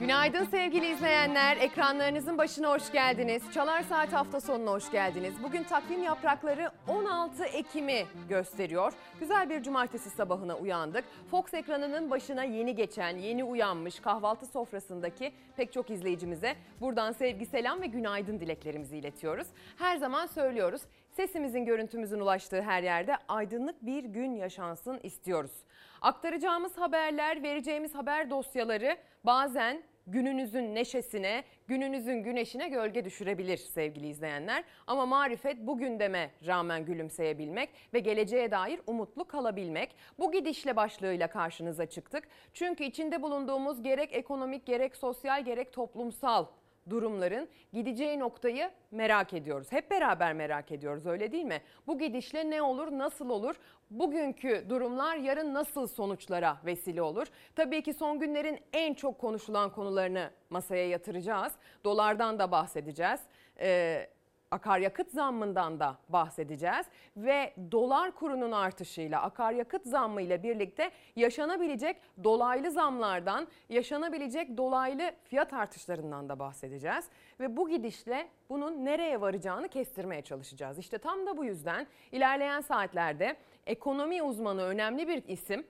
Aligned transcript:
Günaydın 0.00 0.44
sevgili 0.44 0.86
izleyenler. 0.86 1.56
Ekranlarınızın 1.56 2.38
başına 2.38 2.70
hoş 2.70 2.92
geldiniz. 2.92 3.42
Çalar 3.54 3.82
Saat 3.82 4.12
hafta 4.12 4.40
sonuna 4.40 4.70
hoş 4.70 4.90
geldiniz. 4.90 5.34
Bugün 5.42 5.62
takvim 5.62 6.02
yaprakları 6.02 6.70
16 6.88 7.44
Ekim'i 7.44 8.06
gösteriyor. 8.28 8.92
Güzel 9.20 9.50
bir 9.50 9.62
cumartesi 9.62 10.10
sabahına 10.10 10.56
uyandık. 10.56 11.04
Fox 11.30 11.54
ekranının 11.54 12.10
başına 12.10 12.44
yeni 12.44 12.74
geçen, 12.74 13.18
yeni 13.18 13.44
uyanmış 13.44 14.00
kahvaltı 14.00 14.46
sofrasındaki 14.46 15.32
pek 15.56 15.72
çok 15.72 15.90
izleyicimize 15.90 16.56
buradan 16.80 17.12
sevgi, 17.12 17.46
selam 17.46 17.82
ve 17.82 17.86
günaydın 17.86 18.40
dileklerimizi 18.40 18.96
iletiyoruz. 18.96 19.46
Her 19.78 19.96
zaman 19.96 20.26
söylüyoruz. 20.26 20.82
Sesimizin, 21.10 21.64
görüntümüzün 21.64 22.20
ulaştığı 22.20 22.62
her 22.62 22.82
yerde 22.82 23.16
aydınlık 23.28 23.86
bir 23.86 24.04
gün 24.04 24.34
yaşansın 24.34 25.00
istiyoruz. 25.02 25.52
Aktaracağımız 26.00 26.78
haberler, 26.78 27.42
vereceğimiz 27.42 27.94
haber 27.94 28.30
dosyaları 28.30 28.96
bazen 29.24 29.82
gününüzün 30.12 30.74
neşesine, 30.74 31.44
gününüzün 31.66 32.22
güneşine 32.22 32.68
gölge 32.68 33.04
düşürebilir 33.04 33.56
sevgili 33.56 34.08
izleyenler. 34.08 34.64
Ama 34.86 35.06
marifet 35.06 35.58
bugün 35.58 36.00
deme 36.00 36.30
rağmen 36.46 36.84
gülümseyebilmek 36.84 37.70
ve 37.94 37.98
geleceğe 37.98 38.50
dair 38.50 38.80
umutlu 38.86 39.24
kalabilmek. 39.24 39.96
Bu 40.18 40.32
gidişle 40.32 40.76
başlığıyla 40.76 41.26
karşınıza 41.26 41.86
çıktık. 41.86 42.28
Çünkü 42.54 42.84
içinde 42.84 43.22
bulunduğumuz 43.22 43.82
gerek 43.82 44.12
ekonomik 44.12 44.66
gerek 44.66 44.96
sosyal 44.96 45.44
gerek 45.44 45.72
toplumsal 45.72 46.46
durumların 46.90 47.48
gideceği 47.72 48.18
noktayı 48.18 48.70
merak 48.90 49.34
ediyoruz. 49.34 49.72
Hep 49.72 49.90
beraber 49.90 50.32
merak 50.32 50.72
ediyoruz 50.72 51.06
öyle 51.06 51.32
değil 51.32 51.44
mi? 51.44 51.62
Bu 51.86 51.98
gidişle 51.98 52.50
ne 52.50 52.62
olur, 52.62 52.92
nasıl 52.92 53.30
olur? 53.30 53.56
Bugünkü 53.90 54.66
durumlar 54.68 55.16
yarın 55.16 55.54
nasıl 55.54 55.86
sonuçlara 55.86 56.56
vesile 56.64 57.02
olur? 57.02 57.26
Tabii 57.56 57.82
ki 57.82 57.94
son 57.94 58.18
günlerin 58.18 58.60
en 58.72 58.94
çok 58.94 59.18
konuşulan 59.18 59.72
konularını 59.72 60.30
masaya 60.50 60.88
yatıracağız. 60.88 61.52
Dolardan 61.84 62.38
da 62.38 62.50
bahsedeceğiz. 62.52 63.20
Ee, 63.60 64.10
akaryakıt 64.50 65.10
zammından 65.10 65.80
da 65.80 65.98
bahsedeceğiz 66.08 66.86
ve 67.16 67.54
dolar 67.72 68.10
kurunun 68.10 68.52
artışıyla 68.52 69.22
akaryakıt 69.22 69.86
zammı 69.86 70.22
ile 70.22 70.42
birlikte 70.42 70.90
yaşanabilecek 71.16 71.96
dolaylı 72.24 72.70
zamlardan, 72.70 73.48
yaşanabilecek 73.68 74.56
dolaylı 74.56 75.12
fiyat 75.24 75.52
artışlarından 75.52 76.28
da 76.28 76.38
bahsedeceğiz 76.38 77.04
ve 77.40 77.56
bu 77.56 77.68
gidişle 77.68 78.28
bunun 78.48 78.84
nereye 78.84 79.20
varacağını 79.20 79.68
kestirmeye 79.68 80.22
çalışacağız. 80.22 80.78
İşte 80.78 80.98
tam 80.98 81.26
da 81.26 81.36
bu 81.36 81.44
yüzden 81.44 81.86
ilerleyen 82.12 82.60
saatlerde 82.60 83.36
ekonomi 83.66 84.22
uzmanı 84.22 84.62
önemli 84.62 85.08
bir 85.08 85.28
isim 85.28 85.66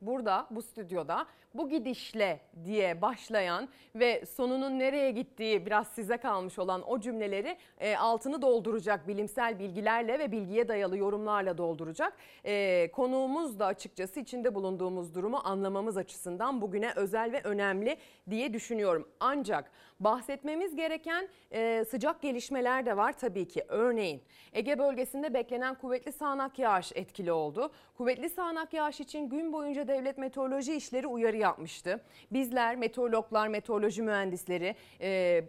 burada 0.00 0.46
bu 0.50 0.62
stüdyoda 0.62 1.26
bu 1.54 1.68
gidişle 1.68 2.40
diye 2.64 3.02
başlayan 3.02 3.68
ve 3.94 4.26
sonunun 4.26 4.78
nereye 4.78 5.10
gittiği 5.10 5.66
biraz 5.66 5.88
size 5.88 6.16
kalmış 6.16 6.58
olan 6.58 6.90
o 6.90 7.00
cümleleri 7.00 7.56
e, 7.78 7.96
altını 7.96 8.42
dolduracak 8.42 9.08
bilimsel 9.08 9.58
bilgilerle 9.58 10.18
ve 10.18 10.32
bilgiye 10.32 10.68
dayalı 10.68 10.96
yorumlarla 10.96 11.58
dolduracak. 11.58 12.12
E, 12.44 12.90
konuğumuz 12.92 13.58
da 13.58 13.66
açıkçası 13.66 14.20
içinde 14.20 14.54
bulunduğumuz 14.54 15.14
durumu 15.14 15.40
anlamamız 15.44 15.96
açısından 15.96 16.60
bugüne 16.60 16.92
özel 16.96 17.32
ve 17.32 17.40
önemli 17.44 17.96
diye 18.30 18.52
düşünüyorum. 18.52 19.08
Ancak 19.20 19.70
bahsetmemiz 20.00 20.76
gereken 20.76 21.28
e, 21.52 21.84
sıcak 21.90 22.22
gelişmeler 22.22 22.86
de 22.86 22.96
var 22.96 23.12
tabii 23.12 23.48
ki. 23.48 23.64
Örneğin 23.68 24.22
Ege 24.52 24.78
bölgesinde 24.78 25.34
beklenen 25.34 25.74
kuvvetli 25.74 26.12
sağanak 26.12 26.58
yağış 26.58 26.92
etkili 26.94 27.32
oldu. 27.32 27.70
Kuvvetli 27.96 28.30
sağanak 28.30 28.72
yağış 28.72 29.00
için 29.00 29.28
gün 29.28 29.52
boyunca 29.52 29.88
devlet 29.90 30.18
meteoroloji 30.18 30.74
işleri 30.74 31.06
uyarı 31.06 31.36
yapmıştı. 31.36 32.00
Bizler 32.30 32.76
meteorologlar, 32.76 33.48
meteoroloji 33.48 34.02
mühendisleri 34.02 34.74
e, 35.00 35.44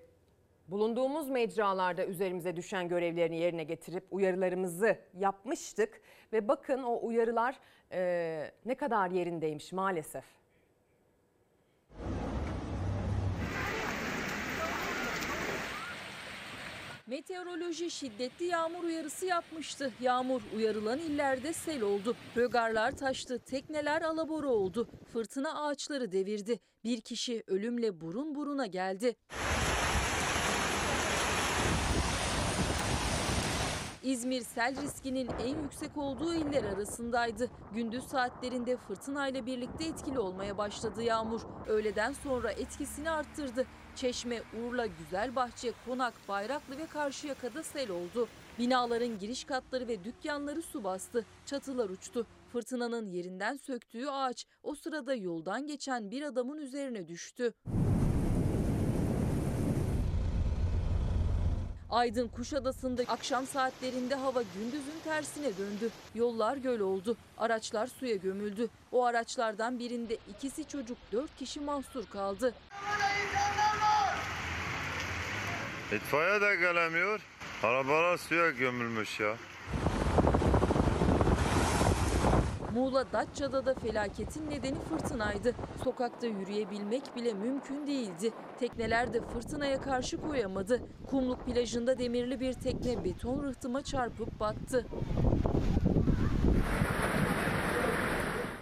bulunduğumuz 0.67 1.29
mecralarda 1.29 2.05
üzerimize 2.05 2.55
düşen 2.55 2.87
görevlerini 2.87 3.37
yerine 3.37 3.63
getirip 3.63 4.03
uyarılarımızı 4.11 4.97
yapmıştık. 5.19 6.01
Ve 6.33 6.47
bakın 6.47 6.83
o 6.83 6.99
uyarılar 7.07 7.59
e, 7.91 8.51
ne 8.65 8.75
kadar 8.75 9.11
yerindeymiş 9.11 9.71
maalesef. 9.71 10.40
Meteoroloji 17.07 17.91
şiddetli 17.91 18.45
yağmur 18.45 18.83
uyarısı 18.83 19.25
yapmıştı. 19.25 19.91
Yağmur 20.01 20.41
uyarılan 20.55 20.99
illerde 20.99 21.53
sel 21.53 21.81
oldu. 21.81 22.15
Rögarlar 22.37 22.91
taştı, 22.91 23.39
tekneler 23.39 24.01
alabora 24.01 24.47
oldu. 24.47 24.87
Fırtına 25.13 25.65
ağaçları 25.65 26.11
devirdi. 26.11 26.59
Bir 26.83 27.01
kişi 27.01 27.43
ölümle 27.47 28.01
burun 28.01 28.35
buruna 28.35 28.65
geldi. 28.65 29.15
İzmir 34.03 34.41
sel 34.41 34.81
riskinin 34.81 35.29
en 35.43 35.61
yüksek 35.63 35.97
olduğu 35.97 36.35
iller 36.35 36.63
arasındaydı. 36.63 37.49
Gündüz 37.73 38.03
saatlerinde 38.03 38.77
fırtınayla 38.77 39.45
birlikte 39.45 39.85
etkili 39.85 40.19
olmaya 40.19 40.57
başladı 40.57 41.03
yağmur. 41.03 41.41
Öğleden 41.67 42.13
sonra 42.13 42.51
etkisini 42.51 43.09
arttırdı. 43.09 43.65
Çeşme, 43.95 44.41
Urla, 44.63 44.85
Güzelbahçe, 44.85 45.71
Konak, 45.85 46.13
Bayraklı 46.27 46.77
ve 46.77 46.87
Karşıyaka'da 46.87 47.63
sel 47.63 47.91
oldu. 47.91 48.27
Binaların 48.59 49.19
giriş 49.19 49.43
katları 49.43 49.87
ve 49.87 50.03
dükkanları 50.03 50.61
su 50.61 50.83
bastı. 50.83 51.25
Çatılar 51.45 51.89
uçtu. 51.89 52.27
Fırtınanın 52.51 53.09
yerinden 53.09 53.57
söktüğü 53.57 54.07
ağaç 54.07 54.45
o 54.63 54.75
sırada 54.75 55.15
yoldan 55.15 55.67
geçen 55.67 56.11
bir 56.11 56.21
adamın 56.21 56.57
üzerine 56.57 57.07
düştü. 57.07 57.53
Aydın 61.91 62.27
Kuşadası'nda 62.27 63.03
akşam 63.07 63.47
saatlerinde 63.47 64.15
hava 64.15 64.41
gündüzün 64.41 64.99
tersine 65.03 65.57
döndü. 65.57 65.89
Yollar 66.15 66.57
göl 66.57 66.79
oldu. 66.79 67.17
Araçlar 67.37 67.87
suya 67.87 68.15
gömüldü. 68.15 68.69
O 68.91 69.05
araçlardan 69.05 69.79
birinde 69.79 70.17
ikisi 70.29 70.67
çocuk, 70.67 70.97
dört 71.11 71.35
kişi 71.35 71.59
mahsur 71.59 72.05
kaldı. 72.05 72.53
İtfaiye 75.91 76.41
de 76.41 76.55
gelemiyor. 76.55 77.21
Arabalar 77.63 78.17
suya 78.17 78.49
gömülmüş 78.49 79.19
ya. 79.19 79.35
Muğla 82.73 83.05
Datça'da 83.13 83.65
da 83.65 83.73
felaketin 83.73 84.49
nedeni 84.49 84.79
fırtınaydı. 84.79 85.53
Sokakta 85.83 86.27
yürüyebilmek 86.27 87.15
bile 87.15 87.33
mümkün 87.33 87.87
değildi. 87.87 88.31
Tekneler 88.59 89.13
de 89.13 89.21
fırtınaya 89.21 89.81
karşı 89.81 90.21
koyamadı. 90.21 90.81
Kumluk 91.09 91.45
plajında 91.45 91.97
demirli 91.99 92.39
bir 92.39 92.53
tekne 92.53 93.03
beton 93.03 93.43
rıhtıma 93.43 93.81
çarpıp 93.81 94.39
battı. 94.39 94.85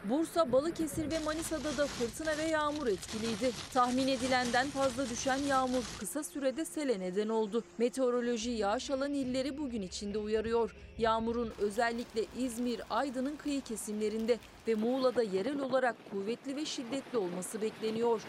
Bursa, 0.09 0.51
Balıkesir 0.51 1.11
ve 1.11 1.19
Manisa'da 1.19 1.77
da 1.77 1.87
fırtına 1.87 2.37
ve 2.37 2.43
yağmur 2.43 2.87
etkiliydi. 2.87 3.51
Tahmin 3.73 4.07
edilenden 4.07 4.67
fazla 4.67 5.09
düşen 5.09 5.37
yağmur 5.37 5.83
kısa 5.99 6.23
sürede 6.23 6.65
sele 6.65 6.99
neden 6.99 7.29
oldu. 7.29 7.63
Meteoroloji 7.77 8.51
yağış 8.51 8.89
alan 8.91 9.13
illeri 9.13 9.57
bugün 9.57 9.81
içinde 9.81 10.17
uyarıyor. 10.17 10.75
Yağmurun 10.97 11.53
özellikle 11.59 12.25
İzmir, 12.37 12.81
Aydın'ın 12.89 13.35
kıyı 13.35 13.61
kesimlerinde 13.61 14.37
ve 14.67 14.75
Muğla'da 14.75 15.23
yerel 15.23 15.59
olarak 15.59 15.95
kuvvetli 16.11 16.55
ve 16.55 16.65
şiddetli 16.65 17.17
olması 17.17 17.61
bekleniyor. 17.61 18.21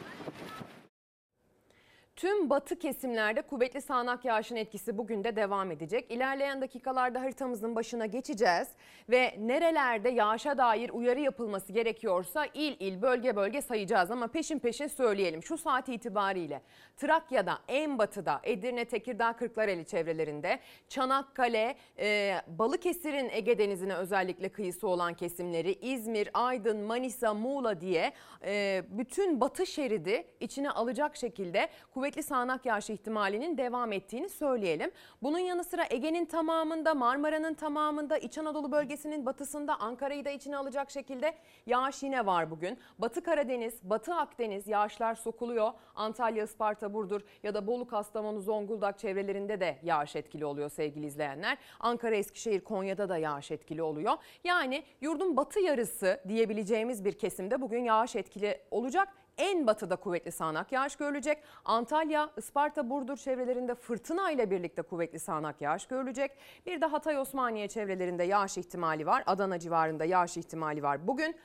Tüm 2.20 2.50
batı 2.50 2.78
kesimlerde 2.78 3.42
kuvvetli 3.42 3.80
sağanak 3.80 4.24
yağışın 4.24 4.56
etkisi 4.56 4.98
bugün 4.98 5.24
de 5.24 5.36
devam 5.36 5.70
edecek. 5.70 6.10
İlerleyen 6.10 6.60
dakikalarda 6.60 7.20
haritamızın 7.20 7.76
başına 7.76 8.06
geçeceğiz 8.06 8.68
ve 9.10 9.34
nerelerde 9.38 10.08
yağışa 10.08 10.58
dair 10.58 10.90
uyarı 10.90 11.20
yapılması 11.20 11.72
gerekiyorsa 11.72 12.46
il 12.54 12.76
il 12.80 13.02
bölge 13.02 13.36
bölge 13.36 13.62
sayacağız 13.62 14.10
ama 14.10 14.26
peşin 14.26 14.58
peşin 14.58 14.86
söyleyelim. 14.86 15.42
Şu 15.42 15.58
saat 15.58 15.88
itibariyle 15.88 16.62
Trakya'da 16.96 17.58
en 17.68 17.98
batıda 17.98 18.40
Edirne, 18.42 18.84
Tekirdağ, 18.84 19.32
Kırklareli 19.32 19.84
çevrelerinde 19.84 20.60
Çanakkale, 20.88 21.76
e, 21.98 22.36
Balıkesir'in 22.46 23.28
Ege 23.30 23.58
Denizi'ne 23.58 23.94
özellikle 23.94 24.48
kıyısı 24.48 24.88
olan 24.88 25.14
kesimleri 25.14 25.72
İzmir, 25.72 26.30
Aydın, 26.34 26.80
Manisa, 26.80 27.34
Muğla 27.34 27.80
diye 27.80 28.12
e, 28.44 28.82
bütün 28.88 29.40
batı 29.40 29.66
şeridi 29.66 30.24
içine 30.40 30.70
alacak 30.70 31.16
şekilde 31.16 31.68
kuvvetli 31.94 32.09
kuvvetli 32.10 32.22
sağanak 32.22 32.66
yağış 32.66 32.90
ihtimalinin 32.90 33.58
devam 33.58 33.92
ettiğini 33.92 34.28
söyleyelim. 34.28 34.90
Bunun 35.22 35.38
yanı 35.38 35.64
sıra 35.64 35.84
Ege'nin 35.90 36.24
tamamında, 36.24 36.94
Marmara'nın 36.94 37.54
tamamında, 37.54 38.18
İç 38.18 38.38
Anadolu 38.38 38.72
bölgesinin 38.72 39.26
batısında 39.26 39.80
Ankara'yı 39.80 40.24
da 40.24 40.30
içine 40.30 40.56
alacak 40.56 40.90
şekilde 40.90 41.34
yağış 41.66 42.02
yine 42.02 42.26
var 42.26 42.50
bugün. 42.50 42.78
Batı 42.98 43.22
Karadeniz, 43.22 43.74
Batı 43.82 44.14
Akdeniz 44.14 44.66
yağışlar 44.66 45.14
sokuluyor. 45.14 45.72
Antalya, 45.94 46.44
Isparta, 46.44 46.94
Burdur 46.94 47.20
ya 47.42 47.54
da 47.54 47.66
Bolu, 47.66 47.86
Kastamonu, 47.86 48.40
Zonguldak 48.40 48.98
çevrelerinde 48.98 49.60
de 49.60 49.78
yağış 49.82 50.16
etkili 50.16 50.44
oluyor 50.44 50.70
sevgili 50.70 51.06
izleyenler. 51.06 51.58
Ankara, 51.80 52.14
Eskişehir, 52.14 52.60
Konya'da 52.60 53.08
da 53.08 53.18
yağış 53.18 53.50
etkili 53.50 53.82
oluyor. 53.82 54.12
Yani 54.44 54.82
yurdun 55.00 55.36
batı 55.36 55.60
yarısı 55.60 56.20
diyebileceğimiz 56.28 57.04
bir 57.04 57.12
kesimde 57.12 57.60
bugün 57.60 57.84
yağış 57.84 58.16
etkili 58.16 58.60
olacak. 58.70 59.08
En 59.38 59.66
batıda 59.66 59.96
kuvvetli 59.96 60.32
sağanak 60.32 60.72
yağış 60.72 60.96
görülecek. 60.96 61.42
Antalya, 61.64 62.30
Isparta, 62.36 62.90
Burdur 62.90 63.16
çevrelerinde 63.16 63.74
fırtına 63.74 64.30
ile 64.30 64.50
birlikte 64.50 64.82
kuvvetli 64.82 65.18
sağanak 65.18 65.60
yağış 65.60 65.86
görülecek. 65.86 66.30
Bir 66.66 66.80
de 66.80 66.86
Hatay, 66.86 67.18
Osmaniye 67.18 67.68
çevrelerinde 67.68 68.24
yağış 68.24 68.58
ihtimali 68.58 69.06
var. 69.06 69.22
Adana 69.26 69.58
civarında 69.58 70.04
yağış 70.04 70.36
ihtimali 70.36 70.82
var. 70.82 71.06
Bugün 71.06 71.36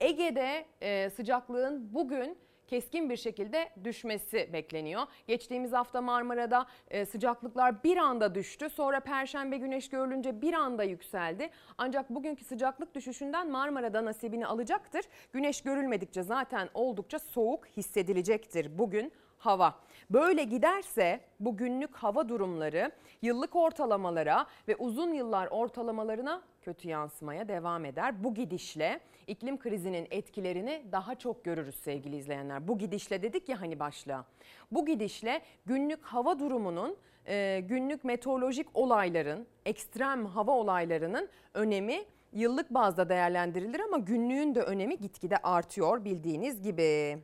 Ege'de 0.00 0.66
e, 0.80 1.10
sıcaklığın 1.10 1.94
bugün 1.94 2.38
keskin 2.70 3.10
bir 3.10 3.16
şekilde 3.16 3.68
düşmesi 3.84 4.50
bekleniyor. 4.52 5.02
Geçtiğimiz 5.26 5.72
hafta 5.72 6.00
Marmara'da 6.00 6.66
e, 6.90 7.06
sıcaklıklar 7.06 7.84
bir 7.84 7.96
anda 7.96 8.34
düştü. 8.34 8.70
Sonra 8.70 9.00
perşembe 9.00 9.56
güneş 9.56 9.88
görülünce 9.88 10.42
bir 10.42 10.52
anda 10.54 10.84
yükseldi. 10.84 11.50
Ancak 11.78 12.10
bugünkü 12.10 12.44
sıcaklık 12.44 12.94
düşüşünden 12.94 13.50
Marmara'da 13.50 14.04
nasibini 14.04 14.46
alacaktır. 14.46 15.04
Güneş 15.32 15.62
görülmedikçe 15.62 16.22
zaten 16.22 16.68
oldukça 16.74 17.18
soğuk 17.18 17.66
hissedilecektir 17.66 18.78
bugün 18.78 19.12
hava. 19.38 19.74
Böyle 20.10 20.44
giderse 20.44 21.20
bu 21.40 21.56
günlük 21.56 21.96
hava 21.96 22.28
durumları 22.28 22.90
yıllık 23.22 23.56
ortalamalara 23.56 24.46
ve 24.68 24.76
uzun 24.76 25.12
yıllar 25.12 25.46
ortalamalarına 25.46 26.42
kötü 26.60 26.88
yansımaya 26.88 27.48
devam 27.48 27.84
eder. 27.84 28.24
Bu 28.24 28.34
gidişle 28.34 29.00
iklim 29.26 29.58
krizinin 29.58 30.06
etkilerini 30.10 30.82
daha 30.92 31.14
çok 31.14 31.44
görürüz 31.44 31.74
sevgili 31.74 32.16
izleyenler. 32.16 32.68
Bu 32.68 32.78
gidişle 32.78 33.22
dedik 33.22 33.48
ya 33.48 33.60
hani 33.60 33.80
başlığa. 33.80 34.24
Bu 34.70 34.86
gidişle 34.86 35.40
günlük 35.66 36.04
hava 36.04 36.38
durumunun 36.38 36.96
e, 37.26 37.60
günlük 37.68 38.04
meteorolojik 38.04 38.66
olayların, 38.74 39.46
ekstrem 39.66 40.26
hava 40.26 40.52
olaylarının 40.52 41.28
önemi 41.54 42.04
yıllık 42.32 42.70
bazda 42.70 43.08
değerlendirilir 43.08 43.80
ama 43.80 43.98
günlüğün 43.98 44.54
de 44.54 44.62
önemi 44.62 44.98
gitgide 44.98 45.36
artıyor 45.36 46.04
bildiğiniz 46.04 46.62
gibi. 46.62 47.18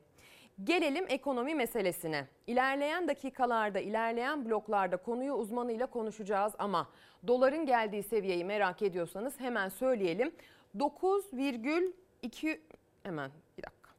Gelelim 0.65 1.05
ekonomi 1.09 1.55
meselesine. 1.55 2.27
İlerleyen 2.47 3.09
dakikalarda, 3.09 3.81
ilerleyen 3.81 4.45
bloklarda 4.45 4.97
konuyu 4.97 5.33
uzmanıyla 5.33 5.87
konuşacağız 5.87 6.53
ama 6.59 6.89
doların 7.27 7.67
geldiği 7.67 8.03
seviyeyi 8.03 8.45
merak 8.45 8.83
ediyorsanız 8.83 9.41
hemen 9.41 9.69
söyleyelim. 9.69 10.33
9,2 10.79 12.61
hemen 13.03 13.31
bir 13.59 13.63
dakika. 13.63 13.91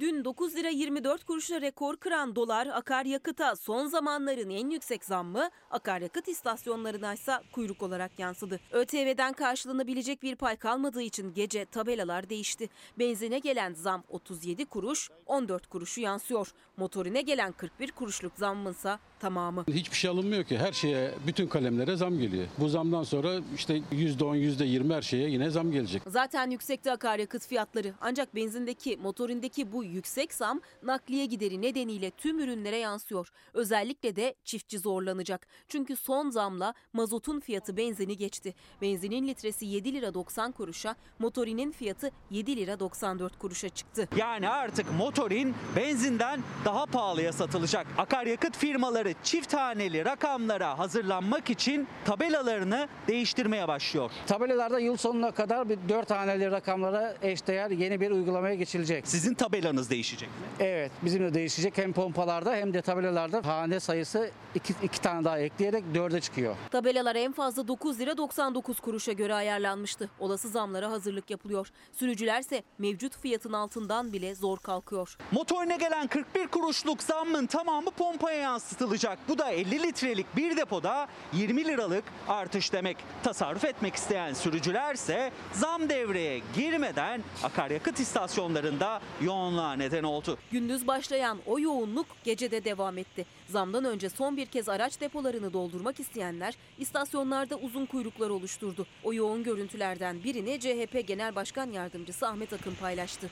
Dün 0.02 0.24
9 0.24 0.56
lira 0.56 0.68
24 0.68 1.24
kuruşla 1.24 1.60
rekor 1.60 1.96
kıran 1.96 2.36
dolar 2.36 2.66
akaryakıta 2.66 3.56
son 3.56 3.86
zamanların 3.86 4.50
en 4.50 4.70
yüksek 4.70 5.04
zammı 5.04 5.50
akaryakıt 5.70 6.28
istasyonlarına 6.28 7.14
ise 7.14 7.32
kuyruk 7.52 7.82
olarak 7.82 8.18
yansıdı. 8.18 8.60
ÖTV'den 8.72 9.32
karşılanabilecek 9.32 10.22
bir 10.22 10.36
pay 10.36 10.56
kalmadığı 10.56 11.02
için 11.02 11.34
gece 11.34 11.64
tabelalar 11.64 12.30
değişti. 12.30 12.68
Benzine 12.98 13.38
gelen 13.38 13.74
zam 13.74 14.04
37 14.08 14.64
kuruş 14.64 15.10
14 15.26 15.66
kuruşu 15.66 16.00
yansıyor. 16.00 16.52
Motorine 16.76 17.22
gelen 17.22 17.52
41 17.52 17.92
kuruşluk 17.92 18.32
zammınsa 18.36 18.98
tamamı. 19.22 19.64
Hiçbir 19.68 19.96
şey 19.96 20.10
alınmıyor 20.10 20.44
ki. 20.44 20.58
Her 20.58 20.72
şeye, 20.72 21.10
bütün 21.26 21.46
kalemlere 21.46 21.96
zam 21.96 22.18
geliyor. 22.18 22.46
Bu 22.58 22.68
zamdan 22.68 23.02
sonra 23.02 23.40
işte 23.56 23.76
%10, 23.92 24.36
%20 24.36 24.94
her 24.94 25.02
şeye 25.02 25.30
yine 25.30 25.50
zam 25.50 25.72
gelecek. 25.72 26.02
Zaten 26.06 26.50
yüksekti 26.50 26.92
akaryakıt 26.92 27.46
fiyatları 27.46 27.94
ancak 28.00 28.34
benzindeki 28.34 28.96
motorindeki 28.96 29.72
bu 29.72 29.84
yüksek 29.84 30.34
zam 30.34 30.60
nakliye 30.82 31.26
gideri 31.26 31.62
nedeniyle 31.62 32.10
tüm 32.10 32.40
ürünlere 32.40 32.76
yansıyor. 32.76 33.28
Özellikle 33.54 34.16
de 34.16 34.34
çiftçi 34.44 34.78
zorlanacak. 34.78 35.46
Çünkü 35.68 35.96
son 35.96 36.30
zamla 36.30 36.74
mazotun 36.92 37.40
fiyatı 37.40 37.76
benzini 37.76 38.16
geçti. 38.16 38.54
Benzinin 38.82 39.28
litresi 39.28 39.66
7 39.66 39.92
lira 39.92 40.14
90 40.14 40.52
kuruşa, 40.52 40.96
motorinin 41.18 41.72
fiyatı 41.72 42.10
7 42.30 42.56
lira 42.56 42.80
94 42.80 43.38
kuruşa 43.38 43.68
çıktı. 43.68 44.08
Yani 44.16 44.48
artık 44.48 44.86
motorin 44.98 45.54
benzinden 45.76 46.40
daha 46.64 46.86
pahalıya 46.86 47.32
satılacak. 47.32 47.86
Akaryakıt 47.98 48.56
firmaları 48.56 49.11
çift 49.22 49.54
haneli 49.54 50.04
rakamlara 50.04 50.78
hazırlanmak 50.78 51.50
için 51.50 51.88
tabelalarını 52.04 52.88
değiştirmeye 53.08 53.68
başlıyor. 53.68 54.10
Tabelalarda 54.26 54.78
yıl 54.78 54.96
sonuna 54.96 55.30
kadar 55.30 55.68
bir 55.68 55.78
4 55.88 56.10
haneli 56.10 56.50
rakamlara 56.50 57.14
eşdeğer 57.22 57.70
yeni 57.70 58.00
bir 58.00 58.10
uygulamaya 58.10 58.54
geçilecek. 58.54 59.08
Sizin 59.08 59.34
tabelanız 59.34 59.90
değişecek 59.90 60.28
mi? 60.28 60.34
Evet 60.60 60.90
bizim 61.02 61.22
de 61.24 61.34
değişecek 61.34 61.78
hem 61.78 61.92
pompalarda 61.92 62.54
hem 62.54 62.74
de 62.74 62.82
tabelalarda 62.82 63.46
hane 63.46 63.80
sayısı 63.80 64.30
2 64.54 64.72
iki, 64.72 64.86
iki 64.86 65.00
tane 65.00 65.24
daha 65.24 65.38
ekleyerek 65.38 65.84
4'e 65.94 66.20
çıkıyor. 66.20 66.56
Tabelalar 66.70 67.16
en 67.16 67.32
fazla 67.32 67.68
9 67.68 68.00
lira 68.00 68.16
99 68.16 68.80
kuruşa 68.80 69.12
göre 69.12 69.34
ayarlanmıştı. 69.34 70.10
Olası 70.20 70.48
zamlara 70.48 70.90
hazırlık 70.90 71.30
yapılıyor. 71.30 71.68
Sürücülerse 71.92 72.62
mevcut 72.78 73.16
fiyatın 73.16 73.52
altından 73.52 74.12
bile 74.12 74.34
zor 74.34 74.58
kalkıyor. 74.58 75.16
Motorine 75.32 75.76
gelen 75.76 76.06
41 76.06 76.46
kuruşluk 76.46 77.02
zammın 77.02 77.46
tamamı 77.46 77.90
pompaya 77.90 78.38
yansıtılacak. 78.38 79.01
Bu 79.28 79.38
da 79.38 79.50
50 79.50 79.82
litrelik 79.82 80.36
bir 80.36 80.56
depoda 80.56 81.08
20 81.32 81.64
liralık 81.64 82.04
artış 82.28 82.72
demek. 82.72 82.96
Tasarruf 83.22 83.64
etmek 83.64 83.94
isteyen 83.94 84.32
sürücülerse 84.32 85.32
zam 85.52 85.88
devreye 85.88 86.40
girmeden 86.56 87.22
akaryakıt 87.42 88.00
istasyonlarında 88.00 89.00
yoğunluğa 89.20 89.72
neden 89.72 90.02
oldu. 90.02 90.38
Gündüz 90.52 90.86
başlayan 90.86 91.38
o 91.46 91.58
yoğunluk 91.58 92.06
gecede 92.24 92.64
devam 92.64 92.98
etti. 92.98 93.26
Zamdan 93.48 93.84
önce 93.84 94.08
son 94.08 94.36
bir 94.36 94.46
kez 94.46 94.68
araç 94.68 95.00
depolarını 95.00 95.52
doldurmak 95.52 96.00
isteyenler 96.00 96.54
istasyonlarda 96.78 97.56
uzun 97.56 97.86
kuyruklar 97.86 98.30
oluşturdu. 98.30 98.86
O 99.04 99.14
yoğun 99.14 99.42
görüntülerden 99.42 100.24
birini 100.24 100.60
CHP 100.60 101.06
Genel 101.06 101.34
Başkan 101.34 101.70
Yardımcısı 101.70 102.28
Ahmet 102.28 102.52
Akın 102.52 102.74
paylaştı. 102.74 103.30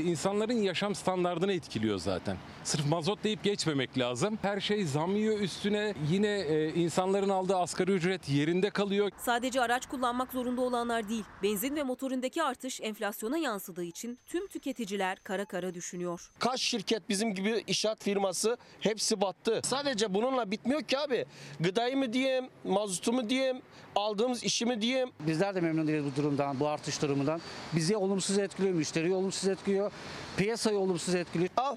İnsanların 0.00 0.62
yaşam 0.62 0.94
standartını 0.94 1.52
etkiliyor 1.52 1.98
zaten. 1.98 2.36
Sırf 2.64 2.86
mazot 2.86 3.24
deyip 3.24 3.44
geçmemek 3.44 3.98
lazım. 3.98 4.38
Her 4.42 4.60
şey 4.60 4.84
zam 4.84 5.16
yiyor 5.16 5.40
üstüne. 5.40 5.94
Yine 6.10 6.28
e, 6.28 6.68
insanların 6.74 7.28
aldığı 7.28 7.56
asgari 7.56 7.92
ücret 7.92 8.28
yerinde 8.28 8.70
kalıyor. 8.70 9.10
Sadece 9.18 9.60
araç 9.60 9.86
kullanmak 9.86 10.32
zorunda 10.32 10.60
olanlar 10.60 11.08
değil, 11.08 11.24
benzin 11.42 11.76
ve 11.76 11.82
motorindeki 11.82 12.42
artış 12.42 12.80
enflasyona 12.80 13.38
yansıdığı 13.38 13.84
için 13.84 14.18
tüm 14.26 14.48
tüketiciler 14.48 15.18
kara 15.24 15.44
kara 15.44 15.74
düşünüyor. 15.74 16.30
Kaç 16.38 16.60
şirket 16.60 17.08
bizim 17.08 17.34
gibi 17.34 17.64
inşaat 17.66 18.04
firması 18.04 18.56
hepsi 18.80 19.20
battı. 19.20 19.60
Sadece 19.64 20.14
bununla 20.14 20.50
bitmiyor 20.50 20.82
ki 20.82 20.98
abi. 20.98 21.26
Gıdayı 21.60 21.96
mı 21.96 22.12
diyeyim, 22.12 22.48
mazotu 22.64 23.12
mu 23.12 23.30
diyeyim, 23.30 23.62
aldığımız 23.96 24.44
işi 24.44 24.66
mi 24.66 24.82
diyeyim. 24.82 25.10
Bizler 25.20 25.54
de 25.54 25.60
memnun 25.60 25.86
değiliz 25.86 26.04
bu 26.12 26.16
durumdan, 26.22 26.60
bu 26.60 26.68
artış 26.68 27.02
durumundan. 27.02 27.40
Bizi 27.72 27.96
olumsuz 27.96 28.38
etkiliyor, 28.38 28.74
müşteriyi 28.74 29.14
olumsuz 29.14 29.48
etkiliyor, 29.48 29.92
piyasayı 30.36 30.78
olumsuz 30.78 31.14
etkiliyor. 31.14 31.50
Al. 31.56 31.76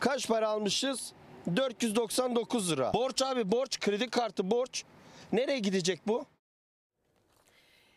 Kaç 0.00 0.28
para 0.28 0.48
almışız? 0.48 1.12
499 1.56 2.72
lira. 2.72 2.92
Borç 2.94 3.22
abi 3.22 3.52
borç, 3.52 3.80
kredi 3.80 4.10
kartı 4.10 4.50
borç. 4.50 4.84
Nereye 5.32 5.58
gidecek 5.58 6.00
bu? 6.06 6.24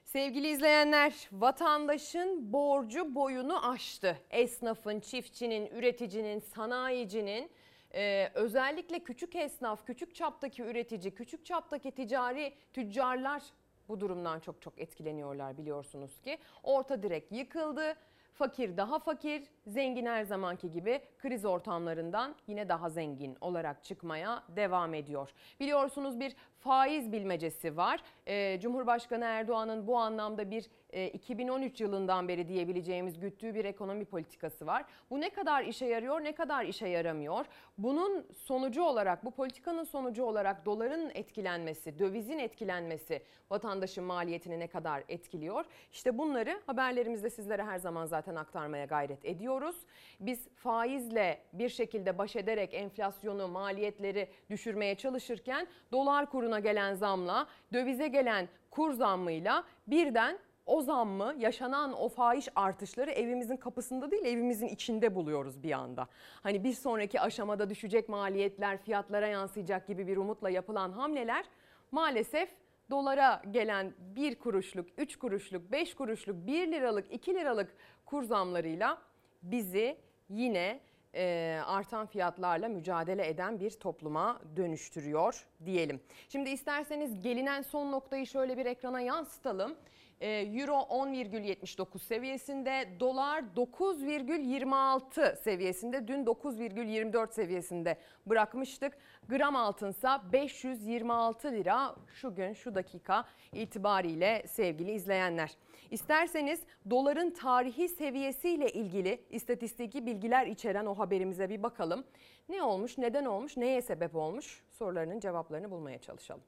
Sevgili 0.06 0.48
izleyenler, 0.48 1.14
vatandaşın 1.32 2.54
borcu 2.54 3.16
boyunu 3.16 3.72
aştı. 3.72 4.18
Esnafın, 4.30 5.00
çiftçinin, 5.00 5.66
üreticinin, 5.66 6.40
sanayicinin, 6.40 7.52
e, 7.94 8.32
özellikle 8.34 9.00
küçük 9.00 9.36
esnaf, 9.36 9.86
küçük 9.86 10.16
çaptaki 10.16 10.62
üretici, 10.64 11.16
küçük 11.16 11.46
çaptaki 11.46 11.92
ticari 11.92 12.54
tüccarlar 12.74 13.42
bu 13.90 14.00
durumdan 14.00 14.40
çok 14.40 14.62
çok 14.62 14.80
etkileniyorlar 14.80 15.58
biliyorsunuz 15.58 16.22
ki. 16.22 16.38
Orta 16.64 17.04
direk 17.04 17.32
yıkıldı. 17.32 17.96
Fakir 18.34 18.78
daha 18.78 19.00
fakir, 19.00 19.44
zengin 19.68 20.06
her 20.06 20.24
zamanki 20.24 20.72
gibi 20.72 21.02
kriz 21.18 21.46
ortamlarından 21.46 22.36
yine 22.48 22.70
daha 22.70 22.90
zengin 22.90 23.38
olarak 23.42 23.84
çıkmaya 23.84 24.44
devam 24.56 24.94
ediyor. 24.94 25.34
Biliyorsunuz 25.60 26.20
bir 26.20 26.36
faiz 26.62 27.12
bilmecesi 27.12 27.78
var. 27.78 28.04
Ee, 28.28 28.60
Cumhurbaşkanı 28.62 29.26
Erdoğan'ın 29.26 29.88
bu 29.88 29.98
anlamda 29.98 30.52
bir 30.52 30.70
e, 30.90 31.08
2013 31.08 31.82
yılından 31.82 32.28
beri 32.28 32.48
diyebileceğimiz 32.48 33.20
güttüğü 33.20 33.56
bir 33.56 33.66
ekonomi 33.66 34.06
politikası 34.06 34.68
var. 34.68 34.86
Bu 35.10 35.22
ne 35.22 35.30
kadar 35.30 35.64
işe 35.64 35.86
yarıyor, 35.86 36.24
ne 36.24 36.36
kadar 36.36 36.66
işe 36.66 36.88
yaramıyor? 36.88 37.46
Bunun 37.78 38.28
sonucu 38.38 38.84
olarak, 38.84 39.26
bu 39.26 39.32
politikanın 39.32 39.84
sonucu 39.84 40.24
olarak 40.24 40.66
doların 40.66 41.12
etkilenmesi, 41.14 42.00
dövizin 42.00 42.40
etkilenmesi 42.40 43.22
vatandaşın 43.50 44.04
maliyetini 44.04 44.60
ne 44.60 44.68
kadar 44.68 45.04
etkiliyor? 45.08 45.66
İşte 45.92 46.18
bunları 46.18 46.62
haberlerimizde 46.66 47.30
sizlere 47.30 47.64
her 47.64 47.78
zaman 47.78 48.06
zaten 48.06 48.36
aktarmaya 48.36 48.86
gayret 48.86 49.26
ediyoruz. 49.26 49.76
Biz 50.20 50.48
faizle 50.56 51.42
bir 51.54 51.70
şekilde 51.70 52.18
baş 52.18 52.36
ederek 52.36 52.74
enflasyonu, 52.74 53.48
maliyetleri 53.48 54.28
düşürmeye 54.50 54.96
çalışırken 54.96 55.68
dolar 55.92 56.30
kuruna 56.52 56.60
gelen 56.60 56.94
zamla, 56.96 57.48
dövize 57.74 58.08
gelen 58.08 58.50
kur 58.72 58.94
zammıyla 58.94 59.64
birden 59.88 60.38
o 60.66 60.82
zammı, 60.82 61.36
yaşanan 61.40 61.94
o 61.94 62.10
fahiş 62.10 62.50
artışları 62.56 63.12
evimizin 63.12 63.58
kapısında 63.58 64.12
değil 64.12 64.26
evimizin 64.26 64.68
içinde 64.68 65.16
buluyoruz 65.16 65.64
bir 65.64 65.72
anda. 65.72 66.08
Hani 66.44 66.64
bir 66.64 66.74
sonraki 66.74 67.22
aşamada 67.22 67.70
düşecek 67.70 68.10
maliyetler 68.10 68.78
fiyatlara 68.78 69.28
yansıyacak 69.28 69.88
gibi 69.88 70.08
bir 70.08 70.18
umutla 70.18 70.50
yapılan 70.50 70.92
hamleler 70.92 71.46
maalesef 71.92 72.50
dolara 72.90 73.42
gelen 73.52 73.94
1 74.16 74.36
kuruşluk, 74.40 74.88
3 74.98 75.16
kuruşluk, 75.16 75.72
5 75.72 75.94
kuruşluk, 75.96 76.36
1 76.48 76.72
liralık, 76.72 77.14
2 77.14 77.34
liralık 77.34 77.76
kur 78.06 78.24
zamlarıyla 78.24 78.98
bizi 79.44 79.98
yine 80.30 80.80
e, 81.16 81.60
artan 81.66 82.06
fiyatlarla 82.06 82.70
mücadele 82.70 83.28
eden 83.28 83.60
bir 83.60 83.72
topluma 83.72 84.42
dönüştürüyor 84.56 85.46
diyelim. 85.66 86.02
Şimdi 86.30 86.50
isterseniz 86.50 87.22
gelinen 87.22 87.62
son 87.62 87.92
noktayı 87.92 88.28
şöyle 88.28 88.58
bir 88.58 88.66
ekrana 88.66 89.02
yansıtalım. 89.02 89.76
E, 90.22 90.30
Euro 90.30 90.74
10,79 90.74 92.00
seviyesinde, 92.00 92.88
dolar 93.00 93.44
9,26 93.56 95.36
seviyesinde, 95.36 96.08
dün 96.08 96.26
9,24 96.26 97.34
seviyesinde 97.34 97.98
bırakmıştık. 98.26 98.98
Gram 99.30 99.56
altınsa 99.56 100.24
526 100.34 101.52
lira 101.52 101.96
şu 102.14 102.36
gün 102.36 102.54
şu 102.54 102.76
dakika 102.76 103.26
itibariyle 103.54 104.44
sevgili 104.48 104.92
izleyenler. 104.92 105.52
İsterseniz 105.92 106.62
doların 106.90 107.30
tarihi 107.30 107.90
seviyesiyle 107.90 108.70
ilgili 108.70 109.24
istatistiki 109.30 110.06
bilgiler 110.06 110.48
içeren 110.48 110.86
o 110.86 110.98
haberimize 110.98 111.50
bir 111.50 111.64
bakalım. 111.64 112.04
Ne 112.50 112.64
olmuş, 112.64 112.98
neden 112.98 113.26
olmuş, 113.26 113.58
neye 113.58 113.82
sebep 113.82 114.16
olmuş 114.16 114.64
sorularının 114.70 115.20
cevaplarını 115.20 115.72
bulmaya 115.72 115.98
çalışalım. 115.98 116.44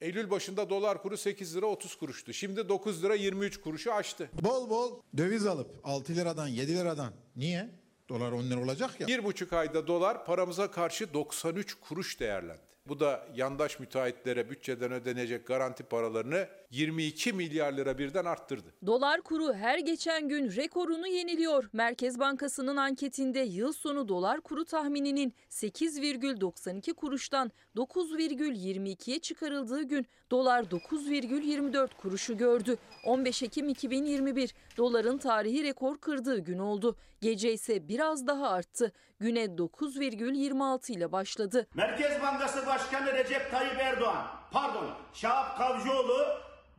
Eylül 0.00 0.30
başında 0.30 0.70
dolar 0.70 1.02
kuru 1.02 1.16
8 1.16 1.56
lira 1.56 1.66
30 1.66 1.94
kuruştu. 1.94 2.32
Şimdi 2.32 2.68
9 2.68 3.02
lira 3.04 3.14
23 3.14 3.60
kuruşu 3.60 3.92
aştı. 3.92 4.30
Bol 4.42 4.70
bol 4.70 5.00
döviz 5.16 5.46
alıp 5.46 5.80
6 5.84 6.14
liradan 6.14 6.46
7 6.48 6.76
liradan. 6.76 7.12
Niye? 7.36 7.70
Dolar 8.08 8.32
10 8.32 8.50
lira 8.50 8.60
olacak 8.60 9.00
ya. 9.00 9.06
Bir 9.06 9.24
buçuk 9.24 9.52
ayda 9.52 9.86
dolar 9.86 10.26
paramıza 10.26 10.70
karşı 10.70 11.14
93 11.14 11.74
kuruş 11.74 12.20
değerlendi. 12.20 12.67
Bu 12.88 13.00
da 13.00 13.26
yandaş 13.34 13.80
müteahhitlere 13.80 14.50
bütçeden 14.50 14.92
ödenecek 14.92 15.46
garanti 15.46 15.82
paralarını 15.82 16.48
22 16.70 17.32
milyar 17.32 17.72
lira 17.72 17.98
birden 17.98 18.24
arttırdı. 18.24 18.74
Dolar 18.86 19.20
kuru 19.22 19.54
her 19.54 19.78
geçen 19.78 20.28
gün 20.28 20.56
rekorunu 20.56 21.06
yeniliyor. 21.06 21.68
Merkez 21.72 22.18
Bankası'nın 22.18 22.76
anketinde 22.76 23.40
yıl 23.40 23.72
sonu 23.72 24.08
dolar 24.08 24.40
kuru 24.40 24.64
tahmininin 24.64 25.34
8,92 25.50 26.94
kuruştan 26.94 27.52
9,22'ye 27.76 29.18
çıkarıldığı 29.18 29.82
gün 29.82 30.06
dolar 30.30 30.62
9,24 30.62 31.88
kuruşu 31.96 32.36
gördü. 32.36 32.76
15 33.04 33.42
Ekim 33.42 33.68
2021 33.68 34.54
doların 34.76 35.18
tarihi 35.18 35.64
rekor 35.64 35.98
kırdığı 35.98 36.38
gün 36.38 36.58
oldu. 36.58 36.96
Gece 37.20 37.52
ise 37.52 37.88
biraz 37.88 38.26
daha 38.26 38.48
arttı. 38.48 38.92
Güne 39.20 39.44
9,26 39.44 40.92
ile 40.92 41.12
başladı. 41.12 41.66
Merkez 41.74 42.22
Bankası 42.22 42.66
Başkanı 42.78 43.12
Recep 43.12 43.50
Tayyip 43.50 43.80
Erdoğan, 43.80 44.26
pardon 44.50 44.90
Şahap 45.14 45.58
Kavcıoğlu 45.58 46.26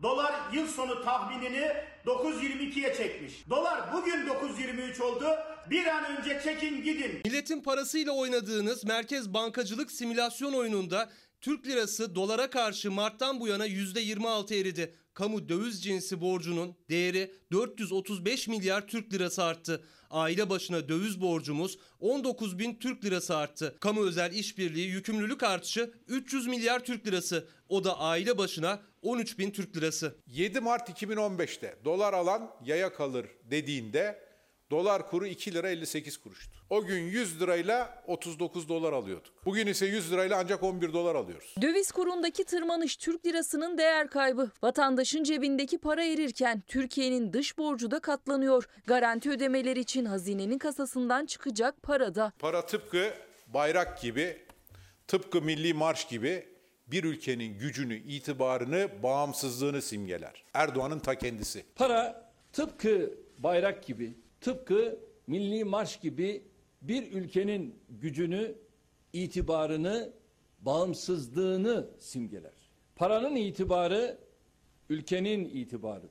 dolar 0.03 0.33
yıl 0.53 0.67
sonu 0.67 1.03
tahminini 1.03 1.73
9.22'ye 2.05 2.95
çekmiş. 2.95 3.49
Dolar 3.49 3.93
bugün 3.93 4.27
9.23 4.27 5.01
oldu. 5.01 5.25
Bir 5.69 5.85
an 5.85 6.17
önce 6.17 6.41
çekin 6.43 6.83
gidin. 6.83 7.21
Milletin 7.25 7.61
parasıyla 7.61 8.11
oynadığınız 8.11 8.83
merkez 8.83 9.33
bankacılık 9.33 9.91
simülasyon 9.91 10.53
oyununda 10.53 11.09
Türk 11.41 11.67
lirası 11.67 12.15
dolara 12.15 12.49
karşı 12.49 12.91
Mart'tan 12.91 13.39
bu 13.39 13.47
yana 13.47 13.67
%26 13.67 14.61
eridi. 14.61 14.95
Kamu 15.13 15.49
döviz 15.49 15.83
cinsi 15.83 16.21
borcunun 16.21 16.75
değeri 16.89 17.31
435 17.51 18.47
milyar 18.47 18.87
Türk 18.87 19.13
lirası 19.13 19.43
arttı. 19.43 19.83
Aile 20.09 20.49
başına 20.49 20.89
döviz 20.89 21.21
borcumuz 21.21 21.77
19 21.99 22.59
bin 22.59 22.75
Türk 22.75 23.05
lirası 23.05 23.37
arttı. 23.37 23.75
Kamu 23.79 24.05
özel 24.05 24.31
işbirliği 24.33 24.87
yükümlülük 24.87 25.43
artışı 25.43 25.91
300 26.07 26.47
milyar 26.47 26.85
Türk 26.85 27.07
lirası. 27.07 27.47
O 27.69 27.83
da 27.83 27.99
aile 27.99 28.37
başına 28.37 28.79
13 29.01 29.39
bin 29.39 29.51
Türk 29.51 29.77
lirası. 29.77 30.15
7 30.27 30.59
Mart 30.59 30.89
2015'te 30.89 31.75
dolar 31.85 32.13
alan 32.13 32.51
yaya 32.65 32.93
kalır 32.93 33.25
dediğinde 33.43 34.28
dolar 34.71 35.09
kuru 35.09 35.27
2 35.27 35.53
lira 35.53 35.69
58 35.69 36.17
kuruştu. 36.17 36.51
O 36.69 36.85
gün 36.85 36.99
100 36.99 37.41
lirayla 37.41 38.03
39 38.07 38.69
dolar 38.69 38.93
alıyorduk. 38.93 39.33
Bugün 39.45 39.67
ise 39.67 39.85
100 39.85 40.11
lirayla 40.11 40.39
ancak 40.39 40.63
11 40.63 40.93
dolar 40.93 41.15
alıyoruz. 41.15 41.55
Döviz 41.61 41.91
kurundaki 41.91 42.43
tırmanış 42.43 42.97
Türk 42.97 43.25
lirasının 43.25 43.77
değer 43.77 44.09
kaybı. 44.09 44.51
Vatandaşın 44.63 45.23
cebindeki 45.23 45.77
para 45.77 46.03
erirken 46.03 46.63
Türkiye'nin 46.67 47.33
dış 47.33 47.57
borcu 47.57 47.91
da 47.91 47.99
katlanıyor. 47.99 48.69
Garanti 48.87 49.29
ödemeler 49.29 49.75
için 49.75 50.05
hazinenin 50.05 50.57
kasasından 50.57 51.25
çıkacak 51.25 51.83
para 51.83 52.15
da. 52.15 52.31
Para 52.39 52.65
tıpkı 52.65 53.13
bayrak 53.47 54.01
gibi, 54.01 54.37
tıpkı 55.07 55.41
milli 55.41 55.73
marş 55.73 56.07
gibi 56.07 56.45
bir 56.87 57.03
ülkenin 57.03 57.59
gücünü, 57.59 57.97
itibarını, 57.97 58.89
bağımsızlığını 59.03 59.81
simgeler. 59.81 60.43
Erdoğan'ın 60.53 60.99
ta 60.99 61.15
kendisi. 61.15 61.65
Para 61.75 62.31
tıpkı 62.53 63.13
bayrak 63.37 63.85
gibi, 63.85 64.13
tıpkı 64.41 64.99
milli 65.27 65.63
marş 65.63 65.99
gibi 65.99 66.43
bir 66.81 67.11
ülkenin 67.11 67.79
gücünü, 67.89 68.55
itibarını, 69.13 70.13
bağımsızlığını 70.61 71.89
simgeler. 71.99 72.71
Paranın 72.95 73.35
itibarı 73.35 74.17
ülkenin 74.89 75.45
itibarıdır. 75.45 76.09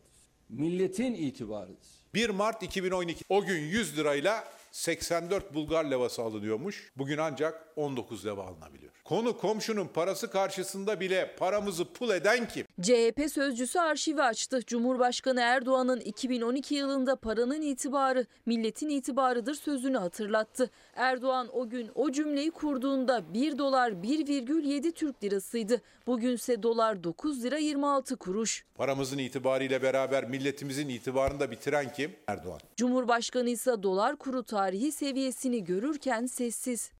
Milletin 0.48 1.14
itibarıdır. 1.14 1.88
1 2.14 2.30
Mart 2.30 2.62
2012 2.62 3.24
o 3.28 3.44
gün 3.44 3.58
100 3.58 3.98
lirayla 3.98 4.44
84 4.72 5.54
Bulgar 5.54 5.84
levası 5.84 6.22
alınıyormuş. 6.22 6.92
Bugün 6.96 7.18
ancak 7.18 7.68
19 7.76 8.26
leva 8.26 8.46
alınabiliyor. 8.46 8.92
Konu 9.08 9.36
komşunun 9.36 9.86
parası 9.86 10.30
karşısında 10.30 11.00
bile 11.00 11.34
paramızı 11.38 11.92
pul 11.92 12.10
eden 12.10 12.48
kim? 12.48 12.66
CHP 12.82 13.30
sözcüsü 13.32 13.78
arşivi 13.78 14.22
açtı. 14.22 14.60
Cumhurbaşkanı 14.66 15.40
Erdoğan'ın 15.40 16.00
2012 16.00 16.74
yılında 16.74 17.16
paranın 17.16 17.62
itibarı 17.62 18.26
milletin 18.46 18.88
itibarıdır 18.88 19.54
sözünü 19.54 19.98
hatırlattı. 19.98 20.70
Erdoğan 20.96 21.48
o 21.52 21.68
gün 21.68 21.90
o 21.94 22.12
cümleyi 22.12 22.50
kurduğunda 22.50 23.34
1 23.34 23.58
dolar 23.58 23.90
1,7 23.90 24.92
Türk 24.92 25.24
lirasıydı. 25.24 25.82
Bugünse 26.06 26.62
dolar 26.62 27.04
9 27.04 27.44
lira 27.44 27.58
26 27.58 28.16
kuruş. 28.16 28.64
Paramızın 28.74 29.18
itibarıyla 29.18 29.82
beraber 29.82 30.28
milletimizin 30.28 30.88
itibarını 30.88 31.40
da 31.40 31.50
bitiren 31.50 31.92
kim? 31.92 32.16
Erdoğan. 32.26 32.60
Cumhurbaşkanı 32.76 33.50
ise 33.50 33.82
dolar 33.82 34.16
kuru 34.16 34.42
tarihi 34.42 34.92
seviyesini 34.92 35.64
görürken 35.64 36.26
sessiz. 36.26 36.97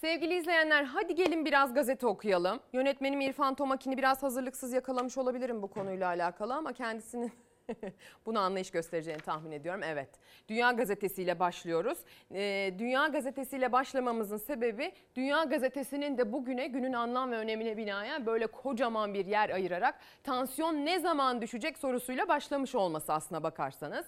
Sevgili 0.00 0.34
izleyenler 0.34 0.84
hadi 0.84 1.14
gelin 1.14 1.44
biraz 1.44 1.74
gazete 1.74 2.06
okuyalım. 2.06 2.60
Yönetmenim 2.72 3.20
İrfan 3.20 3.54
Tomakin'i 3.54 3.98
biraz 3.98 4.22
hazırlıksız 4.22 4.72
yakalamış 4.72 5.18
olabilirim 5.18 5.62
bu 5.62 5.70
konuyla 5.70 6.08
alakalı 6.08 6.54
ama 6.54 6.72
kendisinin 6.72 7.32
bunu 8.26 8.38
anlayış 8.40 8.70
göstereceğini 8.70 9.20
tahmin 9.20 9.50
ediyorum. 9.50 9.82
Evet. 9.84 10.08
Dünya 10.48 10.72
Gazetesi 10.72 11.22
ile 11.22 11.38
başlıyoruz. 11.38 11.98
Ee, 12.34 12.74
Dünya 12.78 13.06
Gazetesi 13.06 13.56
ile 13.56 13.72
başlamamızın 13.72 14.36
sebebi 14.36 14.92
Dünya 15.16 15.44
Gazetesi'nin 15.44 16.18
de 16.18 16.32
bugüne 16.32 16.66
günün 16.66 16.92
anlam 16.92 17.30
ve 17.30 17.36
önemine 17.36 17.76
binaen 17.76 18.26
böyle 18.26 18.46
kocaman 18.46 19.14
bir 19.14 19.26
yer 19.26 19.50
ayırarak 19.50 20.00
tansiyon 20.24 20.86
ne 20.86 21.00
zaman 21.00 21.42
düşecek 21.42 21.78
sorusuyla 21.78 22.28
başlamış 22.28 22.74
olması 22.74 23.12
aslına 23.12 23.42
bakarsanız. 23.42 24.06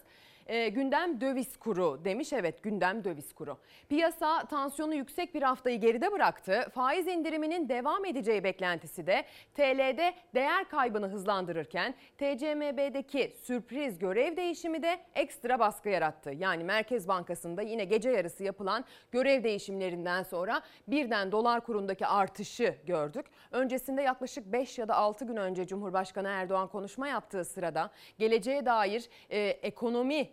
E, 0.52 0.68
gündem 0.68 1.20
döviz 1.20 1.56
kuru 1.56 2.04
demiş. 2.04 2.32
Evet 2.32 2.62
gündem 2.62 3.04
döviz 3.04 3.32
kuru. 3.32 3.58
Piyasa 3.88 4.44
tansiyonu 4.44 4.94
yüksek 4.94 5.34
bir 5.34 5.42
haftayı 5.42 5.80
geride 5.80 6.12
bıraktı. 6.12 6.66
Faiz 6.74 7.06
indiriminin 7.06 7.68
devam 7.68 8.04
edeceği 8.04 8.44
beklentisi 8.44 9.06
de 9.06 9.24
TL'de 9.54 10.14
değer 10.34 10.68
kaybını 10.68 11.08
hızlandırırken 11.08 11.94
TCMB'deki 12.18 13.32
sürpriz 13.42 13.98
görev 13.98 14.36
değişimi 14.36 14.82
de 14.82 14.98
ekstra 15.14 15.58
baskı 15.58 15.88
yarattı. 15.88 16.30
Yani 16.30 16.64
Merkez 16.64 17.08
Bankası'nda 17.08 17.62
yine 17.62 17.84
gece 17.84 18.10
yarısı 18.10 18.44
yapılan 18.44 18.84
görev 19.10 19.44
değişimlerinden 19.44 20.22
sonra 20.22 20.62
birden 20.88 21.32
dolar 21.32 21.60
kurundaki 21.60 22.06
artışı 22.06 22.74
gördük. 22.86 23.26
Öncesinde 23.50 24.02
yaklaşık 24.02 24.52
5 24.52 24.78
ya 24.78 24.88
da 24.88 24.94
6 24.94 25.24
gün 25.24 25.36
önce 25.36 25.66
Cumhurbaşkanı 25.66 26.28
Erdoğan 26.28 26.68
konuşma 26.68 27.08
yaptığı 27.08 27.44
sırada 27.44 27.90
geleceğe 28.18 28.66
dair 28.66 29.08
e, 29.30 29.40
ekonomi 29.40 30.28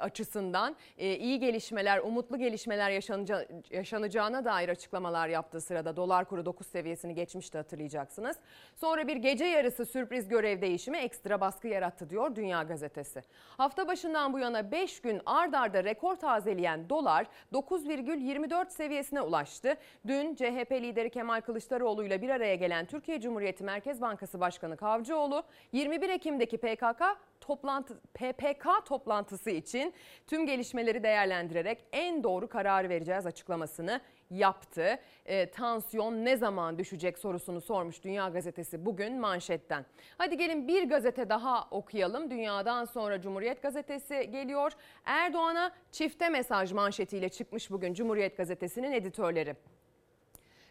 açısından 0.00 0.76
e, 0.98 1.16
iyi 1.16 1.38
gelişmeler, 1.38 1.98
umutlu 1.98 2.38
gelişmeler 2.38 2.90
yaşanaca, 2.90 3.46
yaşanacağına 3.70 4.44
dair 4.44 4.68
açıklamalar 4.68 5.28
yaptığı 5.28 5.60
sırada 5.60 5.96
dolar 5.96 6.24
kuru 6.24 6.46
9 6.46 6.66
seviyesini 6.66 7.14
geçmişti 7.14 7.58
hatırlayacaksınız. 7.58 8.36
Sonra 8.76 9.08
bir 9.08 9.16
gece 9.16 9.44
yarısı 9.44 9.86
sürpriz 9.86 10.28
görev 10.28 10.60
değişimi 10.60 10.98
ekstra 10.98 11.40
baskı 11.40 11.68
yarattı 11.68 12.10
diyor 12.10 12.36
Dünya 12.36 12.62
Gazetesi. 12.62 13.22
Hafta 13.56 13.88
başından 13.88 14.32
bu 14.32 14.38
yana 14.38 14.72
5 14.72 15.00
gün 15.00 15.20
ard 15.26 15.52
arda 15.52 15.84
rekor 15.84 16.16
tazeleyen 16.16 16.88
dolar 16.88 17.26
9,24 17.52 18.70
seviyesine 18.70 19.20
ulaştı. 19.20 19.74
Dün 20.06 20.34
CHP 20.34 20.72
lideri 20.72 21.10
Kemal 21.10 21.40
Kılıçdaroğlu 21.40 22.04
ile 22.04 22.22
bir 22.22 22.30
araya 22.30 22.54
gelen 22.54 22.86
Türkiye 22.86 23.20
Cumhuriyeti 23.20 23.64
Merkez 23.64 24.00
Bankası 24.00 24.40
Başkanı 24.40 24.76
Kavcıoğlu 24.76 25.42
21 25.72 26.08
Ekim'deki 26.08 26.56
PKK 26.58 27.02
toplantı 27.42 28.00
PPK 28.14 28.86
toplantısı 28.86 29.50
için 29.50 29.94
tüm 30.26 30.46
gelişmeleri 30.46 31.02
değerlendirerek 31.02 31.84
en 31.92 32.24
doğru 32.24 32.48
kararı 32.48 32.88
vereceğiz 32.88 33.26
açıklamasını 33.26 34.00
yaptı. 34.30 34.98
E, 35.26 35.50
tansiyon 35.50 36.24
ne 36.24 36.36
zaman 36.36 36.78
düşecek 36.78 37.18
sorusunu 37.18 37.60
sormuş 37.60 38.04
Dünya 38.04 38.28
Gazetesi 38.28 38.86
bugün 38.86 39.20
manşetten. 39.20 39.86
Hadi 40.18 40.36
gelin 40.36 40.68
bir 40.68 40.88
gazete 40.88 41.28
daha 41.28 41.68
okuyalım. 41.70 42.30
Dünyadan 42.30 42.84
sonra 42.84 43.20
Cumhuriyet 43.20 43.62
Gazetesi 43.62 44.30
geliyor. 44.30 44.72
Erdoğan'a 45.04 45.72
çifte 45.92 46.28
mesaj 46.28 46.72
manşetiyle 46.72 47.28
çıkmış 47.28 47.70
bugün 47.70 47.94
Cumhuriyet 47.94 48.36
Gazetesi'nin 48.36 48.92
editörleri. 48.92 49.56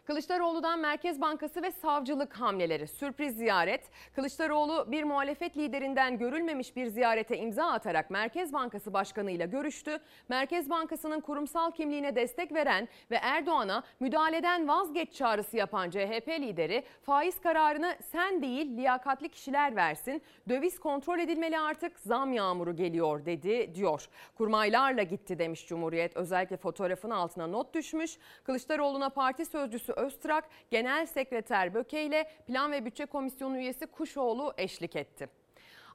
Kılıçdaroğlu'dan 0.05 0.79
Merkez 0.79 1.21
Bankası 1.21 1.61
ve 1.61 1.71
savcılık 1.71 2.33
hamleleri. 2.33 2.87
Sürpriz 2.87 3.37
ziyaret. 3.37 3.89
Kılıçdaroğlu 4.15 4.91
bir 4.91 5.03
muhalefet 5.03 5.57
liderinden 5.57 6.17
görülmemiş 6.17 6.75
bir 6.75 6.87
ziyarete 6.87 7.37
imza 7.37 7.65
atarak 7.65 8.09
Merkez 8.09 8.53
Bankası 8.53 8.93
Başkanı 8.93 9.31
ile 9.31 9.45
görüştü. 9.45 9.99
Merkez 10.29 10.69
Bankası'nın 10.69 11.19
kurumsal 11.19 11.71
kimliğine 11.71 12.15
destek 12.15 12.53
veren 12.53 12.87
ve 13.11 13.15
Erdoğan'a 13.15 13.83
müdahaleden 13.99 14.67
vazgeç 14.67 15.13
çağrısı 15.13 15.57
yapan 15.57 15.89
CHP 15.89 16.27
lideri 16.29 16.83
faiz 17.01 17.39
kararını 17.41 17.95
sen 18.11 18.41
değil 18.41 18.77
liyakatli 18.77 19.29
kişiler 19.29 19.75
versin. 19.75 20.21
Döviz 20.49 20.79
kontrol 20.79 21.19
edilmeli 21.19 21.59
artık 21.59 21.99
zam 21.99 22.33
yağmuru 22.33 22.75
geliyor 22.75 23.25
dedi 23.25 23.75
diyor. 23.75 24.07
Kurmaylarla 24.35 25.03
gitti 25.03 25.39
demiş 25.39 25.67
Cumhuriyet. 25.67 26.17
Özellikle 26.17 26.57
fotoğrafın 26.57 27.09
altına 27.09 27.47
not 27.47 27.73
düşmüş. 27.73 28.17
Kılıçdaroğlu'na 28.43 29.09
parti 29.09 29.45
sözcüsü 29.45 29.90
Öztrak, 29.91 30.49
Genel 30.71 31.05
Sekreter 31.05 31.73
Böke 31.73 32.03
ile 32.03 32.27
Plan 32.47 32.71
ve 32.71 32.85
Bütçe 32.85 33.05
Komisyonu 33.05 33.57
üyesi 33.57 33.85
Kuşoğlu 33.87 34.53
eşlik 34.57 34.95
etti. 34.95 35.41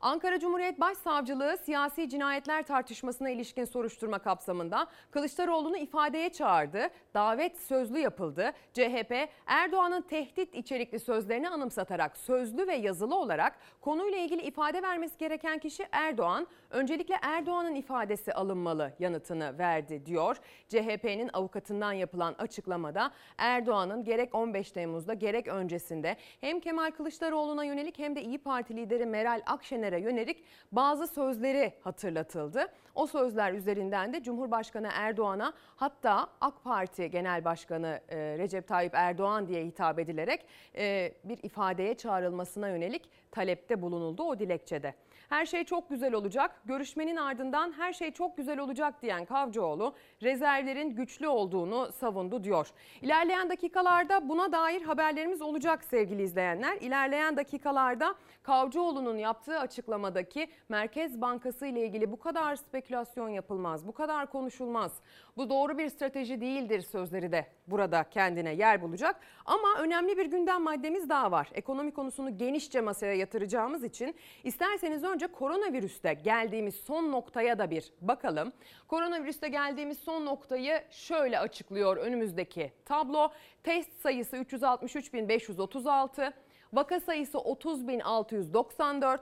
Ankara 0.00 0.40
Cumhuriyet 0.40 0.80
Başsavcılığı 0.80 1.58
siyasi 1.58 2.08
cinayetler 2.08 2.62
tartışmasına 2.62 3.30
ilişkin 3.30 3.64
soruşturma 3.64 4.18
kapsamında 4.18 4.86
Kılıçdaroğlu'nu 5.10 5.76
ifadeye 5.76 6.28
çağırdı. 6.28 6.88
Davet 7.14 7.58
sözlü 7.58 7.98
yapıldı. 7.98 8.52
CHP 8.72 9.28
Erdoğan'ın 9.46 10.02
tehdit 10.02 10.54
içerikli 10.54 11.00
sözlerini 11.00 11.48
anımsatarak 11.48 12.16
sözlü 12.16 12.66
ve 12.66 12.74
yazılı 12.74 13.14
olarak 13.16 13.58
konuyla 13.80 14.18
ilgili 14.18 14.42
ifade 14.42 14.82
vermesi 14.82 15.18
gereken 15.18 15.58
kişi 15.58 15.86
Erdoğan. 15.92 16.46
Öncelikle 16.76 17.18
Erdoğan'ın 17.22 17.74
ifadesi 17.74 18.32
alınmalı 18.32 18.92
yanıtını 18.98 19.58
verdi 19.58 20.06
diyor. 20.06 20.36
CHP'nin 20.68 21.30
avukatından 21.32 21.92
yapılan 21.92 22.34
açıklamada 22.38 23.10
Erdoğan'ın 23.38 24.04
gerek 24.04 24.34
15 24.34 24.72
Temmuz'da 24.72 25.14
gerek 25.14 25.48
öncesinde 25.48 26.16
hem 26.40 26.60
Kemal 26.60 26.90
Kılıçdaroğlu'na 26.90 27.64
yönelik 27.64 27.98
hem 27.98 28.16
de 28.16 28.22
İyi 28.22 28.38
Parti 28.38 28.76
lideri 28.76 29.06
Meral 29.06 29.42
Akşener'e 29.46 30.00
yönelik 30.00 30.44
bazı 30.72 31.06
sözleri 31.06 31.72
hatırlatıldı. 31.80 32.66
O 32.94 33.06
sözler 33.06 33.52
üzerinden 33.52 34.12
de 34.12 34.22
Cumhurbaşkanı 34.22 34.88
Erdoğan'a 34.92 35.52
hatta 35.76 36.26
AK 36.40 36.64
Parti 36.64 37.10
Genel 37.10 37.44
Başkanı 37.44 38.00
e, 38.08 38.16
Recep 38.38 38.68
Tayyip 38.68 38.94
Erdoğan 38.94 39.48
diye 39.48 39.64
hitap 39.64 39.98
edilerek 39.98 40.46
e, 40.76 41.12
bir 41.24 41.38
ifadeye 41.42 41.94
çağrılmasına 41.94 42.68
yönelik 42.68 43.10
talepte 43.30 43.82
bulunuldu 43.82 44.22
o 44.22 44.38
dilekçede. 44.38 44.94
Her 45.28 45.46
şey 45.46 45.64
çok 45.64 45.90
güzel 45.90 46.14
olacak. 46.14 46.62
Görüşmenin 46.64 47.16
ardından 47.16 47.72
her 47.72 47.92
şey 47.92 48.10
çok 48.10 48.36
güzel 48.36 48.58
olacak 48.58 49.02
diyen 49.02 49.24
Kavcıoğlu 49.24 49.94
rezervlerin 50.22 50.90
güçlü 50.96 51.28
olduğunu 51.28 51.92
savundu 51.92 52.44
diyor. 52.44 52.68
İlerleyen 53.02 53.50
dakikalarda 53.50 54.28
buna 54.28 54.52
dair 54.52 54.82
haberlerimiz 54.82 55.42
olacak 55.42 55.84
sevgili 55.84 56.22
izleyenler. 56.22 56.76
İlerleyen 56.80 57.36
dakikalarda 57.36 58.14
Kavcıoğlu'nun 58.42 59.16
yaptığı 59.16 59.58
açıklamadaki 59.58 60.48
Merkez 60.68 61.20
Bankası 61.20 61.66
ile 61.66 61.86
ilgili 61.86 62.12
bu 62.12 62.18
kadar 62.18 62.56
spekülasyon 62.56 63.28
yapılmaz, 63.28 63.86
bu 63.86 63.92
kadar 63.92 64.30
konuşulmaz. 64.30 64.92
Bu 65.36 65.50
doğru 65.50 65.78
bir 65.78 65.88
strateji 65.88 66.40
değildir 66.40 66.80
sözleri 66.80 67.32
de 67.32 67.46
burada 67.66 68.04
kendine 68.04 68.54
yer 68.54 68.82
bulacak. 68.82 69.16
Ama 69.44 69.68
önemli 69.78 70.18
bir 70.18 70.26
gündem 70.26 70.62
maddemiz 70.62 71.08
daha 71.08 71.30
var. 71.30 71.50
Ekonomi 71.54 71.90
konusunu 71.92 72.38
genişçe 72.38 72.80
masaya 72.80 73.14
yatıracağımız 73.14 73.84
için 73.84 74.14
isterseniz 74.44 75.04
önce 75.04 75.15
koronavirüste 75.24 76.14
geldiğimiz 76.14 76.74
son 76.74 77.12
noktaya 77.12 77.58
da 77.58 77.70
bir 77.70 77.92
bakalım. 78.00 78.52
Koronavirüste 78.88 79.48
geldiğimiz 79.48 79.98
son 79.98 80.26
noktayı 80.26 80.82
şöyle 80.90 81.38
açıklıyor 81.38 81.96
önümüzdeki 81.96 82.72
tablo. 82.84 83.32
Test 83.62 84.00
sayısı 84.00 84.36
363.536, 84.36 86.32
vaka 86.72 87.00
sayısı 87.00 87.38
30.694, 87.38 89.20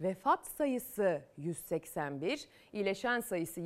vefat 0.00 0.46
sayısı 0.46 1.20
181, 1.36 2.48
iyileşen 2.72 3.20
sayısı 3.20 3.60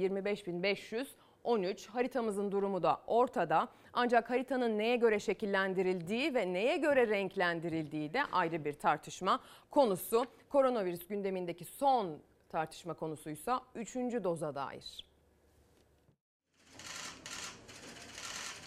25.513. 1.44 1.88
Haritamızın 1.88 2.53
durumu 2.53 2.83
da 2.83 3.00
ortada. 3.07 3.68
Ancak 3.92 4.31
haritanın 4.31 4.79
neye 4.79 4.96
göre 4.96 5.20
şekillendirildiği 5.20 6.35
ve 6.35 6.53
neye 6.53 6.76
göre 6.76 7.09
renklendirildiği 7.09 8.14
de 8.14 8.22
ayrı 8.33 8.64
bir 8.64 8.72
tartışma 8.72 9.40
konusu. 9.70 10.24
Koronavirüs 10.48 11.07
gündemindeki 11.07 11.64
son 11.64 12.18
tartışma 12.48 12.94
konusuysa 12.94 13.61
3. 13.74 13.94
doza 13.96 14.55
dair. 14.55 15.05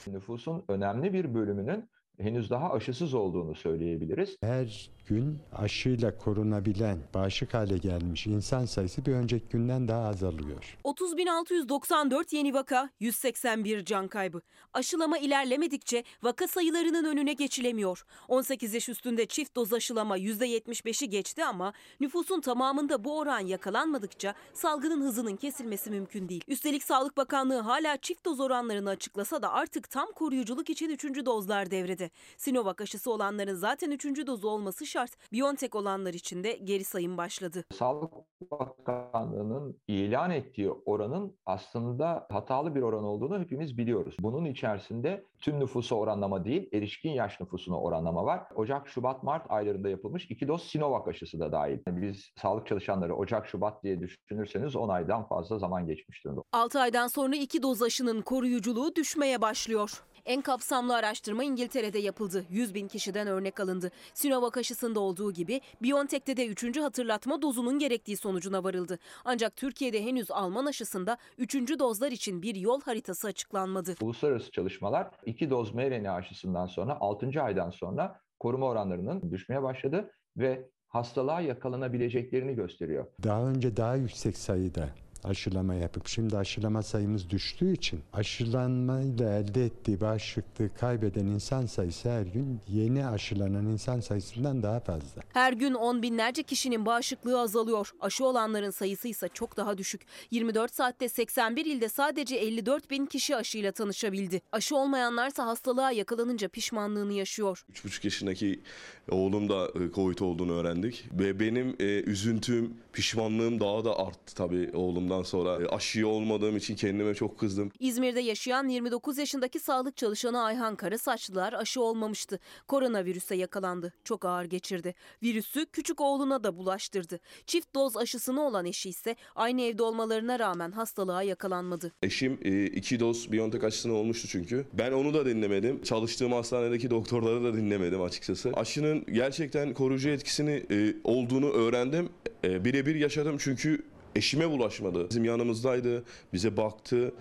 Nüfusun 0.07 0.63
önemli 0.67 1.13
bir 1.13 1.33
bölümünün 1.33 1.89
henüz 2.19 2.49
daha 2.49 2.73
aşısız 2.73 3.13
olduğunu 3.13 3.55
söyleyebiliriz. 3.55 4.37
Her 4.41 4.91
gün 5.05 5.39
aşıyla 5.53 6.17
korunabilen, 6.17 6.99
bağışık 7.13 7.53
hale 7.53 7.77
gelmiş 7.77 8.27
insan 8.27 8.65
sayısı 8.65 9.05
bir 9.05 9.13
önceki 9.13 9.45
günden 9.49 9.87
daha 9.87 10.07
azalıyor. 10.07 10.77
30.694 10.83 12.35
yeni 12.35 12.53
vaka, 12.53 12.89
181 12.99 13.85
can 13.85 14.07
kaybı. 14.07 14.41
Aşılama 14.73 15.17
ilerlemedikçe 15.17 16.03
vaka 16.23 16.47
sayılarının 16.47 17.05
önüne 17.05 17.33
geçilemiyor. 17.33 18.05
18 18.27 18.73
yaş 18.73 18.89
üstünde 18.89 19.25
çift 19.25 19.55
doz 19.55 19.73
aşılama 19.73 20.17
%75'i 20.17 21.09
geçti 21.09 21.45
ama 21.45 21.73
nüfusun 21.99 22.41
tamamında 22.41 23.03
bu 23.03 23.17
oran 23.17 23.39
yakalanmadıkça 23.39 24.33
salgının 24.53 25.01
hızının 25.01 25.35
kesilmesi 25.35 25.89
mümkün 25.89 26.29
değil. 26.29 26.43
Üstelik 26.47 26.83
Sağlık 26.83 27.17
Bakanlığı 27.17 27.59
hala 27.59 27.97
çift 27.97 28.25
doz 28.25 28.39
oranlarını 28.39 28.89
açıklasa 28.89 29.41
da 29.41 29.51
artık 29.51 29.89
tam 29.89 30.11
koruyuculuk 30.11 30.69
için 30.69 30.89
3. 30.89 31.03
dozlar 31.25 31.71
devrede. 31.71 32.09
Sinovac 32.37 32.81
aşısı 32.81 33.11
olanların 33.11 33.55
zaten 33.55 33.91
3. 33.91 34.05
dozu 34.05 34.47
olması 34.47 34.85
şart. 34.93 35.11
BioNTech 35.33 35.75
olanlar 35.75 36.13
için 36.13 36.43
de 36.43 36.53
geri 36.53 36.83
sayım 36.83 37.17
başladı. 37.17 37.63
Sağlık 37.73 38.13
Bakanlığı'nın 38.51 39.81
ilan 39.87 40.31
ettiği 40.31 40.71
oranın 40.71 41.37
aslında 41.45 42.27
hatalı 42.31 42.75
bir 42.75 42.81
oran 42.81 43.03
olduğunu 43.03 43.39
hepimiz 43.39 43.77
biliyoruz. 43.77 44.15
Bunun 44.19 44.45
içerisinde 44.45 45.25
tüm 45.39 45.59
nüfusa 45.59 45.95
oranlama 45.95 46.45
değil, 46.45 46.69
erişkin 46.73 47.09
yaş 47.09 47.39
nüfusuna 47.39 47.79
oranlama 47.79 48.25
var. 48.25 48.43
Ocak, 48.55 48.87
Şubat, 48.87 49.23
Mart 49.23 49.51
aylarında 49.51 49.89
yapılmış 49.89 50.25
iki 50.29 50.47
doz 50.47 50.63
Sinovac 50.63 51.07
aşısı 51.07 51.39
da 51.39 51.51
dahil. 51.51 51.79
Biz 51.87 52.31
sağlık 52.41 52.67
çalışanları 52.67 53.15
Ocak, 53.15 53.47
Şubat 53.47 53.83
diye 53.83 53.99
düşünürseniz 53.99 54.75
10 54.75 54.89
aydan 54.89 55.27
fazla 55.27 55.59
zaman 55.59 55.87
geçmiş 55.87 56.25
durumda. 56.25 56.41
6 56.51 56.79
aydan 56.79 57.07
sonra 57.07 57.35
iki 57.35 57.63
doz 57.63 57.81
aşının 57.81 58.21
koruyuculuğu 58.21 58.95
düşmeye 58.95 59.41
başlıyor. 59.41 60.03
En 60.25 60.41
kapsamlı 60.41 60.95
araştırma 60.95 61.43
İngiltere'de 61.43 61.99
yapıldı. 61.99 62.45
100 62.49 62.73
bin 62.73 62.87
kişiden 62.87 63.27
örnek 63.27 63.59
alındı. 63.59 63.91
Sinovac 64.13 64.57
aşısında 64.57 64.99
olduğu 64.99 65.31
gibi 65.31 65.61
BioNTech'te 65.81 66.37
de 66.37 66.47
3. 66.47 66.79
hatırlatma 66.79 67.41
dozunun 67.41 67.79
gerektiği 67.79 68.17
sonucuna 68.17 68.63
varıldı. 68.63 68.99
Ancak 69.25 69.55
Türkiye'de 69.55 70.03
henüz 70.05 70.31
Alman 70.31 70.65
aşısında 70.65 71.17
3. 71.37 71.55
dozlar 71.79 72.11
için 72.11 72.41
bir 72.41 72.55
yol 72.55 72.81
haritası 72.81 73.27
açıklanmadı. 73.27 73.95
Uluslararası 74.01 74.51
çalışmalar 74.51 75.07
2 75.25 75.49
doz 75.49 75.73
mRNA 75.73 76.13
aşısından 76.13 76.65
sonra 76.65 76.97
6. 76.99 77.41
aydan 77.41 77.69
sonra 77.69 78.19
koruma 78.39 78.65
oranlarının 78.67 79.31
düşmeye 79.31 79.63
başladı 79.63 80.11
ve 80.37 80.69
hastalığa 80.87 81.41
yakalanabileceklerini 81.41 82.55
gösteriyor. 82.55 83.05
Daha 83.23 83.43
önce 83.47 83.77
daha 83.77 83.95
yüksek 83.95 84.37
sayıda 84.37 84.89
aşılama 85.25 85.75
yapıp 85.75 86.07
şimdi 86.07 86.37
aşılama 86.37 86.83
sayımız 86.83 87.29
düştüğü 87.29 87.73
için 87.73 88.01
aşılanmayla 88.13 89.37
elde 89.39 89.65
ettiği 89.65 90.01
bağışıklığı 90.01 90.69
kaybeden 90.79 91.25
insan 91.25 91.65
sayısı 91.65 92.09
her 92.09 92.21
gün 92.21 92.59
yeni 92.67 93.07
aşılanan 93.07 93.65
insan 93.65 93.99
sayısından 93.99 94.63
daha 94.63 94.79
fazla. 94.79 95.21
Her 95.33 95.53
gün 95.53 95.73
on 95.73 96.01
binlerce 96.01 96.43
kişinin 96.43 96.85
bağışıklığı 96.85 97.39
azalıyor. 97.39 97.91
Aşı 98.01 98.25
olanların 98.25 98.71
sayısı 98.71 99.07
ise 99.07 99.29
çok 99.33 99.57
daha 99.57 99.77
düşük. 99.77 100.01
24 100.31 100.73
saatte 100.73 101.09
81 101.09 101.65
ilde 101.65 101.89
sadece 101.89 102.35
54 102.35 102.89
bin 102.89 103.05
kişi 103.05 103.35
aşıyla 103.35 103.71
tanışabildi. 103.71 104.41
Aşı 104.51 104.75
olmayanlarsa 104.75 105.45
hastalığa 105.45 105.91
yakalanınca 105.91 106.47
pişmanlığını 106.47 107.13
yaşıyor. 107.13 107.65
3,5 107.73 107.99
yaşındaki 108.03 108.63
oğlum 109.11 109.49
da 109.49 109.67
e, 109.67 109.91
Covid 109.95 110.19
olduğunu 110.19 110.53
öğrendik. 110.53 111.05
Ve 111.19 111.39
benim 111.39 111.75
e, 111.79 111.85
üzüntüm, 111.85 112.73
pişmanlığım 112.93 113.59
daha 113.59 113.85
da 113.85 113.99
arttı 113.99 114.35
tabii 114.35 114.71
oğlumdan 114.73 115.23
sonra. 115.23 115.63
E, 115.63 115.67
aşıyı 115.67 116.07
olmadığım 116.07 116.57
için 116.57 116.75
kendime 116.75 117.15
çok 117.15 117.39
kızdım. 117.39 117.71
İzmir'de 117.79 118.19
yaşayan 118.19 118.67
29 118.67 119.17
yaşındaki 119.17 119.59
sağlık 119.59 119.97
çalışanı 119.97 120.43
Ayhan 120.43 120.75
Karasaçlılar 120.75 121.53
aşı 121.53 121.81
olmamıştı. 121.81 122.39
Koronavirüse 122.67 123.35
yakalandı. 123.35 123.93
Çok 124.03 124.25
ağır 124.25 124.45
geçirdi. 124.45 124.95
Virüsü 125.23 125.65
küçük 125.65 126.01
oğluna 126.01 126.43
da 126.43 126.57
bulaştırdı. 126.57 127.19
Çift 127.45 127.75
doz 127.75 127.97
aşısını 127.97 128.41
olan 128.41 128.65
eşi 128.65 128.89
ise 128.89 129.15
aynı 129.35 129.61
evde 129.61 129.83
olmalarına 129.83 130.39
rağmen 130.39 130.71
hastalığa 130.71 131.23
yakalanmadı. 131.23 131.91
Eşim 132.03 132.39
e, 132.41 132.65
iki 132.65 132.99
doz 132.99 133.31
Biontech 133.31 133.63
aşısını 133.63 133.93
olmuştu 133.93 134.27
çünkü. 134.27 134.65
Ben 134.73 134.91
onu 134.91 135.13
da 135.13 135.25
dinlemedim. 135.25 135.83
Çalıştığım 135.83 136.31
hastanedeki 136.31 136.89
doktorları 136.89 137.43
da 137.43 137.53
dinlemedim 137.53 138.01
açıkçası. 138.01 138.51
Aşının 138.53 138.92
gerçekten 139.11 139.73
koruyucu 139.73 140.09
etkisini 140.09 140.63
e, 140.71 140.95
olduğunu 141.03 141.49
öğrendim. 141.49 142.09
E, 142.43 142.65
birebir 142.65 142.95
yaşadım 142.95 143.35
çünkü 143.39 143.83
eşime 144.15 144.49
bulaşmadı. 144.49 145.09
Bizim 145.09 145.25
yanımızdaydı, 145.25 146.03
bize 146.33 146.57
baktı 146.57 147.13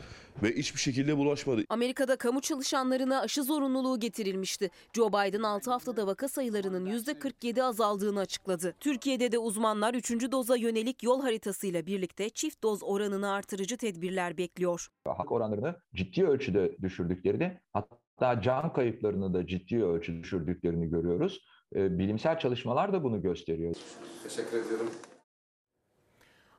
ve 0.42 0.56
hiçbir 0.56 0.80
şekilde 0.80 1.16
bulaşmadı. 1.16 1.62
Amerika'da 1.68 2.16
kamu 2.16 2.40
çalışanlarına 2.40 3.20
aşı 3.20 3.42
zorunluluğu 3.42 4.00
getirilmişti. 4.00 4.70
Joe 4.92 5.08
Biden 5.08 5.42
6 5.42 5.70
haftada 5.70 6.06
vaka 6.06 6.28
sayılarının 6.28 6.86
%47 6.86 7.62
azaldığını 7.62 8.20
açıkladı. 8.20 8.74
Türkiye'de 8.80 9.32
de 9.32 9.38
uzmanlar 9.38 9.94
3. 9.94 10.10
doza 10.32 10.56
yönelik 10.56 11.02
yol 11.02 11.22
haritasıyla 11.22 11.86
birlikte 11.86 12.30
çift 12.30 12.62
doz 12.62 12.82
oranını 12.82 13.30
artırıcı 13.30 13.76
tedbirler 13.76 14.38
bekliyor. 14.38 14.88
Hak 15.04 15.32
oranlarını 15.32 15.76
ciddi 15.94 16.24
ölçüde 16.24 16.76
düşürdüklerini 16.82 17.60
hatta 17.72 18.42
can 18.42 18.72
kayıplarını 18.72 19.34
da 19.34 19.46
ciddi 19.46 19.84
ölçüde 19.84 20.22
düşürdüklerini 20.22 20.90
görüyoruz. 20.90 21.40
E, 21.74 21.98
Bilimsel 21.98 22.38
çalışmalar 22.38 22.92
da 22.92 23.04
bunu 23.04 23.22
gösteriyor. 23.22 23.74
Teşekkür 24.22 24.66
ediyorum. 24.66 24.90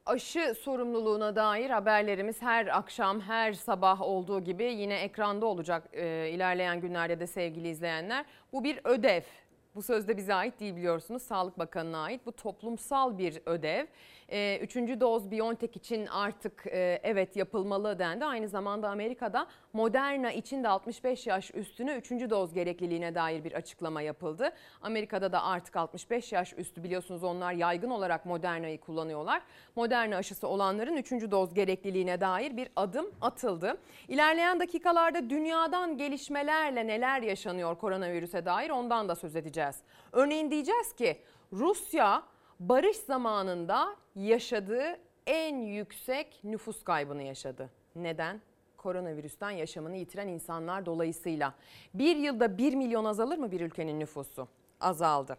Aşı 0.05 0.55
sorumluluğuna 0.61 1.35
dair 1.35 1.69
haberlerimiz 1.69 2.41
her 2.41 2.77
akşam, 2.77 3.21
her 3.21 3.53
sabah 3.53 4.01
olduğu 4.01 4.43
gibi 4.43 4.63
yine 4.63 4.95
ekranda 4.95 5.45
olacak 5.45 5.83
e, 5.93 6.29
ilerleyen 6.29 6.81
günlerde 6.81 7.19
de 7.19 7.27
sevgili 7.27 7.69
izleyenler. 7.69 8.25
Bu 8.53 8.63
bir 8.63 8.79
ödev. 8.83 9.21
Bu 9.75 9.81
sözde 9.81 10.17
bize 10.17 10.33
ait 10.33 10.59
değil 10.59 10.75
biliyorsunuz. 10.75 11.23
Sağlık 11.23 11.59
Bakanı'na 11.59 12.03
ait. 12.03 12.25
Bu 12.25 12.31
toplumsal 12.31 13.17
bir 13.17 13.41
ödev. 13.45 13.85
E, 14.29 14.59
üçüncü 14.61 14.99
doz 14.99 15.31
BioNTech 15.31 15.77
için 15.77 16.05
artık 16.05 16.67
e, 16.67 16.99
evet 17.03 17.35
yapılmalı 17.35 17.99
dendi. 17.99 18.25
Aynı 18.25 18.47
zamanda 18.47 18.89
Amerika'da 18.89 19.47
Moderna 19.73 20.31
için 20.31 20.63
de 20.63 20.67
65 20.67 21.27
yaş 21.27 21.51
üstüne 21.55 21.95
üçüncü 21.95 22.29
doz 22.29 22.53
gerekliliğine 22.53 23.15
dair 23.15 23.43
bir 23.43 23.51
açıklama 23.51 24.01
yapıldı. 24.01 24.49
Amerika'da 24.81 25.31
da 25.31 25.43
artık 25.43 25.75
65 25.75 26.31
yaş 26.31 26.53
üstü 26.57 26.83
biliyorsunuz 26.83 27.23
onlar 27.23 27.53
yaygın 27.53 27.89
olarak 27.89 28.25
Moderna'yı 28.25 28.79
kullanıyorlar. 28.79 29.41
Moderna 29.75 30.15
aşısı 30.15 30.47
olanların 30.47 30.97
üçüncü 30.97 31.31
doz 31.31 31.53
gerekliliğine 31.53 32.21
dair 32.21 32.57
bir 32.57 32.69
adım 32.75 33.11
atıldı. 33.21 33.77
İlerleyen 34.07 34.59
dakikalarda 34.59 35.29
dünyadan 35.29 35.97
gelişmelerle 35.97 36.87
neler 36.87 37.21
yaşanıyor 37.21 37.75
koronavirüse 37.75 38.45
dair 38.45 38.69
ondan 38.69 39.09
da 39.09 39.15
söz 39.15 39.35
edeceğiz. 39.35 39.75
Örneğin 40.11 40.51
diyeceğiz 40.51 40.93
ki 40.93 41.17
Rusya 41.53 42.23
barış 42.69 42.97
zamanında 42.97 43.95
yaşadığı 44.15 44.99
en 45.27 45.57
yüksek 45.57 46.39
nüfus 46.43 46.83
kaybını 46.83 47.23
yaşadı. 47.23 47.69
Neden? 47.95 48.41
Koronavirüsten 48.77 49.51
yaşamını 49.51 49.97
yitiren 49.97 50.27
insanlar 50.27 50.85
dolayısıyla. 50.85 51.53
Bir 51.93 52.15
yılda 52.15 52.57
1 52.57 52.73
milyon 52.75 53.05
azalır 53.05 53.37
mı 53.37 53.51
bir 53.51 53.61
ülkenin 53.61 53.99
nüfusu? 53.99 54.47
Azaldı. 54.79 55.37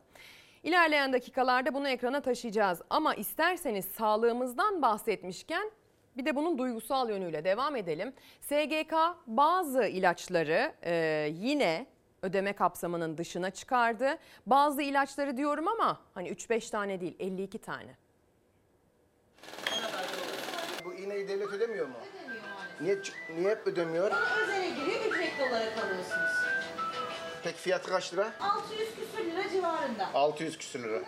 İlerleyen 0.62 1.12
dakikalarda 1.12 1.74
bunu 1.74 1.88
ekrana 1.88 2.20
taşıyacağız 2.20 2.82
ama 2.90 3.14
isterseniz 3.14 3.84
sağlığımızdan 3.84 4.82
bahsetmişken 4.82 5.70
bir 6.16 6.24
de 6.24 6.36
bunun 6.36 6.58
duygusal 6.58 7.10
yönüyle 7.10 7.44
devam 7.44 7.76
edelim. 7.76 8.12
SGK 8.40 8.94
bazı 9.26 9.84
ilaçları 9.84 10.72
e, 10.82 10.94
yine 11.32 11.86
ödeme 12.24 12.52
kapsamının 12.52 13.18
dışına 13.18 13.50
çıkardı. 13.50 14.18
Bazı 14.46 14.82
ilaçları 14.82 15.36
diyorum 15.36 15.68
ama 15.68 16.00
hani 16.14 16.28
3-5 16.32 16.70
tane 16.70 17.00
değil 17.00 17.16
52 17.18 17.58
tane. 17.58 17.96
Bu 20.84 20.94
iğneyi 20.94 21.28
devlet 21.28 21.48
ödemiyor 21.48 21.86
mu? 21.86 21.94
Niye 22.80 22.98
niye 23.36 23.50
hep 23.50 23.66
ödemiyor? 23.66 24.12
Özele 24.42 24.68
giriyor, 24.68 25.04
ücretli 25.04 25.42
olarak 25.42 25.78
alıyorsunuz. 25.84 26.32
Peki 27.42 27.58
fiyatı 27.58 27.90
kaç 27.90 28.12
lira? 28.12 28.32
600 28.40 28.88
küsür 28.94 29.24
lira 29.24 29.48
civarında. 29.48 30.08
600 30.14 30.58
küsür 30.58 30.82
lira. 30.82 31.00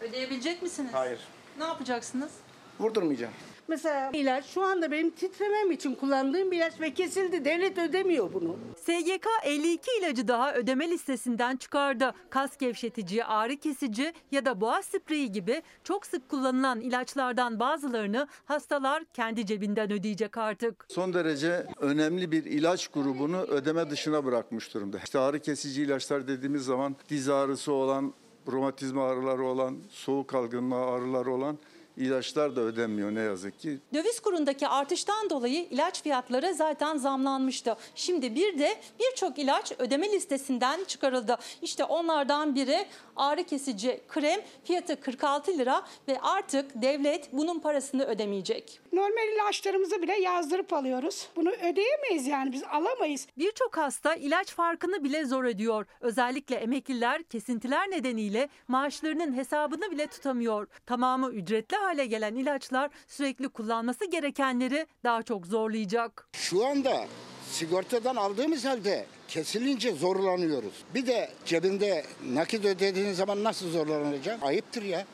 Ödeyebilecek 0.00 0.62
misiniz? 0.62 0.90
Hayır. 0.92 1.20
Ne 1.58 1.64
yapacaksınız? 1.64 2.32
Vurdurmayacağım. 2.80 3.32
Mesela 3.68 4.10
ilaç 4.12 4.46
şu 4.46 4.62
anda 4.62 4.90
benim 4.90 5.10
titremem 5.10 5.70
için 5.70 5.94
kullandığım 5.94 6.50
bir 6.50 6.56
ilaç 6.56 6.80
ve 6.80 6.94
kesildi. 6.94 7.44
Devlet 7.44 7.78
ödemiyor 7.78 8.32
bunu. 8.32 8.56
SGK 8.76 9.26
52 9.44 9.90
ilacı 10.00 10.28
daha 10.28 10.54
ödeme 10.54 10.90
listesinden 10.90 11.56
çıkardı. 11.56 12.14
Kas 12.30 12.56
gevşetici, 12.56 13.24
ağrı 13.24 13.56
kesici 13.56 14.12
ya 14.30 14.44
da 14.44 14.60
boğaz 14.60 14.84
spreyi 14.84 15.32
gibi 15.32 15.62
çok 15.84 16.06
sık 16.06 16.28
kullanılan 16.28 16.80
ilaçlardan 16.80 17.60
bazılarını 17.60 18.28
hastalar 18.44 19.04
kendi 19.14 19.46
cebinden 19.46 19.92
ödeyecek 19.92 20.36
artık. 20.36 20.86
Son 20.88 21.14
derece 21.14 21.66
önemli 21.78 22.32
bir 22.32 22.44
ilaç 22.44 22.88
grubunu 22.88 23.40
ödeme 23.40 23.90
dışına 23.90 24.24
bırakmış 24.24 24.74
durumda. 24.74 24.98
İşte 25.04 25.18
ağrı 25.18 25.38
kesici 25.40 25.82
ilaçlar 25.82 26.28
dediğimiz 26.28 26.64
zaman 26.64 26.96
diz 27.08 27.28
ağrısı 27.28 27.72
olan, 27.72 28.14
romatizma 28.52 29.08
ağrıları 29.08 29.44
olan, 29.44 29.78
soğuk 29.90 30.34
algınlığı 30.34 30.84
ağrıları 30.84 31.30
olan 31.32 31.58
ilaçlar 31.98 32.56
da 32.56 32.60
ödenmiyor 32.60 33.14
ne 33.14 33.20
yazık 33.20 33.58
ki. 33.58 33.78
Döviz 33.94 34.20
kurundaki 34.20 34.68
artıştan 34.68 35.30
dolayı 35.30 35.66
ilaç 35.70 36.02
fiyatları 36.02 36.54
zaten 36.54 36.96
zamlanmıştı. 36.96 37.76
Şimdi 37.94 38.34
bir 38.34 38.58
de 38.58 38.76
birçok 39.00 39.38
ilaç 39.38 39.72
ödeme 39.78 40.12
listesinden 40.12 40.84
çıkarıldı. 40.84 41.38
İşte 41.62 41.84
onlardan 41.84 42.54
biri 42.54 42.86
ağrı 43.16 43.44
kesici 43.44 44.00
krem 44.08 44.40
fiyatı 44.64 45.00
46 45.00 45.58
lira 45.58 45.82
ve 46.08 46.20
artık 46.20 46.82
devlet 46.82 47.32
bunun 47.32 47.58
parasını 47.58 48.04
ödemeyecek. 48.04 48.80
Normal 48.92 49.28
ilaçlarımızı 49.34 50.02
bile 50.02 50.20
yazdırıp 50.20 50.72
alıyoruz. 50.72 51.28
Bunu 51.36 51.50
ödeyemeyiz 51.50 52.26
yani 52.26 52.52
biz 52.52 52.62
alamayız. 52.62 53.26
Birçok 53.38 53.76
hasta 53.76 54.14
ilaç 54.14 54.54
farkını 54.54 55.04
bile 55.04 55.24
zor 55.24 55.44
ödüyor. 55.44 55.86
Özellikle 56.00 56.56
emekliler 56.56 57.22
kesintiler 57.22 57.90
nedeniyle 57.90 58.48
maaşlarının 58.68 59.36
hesabını 59.36 59.90
bile 59.90 60.06
tutamıyor. 60.06 60.66
Tamamı 60.86 61.30
ücretli 61.30 61.76
hale 61.88 62.06
gelen 62.06 62.34
ilaçlar 62.34 62.90
sürekli 63.06 63.48
kullanması 63.48 64.10
gerekenleri 64.10 64.86
daha 65.04 65.22
çok 65.22 65.46
zorlayacak. 65.46 66.28
Şu 66.32 66.66
anda 66.66 67.06
sigortadan 67.50 68.16
aldığımız 68.16 68.64
halde 68.64 69.06
kesilince 69.28 69.92
zorlanıyoruz. 69.92 70.84
Bir 70.94 71.06
de 71.06 71.30
cebinde 71.44 72.04
nakit 72.32 72.64
ödediğin 72.64 73.12
zaman 73.12 73.44
nasıl 73.44 73.70
zorlanacak? 73.70 74.42
Ayıptır 74.42 74.82
ya. 74.82 75.06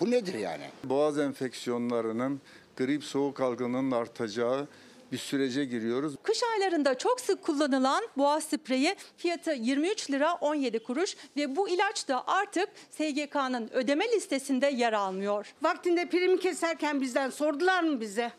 Bu 0.00 0.10
nedir 0.10 0.34
yani? 0.34 0.64
Boğaz 0.84 1.18
enfeksiyonlarının, 1.18 2.40
grip 2.76 3.04
soğuk 3.04 3.40
algınlığının 3.40 3.90
artacağı 3.90 4.68
bir 5.14 5.18
sürece 5.18 5.64
giriyoruz. 5.64 6.14
Kış 6.22 6.40
aylarında 6.42 6.98
çok 6.98 7.20
sık 7.20 7.42
kullanılan 7.42 8.04
boğaz 8.16 8.44
spreyi 8.44 8.96
fiyatı 9.16 9.52
23 9.52 10.10
lira 10.10 10.34
17 10.34 10.78
kuruş 10.78 11.16
ve 11.36 11.56
bu 11.56 11.68
ilaç 11.68 12.08
da 12.08 12.28
artık 12.28 12.68
SGK'nın 12.90 13.70
ödeme 13.72 14.04
listesinde 14.08 14.66
yer 14.66 14.92
almıyor. 14.92 15.54
Vaktinde 15.62 16.08
primi 16.08 16.40
keserken 16.40 17.00
bizden 17.00 17.30
sordular 17.30 17.82
mı 17.82 18.00
bize? 18.00 18.32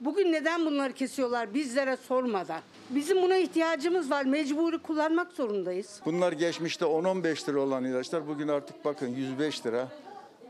Bugün 0.00 0.32
neden 0.32 0.66
bunları 0.66 0.92
kesiyorlar 0.92 1.54
bizlere 1.54 1.96
sormadan? 1.96 2.60
Bizim 2.90 3.22
buna 3.22 3.36
ihtiyacımız 3.36 4.10
var. 4.10 4.24
Mecburi 4.24 4.78
kullanmak 4.78 5.32
zorundayız. 5.32 6.00
Bunlar 6.04 6.32
geçmişte 6.32 6.84
10-15 6.84 7.48
lira 7.48 7.60
olan 7.60 7.84
ilaçlar 7.84 8.28
bugün 8.28 8.48
artık 8.48 8.84
bakın 8.84 9.08
105 9.08 9.66
lira. 9.66 9.88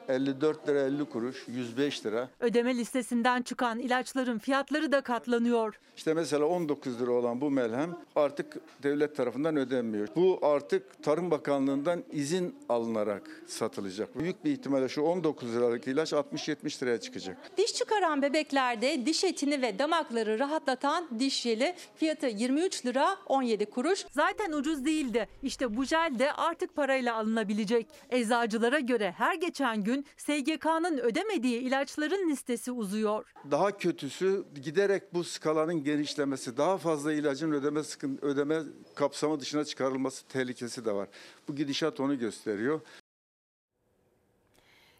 54 0.08 0.68
lira 0.68 0.80
50 0.80 1.04
kuruş, 1.04 1.44
105 1.48 2.06
lira. 2.06 2.28
Ödeme 2.40 2.76
listesinden 2.76 3.42
çıkan 3.42 3.78
ilaçların 3.78 4.38
fiyatları 4.38 4.92
da 4.92 5.00
katlanıyor. 5.00 5.78
İşte 5.96 6.14
mesela 6.14 6.44
19 6.46 7.00
lira 7.00 7.10
olan 7.10 7.40
bu 7.40 7.50
melhem 7.50 7.96
artık 8.16 8.56
devlet 8.82 9.16
tarafından 9.16 9.56
ödenmiyor. 9.56 10.08
Bu 10.16 10.38
artık 10.42 11.02
Tarım 11.02 11.30
Bakanlığı'ndan 11.30 12.04
izin 12.12 12.54
alınarak 12.68 13.42
satılacak. 13.46 14.18
Büyük 14.18 14.44
bir 14.44 14.50
ihtimalle 14.52 14.88
şu 14.88 15.02
19 15.02 15.54
liralık 15.56 15.86
ilaç 15.88 16.12
60-70 16.12 16.82
liraya 16.82 17.00
çıkacak. 17.00 17.36
Diş 17.56 17.74
çıkaran 17.74 18.22
bebeklerde 18.22 19.06
diş 19.06 19.24
etini 19.24 19.62
ve 19.62 19.78
damakları 19.78 20.38
rahatlatan 20.38 21.08
diş 21.18 21.40
jeli 21.40 21.74
fiyatı 21.96 22.26
23 22.26 22.86
lira 22.86 23.16
17 23.26 23.66
kuruş. 23.66 24.06
Zaten 24.10 24.52
ucuz 24.52 24.84
değildi. 24.84 25.28
İşte 25.42 25.76
bu 25.76 25.84
jel 25.84 26.18
de 26.18 26.32
artık 26.32 26.76
parayla 26.76 27.14
alınabilecek. 27.16 27.86
Eczacılara 28.10 28.80
göre 28.80 29.14
her 29.18 29.34
geçen 29.34 29.84
gün 29.84 29.91
SGK'nın 30.16 30.98
ödemediği 30.98 31.61
ilaçların 31.61 32.31
listesi 32.31 32.72
uzuyor. 32.72 33.33
Daha 33.50 33.76
kötüsü 33.76 34.44
giderek 34.62 35.14
bu 35.14 35.24
skalanın 35.24 35.85
genişlemesi, 35.85 36.57
daha 36.57 36.78
fazla 36.78 37.12
ilacın 37.12 37.52
ödeme 37.52 37.83
sıkın, 37.83 38.18
ödeme 38.22 38.62
kapsamı 38.94 39.40
dışına 39.40 39.64
çıkarılması 39.64 40.28
tehlikesi 40.28 40.85
de 40.85 40.92
var. 40.92 41.09
Bu 41.48 41.57
gidişat 41.57 42.00
onu 42.00 42.18
gösteriyor. 42.18 42.81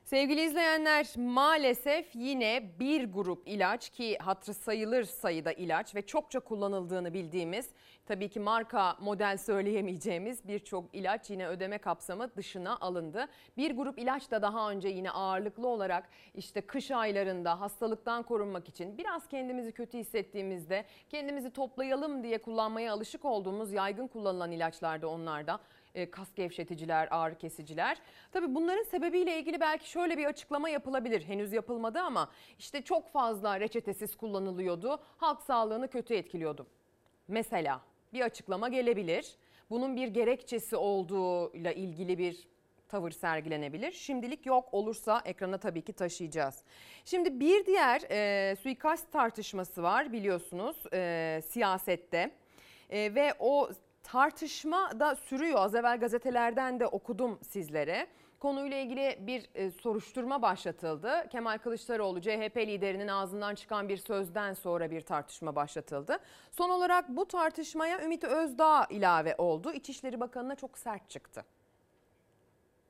Sevgili 0.05 0.44
izleyenler 0.44 1.07
maalesef 1.16 2.07
yine 2.14 2.72
bir 2.81 3.05
grup 3.05 3.48
ilaç 3.48 3.90
ki 3.90 4.18
hatırı 4.18 4.55
sayılır 4.55 5.05
sayıda 5.05 5.52
ilaç 5.52 5.94
ve 5.94 6.02
çokça 6.02 6.40
kullanıldığını 6.40 7.14
bildiğimiz 7.14 7.68
tabii 8.12 8.29
ki 8.29 8.40
marka 8.40 8.96
model 9.01 9.38
söyleyemeyeceğimiz 9.38 10.48
birçok 10.48 10.94
ilaç 10.94 11.31
yine 11.31 11.48
ödeme 11.48 11.79
kapsamı 11.79 12.37
dışına 12.37 12.77
alındı. 12.77 13.27
Bir 13.57 13.77
grup 13.77 13.98
ilaç 13.98 14.31
da 14.31 14.42
daha 14.42 14.70
önce 14.70 14.88
yine 14.88 15.11
ağırlıklı 15.11 15.68
olarak 15.68 16.09
işte 16.35 16.61
kış 16.61 16.90
aylarında 16.90 17.61
hastalıktan 17.61 18.22
korunmak 18.22 18.68
için 18.68 18.98
biraz 18.98 19.29
kendimizi 19.29 19.72
kötü 19.72 19.98
hissettiğimizde 19.98 20.85
kendimizi 21.09 21.51
toplayalım 21.51 22.22
diye 22.22 22.42
kullanmaya 22.42 22.92
alışık 22.92 23.25
olduğumuz 23.25 23.72
yaygın 23.72 24.07
kullanılan 24.07 24.51
ilaçlarda 24.53 25.09
onlarda 25.09 25.61
e, 25.94 26.11
kas 26.11 26.35
gevşeticiler, 26.35 27.09
ağrı 27.11 27.38
kesiciler. 27.38 27.98
Tabii 28.33 28.55
bunların 28.55 28.85
sebebiyle 28.85 29.38
ilgili 29.38 29.61
belki 29.61 29.90
şöyle 29.90 30.18
bir 30.18 30.25
açıklama 30.25 30.68
yapılabilir. 30.68 31.22
Henüz 31.22 31.53
yapılmadı 31.53 32.01
ama 32.01 32.31
işte 32.59 32.83
çok 32.83 33.12
fazla 33.12 33.61
reçetesiz 33.61 34.16
kullanılıyordu. 34.16 35.01
Halk 35.16 35.42
sağlığını 35.42 35.88
kötü 35.88 36.14
etkiliyordu. 36.14 36.66
Mesela 37.29 37.81
bir 38.12 38.20
açıklama 38.20 38.68
gelebilir. 38.68 39.37
Bunun 39.70 39.96
bir 39.96 40.09
gerekçesi 40.09 40.77
olduğuyla 40.77 41.72
ilgili 41.72 42.18
bir 42.18 42.48
tavır 42.88 43.11
sergilenebilir. 43.11 43.92
Şimdilik 43.92 44.46
yok 44.46 44.68
olursa 44.75 45.22
ekrana 45.25 45.59
tabii 45.59 45.83
ki 45.83 45.92
taşıyacağız. 45.92 46.62
Şimdi 47.05 47.40
bir 47.40 47.66
diğer 47.66 48.03
e, 48.11 48.57
suikast 48.57 49.12
tartışması 49.12 49.83
var 49.83 50.12
biliyorsunuz 50.12 50.77
e, 50.92 51.40
siyasette 51.48 52.31
E, 52.90 53.14
ve 53.14 53.35
o 53.38 53.70
tartışma 54.03 55.01
da 55.01 55.16
sürüyor. 55.16 55.59
Az 55.59 55.75
evvel 55.75 56.01
gazetelerden 56.01 56.81
de 56.81 56.87
okudum 56.87 57.38
sizlere. 57.42 58.07
Konuyla 58.42 58.76
ilgili 58.76 59.18
bir 59.20 59.48
e, 59.55 59.70
soruşturma 59.70 60.42
başlatıldı. 60.42 61.28
Kemal 61.33 61.59
Kılıçdaroğlu 61.59 62.20
CHP 62.20 62.57
liderinin 62.57 63.09
ağzından 63.09 63.55
çıkan 63.55 63.88
bir 63.88 63.96
sözden 63.96 64.52
sonra 64.55 64.90
bir 64.90 65.00
tartışma 65.00 65.57
başlatıldı. 65.57 66.18
Son 66.50 66.70
olarak 66.70 67.09
bu 67.09 67.28
tartışmaya 67.28 68.05
Ümit 68.05 68.24
Özdağ 68.24 68.87
ilave 68.90 69.35
oldu. 69.38 69.72
İçişleri 69.72 70.20
Bakanı'na 70.20 70.55
çok 70.55 70.78
sert 70.78 71.11
çıktı. 71.11 71.44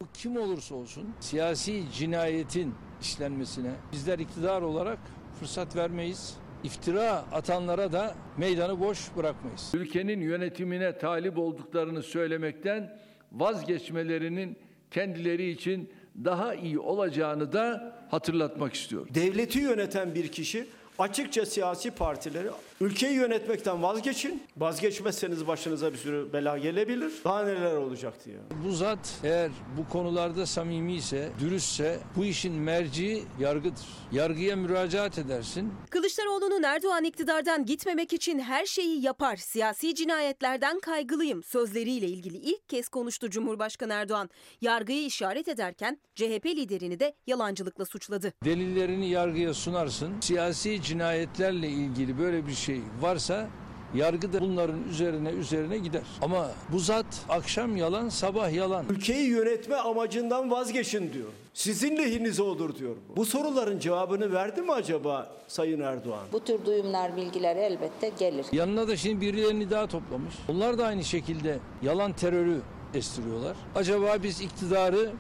Bu 0.03 0.07
kim 0.15 0.37
olursa 0.37 0.75
olsun 0.75 1.15
siyasi 1.21 1.93
cinayetin 1.93 2.75
işlenmesine 3.01 3.73
bizler 3.93 4.19
iktidar 4.19 4.62
olarak 4.62 4.99
fırsat 5.41 5.77
vermeyiz. 5.77 6.37
İftira 6.65 7.25
atanlara 7.33 7.93
da 7.93 8.15
meydanı 8.37 8.81
boş 8.81 9.17
bırakmayız. 9.17 9.71
Ülkenin 9.75 10.21
yönetimine 10.21 10.99
talip 10.99 11.38
olduklarını 11.38 12.03
söylemekten 12.03 12.99
vazgeçmelerinin 13.33 14.72
kendileri 14.93 15.51
için 15.51 15.91
daha 16.25 16.55
iyi 16.55 16.79
olacağını 16.79 17.53
da 17.53 17.97
hatırlatmak 18.11 18.75
istiyorum. 18.75 19.09
Devleti 19.15 19.59
yöneten 19.59 20.15
bir 20.15 20.29
kişi 20.29 20.67
açıkça 20.99 21.47
siyasi 21.47 21.91
partileri 21.91 22.51
ülkeyi 22.83 23.14
yönetmekten 23.14 23.83
vazgeçin. 23.83 24.42
Vazgeçmezseniz 24.57 25.47
başınıza 25.47 25.92
bir 25.92 25.99
sürü 25.99 26.33
bela 26.33 26.59
gelebilir. 26.59 27.12
Daha 27.25 27.45
neler 27.45 27.77
olacak 27.77 28.14
diye. 28.25 28.37
Bu 28.64 28.73
zat 28.73 29.18
eğer 29.25 29.51
bu 29.79 29.88
konularda 29.88 30.47
samimi 30.47 30.95
ise, 30.95 31.29
dürüstse 31.40 31.99
bu 32.16 32.25
işin 32.25 32.55
merci 32.55 33.23
yargıdır. 33.40 33.87
Yargıya 34.12 34.57
müracaat 34.57 35.18
edersin. 35.18 35.73
Kılıçdaroğlu'nun 35.90 36.62
Erdoğan 36.62 37.05
iktidardan 37.05 37.66
gitmemek 37.66 38.12
için 38.12 38.38
her 38.38 38.66
şeyi 38.66 39.05
yapar. 39.05 39.37
Siyasi 39.37 39.95
cinayetlerden 39.95 40.81
kaygılıyım 40.81 41.42
sözleriyle 41.42 42.07
ilgili 42.07 42.37
ilk 42.37 42.68
kez 42.68 42.88
konuştu 42.88 43.31
Cumhurbaşkanı 43.31 43.92
Erdoğan. 43.92 44.31
Yargıyı 44.61 45.05
işaret 45.07 45.49
ederken 45.49 46.01
CHP 46.14 46.47
liderini 46.47 47.01
de 47.01 47.14
yalancılıkla 47.27 47.85
suçladı. 47.85 48.33
Delillerini 48.45 49.09
yargıya 49.09 49.55
sunarsın. 49.55 50.21
Siyasi 50.21 50.83
cinayetlerle 50.83 51.68
ilgili 51.68 52.18
böyle 52.18 52.47
bir 52.47 52.55
şey 52.55 52.72
varsa 53.01 53.49
yargı 53.95 54.33
da 54.33 54.41
bunların 54.41 54.85
üzerine 54.91 55.31
üzerine 55.31 55.79
gider. 55.79 56.03
Ama 56.23 56.49
bu 56.73 56.79
zat 56.79 57.07
akşam 57.29 57.77
yalan, 57.77 58.09
sabah 58.09 58.53
yalan. 58.53 58.85
Ülkeyi 58.91 59.29
yönetme 59.29 59.77
amacından 59.77 60.51
vazgeçin 60.51 61.13
diyor. 61.13 61.29
Sizin 61.55 61.97
lehinize 61.97 62.43
olur 62.43 62.75
diyor. 62.77 62.97
Bu. 63.09 63.17
bu 63.17 63.25
soruların 63.27 63.79
cevabını 63.79 64.33
verdi 64.33 64.63
mi 64.63 64.73
acaba 64.73 65.33
Sayın 65.49 65.81
Erdoğan? 65.81 66.25
Bu 66.33 66.45
tür 66.45 66.65
duyumlar, 66.65 67.17
bilgiler 67.17 67.57
elbette 67.57 68.13
gelir. 68.19 68.47
Yanına 68.53 68.89
da 68.89 68.97
şimdi 68.97 69.21
birilerini 69.21 69.71
daha 69.71 69.87
toplamış. 69.87 70.35
Onlar 70.49 70.79
da 70.79 70.87
aynı 70.87 71.05
şekilde 71.05 71.59
yalan 71.83 72.13
terörü 72.13 72.61
estiriyorlar. 72.95 73.57
Acaba 73.75 74.17
biz 74.23 74.41
iktidarı 74.41 75.13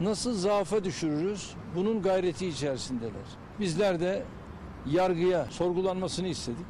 nasıl 0.00 0.34
zaafa 0.34 0.84
düşürürüz? 0.84 1.50
Bunun 1.76 2.02
gayreti 2.02 2.46
içerisindeler. 2.46 3.28
Bizler 3.60 4.00
de 4.00 4.22
yargıya 4.86 5.46
sorgulanmasını 5.50 6.28
istedik. 6.28 6.66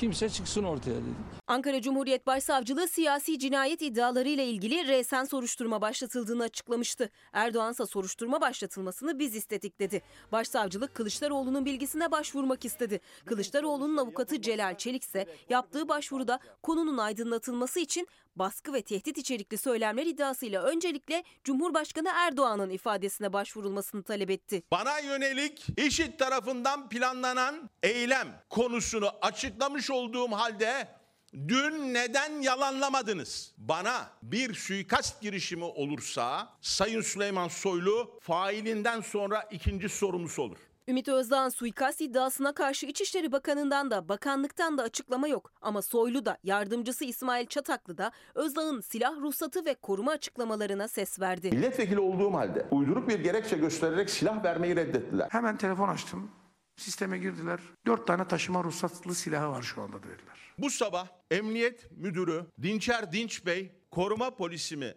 Kimse 0.00 0.28
çıksın 0.28 0.64
ortaya 0.64 0.96
dedik. 0.96 1.39
Ankara 1.50 1.82
Cumhuriyet 1.82 2.26
Başsavcılığı 2.26 2.88
siyasi 2.88 3.38
cinayet 3.38 3.82
iddialarıyla 3.82 4.44
ilgili 4.44 4.88
resen 4.88 5.24
soruşturma 5.24 5.80
başlatıldığını 5.80 6.42
açıklamıştı. 6.42 7.10
Erdoğan 7.32 7.72
soruşturma 7.72 8.40
başlatılmasını 8.40 9.18
biz 9.18 9.36
istedik 9.36 9.80
dedi. 9.80 10.02
Başsavcılık 10.32 10.94
Kılıçdaroğlu'nun 10.94 11.64
bilgisine 11.64 12.10
başvurmak 12.10 12.64
istedi. 12.64 13.00
Kılıçdaroğlu'nun 13.24 13.96
avukatı 13.96 14.42
Celal 14.42 14.78
Çelik 14.78 15.02
ise 15.04 15.26
yaptığı 15.48 15.88
başvuruda 15.88 16.40
konunun 16.62 16.98
aydınlatılması 16.98 17.80
için 17.80 18.08
baskı 18.36 18.72
ve 18.72 18.82
tehdit 18.82 19.18
içerikli 19.18 19.58
söylemler 19.58 20.06
iddiasıyla 20.06 20.62
öncelikle 20.62 21.24
Cumhurbaşkanı 21.44 22.08
Erdoğan'ın 22.14 22.70
ifadesine 22.70 23.32
başvurulmasını 23.32 24.02
talep 24.02 24.30
etti. 24.30 24.62
Bana 24.70 24.98
yönelik 24.98 25.66
IŞİD 25.76 26.18
tarafından 26.18 26.88
planlanan 26.88 27.70
eylem 27.82 28.42
konusunu 28.50 29.10
açıklamış 29.22 29.90
olduğum 29.90 30.32
halde 30.32 30.99
dün 31.34 31.94
neden 31.94 32.40
yalanlamadınız? 32.42 33.54
Bana 33.58 34.10
bir 34.22 34.54
suikast 34.54 35.20
girişimi 35.20 35.64
olursa 35.64 36.48
Sayın 36.60 37.00
Süleyman 37.00 37.48
Soylu 37.48 38.10
failinden 38.20 39.00
sonra 39.00 39.42
ikinci 39.50 39.88
sorumlusu 39.88 40.42
olur. 40.42 40.58
Ümit 40.88 41.08
Özdağ'ın 41.08 41.48
suikast 41.48 42.00
iddiasına 42.00 42.52
karşı 42.54 42.86
İçişleri 42.86 43.32
Bakanı'ndan 43.32 43.90
da 43.90 44.08
bakanlıktan 44.08 44.78
da 44.78 44.82
açıklama 44.82 45.28
yok. 45.28 45.52
Ama 45.60 45.82
Soylu 45.82 46.24
da 46.24 46.38
yardımcısı 46.44 47.04
İsmail 47.04 47.46
Çataklı 47.46 47.98
da 47.98 48.12
Özdağ'ın 48.34 48.80
silah 48.80 49.16
ruhsatı 49.20 49.64
ve 49.64 49.74
koruma 49.74 50.12
açıklamalarına 50.12 50.88
ses 50.88 51.20
verdi. 51.20 51.50
Milletvekili 51.50 52.00
olduğum 52.00 52.34
halde 52.34 52.66
uyduruk 52.70 53.08
bir 53.08 53.20
gerekçe 53.20 53.56
göstererek 53.56 54.10
silah 54.10 54.44
vermeyi 54.44 54.76
reddettiler. 54.76 55.28
Hemen 55.30 55.56
telefon 55.56 55.88
açtım. 55.88 56.30
Sisteme 56.76 57.18
girdiler. 57.18 57.60
Dört 57.86 58.06
tane 58.06 58.28
taşıma 58.28 58.64
ruhsatlı 58.64 59.14
silahı 59.14 59.48
var 59.50 59.62
şu 59.62 59.82
anda 59.82 60.02
dediler. 60.02 60.39
Bu 60.60 60.70
sabah 60.70 61.06
Emniyet 61.30 61.90
Müdürü 61.90 62.46
Dinçer 62.62 63.12
Dinç 63.12 63.46
Bey 63.46 63.72
koruma 63.90 64.34
polisimi 64.34 64.94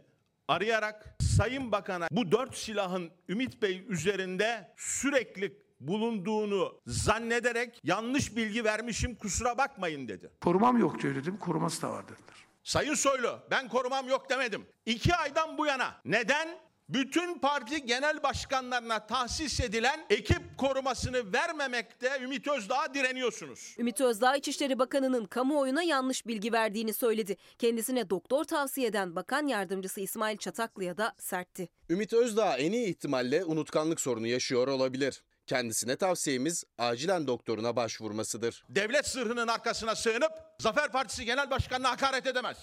arayarak 0.47 1.17
Sayın 1.38 1.71
Bakan'a 1.71 2.08
bu 2.12 2.32
dört 2.32 2.58
silahın 2.58 3.12
Ümit 3.30 3.62
Bey 3.62 3.86
üzerinde 3.89 4.73
sürekli 4.78 5.58
bulunduğunu 5.80 6.82
zannederek 6.88 7.80
yanlış 7.84 8.36
bilgi 8.36 8.63
vermişim 8.63 9.15
kusura 9.15 9.58
bakmayın 9.58 10.08
dedi. 10.08 10.32
Korumam 10.41 10.78
yok 10.78 11.02
diyor 11.02 11.15
dedim. 11.15 11.38
Koruması 11.38 11.82
da 11.82 11.91
var 11.91 12.04
dediler. 12.04 12.45
Sayın 12.63 12.93
Soylu 12.93 13.39
ben 13.52 13.69
korumam 13.69 14.08
yok 14.08 14.30
demedim. 14.30 14.65
İki 14.86 15.15
aydan 15.15 15.58
bu 15.58 15.65
yana 15.65 15.95
neden 16.06 16.47
bütün 16.89 17.39
parti 17.39 17.86
genel 17.86 18.24
başkanlarına 18.24 19.08
tahsis 19.08 19.60
edilen 19.60 20.06
ekip 20.10 20.58
korumasını 20.58 21.34
vermemekte 21.34 22.19
Ümit 22.22 22.48
Özdağ'a 22.48 22.93
direniyorsunuz. 22.93 23.76
Ümit 23.78 24.02
Özdağ 24.02 24.36
İçişleri 24.36 24.80
Bakanı'nın 24.80 25.26
kamuoyuna 25.26 25.84
yanlış 25.84 26.28
bilgi 26.28 26.54
verdiğini 26.54 26.93
söyledi. 26.93 27.38
Kendisine 27.60 28.10
doktor 28.10 28.43
tavsiye 28.43 28.88
eden 28.88 29.15
Bakan 29.15 29.48
Yardımcısı 29.48 30.02
İsmail 30.02 30.38
Çataklı'ya 30.38 30.98
da 30.98 31.13
sertti. 31.17 31.69
Ümit 31.89 32.13
Özdağ 32.13 32.58
en 32.58 32.72
iyi 32.72 32.88
ihtimalle 32.88 33.46
unutkanlık 33.46 34.02
sorunu 34.02 34.28
yaşıyor 34.28 34.67
olabilir. 34.67 35.24
Kendisine 35.48 35.96
tavsiyemiz 35.96 36.63
acilen 36.78 37.28
doktoruna 37.28 37.76
başvurmasıdır. 37.76 38.63
Devlet 38.69 39.08
sırrının 39.08 39.48
arkasına 39.48 39.96
sığınıp 39.96 40.32
Zafer 40.60 40.91
Partisi 40.91 41.26
Genel 41.26 41.50
Başkanı'na 41.52 41.91
hakaret 41.91 42.28
edemez. 42.28 42.58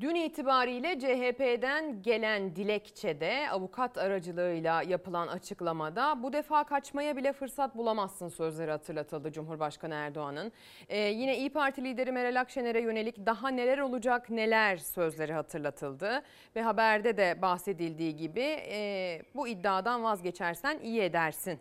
Dün 0.00 0.14
itibariyle 0.14 0.98
CHP'den 0.98 2.02
gelen 2.02 2.56
dilekçede 2.56 3.50
avukat 3.50 3.98
aracılığıyla 3.98 4.82
yapılan 4.82 5.28
açıklamada 5.28 6.22
bu 6.22 6.32
defa 6.32 6.64
kaçmaya 6.64 7.16
bile 7.16 7.32
fırsat 7.32 7.76
bulamazsın 7.76 8.28
sözleri 8.28 8.70
hatırlatıldı 8.70 9.32
Cumhurbaşkanı 9.32 9.94
Erdoğan'ın. 9.94 10.52
Ee, 10.88 10.98
yine 10.98 11.38
İyi 11.38 11.50
Parti 11.50 11.84
lideri 11.84 12.12
Meral 12.12 12.40
Akşener'e 12.40 12.80
yönelik 12.80 13.26
daha 13.26 13.48
neler 13.48 13.78
olacak 13.78 14.30
neler 14.30 14.76
sözleri 14.76 15.32
hatırlatıldı. 15.32 16.22
Ve 16.56 16.62
haberde 16.62 17.16
de 17.16 17.42
bahsedildiği 17.42 18.16
gibi 18.16 18.56
e, 18.70 19.22
bu 19.34 19.48
iddiadan 19.48 20.04
vazgeçersen 20.04 20.78
iyi 20.78 21.00
edersin 21.00 21.60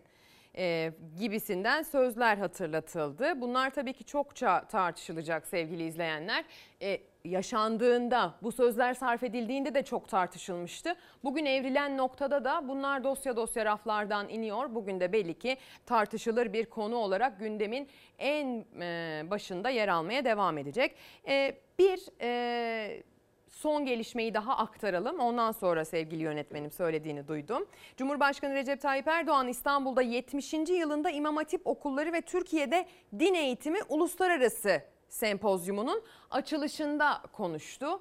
e, 0.58 0.91
gibisinden 1.19 1.84
sözler 1.84 2.38
hatırlatıldı. 2.38 3.41
Bunlar 3.41 3.69
tabii 3.69 3.93
ki 3.93 4.04
çokça 4.04 4.67
tartışılacak 4.67 5.47
sevgili 5.47 5.84
izleyenler. 5.84 6.45
E, 6.82 6.99
yaşandığında 7.30 8.34
bu 8.42 8.52
sözler 8.52 8.94
sarf 8.94 9.24
edildiğinde 9.24 9.76
de 9.76 9.84
çok 9.84 10.10
tartışılmıştı. 10.10 10.96
Bugün 11.24 11.46
evrilen 11.46 11.98
noktada 11.98 12.44
da 12.44 12.68
bunlar 12.68 13.04
dosya 13.04 13.36
dosya 13.36 13.65
raflardan 13.65 14.30
iniyor. 14.30 14.76
Bugün 14.76 15.00
de 15.00 15.13
belli 15.13 15.39
ki 15.39 15.58
tartışılır 15.86 16.54
bir 16.54 16.65
konu 16.65 16.96
olarak 16.96 17.39
gündemin 17.39 17.89
en 18.20 18.65
e, 18.82 19.24
başında 19.30 19.70
yer 19.70 19.88
almaya 19.88 20.26
devam 20.26 20.58
edecek. 20.58 20.96
E, 21.28 21.58
bir 21.80 22.00
e, 22.22 23.04
son 23.50 23.86
gelişmeyi 23.86 24.34
daha 24.34 24.58
aktaralım. 24.58 25.20
Ondan 25.20 25.52
sonra 25.52 25.86
sevgili 25.86 26.24
yönetmenim 26.24 26.72
söylediğini 26.72 27.28
duydum. 27.28 27.68
Cumhurbaşkanı 27.98 28.54
Recep 28.54 28.82
Tayyip 28.82 29.08
Erdoğan 29.08 29.48
İstanbul'da 29.48 30.02
70. 30.02 30.54
yılında 30.54 31.10
İmam 31.10 31.36
Hatip 31.36 31.68
okulları 31.68 32.13
ve 32.13 32.22
Türkiye'de 32.22 32.86
din 33.20 33.34
eğitimi 33.34 33.80
uluslararası 33.89 34.82
sempozyumunun 35.10 36.04
açılışında 36.32 37.22
konuştu. 37.34 38.00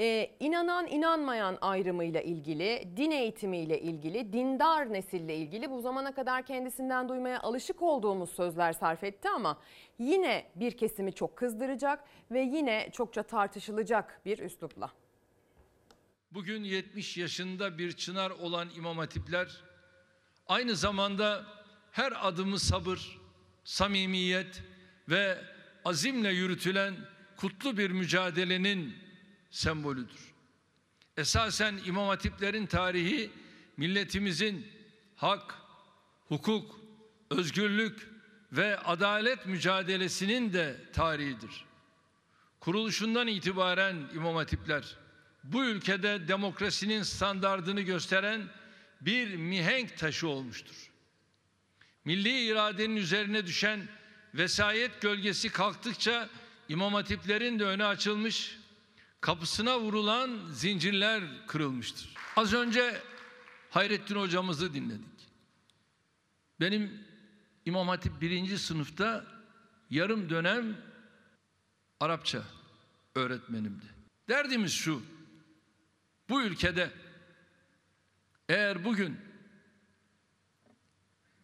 Ee, 0.00 0.30
inanan 0.40 0.86
inanmayan 0.86 1.58
ayrımıyla 1.60 2.20
ilgili, 2.20 2.88
din 2.96 3.10
eğitimiyle 3.10 3.80
ilgili, 3.80 4.32
dindar 4.32 4.92
nesille 4.92 5.36
ilgili 5.36 5.70
bu 5.70 5.80
zamana 5.80 6.14
kadar 6.14 6.46
kendisinden 6.46 7.08
duymaya 7.08 7.40
alışık 7.40 7.82
olduğumuz 7.82 8.30
sözler 8.30 8.72
sarf 8.72 9.04
etti 9.04 9.28
ama 9.28 9.58
yine 9.98 10.46
bir 10.54 10.76
kesimi 10.76 11.12
çok 11.12 11.36
kızdıracak 11.36 12.04
ve 12.30 12.40
yine 12.40 12.90
çokça 12.92 13.22
tartışılacak 13.22 14.20
bir 14.24 14.38
üslupla. 14.38 14.90
Bugün 16.30 16.64
70 16.64 17.16
yaşında 17.16 17.78
bir 17.78 17.92
çınar 17.92 18.30
olan 18.30 18.68
imam 18.76 18.98
hatipler 18.98 19.64
aynı 20.46 20.76
zamanda 20.76 21.44
her 21.92 22.26
adımı 22.28 22.58
sabır, 22.58 23.20
samimiyet 23.64 24.62
ve 25.08 25.38
azimle 25.88 26.28
yürütülen 26.28 26.96
kutlu 27.36 27.78
bir 27.78 27.90
mücadelenin 27.90 28.96
sembolüdür. 29.50 30.34
Esasen 31.16 31.80
imam 31.86 32.08
hatiplerin 32.08 32.66
tarihi 32.66 33.30
milletimizin 33.76 34.66
hak, 35.16 35.54
hukuk, 36.28 36.80
özgürlük 37.30 38.08
ve 38.52 38.78
adalet 38.78 39.46
mücadelesinin 39.46 40.52
de 40.52 40.76
tarihidir. 40.92 41.64
Kuruluşundan 42.60 43.28
itibaren 43.28 43.96
imam 44.14 44.36
hatipler 44.36 44.96
bu 45.44 45.64
ülkede 45.64 46.28
demokrasinin 46.28 47.02
standardını 47.02 47.80
gösteren 47.80 48.42
bir 49.00 49.36
mihenk 49.36 49.98
taşı 49.98 50.28
olmuştur. 50.28 50.90
Milli 52.04 52.40
iradenin 52.46 52.96
üzerine 52.96 53.46
düşen 53.46 53.88
vesayet 54.34 55.00
gölgesi 55.00 55.48
kalktıkça 55.48 56.28
imam 56.68 56.94
hatiplerin 56.94 57.58
de 57.58 57.64
önü 57.64 57.84
açılmış, 57.84 58.58
kapısına 59.20 59.80
vurulan 59.80 60.40
zincirler 60.52 61.46
kırılmıştır. 61.46 62.14
Az 62.36 62.52
önce 62.52 63.02
Hayrettin 63.70 64.16
hocamızı 64.16 64.74
dinledik. 64.74 65.28
Benim 66.60 67.04
İmam 67.64 67.88
Hatip 67.88 68.20
birinci 68.20 68.58
sınıfta 68.58 69.26
yarım 69.90 70.30
dönem 70.30 70.76
Arapça 72.00 72.42
öğretmenimdi. 73.14 73.84
Derdimiz 74.28 74.72
şu, 74.72 75.02
bu 76.28 76.42
ülkede 76.42 76.90
eğer 78.48 78.84
bugün 78.84 79.20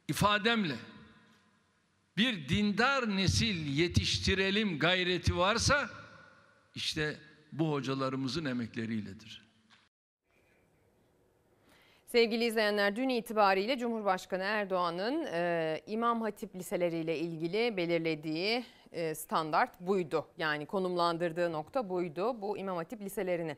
ifademle 0.08 0.76
bir 2.16 2.48
dindar 2.48 3.16
nesil 3.16 3.66
yetiştirelim 3.66 4.78
gayreti 4.78 5.36
varsa 5.36 5.88
işte 6.74 7.16
bu 7.52 7.72
hocalarımızın 7.72 8.44
emekleriyledir. 8.44 9.44
Sevgili 12.06 12.44
izleyenler 12.44 12.96
dün 12.96 13.08
itibariyle 13.08 13.78
Cumhurbaşkanı 13.78 14.42
Erdoğan'ın 14.42 15.26
e, 15.32 15.80
İmam 15.86 16.20
Hatip 16.20 16.56
liseleriyle 16.56 17.18
ilgili 17.18 17.76
belirlediği 17.76 18.64
e, 18.92 19.14
standart 19.14 19.80
buydu. 19.80 20.26
Yani 20.38 20.66
konumlandırdığı 20.66 21.52
nokta 21.52 21.88
buydu 21.88 22.42
bu 22.42 22.58
İmam 22.58 22.76
Hatip 22.76 23.00
liselerini. 23.00 23.56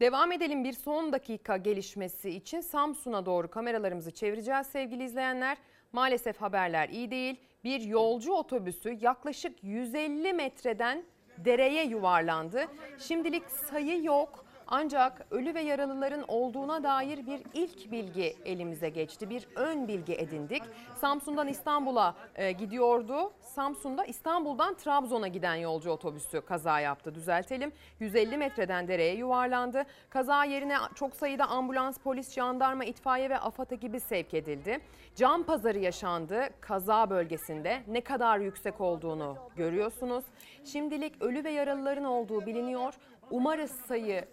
Devam 0.00 0.32
edelim 0.32 0.64
bir 0.64 0.72
son 0.72 1.12
dakika 1.12 1.56
gelişmesi 1.56 2.30
için 2.30 2.60
Samsun'a 2.60 3.26
doğru 3.26 3.50
kameralarımızı 3.50 4.10
çevireceğiz 4.10 4.66
sevgili 4.66 5.04
izleyenler. 5.04 5.58
Maalesef 5.92 6.36
haberler 6.36 6.88
iyi 6.88 7.10
değil. 7.10 7.36
Bir 7.64 7.80
yolcu 7.80 8.32
otobüsü 8.32 8.98
yaklaşık 9.00 9.64
150 9.64 10.32
metreden 10.32 11.04
dereye 11.38 11.84
yuvarlandı. 11.84 12.66
Şimdilik 12.98 13.50
sayı 13.50 14.04
yok. 14.04 14.44
Ancak 14.70 15.26
ölü 15.30 15.54
ve 15.54 15.60
yaralıların 15.60 16.24
olduğuna 16.28 16.82
dair 16.82 17.26
bir 17.26 17.42
ilk 17.54 17.92
bilgi 17.92 18.36
elimize 18.44 18.88
geçti. 18.88 19.30
Bir 19.30 19.48
ön 19.56 19.88
bilgi 19.88 20.14
edindik. 20.14 20.62
Samsun'dan 21.00 21.48
İstanbul'a 21.48 22.14
e, 22.34 22.52
gidiyordu. 22.52 23.32
Samsun'da 23.40 24.04
İstanbul'dan 24.04 24.74
Trabzon'a 24.74 25.28
giden 25.28 25.54
yolcu 25.54 25.90
otobüsü 25.90 26.40
kaza 26.40 26.80
yaptı. 26.80 27.14
Düzeltelim. 27.14 27.72
150 28.00 28.36
metreden 28.36 28.88
dereye 28.88 29.14
yuvarlandı. 29.14 29.84
Kaza 30.10 30.44
yerine 30.44 30.76
çok 30.94 31.16
sayıda 31.16 31.46
ambulans, 31.46 31.98
polis, 31.98 32.32
jandarma, 32.32 32.84
itfaiye 32.84 33.30
ve 33.30 33.38
AFAD 33.38 33.70
ekibi 33.70 34.00
sevk 34.00 34.34
edildi. 34.34 34.80
Can 35.16 35.42
pazarı 35.42 35.78
yaşandı 35.78 36.48
kaza 36.60 37.10
bölgesinde. 37.10 37.82
Ne 37.86 38.00
kadar 38.00 38.38
yüksek 38.38 38.80
olduğunu 38.80 39.36
görüyorsunuz. 39.56 40.24
Şimdilik 40.64 41.22
ölü 41.22 41.44
ve 41.44 41.50
yaralıların 41.50 42.04
olduğu 42.04 42.46
biliniyor. 42.46 42.94
Umarız 43.30 43.70
sayı 43.70 44.24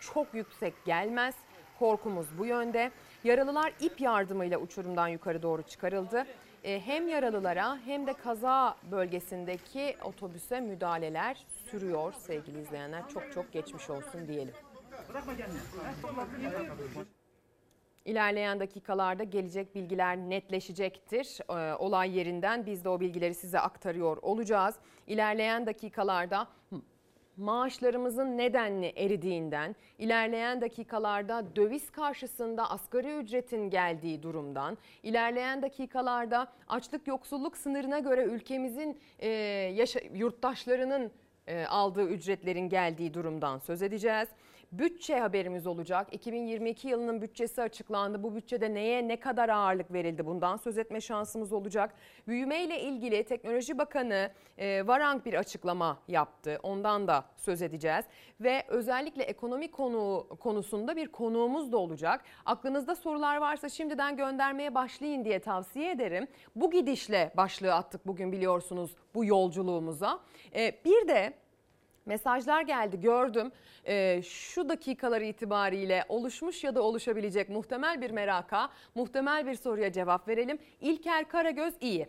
çok 0.00 0.34
yüksek 0.34 0.84
gelmez. 0.84 1.34
Korkumuz 1.78 2.26
bu 2.38 2.46
yönde. 2.46 2.90
Yaralılar 3.24 3.72
ip 3.80 4.00
yardımıyla 4.00 4.58
uçurumdan 4.58 5.08
yukarı 5.08 5.42
doğru 5.42 5.62
çıkarıldı. 5.62 6.26
E, 6.64 6.80
hem 6.80 7.08
yaralılara 7.08 7.78
hem 7.84 8.06
de 8.06 8.12
kaza 8.12 8.76
bölgesindeki 8.90 9.96
otobüse 10.04 10.60
müdahaleler 10.60 11.46
sürüyor 11.70 12.12
sevgili 12.12 12.60
izleyenler. 12.60 13.08
Çok 13.08 13.32
çok 13.32 13.52
geçmiş 13.52 13.90
olsun 13.90 14.28
diyelim. 14.28 14.54
İlerleyen 18.04 18.60
dakikalarda 18.60 19.24
gelecek 19.24 19.74
bilgiler 19.74 20.16
netleşecektir. 20.16 21.38
Ee, 21.50 21.74
olay 21.74 22.18
yerinden 22.18 22.66
biz 22.66 22.84
de 22.84 22.88
o 22.88 23.00
bilgileri 23.00 23.34
size 23.34 23.60
aktarıyor 23.60 24.16
olacağız. 24.22 24.74
İlerleyen 25.06 25.66
dakikalarda 25.66 26.48
maaşlarımızın 27.36 28.38
nedenli 28.38 28.86
eridiğinden, 28.86 29.76
ilerleyen 29.98 30.60
dakikalarda 30.60 31.56
döviz 31.56 31.90
karşısında 31.90 32.70
asgari 32.70 33.16
ücretin 33.16 33.70
geldiği 33.70 34.22
durumdan, 34.22 34.78
ilerleyen 35.02 35.62
dakikalarda 35.62 36.52
açlık 36.68 37.06
yoksulluk 37.06 37.56
sınırına 37.56 37.98
göre 37.98 38.24
ülkemizin 38.24 38.98
e, 39.18 39.28
yaşa, 39.74 40.00
yurttaşlarının 40.14 41.10
e, 41.46 41.64
aldığı 41.64 42.08
ücretlerin 42.08 42.68
geldiği 42.68 43.14
durumdan 43.14 43.58
söz 43.58 43.82
edeceğiz. 43.82 44.28
Bütçe 44.78 45.20
haberimiz 45.20 45.66
olacak. 45.66 46.08
2022 46.12 46.88
yılının 46.88 47.22
bütçesi 47.22 47.62
açıklandı. 47.62 48.22
Bu 48.22 48.34
bütçede 48.34 48.74
neye 48.74 49.08
ne 49.08 49.20
kadar 49.20 49.48
ağırlık 49.48 49.92
verildi 49.92 50.26
bundan 50.26 50.56
söz 50.56 50.78
etme 50.78 51.00
şansımız 51.00 51.52
olacak. 51.52 51.94
Büyüme 52.28 52.64
ile 52.64 52.80
ilgili 52.80 53.24
Teknoloji 53.24 53.78
Bakanı 53.78 54.30
e, 54.58 54.86
Varank 54.86 55.26
bir 55.26 55.34
açıklama 55.34 55.98
yaptı. 56.08 56.60
Ondan 56.62 57.08
da 57.08 57.24
söz 57.36 57.62
edeceğiz. 57.62 58.04
Ve 58.40 58.64
özellikle 58.68 59.22
ekonomi 59.22 59.70
konu 59.70 60.26
konusunda 60.40 60.96
bir 60.96 61.08
konuğumuz 61.08 61.72
da 61.72 61.78
olacak. 61.78 62.24
Aklınızda 62.46 62.94
sorular 62.94 63.36
varsa 63.36 63.68
şimdiden 63.68 64.16
göndermeye 64.16 64.74
başlayın 64.74 65.24
diye 65.24 65.38
tavsiye 65.38 65.90
ederim. 65.90 66.26
Bu 66.56 66.70
gidişle 66.70 67.32
başlığı 67.36 67.74
attık 67.74 68.06
bugün 68.06 68.32
biliyorsunuz 68.32 68.96
bu 69.14 69.24
yolculuğumuza. 69.24 70.20
E, 70.54 70.72
bir 70.84 71.08
de 71.08 71.32
Mesajlar 72.06 72.62
geldi 72.62 73.00
gördüm. 73.00 73.52
Ee, 73.86 74.22
şu 74.22 74.68
dakikalar 74.68 75.20
itibariyle 75.20 76.04
oluşmuş 76.08 76.64
ya 76.64 76.74
da 76.74 76.82
oluşabilecek 76.82 77.48
muhtemel 77.48 78.00
bir 78.00 78.10
meraka, 78.10 78.68
muhtemel 78.94 79.46
bir 79.46 79.54
soruya 79.54 79.92
cevap 79.92 80.28
verelim. 80.28 80.58
İlker 80.80 81.28
Karagöz 81.28 81.74
iyi. 81.80 82.08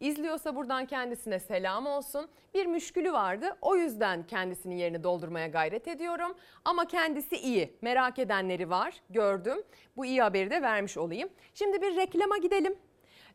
İzliyorsa 0.00 0.56
buradan 0.56 0.86
kendisine 0.86 1.38
selam 1.40 1.86
olsun. 1.86 2.28
Bir 2.54 2.66
müşkülü 2.66 3.12
vardı. 3.12 3.56
O 3.62 3.76
yüzden 3.76 4.26
kendisinin 4.26 4.76
yerini 4.76 5.02
doldurmaya 5.02 5.46
gayret 5.46 5.88
ediyorum. 5.88 6.36
Ama 6.64 6.84
kendisi 6.84 7.36
iyi. 7.36 7.76
Merak 7.82 8.18
edenleri 8.18 8.70
var. 8.70 8.94
Gördüm. 9.10 9.62
Bu 9.96 10.06
iyi 10.06 10.22
haberi 10.22 10.50
de 10.50 10.62
vermiş 10.62 10.96
olayım. 10.96 11.28
Şimdi 11.54 11.82
bir 11.82 11.96
reklama 11.96 12.38
gidelim. 12.38 12.76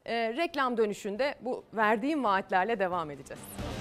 Ee, 0.06 0.34
reklam 0.38 0.78
dönüşünde 0.78 1.36
bu 1.41 1.64
verdiğim 1.74 2.24
vaatlerle 2.24 2.80
devam 2.80 3.12
edeceğiz. 3.12 3.72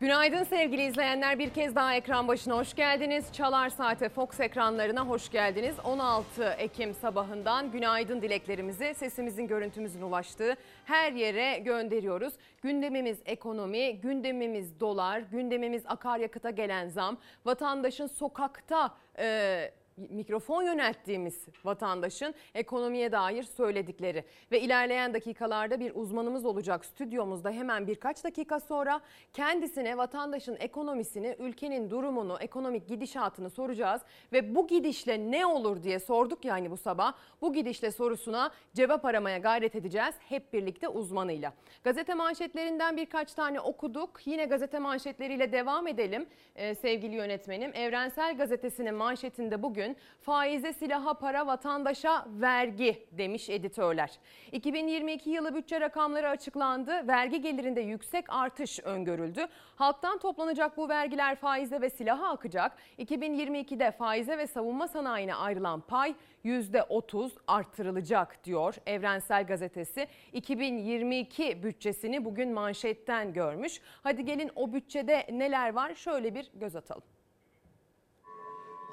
Günaydın 0.00 0.44
sevgili 0.44 0.84
izleyenler. 0.84 1.38
Bir 1.38 1.50
kez 1.50 1.74
daha 1.74 1.94
ekran 1.94 2.28
başına 2.28 2.56
hoş 2.56 2.74
geldiniz. 2.74 3.32
Çalar 3.32 3.68
Saate 3.68 4.08
Fox 4.08 4.40
ekranlarına 4.40 5.06
hoş 5.06 5.30
geldiniz. 5.30 5.76
16 5.84 6.44
Ekim 6.44 6.94
sabahından 6.94 7.70
günaydın 7.70 8.22
dileklerimizi 8.22 8.94
sesimizin 8.94 9.46
görüntümüzün 9.46 10.02
ulaştığı 10.02 10.56
her 10.84 11.12
yere 11.12 11.58
gönderiyoruz. 11.58 12.34
Gündemimiz 12.62 13.18
ekonomi, 13.26 14.00
gündemimiz 14.00 14.80
dolar, 14.80 15.18
gündemimiz 15.18 15.82
akaryakıta 15.86 16.50
gelen 16.50 16.88
zam, 16.88 17.18
vatandaşın 17.44 18.06
sokakta... 18.06 18.94
E, 19.18 19.70
mikrofon 19.96 20.62
yönelttiğimiz 20.62 21.46
vatandaşın 21.64 22.34
ekonomiye 22.54 23.12
dair 23.12 23.42
söyledikleri 23.42 24.24
ve 24.52 24.60
ilerleyen 24.60 25.14
dakikalarda 25.14 25.80
bir 25.80 25.92
uzmanımız 25.94 26.44
olacak 26.44 26.84
stüdyomuzda 26.84 27.50
hemen 27.50 27.86
birkaç 27.86 28.24
dakika 28.24 28.60
sonra 28.60 29.00
kendisine 29.32 29.96
vatandaşın 29.96 30.56
ekonomisini, 30.60 31.36
ülkenin 31.38 31.90
durumunu, 31.90 32.38
ekonomik 32.40 32.88
gidişatını 32.88 33.50
soracağız 33.50 34.02
ve 34.32 34.54
bu 34.54 34.66
gidişle 34.66 35.30
ne 35.30 35.46
olur 35.46 35.82
diye 35.82 35.98
sorduk 35.98 36.44
yani 36.44 36.70
bu 36.70 36.76
sabah. 36.76 37.12
Bu 37.40 37.52
gidişle 37.52 37.90
sorusuna 37.90 38.50
cevap 38.74 39.04
aramaya 39.04 39.38
gayret 39.38 39.74
edeceğiz 39.74 40.14
hep 40.28 40.52
birlikte 40.52 40.88
uzmanıyla. 40.88 41.52
Gazete 41.84 42.14
manşetlerinden 42.14 42.96
birkaç 42.96 43.34
tane 43.34 43.60
okuduk. 43.60 44.26
Yine 44.26 44.44
gazete 44.44 44.78
manşetleriyle 44.78 45.52
devam 45.52 45.86
edelim 45.86 46.26
ee, 46.56 46.74
sevgili 46.74 47.14
yönetmenim. 47.14 47.70
Evrensel 47.74 48.36
Gazetesi'nin 48.36 48.94
manşetinde 48.94 49.62
bugün 49.62 49.85
bugün 49.86 49.96
faize 50.20 50.72
silaha 50.72 51.14
para 51.14 51.46
vatandaşa 51.46 52.26
vergi 52.28 53.06
demiş 53.12 53.50
editörler. 53.50 54.10
2022 54.52 55.30
yılı 55.30 55.54
bütçe 55.54 55.80
rakamları 55.80 56.28
açıklandı. 56.28 57.08
Vergi 57.08 57.40
gelirinde 57.40 57.80
yüksek 57.80 58.24
artış 58.28 58.80
öngörüldü. 58.80 59.46
Halktan 59.76 60.18
toplanacak 60.18 60.76
bu 60.76 60.88
vergiler 60.88 61.36
faize 61.36 61.80
ve 61.80 61.90
silaha 61.90 62.28
akacak. 62.28 62.72
2022'de 62.98 63.90
faize 63.90 64.38
ve 64.38 64.46
savunma 64.46 64.88
sanayine 64.88 65.34
ayrılan 65.34 65.80
pay 65.80 66.14
%30 66.44 67.30
arttırılacak 67.46 68.44
diyor 68.44 68.74
Evrensel 68.86 69.46
Gazetesi. 69.46 70.06
2022 70.32 71.62
bütçesini 71.62 72.24
bugün 72.24 72.52
manşetten 72.52 73.32
görmüş. 73.32 73.80
Hadi 74.02 74.24
gelin 74.24 74.50
o 74.56 74.72
bütçede 74.72 75.26
neler 75.32 75.72
var 75.72 75.94
şöyle 75.94 76.34
bir 76.34 76.50
göz 76.54 76.76
atalım. 76.76 77.15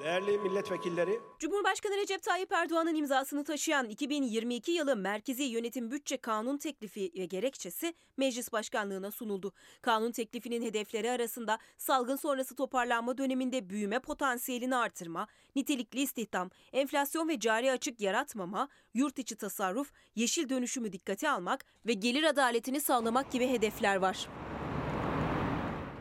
Değerli 0.00 0.38
milletvekilleri. 0.38 1.20
Cumhurbaşkanı 1.38 1.96
Recep 1.96 2.22
Tayyip 2.22 2.52
Erdoğan'ın 2.52 2.94
imzasını 2.94 3.44
taşıyan 3.44 3.88
2022 3.88 4.72
yılı 4.72 4.96
Merkezi 4.96 5.42
Yönetim 5.42 5.90
Bütçe 5.90 6.16
Kanun 6.16 6.58
Teklifi 6.58 7.12
ve 7.18 7.24
gerekçesi 7.24 7.94
Meclis 8.16 8.52
Başkanlığına 8.52 9.10
sunuldu. 9.10 9.52
Kanun 9.82 10.12
teklifinin 10.12 10.62
hedefleri 10.62 11.10
arasında 11.10 11.58
salgın 11.78 12.16
sonrası 12.16 12.56
toparlanma 12.56 13.18
döneminde 13.18 13.68
büyüme 13.70 13.98
potansiyelini 13.98 14.76
artırma, 14.76 15.26
nitelikli 15.56 16.00
istihdam, 16.00 16.50
enflasyon 16.72 17.28
ve 17.28 17.40
cari 17.40 17.72
açık 17.72 18.00
yaratmama, 18.00 18.68
yurt 18.94 19.18
içi 19.18 19.36
tasarruf, 19.36 19.92
yeşil 20.14 20.48
dönüşümü 20.48 20.92
dikkate 20.92 21.30
almak 21.30 21.64
ve 21.86 21.92
gelir 21.92 22.24
adaletini 22.24 22.80
sağlamak 22.80 23.32
gibi 23.32 23.48
hedefler 23.48 23.96
var. 23.96 24.28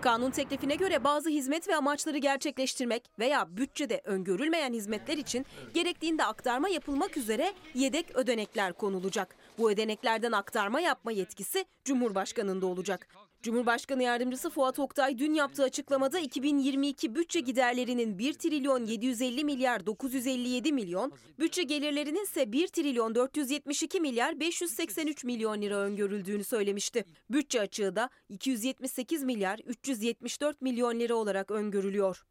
Kanun 0.04 0.32
teklifine 0.32 0.76
göre 0.76 1.04
bazı 1.04 1.30
hizmet 1.30 1.70
ve 1.70 1.76
amaçları 1.76 2.18
gerçekleştirmek 2.18 3.10
veya 3.20 3.58
bütçede 3.58 4.02
öngörülmeyen 4.04 4.74
hizmetler 4.74 5.18
için 5.18 5.46
gerektiğinde 5.74 6.26
aktarma 6.26 6.70
yapılmak 6.70 7.18
üzere 7.18 7.54
yedek 7.74 8.16
ödenekler 8.16 8.74
konulacak. 8.74 9.36
Bu 9.58 9.72
ödeneklerden 9.72 10.32
aktarma 10.32 10.80
yapma 10.82 11.12
yetkisi 11.12 11.66
Cumhurbaşkanı'nda 11.86 12.66
olacak. 12.66 13.08
Cumhurbaşkanı 13.44 14.04
Yardımcısı 14.04 14.50
Fuat 14.50 14.80
Oktay 14.80 15.18
dün 15.18 15.34
yaptığı 15.34 15.64
açıklamada 15.64 16.20
2022 16.20 17.16
bütçe 17.16 17.40
giderlerinin 17.40 18.18
1 18.18 18.34
trilyon 18.34 18.86
750 18.86 19.44
milyar 19.44 19.86
957 19.86 20.72
milyon, 20.72 21.14
bütçe 21.40 21.64
gelirlerinin 21.64 22.24
ise 22.24 22.52
1 22.52 22.68
trilyon 22.68 23.16
472 23.16 24.00
milyar 24.00 24.40
583 24.40 25.24
milyon 25.24 25.62
lira 25.62 25.78
öngörüldüğünü 25.78 26.44
söylemişti. 26.44 27.06
Bütçe 27.30 27.62
açığı 27.62 27.96
da 27.96 28.10
278 28.30 29.24
milyar 29.24 29.60
374 29.66 30.62
milyon 30.62 31.00
lira 31.00 31.16
olarak 31.16 31.52
öngörülüyor. 31.52 32.26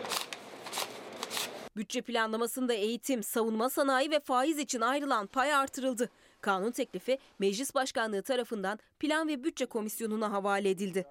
Bütçe 1.76 2.02
planlamasında 2.02 2.72
eğitim, 2.72 3.22
savunma 3.22 3.70
sanayi 3.70 4.10
ve 4.10 4.20
faiz 4.20 4.58
için 4.58 4.80
ayrılan 4.80 5.26
pay 5.26 5.54
artırıldı. 5.54 6.10
Kanun 6.42 6.70
teklifi 6.70 7.18
Meclis 7.38 7.74
Başkanlığı 7.74 8.22
tarafından 8.22 8.78
Plan 8.98 9.28
ve 9.28 9.44
Bütçe 9.44 9.66
Komisyonu'na 9.66 10.32
havale 10.32 10.70
edildi. 10.70 11.04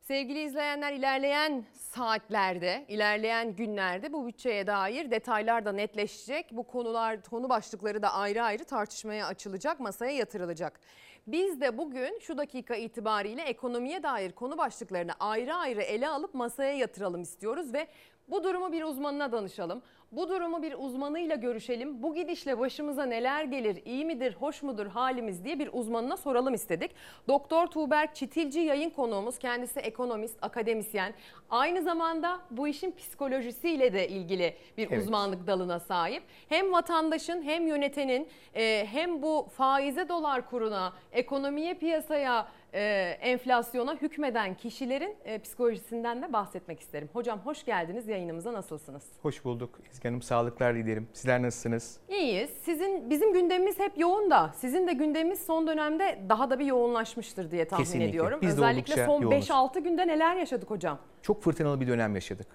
Sevgili 0.00 0.42
izleyenler 0.42 0.92
ilerleyen 0.92 1.64
saatlerde, 1.72 2.84
ilerleyen 2.88 3.56
günlerde 3.56 4.12
bu 4.12 4.26
bütçeye 4.26 4.66
dair 4.66 5.10
detaylar 5.10 5.64
da 5.64 5.72
netleşecek. 5.72 6.46
Bu 6.52 6.62
konular, 6.62 7.22
konu 7.22 7.48
başlıkları 7.48 8.02
da 8.02 8.12
ayrı 8.12 8.42
ayrı 8.42 8.64
tartışmaya 8.64 9.26
açılacak, 9.26 9.80
masaya 9.80 10.12
yatırılacak. 10.12 10.80
Biz 11.26 11.60
de 11.60 11.78
bugün 11.78 12.18
şu 12.18 12.38
dakika 12.38 12.76
itibariyle 12.76 13.42
ekonomiye 13.42 14.02
dair 14.02 14.32
konu 14.32 14.58
başlıklarını 14.58 15.12
ayrı 15.20 15.54
ayrı 15.54 15.82
ele 15.82 16.08
alıp 16.08 16.34
masaya 16.34 16.72
yatıralım 16.76 17.22
istiyoruz 17.22 17.72
ve 17.72 17.86
bu 18.28 18.44
durumu 18.44 18.72
bir 18.72 18.82
uzmanına 18.82 19.32
danışalım. 19.32 19.82
Bu 20.12 20.28
durumu 20.28 20.62
bir 20.62 20.74
uzmanıyla 20.78 21.36
görüşelim. 21.36 22.02
Bu 22.02 22.14
gidişle 22.14 22.58
başımıza 22.58 23.06
neler 23.06 23.44
gelir, 23.44 23.82
iyi 23.84 24.04
midir, 24.04 24.34
hoş 24.34 24.62
mudur 24.62 24.86
halimiz 24.86 25.44
diye 25.44 25.58
bir 25.58 25.70
uzmanına 25.72 26.16
soralım 26.16 26.54
istedik. 26.54 26.90
Doktor 27.28 27.66
Tuğberk 27.66 28.14
Çitilci 28.14 28.60
yayın 28.60 28.90
konuğumuz. 28.90 29.38
Kendisi 29.38 29.80
ekonomist, 29.80 30.38
akademisyen. 30.42 31.14
Aynı 31.50 31.82
zamanda 31.82 32.40
bu 32.50 32.68
işin 32.68 32.92
psikolojisiyle 32.92 33.92
de 33.92 34.08
ilgili 34.08 34.56
bir 34.76 34.88
evet. 34.88 35.02
uzmanlık 35.02 35.46
dalına 35.46 35.80
sahip. 35.80 36.22
Hem 36.48 36.72
vatandaşın 36.72 37.42
hem 37.42 37.66
yönetenin 37.66 38.28
e, 38.54 38.86
hem 38.90 39.22
bu 39.22 39.48
faize 39.56 40.08
dolar 40.08 40.50
kuruna, 40.50 40.92
ekonomiye 41.12 41.74
piyasaya 41.74 42.48
e, 42.74 42.80
enflasyona 43.20 43.94
hükmeden 43.94 44.54
kişilerin 44.54 45.16
e, 45.24 45.38
psikolojisinden 45.38 46.22
de 46.22 46.32
bahsetmek 46.32 46.80
isterim. 46.80 47.08
Hocam 47.12 47.40
hoş 47.44 47.64
geldiniz 47.64 48.08
yayınımıza 48.08 48.52
nasılsınız? 48.52 49.04
Hoş 49.22 49.44
bulduk 49.44 49.80
İzgi 49.92 50.08
Hanım 50.08 50.22
sağlıklar 50.22 50.74
dilerim. 50.74 51.08
Sizler 51.12 51.42
nasılsınız? 51.42 52.00
İyiyiz. 52.08 52.50
Sizin 52.62 53.10
bizim 53.10 53.32
gündemimiz 53.32 53.78
hep 53.78 53.98
yoğun 53.98 54.30
da 54.30 54.52
sizin 54.56 54.86
de 54.86 54.92
gündemimiz 54.92 55.46
son 55.46 55.66
dönemde 55.66 56.18
daha 56.28 56.50
da 56.50 56.58
bir 56.58 56.64
yoğunlaşmıştır 56.66 57.50
diye 57.50 57.68
tahmin 57.68 57.84
Kesinlikle. 57.84 58.10
ediyorum. 58.10 58.38
Biz 58.42 58.52
Özellikle 58.52 59.06
son 59.06 59.22
5-6 59.22 59.80
günde 59.80 60.06
neler 60.06 60.36
yaşadık 60.36 60.70
hocam? 60.70 60.98
Çok 61.22 61.42
fırtınalı 61.42 61.80
bir 61.80 61.86
dönem 61.88 62.14
yaşadık. 62.14 62.46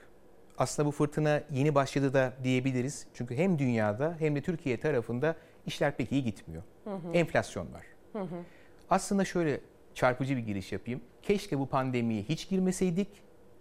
Aslında 0.58 0.88
bu 0.88 0.92
fırtına 0.92 1.42
yeni 1.52 1.76
başladı 1.76 2.14
da 2.14 2.34
diyebiliriz. 2.44 3.08
Çünkü 3.14 3.36
hem 3.36 3.60
dünyada 3.60 4.16
hem 4.20 4.36
de 4.36 4.42
Türkiye 4.42 4.80
tarafında 4.80 5.36
işler 5.66 5.98
pek 5.98 6.12
iyi 6.12 6.24
gitmiyor. 6.24 6.64
Hı 6.84 6.90
hı. 6.90 7.14
Enflasyon 7.14 7.74
var. 7.74 7.84
Hı 8.14 8.20
hı. 8.20 8.44
Aslında 8.90 9.26
şöyle 9.26 9.60
çarpıcı 9.96 10.38
bir 10.38 10.42
giriş 10.42 10.72
yapayım. 10.72 11.02
Keşke 11.22 11.60
bu 11.60 11.66
pandemiye 11.66 12.24
hiç 12.24 12.50
girmeseydik, 12.50 13.08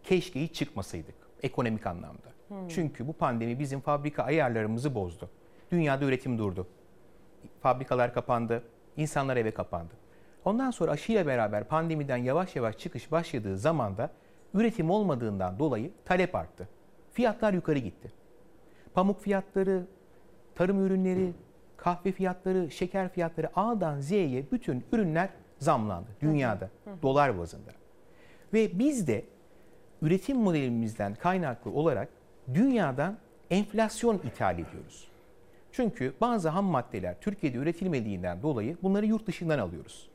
keşke 0.03 0.43
hiç 0.43 0.55
çıkmasaydık 0.55 1.15
ekonomik 1.43 1.87
anlamda. 1.87 2.31
Hmm. 2.49 2.69
Çünkü 2.69 3.07
bu 3.07 3.13
pandemi 3.13 3.59
bizim 3.59 3.81
fabrika 3.81 4.23
ayarlarımızı 4.23 4.95
bozdu. 4.95 5.31
Dünyada 5.71 6.05
üretim 6.05 6.39
durdu. 6.39 6.67
Fabrikalar 7.61 8.15
kapandı, 8.15 8.63
insanlar 8.97 9.37
eve 9.37 9.51
kapandı. 9.51 9.95
Ondan 10.45 10.71
sonra 10.71 10.91
aşıyla 10.91 11.27
beraber 11.27 11.65
pandemiden 11.65 12.17
yavaş 12.17 12.57
yavaş 12.57 12.79
çıkış 12.79 13.13
başladığı 13.13 13.59
zaman 13.59 13.97
da 13.97 14.11
üretim 14.55 14.91
olmadığından 14.91 15.59
dolayı 15.59 15.91
talep 16.05 16.35
arttı. 16.35 16.69
fiyatlar 17.13 17.53
yukarı 17.53 17.79
gitti. 17.79 18.13
Pamuk 18.95 19.21
fiyatları, 19.21 19.87
tarım 20.55 20.87
ürünleri, 20.87 21.33
kahve 21.77 22.13
fiyatları, 22.13 22.71
şeker 22.71 23.09
fiyatları 23.09 23.51
A'dan 23.57 24.01
Z'ye 24.01 24.47
bütün 24.53 24.85
ürünler 24.93 25.29
zamlandı 25.61 26.09
dünyada 26.21 26.71
dolar 27.03 27.39
bazında. 27.39 27.71
Ve 28.53 28.79
biz 28.79 29.07
de 29.07 29.25
üretim 30.03 30.37
modelimizden 30.37 31.15
kaynaklı 31.15 31.71
olarak 31.71 32.09
dünyadan 32.55 33.17
enflasyon 33.51 34.19
ithal 34.19 34.55
ediyoruz. 34.55 35.09
Çünkü 35.73 36.15
bazı 36.21 36.49
ham 36.49 36.65
maddeler 36.65 37.21
Türkiye'de 37.21 37.57
üretilmediğinden 37.57 38.43
dolayı 38.43 38.77
bunları 38.83 39.07
yurt 39.07 39.27
dışından 39.27 39.59
alıyoruz. 39.59 40.09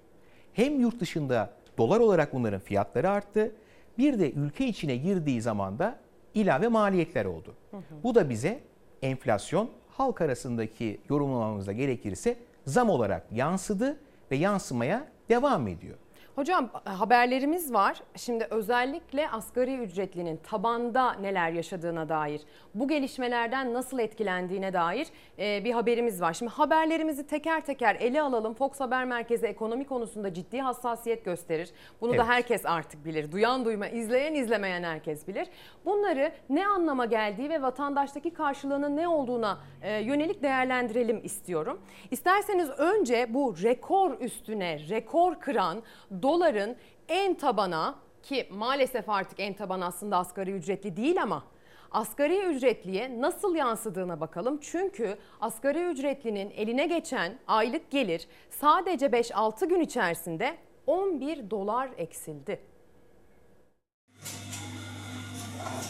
Hem 0.53 0.79
yurt 0.79 0.99
dışında 0.99 1.53
dolar 1.77 1.99
olarak 1.99 2.33
bunların 2.33 2.59
fiyatları 2.59 3.09
arttı, 3.09 3.51
bir 3.97 4.19
de 4.19 4.31
ülke 4.31 4.67
içine 4.67 4.95
girdiği 4.95 5.41
zaman 5.41 5.79
da 5.79 5.99
ilave 6.33 6.67
maliyetler 6.67 7.25
oldu. 7.25 7.55
Bu 8.03 8.15
da 8.15 8.29
bize 8.29 8.59
enflasyon 9.01 9.69
halk 9.89 10.21
arasındaki 10.21 11.01
yorumlamamızda 11.09 11.71
gerekirse 11.71 12.37
zam 12.65 12.89
olarak 12.89 13.25
yansıdı 13.31 13.99
ve 14.31 14.35
yansımaya 14.35 15.07
devam 15.29 15.67
ediyor. 15.67 15.97
Hocam 16.35 16.69
haberlerimiz 16.85 17.73
var. 17.73 18.01
Şimdi 18.15 18.47
özellikle 18.49 19.29
asgari 19.29 19.75
ücretlinin 19.75 20.37
tabanda 20.37 21.13
neler 21.13 21.51
yaşadığına 21.51 22.09
dair, 22.09 22.41
bu 22.75 22.87
gelişmelerden 22.87 23.73
nasıl 23.73 23.99
etkilendiğine 23.99 24.73
dair 24.73 25.07
e, 25.39 25.65
bir 25.65 25.71
haberimiz 25.71 26.21
var. 26.21 26.33
Şimdi 26.33 26.51
haberlerimizi 26.51 27.27
teker 27.27 27.65
teker 27.65 27.95
ele 27.95 28.21
alalım. 28.21 28.53
Fox 28.53 28.79
Haber 28.79 29.05
Merkezi 29.05 29.45
ekonomi 29.45 29.85
konusunda 29.87 30.33
ciddi 30.33 30.61
hassasiyet 30.61 31.25
gösterir. 31.25 31.71
Bunu 32.01 32.09
Evet. 32.15 32.19
da 32.19 32.27
herkes 32.27 32.65
artık 32.65 33.05
bilir. 33.05 33.31
Duyan 33.31 33.65
duyma, 33.65 33.87
izleyen 33.87 34.33
izlemeyen 34.33 34.83
herkes 34.83 35.27
bilir. 35.27 35.47
Bunları 35.85 36.31
ne 36.49 36.67
anlama 36.67 37.05
geldiği 37.05 37.49
ve 37.49 37.61
vatandaştaki 37.61 38.33
karşılığının 38.33 38.95
ne 38.97 39.07
olduğuna 39.07 39.57
e, 39.81 39.99
yönelik 39.99 40.43
değerlendirelim 40.43 41.21
istiyorum. 41.23 41.81
İsterseniz 42.11 42.69
önce 42.69 43.33
bu 43.33 43.55
rekor 43.63 44.19
üstüne 44.19 44.79
rekor 44.89 45.39
kıran 45.39 45.83
doların 46.25 46.75
en 47.09 47.33
tabana 47.33 47.95
ki 48.23 48.47
maalesef 48.51 49.09
artık 49.09 49.39
en 49.39 49.53
taban 49.53 49.81
aslında 49.81 50.17
asgari 50.17 50.51
ücretli 50.51 50.97
değil 50.97 51.21
ama 51.21 51.43
asgari 51.91 52.39
ücretliye 52.39 53.21
nasıl 53.21 53.55
yansıdığına 53.55 54.19
bakalım. 54.21 54.59
Çünkü 54.61 55.17
asgari 55.41 55.83
ücretlinin 55.83 56.49
eline 56.51 56.87
geçen 56.87 57.39
aylık 57.47 57.91
gelir 57.91 58.27
sadece 58.49 59.05
5-6 59.05 59.69
gün 59.69 59.79
içerisinde 59.79 60.57
11 60.87 61.49
dolar 61.49 61.89
eksildi. 61.97 62.59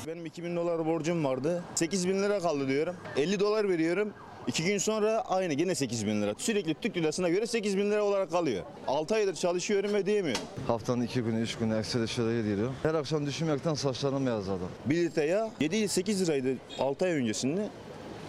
Benim 0.07 0.25
2000 0.25 0.55
dolar 0.55 0.85
borcum 0.85 1.25
vardı. 1.25 1.63
8 1.75 2.07
bin 2.07 2.23
lira 2.23 2.39
kaldı 2.39 2.67
diyorum. 2.67 2.95
50 3.17 3.39
dolar 3.39 3.69
veriyorum. 3.69 4.13
2 4.47 4.63
gün 4.63 4.77
sonra 4.77 5.21
aynı 5.21 5.53
yine 5.53 5.75
8 5.75 6.07
bin 6.07 6.21
lira. 6.21 6.33
Sürekli 6.37 6.73
Türk 6.73 6.97
lirasına 6.97 7.29
göre 7.29 7.47
8 7.47 7.77
bin 7.77 7.91
lira 7.91 8.03
olarak 8.03 8.31
kalıyor. 8.31 8.63
6 8.87 9.15
aydır 9.15 9.35
çalışıyorum 9.35 9.93
ödeyemiyorum. 9.93 10.41
Haftanın 10.67 11.01
iki 11.01 11.21
günü, 11.21 11.41
üç 11.41 11.55
günü 11.57 11.77
ekstra 11.77 12.07
şuraya 12.07 12.41
gidiyorum. 12.41 12.75
Her 12.83 12.93
akşam 12.93 13.25
düşünmekten 13.25 13.73
saçlarım 13.73 14.25
beyazladı. 14.25 14.63
1 14.85 14.95
litre 14.95 15.25
yağ 15.25 15.49
7-8 15.61 16.25
liraydı 16.25 16.57
6 16.79 17.05
ay 17.05 17.11
öncesinde. 17.11 17.69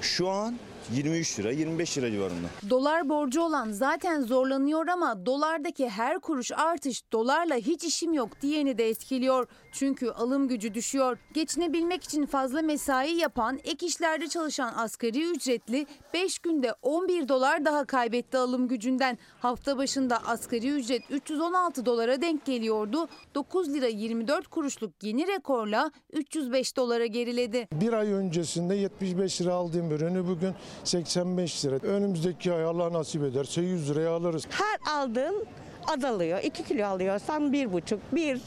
Şu 0.01 0.29
an 0.29 0.57
23 0.93 1.39
lira 1.39 1.53
25 1.53 1.99
lira 1.99 2.11
civarında. 2.11 2.49
Dolar 2.71 3.09
borcu 3.09 3.43
olan 3.43 3.71
zaten 3.71 4.21
zorlanıyor 4.23 4.87
ama 4.87 5.27
dolardaki 5.27 5.89
her 5.89 6.19
kuruş 6.19 6.53
artış 6.53 7.03
dolarla 7.13 7.55
hiç 7.55 7.85
işim 7.85 8.13
yok 8.13 8.29
diyeni 8.43 8.79
de 8.79 8.89
etkiliyor. 8.89 9.47
Çünkü 9.79 10.11
alım 10.11 10.49
gücü 10.49 10.75
düşüyor. 10.75 11.19
Geçinebilmek 11.33 12.05
için 12.05 12.27
fazla 12.27 12.63
mesai 12.63 13.15
yapan, 13.15 13.61
ek 13.65 13.87
işlerde 13.87 14.29
çalışan 14.29 14.73
asgari 14.77 15.31
ücretli 15.31 15.87
5 16.15 16.39
günde 16.39 16.75
11 16.83 17.29
dolar 17.29 17.65
daha 17.65 17.85
kaybetti 17.85 18.39
alım 18.39 18.69
gücünden. 18.69 19.19
Hafta 19.41 19.79
başında 19.79 20.19
asgari 20.27 20.71
ücret 20.71 21.03
316 21.11 21.87
dolara 21.87 22.23
denk 22.23 22.45
geliyordu. 22.45 23.09
9 23.35 23.75
lira 23.75 23.87
24 23.87 24.49
kuruşluk 24.49 24.93
yeni 25.03 25.27
rekorla 25.27 25.91
305 26.13 26.77
dolara 26.77 27.07
geriledi. 27.07 27.69
Bir 27.73 27.93
ay 27.93 28.13
öncesinde 28.13 28.75
75 28.75 29.41
lira 29.41 29.55
aldığım 29.55 29.91
ürünü 29.91 30.29
bugün 30.29 30.55
85 30.85 31.65
lira. 31.65 31.77
Önümüzdeki 31.77 32.53
ay 32.53 32.65
Allah 32.65 32.93
nasip 32.93 33.23
ederse 33.23 33.61
100 33.61 33.91
liraya 33.91 34.11
alırız. 34.11 34.47
Her 34.51 34.95
aldığın 34.95 35.47
azalıyor. 35.89 36.39
2 36.43 36.65
kilo 36.65 36.87
alıyorsan 36.87 37.53
bir 37.53 37.73
buçuk, 37.73 38.01
bir, 38.13 38.41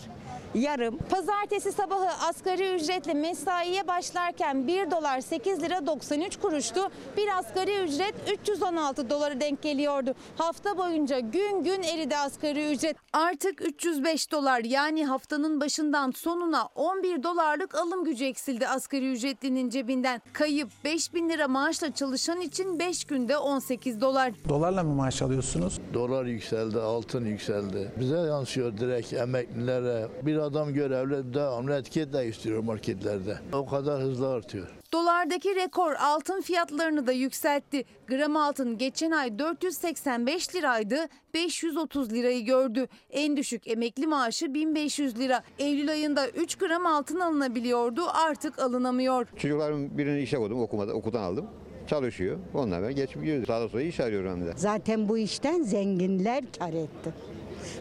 yarım. 0.55 0.97
Pazartesi 0.97 1.71
sabahı 1.71 2.27
asgari 2.27 2.75
ücretle 2.75 3.13
mesaiye 3.13 3.87
başlarken 3.87 4.67
1 4.67 4.91
dolar 4.91 5.21
8 5.21 5.61
lira 5.61 5.87
93 5.87 6.37
kuruştu. 6.39 6.81
Bir 7.17 7.37
asgari 7.39 7.83
ücret 7.83 8.15
316 8.41 9.09
dolara 9.09 9.41
denk 9.41 9.61
geliyordu. 9.61 10.15
Hafta 10.37 10.77
boyunca 10.77 11.19
gün 11.19 11.63
gün 11.63 11.83
eridi 11.83 12.17
asgari 12.17 12.71
ücret. 12.71 12.97
Artık 13.13 13.61
305 13.61 14.31
dolar 14.31 14.63
yani 14.63 15.05
haftanın 15.05 15.61
başından 15.61 16.11
sonuna 16.11 16.65
11 16.75 17.23
dolarlık 17.23 17.75
alım 17.75 18.03
gücü 18.03 18.25
eksildi 18.25 18.67
asgari 18.67 19.11
ücretlinin 19.11 19.69
cebinden. 19.69 20.21
Kayıp 20.33 20.69
5 20.83 21.13
bin 21.13 21.29
lira 21.29 21.47
maaşla 21.47 21.93
çalışan 21.93 22.41
için 22.41 22.79
5 22.79 23.03
günde 23.03 23.37
18 23.37 24.01
dolar. 24.01 24.31
Dolarla 24.49 24.83
mı 24.83 24.95
maaş 24.95 25.21
alıyorsunuz? 25.21 25.79
Dolar 25.93 26.25
yükseldi, 26.25 26.79
altın 26.79 27.25
yükseldi. 27.25 27.91
Bize 27.99 28.17
yansıyor 28.17 28.77
direkt 28.77 29.13
emeklilere. 29.13 30.07
Bir 30.23 30.38
adam 30.41 30.73
görevli 30.73 31.33
devamlı 31.33 31.73
etiket 31.73 32.13
değiştiriyor 32.13 32.63
marketlerde. 32.63 33.37
O 33.53 33.65
kadar 33.65 34.01
hızlı 34.01 34.29
artıyor. 34.29 34.67
Dolardaki 34.93 35.55
rekor 35.55 35.93
altın 35.93 36.41
fiyatlarını 36.41 37.07
da 37.07 37.11
yükseltti. 37.11 37.85
Gram 38.07 38.35
altın 38.35 38.77
geçen 38.77 39.11
ay 39.11 39.39
485 39.39 40.55
liraydı, 40.55 40.95
530 41.33 42.13
lirayı 42.13 42.45
gördü. 42.45 42.87
En 43.11 43.37
düşük 43.37 43.67
emekli 43.67 44.07
maaşı 44.07 44.53
1500 44.53 45.19
lira. 45.19 45.43
Eylül 45.59 45.89
ayında 45.91 46.29
3 46.29 46.55
gram 46.55 46.85
altın 46.85 47.19
alınabiliyordu, 47.19 48.01
artık 48.27 48.59
alınamıyor. 48.59 49.27
Çocuklarım 49.37 49.97
birini 49.97 50.21
işe 50.21 50.37
koydum 50.37 50.61
okumada, 50.61 50.93
okuldan 50.93 51.23
aldım. 51.23 51.45
Çalışıyor. 51.87 52.37
Onunla 52.53 52.81
ben 52.83 52.95
geçip 52.95 53.21
gidiyoruz. 53.21 53.47
Sağda 53.47 53.69
sola 53.69 53.81
iş 53.81 53.99
arıyorum 53.99 54.31
hem 54.31 54.47
de. 54.47 54.53
Zaten 54.55 55.09
bu 55.09 55.17
işten 55.17 55.61
zenginler 55.61 56.43
kar 56.59 56.73
etti. 56.73 57.13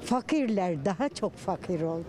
Fakirler 0.04 0.84
daha 0.84 1.08
çok 1.08 1.36
fakir 1.36 1.82
oldu. 1.82 2.04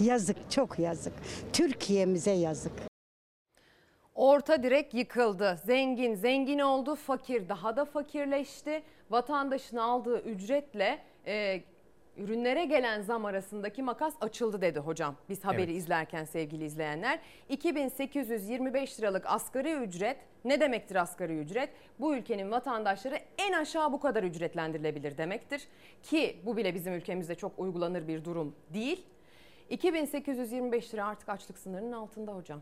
Yazık, 0.00 0.50
çok 0.50 0.78
yazık. 0.78 1.12
Türkiye'mize 1.52 2.30
yazık. 2.30 2.72
Orta 4.14 4.62
direk 4.62 4.94
yıkıldı. 4.94 5.58
Zengin 5.64 6.14
zengin 6.14 6.58
oldu, 6.58 6.94
fakir 6.94 7.48
daha 7.48 7.76
da 7.76 7.84
fakirleşti. 7.84 8.82
Vatandaşın 9.10 9.76
aldığı 9.76 10.20
ücretle 10.20 10.98
e, 11.26 11.62
ürünlere 12.16 12.64
gelen 12.64 13.02
zam 13.02 13.24
arasındaki 13.24 13.82
makas 13.82 14.14
açıldı 14.20 14.60
dedi 14.60 14.78
hocam. 14.78 15.16
Biz 15.28 15.44
haberi 15.44 15.62
Evet. 15.62 15.76
izlerken 15.76 16.24
sevgili 16.24 16.64
izleyenler. 16.64 17.18
2825 17.48 19.00
liralık 19.00 19.24
asgari 19.26 19.72
ücret 19.72 20.16
ne 20.44 20.60
demektir 20.60 20.96
asgari 20.96 21.38
ücret? 21.38 21.70
Bu 22.00 22.14
ülkenin 22.16 22.50
vatandaşları 22.50 23.18
en 23.38 23.52
aşağı 23.52 23.92
bu 23.92 24.00
kadar 24.00 24.22
ücretlendirilebilir 24.22 25.18
demektir. 25.18 25.68
Ki 26.02 26.36
bu 26.46 26.56
bile 26.56 26.74
bizim 26.74 26.94
ülkemizde 26.94 27.34
çok 27.34 27.58
uygulanır 27.58 28.08
bir 28.08 28.24
durum 28.24 28.54
değil. 28.74 29.06
2825 29.72 30.94
lira 30.94 31.06
artık 31.06 31.28
açlık 31.28 31.58
sınırının 31.58 31.92
altında 31.92 32.34
hocam. 32.34 32.60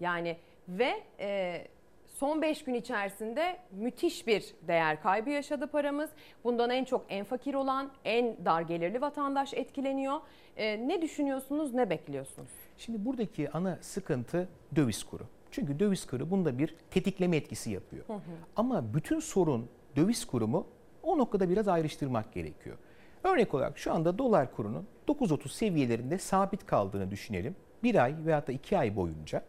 Yani 0.00 0.36
ve 0.68 1.02
e, 1.20 1.66
son 2.06 2.42
5 2.42 2.64
gün 2.64 2.74
içerisinde 2.74 3.56
müthiş 3.72 4.26
bir 4.26 4.54
değer 4.62 5.02
kaybı 5.02 5.30
yaşadı 5.30 5.66
paramız. 5.66 6.10
Bundan 6.44 6.70
en 6.70 6.84
çok 6.84 7.06
en 7.08 7.24
fakir 7.24 7.54
olan, 7.54 7.90
en 8.04 8.44
dar 8.44 8.62
gelirli 8.62 9.00
vatandaş 9.00 9.54
etkileniyor. 9.54 10.20
E, 10.56 10.88
ne 10.88 11.02
düşünüyorsunuz, 11.02 11.74
ne 11.74 11.90
bekliyorsunuz? 11.90 12.50
Şimdi 12.78 13.04
buradaki 13.04 13.50
ana 13.50 13.78
sıkıntı 13.80 14.48
döviz 14.76 15.04
kuru. 15.04 15.22
Çünkü 15.50 15.78
döviz 15.78 16.06
kuru 16.06 16.30
bunda 16.30 16.58
bir 16.58 16.74
tetikleme 16.90 17.36
etkisi 17.36 17.70
yapıyor. 17.70 18.04
Hı 18.06 18.12
hı. 18.12 18.20
Ama 18.56 18.94
bütün 18.94 19.20
sorun 19.20 19.68
döviz 19.96 20.24
kuru 20.24 20.48
mu? 20.48 20.66
O 21.02 21.18
noktada 21.18 21.50
biraz 21.50 21.68
ayrıştırmak 21.68 22.32
gerekiyor. 22.32 22.76
Örnek 23.24 23.54
olarak 23.54 23.78
şu 23.78 23.92
anda 23.92 24.18
dolar 24.18 24.52
kurunun 24.52 24.86
9.30 25.08 25.48
seviyelerinde 25.48 26.18
sabit 26.18 26.66
kaldığını 26.66 27.10
düşünelim. 27.10 27.56
Bir 27.82 28.04
ay 28.04 28.14
veyahut 28.26 28.48
da 28.48 28.52
iki 28.52 28.78
ay 28.78 28.96
boyunca. 28.96 29.42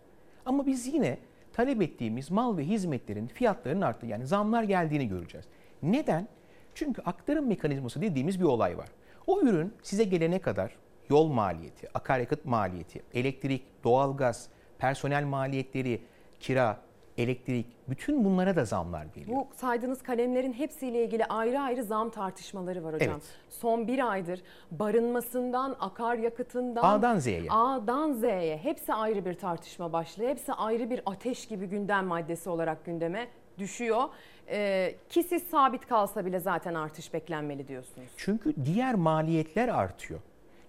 Ama 0.46 0.66
biz 0.66 0.88
yine 0.88 1.18
talep 1.54 1.82
ettiğimiz 1.82 2.32
mal 2.32 2.58
ve 2.58 2.64
hizmetlerin 2.64 3.28
fiyatlarının 3.28 3.82
arttı 3.82 4.06
yani 4.06 4.28
zamlar 4.28 4.64
geldiğini 4.64 5.08
göreceğiz. 5.08 5.46
Neden? 5.84 6.28
Çünkü 6.76 7.02
aktarım 7.02 7.48
mekanizması 7.48 8.02
dediğimiz 8.02 8.40
bir 8.40 8.46
olay 8.46 8.78
var. 8.78 8.90
O 9.28 9.42
ürün 9.42 9.74
size 9.84 10.04
gelene 10.04 10.40
kadar 10.40 10.76
yol 11.10 11.28
maliyeti, 11.28 11.88
akaryakıt 11.94 12.46
maliyeti, 12.46 13.02
elektrik, 13.14 13.84
doğalgaz, 13.84 14.50
personel 14.78 15.24
maliyetleri, 15.24 16.02
kira, 16.40 16.78
elektrik, 17.20 17.66
bütün 17.90 18.26
bunlara 18.26 18.56
da 18.56 18.66
zamlar 18.66 19.06
geliyor. 19.06 19.38
Bu 19.38 19.48
saydığınız 19.56 20.02
kalemlerin 20.02 20.54
hepsiyle 20.54 21.04
ilgili 21.06 21.26
ayrı 21.26 21.60
ayrı 21.60 21.84
zam 21.84 22.10
tartışmaları 22.10 22.84
var 22.84 22.96
hocam. 22.96 23.10
Evet. 23.12 23.24
Son 23.50 23.88
bir 23.88 24.12
aydır 24.12 24.42
barınmasından, 24.72 25.76
akaryakıtından, 25.80 26.84
A'dan 26.84 27.20
Z'ye. 27.20 27.44
A'dan 27.50 28.14
Z'ye 28.14 28.58
hepsi 28.58 28.94
ayrı 28.94 29.26
bir 29.26 29.34
tartışma 29.34 29.94
başlığı. 29.94 30.28
Hepsi 30.28 30.54
ayrı 30.54 30.90
bir 30.90 31.02
ateş 31.06 31.48
gibi 31.48 31.66
gündem 31.66 32.06
maddesi 32.06 32.50
olarak 32.50 32.86
gündeme 32.86 33.28
düşüyor. 33.58 34.04
Ee, 34.52 34.96
ki 35.10 35.24
siz 35.24 35.44
sabit 35.44 35.86
kalsa 35.88 36.26
bile 36.26 36.40
zaten 36.40 36.74
artış 36.74 37.14
beklenmeli 37.14 37.68
diyorsunuz. 37.68 38.10
Çünkü 38.18 38.54
diğer 38.66 38.96
maliyetler 38.96 39.68
artıyor. 39.68 40.20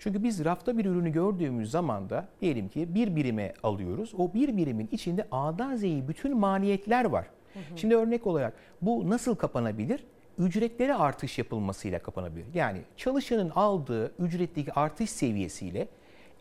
Çünkü 0.00 0.22
biz 0.22 0.44
rafta 0.44 0.78
bir 0.78 0.84
ürünü 0.84 1.12
gördüğümüz 1.12 1.70
zaman 1.70 2.10
da 2.10 2.28
diyelim 2.40 2.68
ki 2.68 2.94
bir 2.94 3.16
birime 3.16 3.54
alıyoruz. 3.62 4.12
O 4.18 4.34
bir 4.34 4.56
birimin 4.56 4.88
içinde 4.92 5.26
A'dan 5.30 5.76
Z'ye 5.76 6.08
bütün 6.08 6.36
maliyetler 6.36 7.04
var. 7.04 7.26
Şimdi 7.76 7.96
örnek 7.96 8.26
olarak 8.26 8.54
bu 8.82 9.10
nasıl 9.10 9.34
kapanabilir? 9.34 10.04
Ücretlere 10.38 10.94
artış 10.94 11.38
yapılmasıyla 11.38 11.98
kapanabilir. 11.98 12.46
Yani 12.54 12.78
çalışanın 12.96 13.50
aldığı 13.50 14.12
ücretteki 14.18 14.72
artış 14.72 15.10
seviyesiyle 15.10 15.88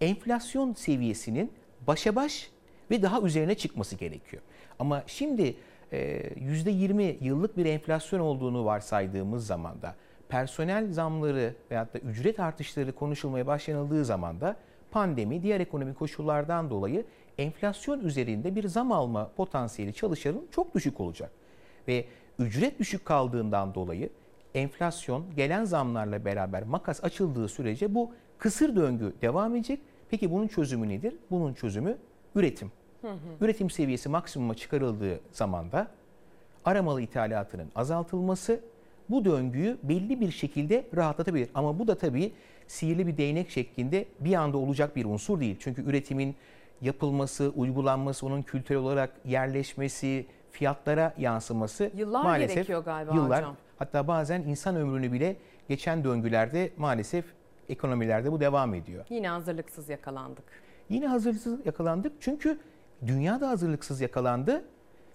enflasyon 0.01 0.73
seviyesinin 0.73 1.51
başa 1.87 2.15
baş 2.15 2.51
ve 2.91 3.01
daha 3.01 3.21
üzerine 3.21 3.55
çıkması 3.55 3.95
gerekiyor. 3.95 4.41
Ama 4.79 5.03
şimdi 5.07 5.55
e, 5.91 6.21
%20 6.29 7.23
yıllık 7.23 7.57
bir 7.57 7.65
enflasyon 7.65 8.19
olduğunu 8.19 8.65
varsaydığımız 8.65 9.47
zaman 9.47 9.81
da 9.81 9.95
personel 10.29 10.93
zamları 10.93 11.55
veyahut 11.71 11.93
da 11.93 11.99
ücret 11.99 12.39
artışları 12.39 12.91
konuşulmaya 12.91 13.47
başlanıldığı 13.47 14.05
zaman 14.05 14.41
da 14.41 14.55
pandemi, 14.91 15.43
diğer 15.43 15.59
ekonomik 15.59 15.99
koşullardan 15.99 16.69
dolayı 16.69 17.05
enflasyon 17.37 17.99
üzerinde 17.99 18.55
bir 18.55 18.67
zam 18.67 18.91
alma 18.91 19.31
potansiyeli 19.37 19.93
çalışanın 19.93 20.47
çok 20.51 20.75
düşük 20.75 20.99
olacak. 20.99 21.31
Ve 21.87 22.05
ücret 22.39 22.79
düşük 22.79 23.05
kaldığından 23.05 23.75
dolayı 23.75 24.09
enflasyon 24.53 25.25
gelen 25.35 25.65
zamlarla 25.65 26.25
beraber 26.25 26.63
makas 26.63 27.03
açıldığı 27.03 27.47
sürece 27.47 27.95
bu 27.95 28.11
kısır 28.37 28.75
döngü 28.75 29.13
devam 29.21 29.55
edecek. 29.55 29.79
Peki 30.09 30.31
bunun 30.31 30.47
çözümü 30.47 30.89
nedir? 30.89 31.15
Bunun 31.31 31.53
çözümü 31.53 31.97
üretim. 32.35 32.71
Üretim 33.41 33.69
seviyesi 33.69 34.09
maksimuma 34.09 34.55
çıkarıldığı 34.55 35.19
zaman 35.31 35.71
da 35.71 35.87
aramalı 36.65 37.01
ithalatının 37.01 37.71
azaltılması 37.75 38.59
bu 39.09 39.25
döngüyü 39.25 39.77
belli 39.83 40.21
bir 40.21 40.31
şekilde 40.31 40.85
rahatlatabilir. 40.95 41.49
Ama 41.55 41.79
bu 41.79 41.87
da 41.87 41.97
tabii 41.97 42.31
sihirli 42.67 43.07
bir 43.07 43.17
değnek 43.17 43.49
şeklinde 43.49 44.05
bir 44.19 44.33
anda 44.33 44.57
olacak 44.57 44.95
bir 44.95 45.05
unsur 45.05 45.39
değil. 45.39 45.55
Çünkü 45.59 45.89
üretimin 45.89 46.35
yapılması, 46.81 47.49
uygulanması, 47.55 48.25
onun 48.25 48.41
kültürel 48.41 48.81
olarak 48.81 49.11
yerleşmesi, 49.25 50.25
fiyatlara 50.51 51.13
yansıması 51.17 51.91
Yıllar 51.95 52.23
maalesef 52.23 52.55
gerekiyor 52.55 52.85
galiba 52.85 53.15
yıllar, 53.15 53.39
hocam. 53.39 53.55
Hatta 53.77 54.07
bazen 54.07 54.41
insan 54.41 54.75
ömrünü 54.75 55.11
bile 55.11 55.35
geçen 55.67 56.03
döngülerde 56.03 56.71
maalesef 56.77 57.25
ekonomilerde 57.69 58.31
bu 58.31 58.39
devam 58.39 58.73
ediyor. 58.73 59.05
Yine 59.09 59.29
hazırlıksız 59.29 59.89
yakalandık. 59.89 60.43
Yine 60.89 61.07
hazırlıksız 61.07 61.65
yakalandık 61.65 62.13
çünkü 62.19 62.59
dünya 63.07 63.41
da 63.41 63.49
hazırlıksız 63.49 64.01
yakalandı. 64.01 64.65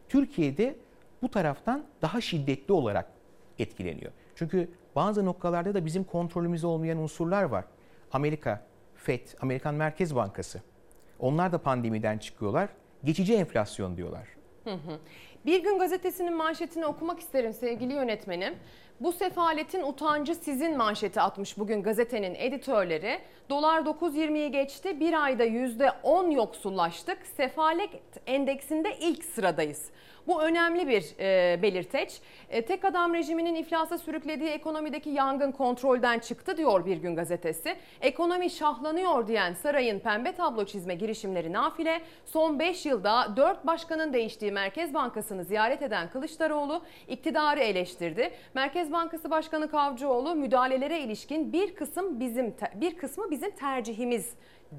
Türkiye'de 0.09 0.76
bu 1.22 1.30
taraftan 1.30 1.84
daha 2.03 2.20
şiddetli 2.20 2.72
olarak 2.72 3.07
etkileniyor. 3.59 4.12
Çünkü 4.34 4.68
bazı 4.96 5.24
noktalarda 5.24 5.74
da 5.74 5.86
bizim 5.86 6.05
kontrolümüzde 6.05 6.66
olmayan 6.66 6.98
unsurlar 6.98 7.42
var. 7.42 7.64
Amerika, 8.12 8.66
FED, 8.94 9.28
Amerikan 9.40 9.74
Merkez 9.74 10.14
Bankası. 10.14 10.62
Onlar 11.18 11.52
da 11.52 11.59
pandemiden 11.59 12.18
çıkıyorlar. 12.18 12.68
Geçici 13.05 13.34
enflasyon 13.34 13.96
diyorlar. 13.96 14.28
Bir 15.46 15.62
gün 15.62 15.78
gazetesinin 15.78 16.36
manşetini 16.36 16.86
okumak 16.86 17.20
isterim 17.20 17.52
sevgili 17.52 17.92
yönetmenim. 17.92 18.55
Bu 19.00 19.12
sefaletin 19.12 19.82
utancı 19.82 20.34
sizin 20.34 20.76
manşeti 20.76 21.20
atmış 21.20 21.59
bugün 21.59 21.82
gazetenin 21.82 22.34
editörleri. 22.34 23.18
Dolar 23.50 23.80
9.20'yi 23.80 24.50
geçti. 24.50 25.00
Bir 25.00 25.24
ayda 25.24 25.46
%10 25.46 26.34
yoksullaştık. 26.34 27.18
Sefalet 27.36 27.90
endeksinde 28.26 28.96
ilk 29.00 29.24
sıradayız. 29.24 29.90
Bu 30.26 30.42
önemli 30.42 30.88
bir 30.88 31.04
e, 31.20 31.62
belirteç. 31.62 32.20
E, 32.50 32.62
tek 32.62 32.84
adam 32.84 33.14
rejiminin 33.14 33.54
iflasa 33.54 33.98
sürüklediği 33.98 34.50
ekonomideki 34.50 35.10
yangın 35.10 35.52
kontrolden 35.52 36.18
çıktı 36.18 36.56
diyor 36.56 36.86
Bir 36.86 36.96
Gün 36.96 37.16
Gazetesi. 37.16 37.76
Ekonomi 38.00 38.50
şahlanıyor 38.50 39.26
diyen 39.26 39.54
sarayın 39.54 39.98
pembe 39.98 40.32
tablo 40.32 40.64
çizme 40.64 40.94
girişimleri 40.94 41.52
nafile. 41.52 42.00
Son 42.24 42.58
5 42.58 42.86
yılda 42.86 43.36
4 43.36 43.66
başkanın 43.66 44.12
değiştiği 44.12 44.52
Merkez 44.52 44.94
Bankası'nı 44.94 45.44
ziyaret 45.44 45.82
eden 45.82 46.10
Kılıçdaroğlu 46.10 46.82
iktidarı 47.08 47.60
eleştirdi. 47.60 48.30
Merkez 48.54 48.92
Bankası 48.92 49.30
Başkanı 49.30 49.70
Kavcıoğlu 49.70 50.34
müdahalelere 50.34 51.00
ilişkin 51.00 51.52
bir 51.52 51.74
kısım 51.74 52.20
bizim 52.20 52.54
bir 52.74 52.96
kısmı 52.96 53.30
bizim 53.30 53.50
tercihimiz 53.50 54.34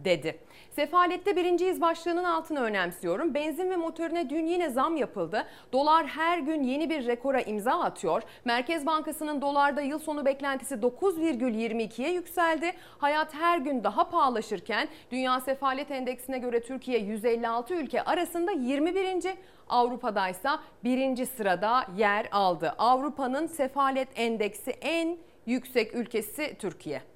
dedi. 0.05 0.39
Sefalette 0.75 1.35
birinciyiz 1.35 1.81
başlığının 1.81 2.23
altını 2.23 2.61
önemsiyorum. 2.61 3.33
Benzin 3.33 3.69
ve 3.69 3.75
motorine 3.75 4.29
dün 4.29 4.45
yine 4.45 4.69
zam 4.69 4.97
yapıldı. 4.97 5.47
Dolar 5.73 6.07
her 6.07 6.37
gün 6.37 6.63
yeni 6.63 6.89
bir 6.89 7.07
rekora 7.07 7.41
imza 7.41 7.79
atıyor. 7.79 8.21
Merkez 8.45 8.85
Bankası'nın 8.85 9.41
dolarda 9.41 9.81
yıl 9.81 9.99
sonu 9.99 10.25
beklentisi 10.25 10.75
9,22'ye 10.75 12.11
yükseldi. 12.13 12.71
Hayat 12.97 13.33
her 13.33 13.57
gün 13.57 13.83
daha 13.83 14.09
pahalaşırken 14.09 14.87
Dünya 15.11 15.39
Sefalet 15.39 15.91
Endeksine 15.91 16.37
göre 16.37 16.61
Türkiye 16.61 16.99
156 16.99 17.73
ülke 17.73 18.01
arasında 18.01 18.51
21. 18.51 19.35
Avrupa'daysa 19.69 20.59
birinci 20.83 21.25
sırada 21.25 21.85
yer 21.97 22.27
aldı. 22.31 22.75
Avrupa'nın 22.77 23.47
sefalet 23.47 24.07
endeksi 24.15 24.71
en 24.71 25.17
yüksek 25.45 25.95
ülkesi 25.95 26.55
Türkiye. 26.59 27.14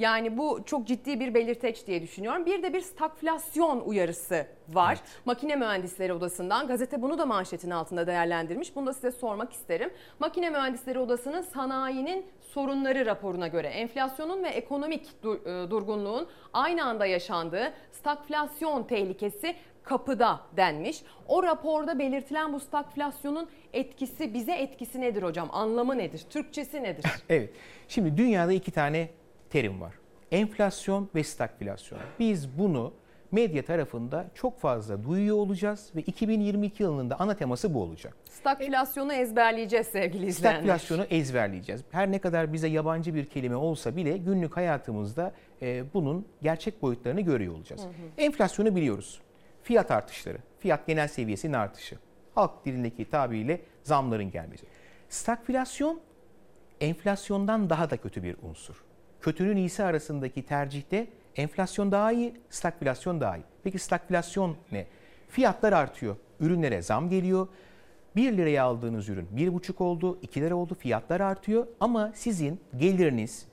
Yani 0.00 0.38
bu 0.38 0.60
çok 0.66 0.86
ciddi 0.86 1.20
bir 1.20 1.34
belirteç 1.34 1.86
diye 1.86 2.02
düşünüyorum. 2.02 2.46
Bir 2.46 2.62
de 2.62 2.72
bir 2.72 2.80
stagflasyon 2.80 3.80
uyarısı 3.80 4.46
var. 4.68 4.98
Evet. 5.00 5.20
Makine 5.24 5.56
Mühendisleri 5.56 6.12
Odası'ndan 6.12 6.66
gazete 6.66 7.02
bunu 7.02 7.18
da 7.18 7.26
manşetin 7.26 7.70
altında 7.70 8.06
değerlendirmiş. 8.06 8.76
Bunu 8.76 8.86
da 8.86 8.92
size 8.92 9.10
sormak 9.10 9.52
isterim. 9.52 9.90
Makine 10.18 10.50
Mühendisleri 10.50 10.98
Odası'nın 10.98 11.40
sanayinin 11.40 12.26
sorunları 12.40 13.06
raporuna 13.06 13.48
göre 13.48 13.68
enflasyonun 13.68 14.44
ve 14.44 14.48
ekonomik 14.48 15.22
durgunluğun 15.70 16.26
aynı 16.52 16.84
anda 16.84 17.06
yaşandığı 17.06 17.72
stagflasyon 17.92 18.82
tehlikesi 18.82 19.54
kapıda 19.82 20.40
denmiş. 20.56 21.02
O 21.28 21.42
raporda 21.42 21.98
belirtilen 21.98 22.52
bu 22.52 22.60
stagflasyonun 22.60 23.48
etkisi 23.72 24.34
bize 24.34 24.52
etkisi 24.52 25.00
nedir 25.00 25.22
hocam? 25.22 25.48
Anlamı 25.52 25.98
nedir? 25.98 26.22
Türkçesi 26.30 26.82
nedir? 26.82 27.04
evet. 27.28 27.50
Şimdi 27.88 28.16
dünyada 28.16 28.52
iki 28.52 28.70
tane 28.70 29.08
terim 29.50 29.80
var. 29.80 29.94
Enflasyon 30.30 31.08
ve 31.14 31.24
stagflasyon. 31.24 32.00
Biz 32.18 32.58
bunu 32.58 32.92
medya 33.32 33.64
tarafında 33.64 34.26
çok 34.34 34.60
fazla 34.60 35.04
duyuyor 35.04 35.36
olacağız 35.36 35.90
ve 35.96 36.00
2022 36.00 36.82
yılının 36.82 37.10
da 37.10 37.20
ana 37.20 37.34
teması 37.34 37.74
bu 37.74 37.82
olacak. 37.82 38.16
Stagflasyonu 38.30 39.12
ezberleyeceğiz 39.12 39.86
sevgili 39.86 40.26
izleyenler. 40.26 40.60
Stagflasyonu 40.60 41.04
ezberleyeceğiz. 41.04 41.84
Her 41.90 42.12
ne 42.12 42.18
kadar 42.18 42.52
bize 42.52 42.68
yabancı 42.68 43.14
bir 43.14 43.24
kelime 43.24 43.56
olsa 43.56 43.96
bile 43.96 44.16
günlük 44.16 44.56
hayatımızda 44.56 45.32
e, 45.62 45.84
bunun 45.94 46.26
gerçek 46.42 46.82
boyutlarını 46.82 47.20
görüyor 47.20 47.54
olacağız. 47.54 47.82
Hı 47.82 47.86
hı. 47.86 47.92
Enflasyonu 48.18 48.76
biliyoruz. 48.76 49.20
Fiyat 49.62 49.90
artışları, 49.90 50.38
fiyat 50.58 50.86
genel 50.86 51.08
seviyesinin 51.08 51.52
artışı. 51.52 51.98
Halk 52.34 52.64
dilindeki 52.64 53.10
tabiriyle 53.10 53.60
zamların 53.82 54.30
gelmesi. 54.30 54.66
Stagflasyon 55.08 56.00
enflasyondan 56.80 57.70
daha 57.70 57.90
da 57.90 57.96
kötü 57.96 58.22
bir 58.22 58.36
unsur 58.42 58.89
kötünün 59.20 59.56
iyisi 59.56 59.84
arasındaki 59.84 60.42
tercihte 60.42 61.06
enflasyon 61.36 61.92
daha 61.92 62.12
iyi, 62.12 62.34
stagflasyon 62.50 63.20
daha 63.20 63.36
iyi. 63.36 63.44
Peki 63.64 63.78
stagflasyon 63.78 64.56
ne? 64.72 64.86
Fiyatlar 65.28 65.72
artıyor, 65.72 66.16
ürünlere 66.40 66.82
zam 66.82 67.08
geliyor. 67.08 67.48
1 68.16 68.36
liraya 68.36 68.64
aldığınız 68.64 69.08
ürün 69.08 69.26
1,5 69.36 69.82
oldu, 69.82 70.18
2 70.22 70.40
lira 70.40 70.54
oldu, 70.54 70.74
fiyatlar 70.74 71.20
artıyor. 71.20 71.66
Ama 71.80 72.12
sizin 72.14 72.60
geliriniz, 72.76 73.46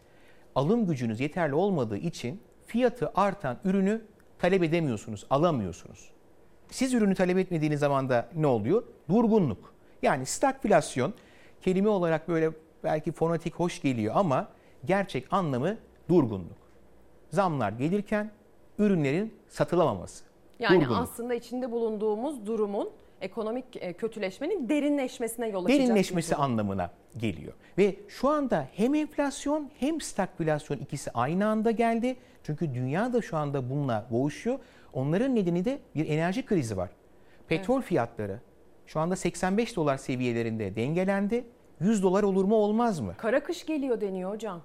alım 0.56 0.88
gücünüz 0.88 1.20
yeterli 1.20 1.56
olmadığı 1.56 1.98
için 1.98 2.42
fiyatı 2.66 3.12
artan 3.16 3.58
ürünü 3.64 4.02
talep 4.40 4.64
edemiyorsunuz, 4.64 5.26
alamıyorsunuz. 5.30 6.10
Siz 6.72 6.94
ürünü 6.94 7.16
talep 7.16 7.38
etmediğiniz 7.38 7.80
zaman 7.80 8.10
da 8.10 8.30
ne 8.36 8.48
oluyor? 8.48 8.84
Durgunluk. 9.10 9.74
Yani 10.02 10.26
stagflasyon 10.26 11.14
kelime 11.62 11.90
olarak 11.90 12.28
böyle 12.28 12.52
belki 12.84 13.12
fonetik 13.12 13.56
hoş 13.56 13.82
geliyor 13.82 14.14
ama 14.18 14.48
gerçek 14.86 15.34
anlamı 15.34 15.78
durgunluk. 16.10 16.58
Zamlar 17.30 17.72
gelirken 17.72 18.32
ürünlerin 18.80 19.34
satılamaması. 19.48 20.24
Yani 20.60 20.82
durgunluk. 20.82 21.02
aslında 21.02 21.34
içinde 21.34 21.72
bulunduğumuz 21.72 22.46
durumun 22.46 22.90
ekonomik 23.22 23.66
e, 23.76 23.94
kötüleşmenin 23.94 24.70
derinleşmesine 24.70 25.48
yol 25.48 25.66
açacak. 25.66 25.82
Derinleşmesi 25.86 26.36
anlamına 26.36 26.92
geliyor. 27.18 27.54
Ve 27.78 27.96
şu 28.08 28.30
anda 28.30 28.68
hem 28.74 28.96
enflasyon 28.96 29.70
hem 29.80 30.02
stagflasyon 30.02 30.78
ikisi 30.78 31.12
aynı 31.12 31.48
anda 31.48 31.72
geldi. 31.72 32.16
Çünkü 32.44 32.74
dünya 32.74 33.14
da 33.14 33.22
şu 33.22 33.38
anda 33.38 33.70
bununla 33.70 34.08
boğuşuyor. 34.12 34.60
Onların 34.94 35.36
nedeni 35.36 35.66
de 35.66 35.80
bir 35.96 36.10
enerji 36.10 36.46
krizi 36.46 36.78
var. 36.78 36.90
Petrol 37.48 37.76
evet. 37.76 37.86
fiyatları 37.86 38.40
Şu 38.88 39.00
anda 39.00 39.16
85 39.16 39.76
dolar 39.76 39.98
seviyelerinde 39.98 40.76
dengelendi. 40.76 41.46
100 41.80 42.04
dolar 42.04 42.24
olur 42.24 42.46
mu 42.46 42.56
olmaz 42.56 43.00
mı? 43.00 43.14
Kara 43.18 43.44
kış 43.44 43.66
geliyor 43.66 44.02
deniyor 44.02 44.32
hocam. 44.32 44.62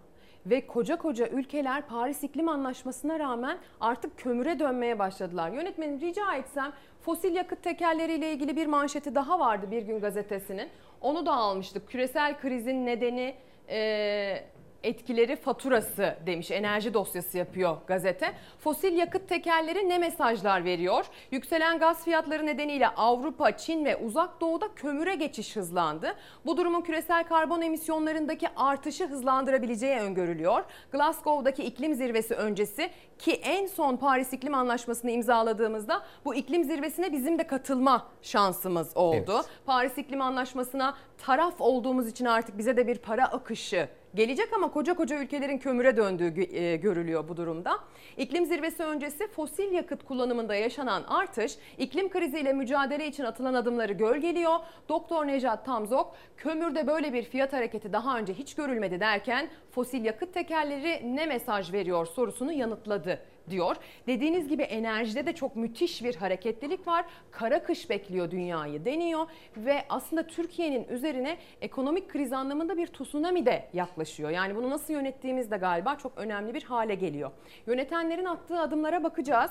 Ve 0.46 0.66
koca 0.66 0.96
koca 0.96 1.28
ülkeler 1.28 1.86
Paris 1.86 2.22
İklim 2.22 2.48
Anlaşması'na 2.48 3.18
rağmen 3.18 3.58
artık 3.80 4.18
kömüre 4.18 4.58
dönmeye 4.58 4.98
başladılar. 4.98 5.50
Yönetmenim 5.50 6.00
rica 6.00 6.34
etsem 6.34 6.72
fosil 7.00 7.34
yakıt 7.34 7.62
tekerleriyle 7.62 8.32
ilgili 8.32 8.56
bir 8.56 8.66
manşeti 8.66 9.14
daha 9.14 9.40
vardı 9.40 9.66
Bir 9.70 9.82
Gün 9.82 10.00
Gazetesi'nin. 10.00 10.68
Onu 11.00 11.26
da 11.26 11.32
almıştık. 11.32 11.88
Küresel 11.88 12.40
krizin 12.40 12.86
nedeni 12.86 13.34
e, 13.68 14.44
etkileri 14.82 15.36
faturası 15.36 16.16
demiş. 16.26 16.50
Enerji 16.50 16.94
dosyası 16.94 17.38
yapıyor 17.38 17.76
gazete. 17.86 18.32
Fosil 18.58 18.96
yakıt 18.96 19.28
tekerleri 19.28 19.88
ne 19.88 19.98
mesajlar 19.98 20.64
veriyor? 20.64 21.06
Yükselen 21.30 21.78
gaz 21.78 22.04
fiyatları 22.04 22.46
nedeniyle 22.46 22.88
Avrupa, 22.88 23.56
Çin 23.56 23.84
ve 23.84 23.96
Uzak 23.96 24.40
Doğu'da 24.40 24.74
kömüre 24.76 25.14
geçiş 25.14 25.56
hızlandı. 25.56 26.14
Bu 26.46 26.56
durumun 26.56 26.80
küresel 26.80 27.24
karbon 27.24 27.60
emisyonlarındaki 27.60 28.48
artışı 28.56 29.06
hızlandırabileceği 29.06 29.96
öngörülüyor. 29.96 30.64
Glasgow'daki 30.92 31.64
iklim 31.64 31.94
zirvesi 31.94 32.34
öncesi 32.34 32.90
ki 33.18 33.32
en 33.32 33.66
son 33.66 33.96
Paris 33.96 34.32
İklim 34.32 34.54
Anlaşması'nı 34.54 35.10
imzaladığımızda 35.10 36.02
bu 36.24 36.34
iklim 36.34 36.64
zirvesine 36.64 37.12
bizim 37.12 37.38
de 37.38 37.46
katılma 37.46 38.06
şansımız 38.22 38.96
oldu. 38.96 39.32
Evet. 39.34 39.44
Paris 39.66 39.98
İklim 39.98 40.20
Anlaşması'na 40.20 40.94
taraf 41.18 41.60
olduğumuz 41.60 42.08
için 42.08 42.24
artık 42.24 42.58
bize 42.58 42.76
de 42.76 42.86
bir 42.86 42.98
para 42.98 43.24
akışı 43.24 43.88
gelecek 44.14 44.52
ama 44.52 44.70
koca 44.70 44.94
koca 44.94 45.22
ülkelerin 45.22 45.58
kömüre 45.58 45.96
döndüğü 45.96 46.56
e, 46.56 46.76
görülüyor 46.76 47.28
bu 47.28 47.36
durumda. 47.36 47.78
İklim 48.16 48.46
zirvesi 48.46 48.82
öncesi 48.82 49.26
fosil 49.26 49.72
yakıt 49.72 50.04
kullanımında 50.04 50.54
yaşanan 50.54 51.02
artış 51.02 51.52
iklim 51.78 52.10
kriziyle 52.10 52.52
mücadele 52.52 53.06
için 53.06 53.24
atılan 53.24 53.54
adımları 53.54 53.92
gölgeliyor. 53.92 54.58
Doktor 54.88 55.26
Nejat 55.26 55.66
Tamzok 55.66 56.14
kömürde 56.36 56.86
böyle 56.86 57.12
bir 57.12 57.22
fiyat 57.22 57.52
hareketi 57.52 57.92
daha 57.92 58.18
önce 58.18 58.34
hiç 58.34 58.54
görülmedi 58.54 59.00
derken 59.00 59.48
fosil 59.70 60.04
yakıt 60.04 60.34
tekerleri 60.34 61.16
ne 61.16 61.26
mesaj 61.26 61.72
veriyor 61.72 62.06
sorusunu 62.06 62.52
yanıtladı 62.52 63.31
diyor. 63.50 63.76
Dediğiniz 64.06 64.48
gibi 64.48 64.62
enerjide 64.62 65.26
de 65.26 65.32
çok 65.32 65.56
müthiş 65.56 66.04
bir 66.04 66.16
hareketlilik 66.16 66.86
var. 66.86 67.04
Kara 67.30 67.62
kış 67.62 67.90
bekliyor 67.90 68.30
dünyayı 68.30 68.84
deniyor 68.84 69.26
ve 69.56 69.84
aslında 69.88 70.26
Türkiye'nin 70.26 70.88
üzerine 70.88 71.36
ekonomik 71.60 72.08
kriz 72.08 72.32
anlamında 72.32 72.76
bir 72.76 72.86
tsunami 72.86 73.46
de 73.46 73.68
yaklaşıyor. 73.72 74.30
Yani 74.30 74.56
bunu 74.56 74.70
nasıl 74.70 74.92
yönettiğimiz 74.92 75.50
de 75.50 75.56
galiba 75.56 75.96
çok 75.96 76.12
önemli 76.16 76.54
bir 76.54 76.62
hale 76.62 76.94
geliyor. 76.94 77.30
Yönetenlerin 77.66 78.24
attığı 78.24 78.60
adımlara 78.60 79.04
bakacağız. 79.04 79.50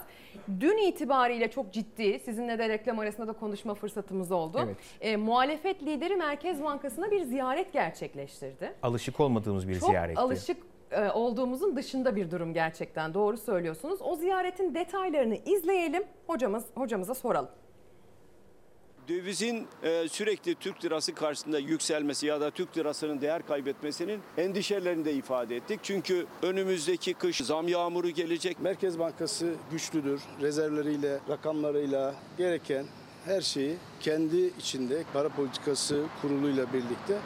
Dün 0.59 0.77
itibariyle 0.77 1.51
çok 1.51 1.73
ciddi, 1.73 2.19
sizinle 2.19 2.59
de 2.59 2.69
reklam 2.69 2.99
arasında 2.99 3.27
da 3.27 3.33
konuşma 3.33 3.73
fırsatımız 3.73 4.31
oldu. 4.31 4.61
Evet. 4.65 4.77
E, 5.01 5.15
muhalefet 5.15 5.83
lideri 5.83 6.15
Merkez 6.15 6.63
Bankası'na 6.63 7.11
bir 7.11 7.21
ziyaret 7.21 7.73
gerçekleştirdi. 7.73 8.73
Alışık 8.83 9.19
olmadığımız 9.19 9.67
bir 9.67 9.79
Çok 9.79 9.89
ziyaretti. 9.89 10.19
alışık 10.19 10.57
olduğumuzun 11.13 11.75
dışında 11.75 12.15
bir 12.15 12.31
durum 12.31 12.53
gerçekten. 12.53 13.13
Doğru 13.13 13.37
söylüyorsunuz. 13.37 14.01
O 14.01 14.15
ziyaretin 14.15 14.75
detaylarını 14.75 15.35
izleyelim. 15.35 16.03
Hocamız 16.27 16.63
hocamıza 16.75 17.13
soralım. 17.13 17.49
Dövizin 19.07 19.67
e, 19.83 20.07
sürekli 20.07 20.55
Türk 20.55 20.85
lirası 20.85 21.15
karşısında 21.15 21.59
yükselmesi 21.59 22.27
ya 22.27 22.41
da 22.41 22.51
Türk 22.51 22.77
lirasının 22.77 23.21
değer 23.21 23.47
kaybetmesinin 23.47 24.19
endişelerini 24.37 25.05
de 25.05 25.13
ifade 25.13 25.55
ettik. 25.55 25.79
Çünkü 25.83 26.25
önümüzdeki 26.41 27.13
kış 27.13 27.37
zam 27.37 27.67
yağmuru 27.67 28.09
gelecek. 28.09 28.59
Merkez 28.59 28.99
Bankası 28.99 29.53
güçlüdür. 29.71 30.21
Rezervleriyle, 30.41 31.19
rakamlarıyla 31.29 32.15
gereken 32.37 32.85
her 33.25 33.41
şeyi 33.41 33.75
kendi 33.99 34.37
içinde 34.59 35.03
para 35.13 35.29
politikası 35.29 36.03
kuruluyla 36.21 36.73
birlikte 36.73 37.17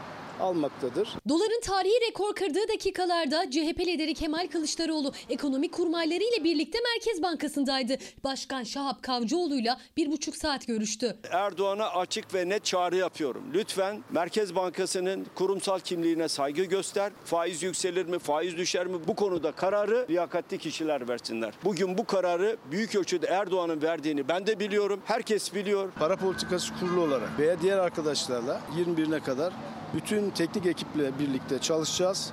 almaktadır. 0.41 1.09
Doların 1.29 1.61
tarihi 1.61 2.01
rekor 2.09 2.35
kırdığı 2.35 2.67
dakikalarda 2.73 3.51
CHP 3.51 3.79
lideri 3.79 4.13
Kemal 4.13 4.47
Kılıçdaroğlu 4.47 5.11
ekonomik 5.29 5.71
kurmayları 5.73 6.23
ile 6.23 6.43
birlikte 6.43 6.77
Merkez 6.93 7.23
Bankası'ndaydı. 7.23 7.97
Başkan 8.23 8.63
Şahap 8.63 9.03
Kavcıoğlu'yla 9.03 9.79
bir 9.97 10.11
buçuk 10.11 10.35
saat 10.35 10.67
görüştü. 10.67 11.17
Erdoğan'a 11.31 11.89
açık 11.89 12.33
ve 12.33 12.49
net 12.49 12.65
çağrı 12.65 12.95
yapıyorum. 12.95 13.43
Lütfen 13.53 14.03
Merkez 14.11 14.55
Bankası'nın 14.55 15.25
kurumsal 15.35 15.79
kimliğine 15.79 16.27
saygı 16.27 16.63
göster. 16.63 17.11
Faiz 17.25 17.63
yükselir 17.63 18.05
mi, 18.05 18.19
faiz 18.19 18.57
düşer 18.57 18.87
mi? 18.87 18.97
Bu 19.07 19.15
konuda 19.15 19.51
kararı 19.51 20.05
liyakatli 20.09 20.57
kişiler 20.57 21.09
versinler. 21.09 21.53
Bugün 21.63 21.97
bu 21.97 22.05
kararı 22.05 22.57
büyük 22.71 22.95
ölçüde 22.95 23.27
Erdoğan'ın 23.27 23.81
verdiğini 23.81 24.27
ben 24.27 24.47
de 24.47 24.59
biliyorum. 24.59 25.01
Herkes 25.05 25.53
biliyor. 25.53 25.91
Para 25.99 26.15
politikası 26.15 26.73
kurulu 26.79 27.01
olarak 27.01 27.39
veya 27.39 27.61
diğer 27.61 27.77
arkadaşlarla 27.77 28.61
21'ine 28.77 29.23
kadar 29.23 29.53
bütün 29.93 30.24
teknik 30.29 30.65
ekiple 30.65 31.19
birlikte 31.19 31.59
çalışacağız. 31.59 32.31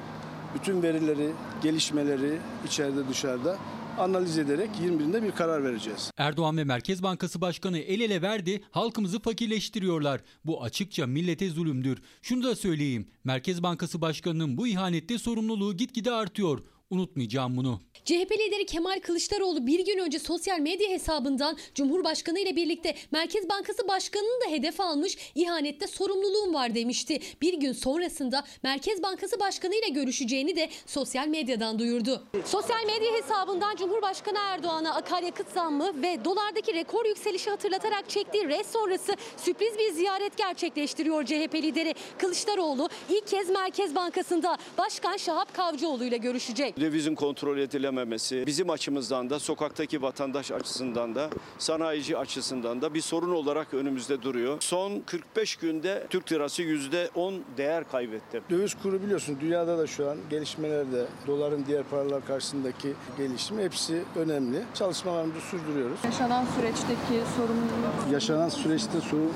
Bütün 0.55 0.83
verileri, 0.83 1.33
gelişmeleri 1.63 2.39
içeride 2.67 3.09
dışarıda 3.09 3.59
analiz 3.99 4.39
ederek 4.39 4.71
21'inde 4.85 5.23
bir 5.23 5.31
karar 5.31 5.65
vereceğiz. 5.65 6.11
Erdoğan 6.17 6.57
ve 6.57 6.65
Merkez 6.65 7.03
Bankası 7.03 7.41
Başkanı 7.41 7.79
el 7.79 8.01
ele 8.01 8.23
verdi, 8.23 8.65
halkımızı 8.71 9.21
fakirleştiriyorlar. 9.21 10.21
Bu 10.45 10.63
açıkça 10.63 11.07
millete 11.07 11.51
zulümdür. 11.51 12.03
Şunu 12.23 12.43
da 12.45 12.57
söyleyeyim, 12.57 13.09
Merkez 13.25 13.63
Bankası 13.63 14.01
Başkanı'nın 14.01 14.57
bu 14.57 14.67
ihanette 14.67 15.19
sorumluluğu 15.19 15.77
gitgide 15.77 16.13
artıyor. 16.13 16.59
Unutmayacağım 16.93 17.57
bunu. 17.57 17.81
CHP 18.05 18.33
lideri 18.33 18.67
Kemal 18.67 19.01
Kılıçdaroğlu 19.01 19.67
bir 19.67 19.87
gün 19.87 19.99
önce 19.99 20.19
sosyal 20.19 20.59
medya 20.59 20.89
hesabından 20.89 21.57
Cumhurbaşkanı 21.75 22.39
ile 22.39 22.57
birlikte 22.57 22.95
Merkez 23.13 23.49
Bankası 23.49 23.89
Başkanı'nı 23.89 24.47
da 24.47 24.57
hedef 24.57 24.81
almış 24.81 25.17
ihanette 25.35 25.87
sorumluluğum 25.87 26.55
var 26.55 26.75
demişti. 26.75 27.21
Bir 27.43 27.55
gün 27.55 27.73
sonrasında 27.73 28.45
Merkez 28.63 29.03
Bankası 29.03 29.41
Başkanı 29.41 29.75
ile 29.75 29.89
görüşeceğini 29.89 30.57
de 30.57 30.69
sosyal 30.87 31.29
medyadan 31.29 31.79
duyurdu. 31.79 32.27
Sosyal 32.45 32.87
medya 32.87 33.13
hesabından 33.13 33.77
Cumhurbaşkanı 33.77 34.39
Erdoğan'a 34.39 34.95
akaryakıt 34.95 35.53
zammı 35.53 36.03
ve 36.03 36.25
dolardaki 36.25 36.75
rekor 36.75 37.05
yükselişi 37.05 37.51
hatırlatarak 37.51 38.09
çektiği 38.09 38.49
res 38.49 38.67
sonrası 38.67 39.13
sürpriz 39.37 39.79
bir 39.79 39.93
ziyaret 39.93 40.37
gerçekleştiriyor 40.37 41.25
CHP 41.25 41.55
lideri. 41.55 41.95
Kılıçdaroğlu 42.19 42.89
ilk 43.11 43.27
kez 43.27 43.51
Merkez 43.51 43.95
Bankası'nda 43.95 44.59
Başkan 44.79 45.17
Şahap 45.17 45.55
Kavcıoğlu 45.55 46.05
ile 46.05 46.17
görüşecek. 46.17 46.82
Dövizin 46.83 47.15
kontrol 47.15 47.59
edilememesi 47.59 48.45
bizim 48.47 48.71
açımızdan 48.71 49.31
da 49.31 49.39
sokaktaki 49.39 50.03
vatandaş 50.03 50.51
açısından 50.51 51.15
da 51.15 51.31
sanayici 51.59 52.19
açısından 52.19 52.83
da 52.83 52.95
bir 52.95 53.01
sorun 53.01 53.31
olarak 53.31 53.75
önümüzde 53.75 54.23
duruyor. 54.23 54.57
Son 54.61 55.01
45 55.01 55.57
günde 55.57 56.07
Türk 56.11 56.33
lirası 56.33 56.63
%10 56.63 57.41
değer 57.57 57.91
kaybetti. 57.91 58.43
Döviz 58.51 58.75
kuru 58.83 59.03
biliyorsun 59.03 59.39
dünyada 59.41 59.79
da 59.79 59.87
şu 59.87 60.11
an 60.11 60.17
gelişmelerde 60.31 61.07
doların 61.27 61.65
diğer 61.67 61.83
paralar 61.83 62.27
karşısındaki 62.27 62.93
gelişimi 63.19 63.63
hepsi 63.63 64.03
önemli. 64.17 64.63
Çalışmalarımızı 64.75 65.41
sürdürüyoruz. 65.41 65.99
Yaşanan 66.05 66.45
süreçteki 66.57 67.23
sorumluluk 67.37 68.13
Yaşanan 68.13 68.49
süreçte 68.49 69.01
sorun 69.01 69.33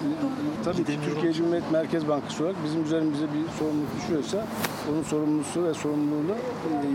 tabii 0.65 0.85
ki 0.85 0.99
Türkiye 1.05 1.33
Cumhuriyet 1.33 1.71
Merkez 1.73 2.09
Bankası 2.09 2.45
olarak 2.45 2.57
bizim 2.65 2.85
üzerimize 2.85 3.25
bir 3.25 3.59
sorumluluk 3.59 3.89
düşüyorsa 4.01 4.47
onun 4.93 5.03
sorumlusu 5.03 5.65
ve 5.65 5.75
sorumluluğunu 5.75 6.37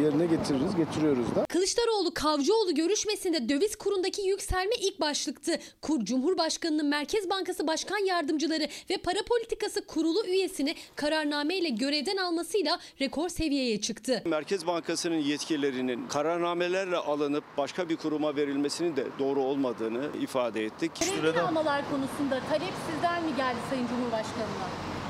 yerine 0.04 0.26
getiririz, 0.42 0.76
getiriyoruz 0.76 1.36
da. 1.36 1.46
Kılıçdaroğlu 1.50 2.14
Kavcıoğlu 2.14 2.76
görüşmesinde 2.76 3.50
döviz 3.50 3.76
kurundaki 3.76 4.22
yükselme 4.22 4.76
ilk 4.82 5.02
başlıktı. 5.02 5.60
Kur 5.82 6.06
Cumhurbaşkanı'nın 6.06 6.86
Merkez 6.86 7.30
Bankası 7.30 7.68
Başkan 7.68 8.06
Yardımcıları 8.06 8.68
ve 8.90 8.98
Para 8.98 9.20
Politikası 9.30 9.86
Kurulu 9.86 10.26
üyesini 10.26 10.76
kararname 10.96 11.56
ile 11.56 11.70
görevden 11.70 12.18
almasıyla 12.18 12.80
rekor 13.02 13.30
seviyeye 13.30 13.82
çıktı. 13.82 14.22
Merkez 14.26 14.68
Bankası'nın 14.68 15.16
yetkilerinin 15.16 16.08
kararnamelerle 16.08 16.98
alınıp 16.98 17.44
başka 17.58 17.90
bir 17.90 17.96
kuruma 17.96 18.36
verilmesinin 18.36 18.96
de 18.96 19.08
doğru 19.20 19.44
olmadığını 19.44 20.10
ifade 20.22 20.66
ettik. 20.66 20.92
Görevden 21.22 21.44
almalar 21.44 21.82
konusunda 21.92 22.40
talep 22.50 22.74
sizden 22.92 23.24
mi 23.24 23.36
geldi 23.38 23.58
Sayın 23.70 23.88
Cumhurbaşkanı'na? 23.88 25.01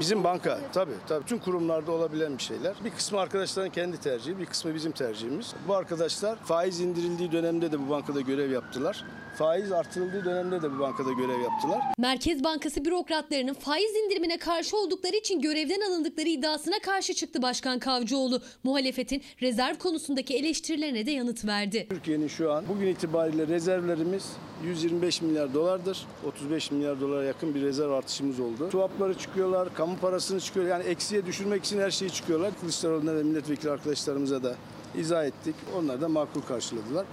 Bizim 0.00 0.24
banka 0.24 0.60
tabii 0.72 0.92
tabii 1.08 1.24
tüm 1.26 1.38
kurumlarda 1.38 1.92
olabilen 1.92 2.38
bir 2.38 2.42
şeyler. 2.42 2.74
Bir 2.84 2.90
kısmı 2.90 3.20
arkadaşların 3.20 3.72
kendi 3.72 4.00
tercihi, 4.00 4.38
bir 4.38 4.46
kısmı 4.46 4.74
bizim 4.74 4.92
tercihimiz. 4.92 5.54
Bu 5.68 5.74
arkadaşlar 5.74 6.36
faiz 6.36 6.80
indirildiği 6.80 7.32
dönemde 7.32 7.72
de 7.72 7.86
bu 7.86 7.90
bankada 7.90 8.20
görev 8.20 8.50
yaptılar. 8.50 9.04
Faiz 9.38 9.72
artırıldığı 9.72 10.24
dönemde 10.24 10.62
de 10.62 10.72
bu 10.72 10.78
bankada 10.78 11.12
görev 11.12 11.40
yaptılar. 11.40 11.80
Merkez 11.98 12.44
Bankası 12.44 12.84
bürokratlarının 12.84 13.54
faiz 13.54 13.96
indirimine 13.96 14.38
karşı 14.38 14.76
oldukları 14.76 15.16
için 15.16 15.40
görevden 15.40 15.80
alındıkları 15.80 16.28
iddiasına 16.28 16.78
karşı 16.78 17.14
çıktı 17.14 17.42
Başkan 17.42 17.78
Kavcıoğlu. 17.78 18.40
Muhalefetin 18.64 19.22
rezerv 19.42 19.74
konusundaki 19.76 20.36
eleştirilerine 20.36 21.06
de 21.06 21.10
yanıt 21.10 21.44
verdi. 21.44 21.86
Türkiye'nin 21.90 22.28
şu 22.28 22.52
an 22.52 22.64
bugün 22.68 22.86
itibariyle 22.86 23.46
rezervlerimiz 23.46 24.24
125 24.64 25.22
milyar 25.22 25.54
dolardır. 25.54 26.06
35 26.26 26.70
milyar 26.70 27.00
dolara 27.00 27.24
yakın 27.24 27.54
bir 27.54 27.62
rezerv 27.62 27.90
artışımız 27.90 28.40
oldu. 28.40 28.68
Swapları 28.70 29.18
çıkıyorlar, 29.18 29.74
kamu 29.76 29.96
parasını 29.98 30.40
çıkıyor. 30.40 30.66
Yani 30.66 30.84
eksiye 30.84 31.26
düşürmek 31.26 31.64
için 31.64 31.80
her 31.80 31.90
şeyi 31.90 32.10
çıkıyorlar. 32.10 32.52
Kılıçdaroğlu'na 32.60 33.14
ve 33.14 33.22
milletvekili 33.22 33.70
arkadaşlarımıza 33.70 34.42
da 34.42 34.54
izah 34.94 35.24
ettik. 35.24 35.54
Onlar 35.76 36.00
da 36.00 36.08
makul 36.08 36.42
karşıladılar. 36.42 37.06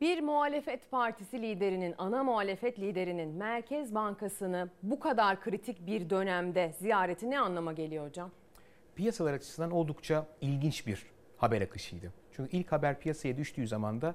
Bir 0.00 0.20
muhalefet 0.20 0.90
partisi 0.90 1.42
liderinin, 1.42 1.94
ana 1.98 2.24
muhalefet 2.24 2.78
liderinin 2.78 3.28
Merkez 3.28 3.94
Bankası'nı 3.94 4.70
bu 4.82 5.00
kadar 5.00 5.40
kritik 5.40 5.86
bir 5.86 6.10
dönemde 6.10 6.74
ziyareti 6.80 7.30
ne 7.30 7.38
anlama 7.38 7.72
geliyor 7.72 8.08
hocam? 8.08 8.30
Piyasalar 8.96 9.34
açısından 9.34 9.70
oldukça 9.70 10.26
ilginç 10.40 10.86
bir 10.86 11.06
haber 11.36 11.60
akışıydı. 11.60 12.12
Çünkü 12.32 12.56
ilk 12.56 12.72
haber 12.72 13.00
piyasaya 13.00 13.36
düştüğü 13.36 13.68
zaman 13.68 14.00
da 14.00 14.14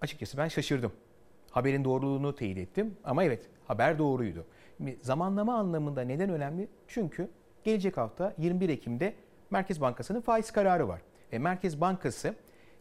açıkçası 0.00 0.38
ben 0.38 0.48
şaşırdım. 0.48 0.92
Haberin 1.50 1.84
doğruluğunu 1.84 2.34
teyit 2.34 2.58
ettim 2.58 2.96
ama 3.04 3.24
evet 3.24 3.42
haber 3.68 3.98
doğruydu. 3.98 4.44
Zamanlama 5.00 5.54
anlamında 5.54 6.00
neden 6.00 6.30
önemli? 6.30 6.68
Çünkü 6.88 7.28
gelecek 7.64 7.96
hafta 7.96 8.34
21 8.38 8.68
Ekim'de 8.68 9.14
Merkez 9.50 9.80
Bankası'nın 9.80 10.20
faiz 10.20 10.50
kararı 10.50 10.88
var. 10.88 11.00
Ve 11.32 11.38
Merkez 11.38 11.80
Bankası 11.80 12.34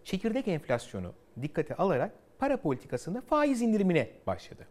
çekirdek 0.04 0.48
enflasyonu 0.48 1.14
dikkate 1.42 1.76
alarak 1.76 2.12
para 2.40 2.58
politikasında 2.58 3.22
faiz 3.22 3.62
indirimine 3.62 4.10
başladı. 4.28 4.68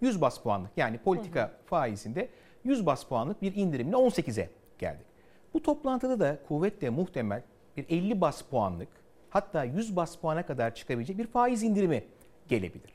100 0.00 0.20
bas 0.20 0.42
puanlık 0.42 0.70
yani 0.76 0.98
politika 0.98 1.40
hı 1.40 1.44
hı. 1.44 1.50
faizinde 1.66 2.28
100 2.64 2.86
bas 2.86 3.04
puanlık 3.04 3.42
bir 3.42 3.54
indirimle 3.54 3.96
18'e 3.96 4.50
geldik. 4.78 5.06
Bu 5.54 5.62
toplantıda 5.62 6.20
da 6.20 6.38
kuvvetle 6.48 6.90
muhtemel 6.90 7.42
bir 7.76 7.86
50 7.88 8.20
bas 8.20 8.42
puanlık 8.42 8.88
hatta 9.30 9.64
100 9.64 9.96
bas 9.96 10.16
puana 10.16 10.46
kadar 10.46 10.74
çıkabilecek 10.74 11.18
bir 11.18 11.26
faiz 11.26 11.62
indirimi 11.62 12.04
gelebilir. 12.48 12.90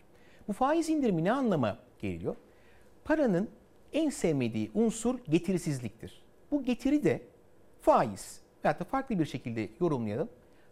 Bu 0.48 0.54
faiz 0.54 0.90
indirimi 0.90 1.24
ne 1.24 1.32
anlama 1.32 1.78
geliyor? 2.00 2.36
Paranın 3.06 3.50
en 3.94 4.10
sevmediği 4.10 4.72
unsur 4.74 5.20
getirisizliktir. 5.30 6.24
Bu 6.52 6.64
getiri 6.64 7.04
de 7.04 7.22
faiz 7.82 8.42
veya 8.64 8.80
da 8.80 8.84
farklı 8.84 9.20
bir 9.20 9.26
şekilde 9.26 9.70
yorumlayalım. 9.80 10.30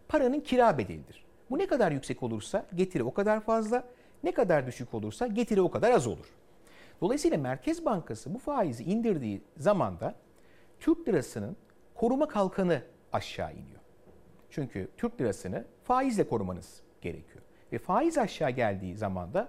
Paranın 0.08 0.40
kira 0.40 0.78
bedelidir. 0.78 1.24
Bu 1.50 1.58
ne 1.58 1.66
kadar 1.66 1.92
yüksek 1.92 2.22
olursa 2.22 2.66
getiri 2.74 3.02
o 3.02 3.14
kadar 3.14 3.40
fazla, 3.40 3.84
ne 4.24 4.32
kadar 4.32 4.66
düşük 4.66 4.94
olursa 4.94 5.26
getiri 5.26 5.60
o 5.60 5.70
kadar 5.70 5.90
az 5.90 6.06
olur. 6.06 6.26
Dolayısıyla 7.00 7.38
Merkez 7.38 7.84
Bankası 7.84 8.34
bu 8.34 8.38
faizi 8.38 8.84
indirdiği 8.84 9.42
zaman 9.56 10.00
da 10.00 10.14
Türk 10.80 11.08
lirasının 11.08 11.56
koruma 11.94 12.28
kalkanı 12.28 12.82
aşağı 13.12 13.52
iniyor. 13.52 13.80
Çünkü 14.50 14.88
Türk 14.96 15.20
lirasını 15.20 15.64
faizle 15.84 16.28
korumanız 16.28 16.82
gerekiyor. 17.00 17.44
Ve 17.72 17.78
faiz 17.78 18.18
aşağı 18.18 18.50
geldiği 18.50 18.96
zaman 18.96 19.34
da 19.34 19.48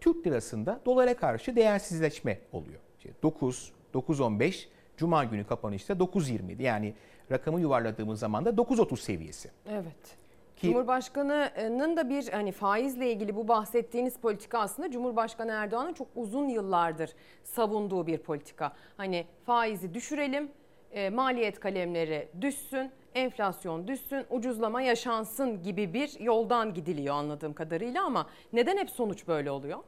Türk 0.00 0.26
lirasında 0.26 0.80
dolara 0.86 1.16
karşı 1.16 1.56
değersizleşme 1.56 2.38
oluyor. 2.52 2.80
İşte 2.98 3.10
9, 3.22 3.72
9.15, 3.94 4.66
Cuma 4.96 5.24
günü 5.24 5.46
kapanışta 5.46 5.94
9.27 5.94 6.62
yani 6.62 6.94
rakamı 7.30 7.60
yuvarladığımız 7.60 8.20
zaman 8.20 8.44
da 8.44 8.50
9.30 8.50 8.96
seviyesi. 8.96 9.50
Evet. 9.70 10.16
Ki, 10.56 10.66
Cumhurbaşkanı'nın 10.66 11.96
da 11.96 12.08
bir 12.08 12.28
hani 12.28 12.52
faizle 12.52 13.12
ilgili 13.12 13.36
bu 13.36 13.48
bahsettiğiniz 13.48 14.18
politika 14.18 14.58
aslında 14.58 14.90
Cumhurbaşkanı 14.90 15.52
Erdoğan'ın 15.52 15.92
çok 15.92 16.08
uzun 16.16 16.48
yıllardır 16.48 17.10
savunduğu 17.44 18.06
bir 18.06 18.18
politika. 18.18 18.72
Hani 18.96 19.26
faizi 19.44 19.94
düşürelim, 19.94 20.50
e, 20.92 21.10
maliyet 21.10 21.60
kalemleri 21.60 22.28
düşsün, 22.40 22.90
enflasyon 23.14 23.88
düşsün, 23.88 24.24
ucuzlama 24.30 24.82
yaşansın 24.82 25.62
gibi 25.62 25.94
bir 25.94 26.20
yoldan 26.20 26.74
gidiliyor 26.74 27.14
anladığım 27.14 27.52
kadarıyla 27.52 28.04
ama 28.04 28.26
neden 28.52 28.76
hep 28.76 28.90
sonuç 28.90 29.28
böyle 29.28 29.50
oluyor? 29.50 29.78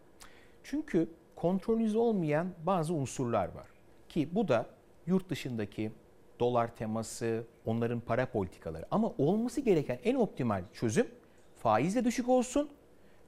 Çünkü 0.62 1.08
kontrolünüz 1.36 1.96
olmayan 1.96 2.48
bazı 2.66 2.94
unsurlar 2.94 3.44
var. 3.44 3.66
Ki 4.08 4.28
bu 4.32 4.48
da 4.48 4.66
yurt 5.06 5.30
dışındaki 5.30 5.92
dolar 6.40 6.76
teması, 6.76 7.44
onların 7.66 8.00
para 8.00 8.26
politikaları. 8.26 8.86
Ama 8.90 9.12
olması 9.18 9.60
gereken 9.60 9.98
en 10.04 10.14
optimal 10.14 10.62
çözüm 10.72 11.06
faiz 11.56 11.96
de 11.96 12.04
düşük 12.04 12.28
olsun, 12.28 12.68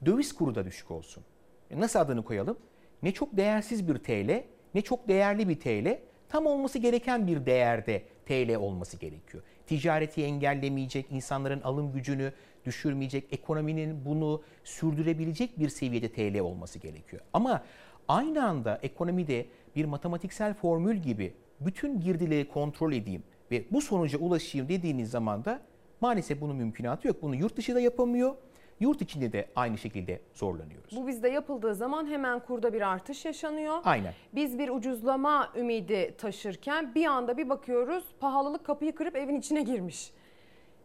döviz 0.07 0.33
kuru 0.33 0.55
da 0.55 0.65
düşük 0.65 0.91
olsun. 0.91 1.25
E 1.71 1.81
nasıl 1.81 1.99
adını 1.99 2.25
koyalım? 2.25 2.59
Ne 3.03 3.13
çok 3.13 3.37
değersiz 3.37 3.89
bir 3.89 3.99
TL, 3.99 4.45
ne 4.75 4.83
çok 4.83 5.09
değerli 5.09 5.49
bir 5.49 5.61
TL, 5.61 5.99
tam 6.31 6.47
olması 6.47 6.79
gereken 6.79 7.27
bir 7.27 7.47
değerde 7.47 8.03
TL 8.27 8.57
olması 8.57 8.97
gerekiyor. 8.97 9.43
Ticareti 9.67 10.25
engellemeyecek, 10.25 11.07
insanların 11.11 11.61
alım 11.61 11.93
gücünü 11.93 12.33
düşürmeyecek, 12.65 13.33
ekonominin 13.33 14.05
bunu 14.05 14.43
sürdürebilecek 14.65 15.59
bir 15.59 15.69
seviyede 15.69 16.13
TL 16.13 16.41
olması 16.41 16.79
gerekiyor. 16.79 17.23
Ama 17.33 17.63
aynı 18.09 18.45
anda 18.45 18.79
ekonomide 18.83 19.47
bir 19.77 19.85
matematiksel 19.85 20.55
formül 20.55 20.97
gibi 20.97 21.35
bütün 21.61 22.01
girdileri 22.01 22.49
kontrol 22.49 22.93
edeyim 22.93 23.23
ve 23.51 23.65
bu 23.71 23.81
sonuca 23.81 24.19
ulaşayım 24.19 24.69
dediğiniz 24.69 25.11
zaman 25.11 25.45
da 25.45 25.61
maalesef 26.01 26.41
bunun 26.41 26.57
mümkünatı 26.57 27.09
yok. 27.09 27.23
Bunu 27.23 27.35
yurt 27.35 27.57
dışı 27.57 27.75
da 27.75 27.81
yapamıyor. 27.81 28.35
Yurt 28.81 29.03
içinde 29.03 29.33
de 29.33 29.49
aynı 29.57 29.79
şekilde 29.79 30.21
zorlanıyoruz. 30.35 30.97
Bu 30.97 31.07
bizde 31.07 31.29
yapıldığı 31.29 31.75
zaman 31.75 32.07
hemen 32.07 32.41
kurda 32.41 32.73
bir 32.73 32.81
artış 32.81 33.25
yaşanıyor. 33.25 33.79
Aynen. 33.85 34.15
Biz 34.35 34.59
bir 34.59 34.69
ucuzlama 34.69 35.53
ümidi 35.57 36.15
taşırken 36.19 36.95
bir 36.95 37.07
anda 37.07 37.37
bir 37.37 37.49
bakıyoruz 37.49 38.05
pahalılık 38.21 38.67
kapıyı 38.67 38.95
kırıp 38.95 39.17
evin 39.17 39.39
içine 39.39 39.63
girmiş. 39.63 40.13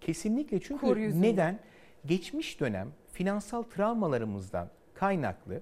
Kesinlikle 0.01 0.59
çünkü 0.59 1.21
neden? 1.21 1.59
Geçmiş 2.05 2.59
dönem 2.59 2.91
finansal 3.11 3.63
travmalarımızdan 3.63 4.69
kaynaklı 4.93 5.61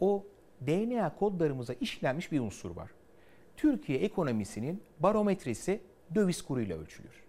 o 0.00 0.24
DNA 0.66 1.14
kodlarımıza 1.14 1.72
işlenmiş 1.72 2.32
bir 2.32 2.40
unsur 2.40 2.76
var. 2.76 2.90
Türkiye 3.56 3.98
ekonomisinin 3.98 4.82
barometresi 5.00 5.80
döviz 6.14 6.42
kuruyla 6.42 6.78
ölçülür. 6.78 7.24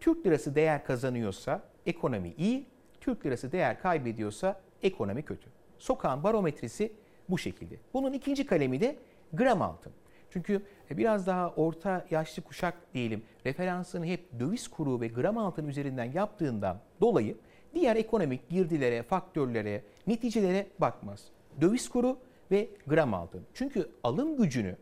Türk 0.00 0.26
lirası 0.26 0.54
değer 0.54 0.84
kazanıyorsa 0.84 1.62
ekonomi 1.86 2.34
iyi, 2.38 2.66
Türk 3.04 3.26
lirası 3.26 3.52
değer 3.52 3.80
kaybediyorsa 3.80 4.60
ekonomi 4.82 5.22
kötü. 5.22 5.48
Sokağın 5.78 6.22
barometresi 6.22 6.92
bu 7.28 7.38
şekilde. 7.38 7.76
Bunun 7.94 8.12
ikinci 8.12 8.46
kalemi 8.46 8.80
de 8.80 8.96
gram 9.32 9.62
altın. 9.62 9.92
Çünkü 10.30 10.62
e, 10.90 10.96
biraz 10.96 11.26
daha 11.26 11.50
orta 11.50 12.06
yaşlı 12.10 12.42
kuşak 12.42 12.74
diyelim 12.94 13.22
referansını 13.46 14.06
hep 14.06 14.40
döviz 14.40 14.68
kuru 14.68 15.00
ve 15.00 15.08
gram 15.08 15.38
altın 15.38 15.68
üzerinden 15.68 16.12
yaptığından 16.12 16.80
dolayı 17.00 17.36
diğer 17.74 17.96
ekonomik 17.96 18.48
girdilere, 18.48 19.02
faktörlere, 19.02 19.82
neticelere 20.06 20.66
bakmaz. 20.78 21.24
Döviz 21.60 21.88
kuru 21.88 22.18
ve 22.50 22.68
gram 22.86 23.14
altın. 23.14 23.42
Çünkü 23.54 23.90
alım 24.02 24.36
gücünü 24.36 24.76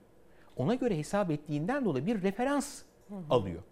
ona 0.56 0.74
göre 0.74 0.98
hesap 0.98 1.30
ettiğinden 1.30 1.84
dolayı 1.84 2.06
bir 2.06 2.22
referans 2.22 2.82
alıyor. 3.30 3.62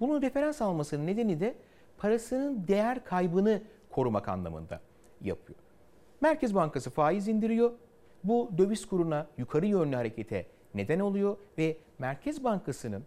Bunun 0.00 0.22
referans 0.22 0.62
almasının 0.62 1.06
nedeni 1.06 1.40
de 1.40 1.54
parasının 1.98 2.68
değer 2.68 3.04
kaybını 3.04 3.62
korumak 3.96 4.28
anlamında 4.28 4.80
yapıyor. 5.20 5.58
Merkez 6.20 6.54
Bankası 6.54 6.90
faiz 6.90 7.28
indiriyor. 7.28 7.72
Bu 8.24 8.50
döviz 8.58 8.86
kuruna 8.86 9.26
yukarı 9.38 9.66
yönlü 9.66 9.96
harekete 9.96 10.46
neden 10.74 11.00
oluyor 11.00 11.36
ve 11.58 11.76
Merkez 11.98 12.44
Bankası'nın 12.44 13.04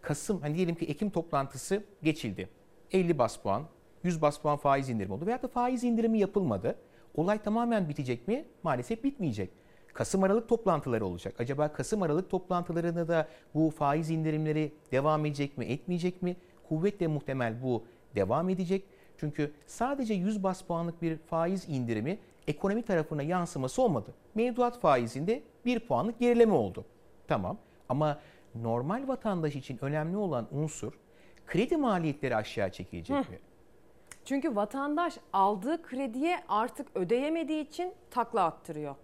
Kasım 0.00 0.40
hani 0.40 0.54
diyelim 0.54 0.74
ki 0.74 0.86
Ekim 0.86 1.10
toplantısı 1.10 1.84
geçildi. 2.02 2.48
50 2.92 3.18
bas 3.18 3.36
puan, 3.36 3.62
100 4.04 4.22
bas 4.22 4.38
puan 4.38 4.56
faiz 4.56 4.88
indirimi 4.88 5.14
oldu 5.14 5.26
veya 5.26 5.42
da 5.42 5.48
faiz 5.48 5.84
indirimi 5.84 6.18
yapılmadı. 6.18 6.76
Olay 7.14 7.42
tamamen 7.42 7.88
bitecek 7.88 8.28
mi? 8.28 8.44
Maalesef 8.62 9.04
bitmeyecek. 9.04 9.50
Kasım 9.94 10.22
Aralık 10.22 10.48
toplantıları 10.48 11.06
olacak. 11.06 11.34
Acaba 11.38 11.72
Kasım 11.72 12.02
Aralık 12.02 12.30
toplantılarında 12.30 13.08
da 13.08 13.28
bu 13.54 13.70
faiz 13.70 14.10
indirimleri 14.10 14.72
devam 14.92 15.26
edecek 15.26 15.58
mi, 15.58 15.64
etmeyecek 15.64 16.22
mi? 16.22 16.36
Kuvvetle 16.68 17.06
muhtemel 17.06 17.62
bu 17.62 17.84
devam 18.14 18.48
edecek. 18.48 18.84
Çünkü 19.20 19.52
sadece 19.66 20.14
100 20.14 20.42
bas 20.42 20.62
puanlık 20.62 21.02
bir 21.02 21.16
faiz 21.16 21.68
indirimi 21.68 22.18
ekonomi 22.48 22.82
tarafına 22.82 23.22
yansıması 23.22 23.82
olmadı. 23.82 24.14
Mevduat 24.34 24.80
faizinde 24.80 25.42
1 25.64 25.80
puanlık 25.80 26.18
gerileme 26.18 26.52
oldu. 26.52 26.84
Tamam 27.28 27.58
ama 27.88 28.20
normal 28.54 29.08
vatandaş 29.08 29.56
için 29.56 29.78
önemli 29.80 30.16
olan 30.16 30.46
unsur 30.52 30.92
kredi 31.46 31.76
maliyetleri 31.76 32.36
aşağı 32.36 32.72
çekilecek 32.72 33.16
Hı. 33.16 33.30
mi? 33.30 33.38
Çünkü 34.24 34.56
vatandaş 34.56 35.14
aldığı 35.32 35.82
krediye 35.82 36.40
artık 36.48 36.88
ödeyemediği 36.94 37.66
için 37.66 37.92
takla 38.10 38.44
attırıyor. 38.44 38.94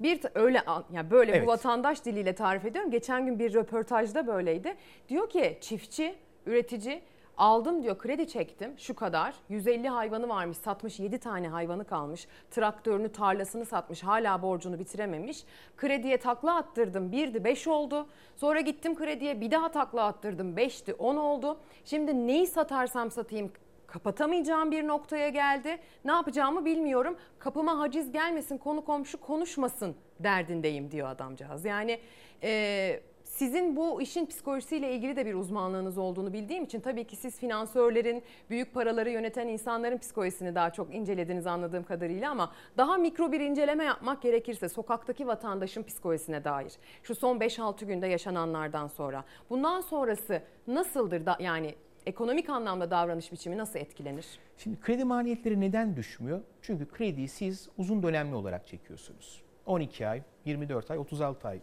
Bir 0.00 0.20
öyle 0.34 0.62
yani 0.92 1.10
böyle 1.10 1.32
evet. 1.32 1.46
bu 1.46 1.50
vatandaş 1.50 2.04
diliyle 2.04 2.34
tarif 2.34 2.64
ediyorum. 2.64 2.90
Geçen 2.90 3.26
gün 3.26 3.38
bir 3.38 3.54
röportajda 3.54 4.26
böyleydi. 4.26 4.76
Diyor 5.08 5.30
ki 5.30 5.58
çiftçi, 5.60 6.14
üretici 6.46 7.02
Aldım 7.38 7.82
diyor 7.82 7.98
kredi 7.98 8.28
çektim 8.28 8.78
şu 8.78 8.94
kadar. 8.94 9.34
150 9.48 9.88
hayvanı 9.88 10.28
varmış 10.28 10.58
satmış 10.58 11.00
7 11.00 11.18
tane 11.18 11.48
hayvanı 11.48 11.84
kalmış. 11.84 12.26
Traktörünü 12.50 13.12
tarlasını 13.12 13.64
satmış 13.64 14.02
hala 14.02 14.42
borcunu 14.42 14.78
bitirememiş. 14.78 15.44
Krediye 15.76 16.16
takla 16.16 16.56
attırdım 16.56 17.12
1'di 17.12 17.44
5 17.44 17.68
oldu. 17.68 18.06
Sonra 18.36 18.60
gittim 18.60 18.94
krediye 18.94 19.40
bir 19.40 19.50
daha 19.50 19.70
takla 19.70 20.04
attırdım 20.04 20.56
5'ti 20.56 20.94
10 20.94 21.16
oldu. 21.16 21.58
Şimdi 21.84 22.26
neyi 22.26 22.46
satarsam 22.46 23.10
satayım 23.10 23.52
kapatamayacağım 23.86 24.70
bir 24.70 24.86
noktaya 24.86 25.28
geldi. 25.28 25.78
Ne 26.04 26.12
yapacağımı 26.12 26.64
bilmiyorum. 26.64 27.16
Kapıma 27.38 27.78
haciz 27.78 28.12
gelmesin, 28.12 28.58
konu 28.58 28.84
komşu 28.84 29.20
konuşmasın 29.20 29.96
derdindeyim 30.20 30.90
diyor 30.90 31.08
adamcağız. 31.08 31.64
Yani 31.64 32.00
e, 32.42 33.00
Sizin 33.38 33.76
bu 33.76 34.02
işin 34.02 34.26
psikolojisiyle 34.26 34.92
ilgili 34.92 35.16
de 35.16 35.26
bir 35.26 35.34
uzmanlığınız 35.34 35.98
olduğunu 35.98 36.32
bildiğim 36.32 36.64
için 36.64 36.80
tabii 36.80 37.04
ki 37.04 37.16
siz 37.16 37.38
finansörlerin, 37.38 38.22
büyük 38.50 38.74
paraları 38.74 39.10
yöneten 39.10 39.48
insanların 39.48 39.98
psikolojisini 39.98 40.54
daha 40.54 40.70
çok 40.70 40.94
incelediniz 40.94 41.46
anladığım 41.46 41.84
kadarıyla 41.84 42.30
ama 42.30 42.52
daha 42.76 42.96
mikro 42.96 43.32
bir 43.32 43.40
inceleme 43.40 43.84
yapmak 43.84 44.22
gerekirse 44.22 44.68
sokaktaki 44.68 45.26
vatandaşın 45.26 45.82
psikolojisine 45.82 46.44
dair 46.44 46.72
şu 47.02 47.14
son 47.14 47.38
5-6 47.38 47.84
günde 47.84 48.06
yaşananlardan 48.06 48.86
sonra 48.86 49.24
bundan 49.50 49.80
sonrası 49.80 50.42
nasıldır 50.66 51.26
da 51.26 51.36
yani 51.40 51.74
ekonomik 52.06 52.50
anlamda 52.50 52.90
davranış 52.90 53.32
biçimi 53.32 53.58
nasıl 53.58 53.78
etkilenir? 53.78 54.26
Şimdi 54.56 54.80
kredi 54.80 55.04
maliyetleri 55.04 55.60
neden 55.60 55.96
düşmüyor? 55.96 56.40
Çünkü 56.62 56.88
krediyi 56.88 57.28
siz 57.28 57.68
uzun 57.78 58.02
dönemli 58.02 58.34
olarak 58.34 58.66
çekiyorsunuz. 58.66 59.42
12 59.66 60.08
ay, 60.08 60.22
24 60.44 60.90
ay, 60.90 60.98
36 60.98 61.48
ay. 61.48 61.60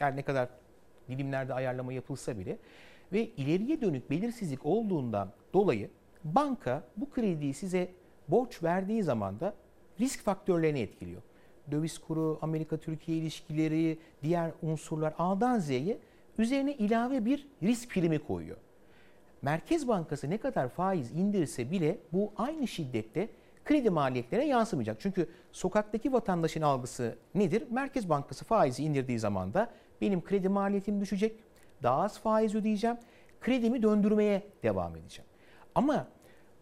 Yani 0.00 0.16
ne 0.16 0.22
kadar 0.22 0.48
dilimlerde 1.10 1.54
ayarlama 1.54 1.92
yapılsa 1.92 2.38
bile 2.38 2.58
ve 3.12 3.26
ileriye 3.26 3.80
dönük 3.80 4.10
belirsizlik 4.10 4.66
olduğundan 4.66 5.32
dolayı 5.54 5.90
banka 6.24 6.82
bu 6.96 7.10
krediyi 7.10 7.54
size 7.54 7.88
borç 8.28 8.62
verdiği 8.62 9.02
zaman 9.02 9.40
da 9.40 9.54
risk 10.00 10.24
faktörlerini 10.24 10.80
etkiliyor. 10.80 11.22
Döviz 11.70 11.98
kuru, 11.98 12.38
Amerika-Türkiye 12.42 13.18
ilişkileri, 13.18 13.98
diğer 14.22 14.52
unsurlar 14.62 15.14
A'dan 15.18 15.58
Z'ye 15.58 15.98
üzerine 16.38 16.74
ilave 16.74 17.24
bir 17.24 17.46
risk 17.62 17.90
primi 17.90 18.18
koyuyor. 18.18 18.56
Merkez 19.42 19.88
Bankası 19.88 20.30
ne 20.30 20.38
kadar 20.38 20.68
faiz 20.68 21.12
indirse 21.12 21.70
bile 21.70 21.98
bu 22.12 22.32
aynı 22.36 22.68
şiddette 22.68 23.28
kredi 23.64 23.90
maliyetlerine 23.90 24.46
yansımayacak. 24.46 25.00
Çünkü 25.00 25.28
sokaktaki 25.52 26.12
vatandaşın 26.12 26.62
algısı 26.62 27.18
nedir? 27.34 27.64
Merkez 27.70 28.08
Bankası 28.08 28.44
faizi 28.44 28.84
indirdiği 28.84 29.18
zaman 29.18 29.54
da 29.54 29.70
benim 30.00 30.24
kredi 30.24 30.48
maliyetim 30.48 31.00
düşecek. 31.00 31.36
Daha 31.82 32.02
az 32.02 32.18
faiz 32.18 32.54
ödeyeceğim. 32.54 32.96
Kredimi 33.40 33.82
döndürmeye 33.82 34.42
devam 34.62 34.96
edeceğim. 34.96 35.28
Ama 35.74 36.06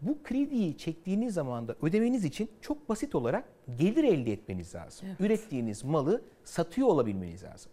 bu 0.01 0.23
krediyi 0.23 0.77
çektiğiniz 0.77 1.33
zaman 1.33 1.67
da 1.67 1.75
ödemeniz 1.81 2.25
için 2.25 2.51
çok 2.61 2.89
basit 2.89 3.15
olarak 3.15 3.43
gelir 3.77 4.03
elde 4.03 4.33
etmeniz 4.33 4.75
lazım. 4.75 5.07
Evet. 5.07 5.21
Ürettiğiniz 5.21 5.83
malı 5.83 6.21
satıyor 6.43 6.87
olabilmeniz 6.87 7.43
lazım. 7.43 7.71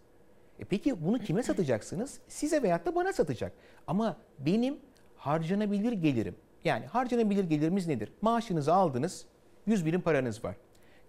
E 0.59 0.63
peki 0.65 1.05
bunu 1.05 1.19
kime 1.19 1.43
satacaksınız? 1.43 2.19
Size 2.27 2.63
veyahut 2.63 2.85
da 2.85 2.95
bana 2.95 3.13
satacak. 3.13 3.53
Ama 3.87 4.17
benim 4.39 4.77
harcanabilir 5.15 5.91
gelirim. 5.91 6.35
Yani 6.63 6.85
harcanabilir 6.85 7.43
gelirimiz 7.43 7.87
nedir? 7.87 8.11
Maaşınızı 8.21 8.73
aldınız, 8.73 9.25
100 9.65 9.85
birim 9.85 10.01
paranız 10.01 10.43
var. 10.43 10.55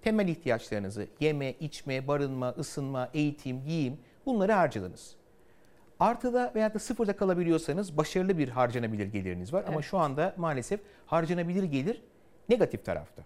Temel 0.02 0.28
ihtiyaçlarınızı 0.28 1.06
yeme, 1.20 1.52
içme, 1.52 2.08
barınma, 2.08 2.48
ısınma, 2.48 3.10
eğitim, 3.14 3.64
giyim 3.64 3.98
bunları 4.28 4.52
harcadınız. 4.52 5.16
Artıda 6.00 6.52
veya 6.54 6.74
da 6.74 6.78
sıfırda 6.78 7.16
kalabiliyorsanız 7.16 7.96
başarılı 7.96 8.38
bir 8.38 8.48
harcanabilir 8.48 9.06
geliriniz 9.06 9.52
var. 9.52 9.60
Evet. 9.60 9.68
Ama 9.68 9.82
şu 9.82 9.98
anda 9.98 10.34
maalesef 10.36 10.80
harcanabilir 11.06 11.62
gelir 11.62 12.02
negatif 12.48 12.84
tarafta. 12.84 13.22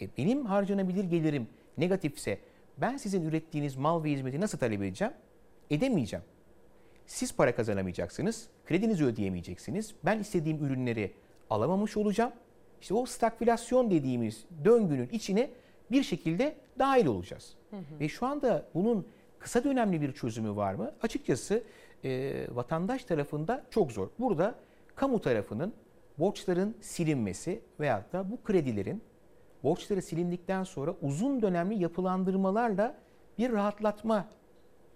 E 0.00 0.08
benim 0.18 0.46
harcanabilir 0.46 1.04
gelirim 1.04 1.48
negatifse 1.78 2.38
ben 2.78 2.96
sizin 2.96 3.22
ürettiğiniz 3.22 3.76
mal 3.76 4.04
ve 4.04 4.10
hizmeti 4.10 4.40
nasıl 4.40 4.58
talep 4.58 4.82
edeceğim? 4.82 5.12
Edemeyeceğim. 5.70 6.24
Siz 7.06 7.36
para 7.36 7.54
kazanamayacaksınız, 7.54 8.48
kredinizi 8.66 9.04
ödeyemeyeceksiniz. 9.04 9.94
Ben 10.04 10.18
istediğim 10.18 10.64
ürünleri 10.64 11.12
alamamış 11.50 11.96
olacağım. 11.96 12.32
İşte 12.80 12.94
o 12.94 13.06
stagflasyon 13.06 13.90
dediğimiz 13.90 14.44
döngünün 14.64 15.08
içine 15.12 15.50
bir 15.90 16.02
şekilde 16.02 16.54
dahil 16.78 17.06
olacağız. 17.06 17.54
Hı 17.70 17.76
hı. 17.76 18.00
Ve 18.00 18.08
şu 18.08 18.26
anda 18.26 18.66
bunun 18.74 19.06
kısa 19.44 19.64
dönemli 19.64 20.00
bir 20.00 20.12
çözümü 20.12 20.56
var 20.56 20.74
mı? 20.74 20.92
Açıkçası 21.02 21.62
e, 22.04 22.32
vatandaş 22.50 23.04
tarafında 23.04 23.64
çok 23.70 23.92
zor. 23.92 24.08
Burada 24.18 24.54
kamu 24.94 25.20
tarafının 25.20 25.74
borçların 26.18 26.76
silinmesi 26.80 27.60
veyahut 27.80 28.12
da 28.12 28.30
bu 28.30 28.42
kredilerin 28.42 29.02
borçları 29.62 30.02
silindikten 30.02 30.64
sonra 30.64 30.94
uzun 31.02 31.42
dönemli 31.42 31.82
yapılandırmalarla 31.82 32.94
bir 33.38 33.52
rahatlatma 33.52 34.28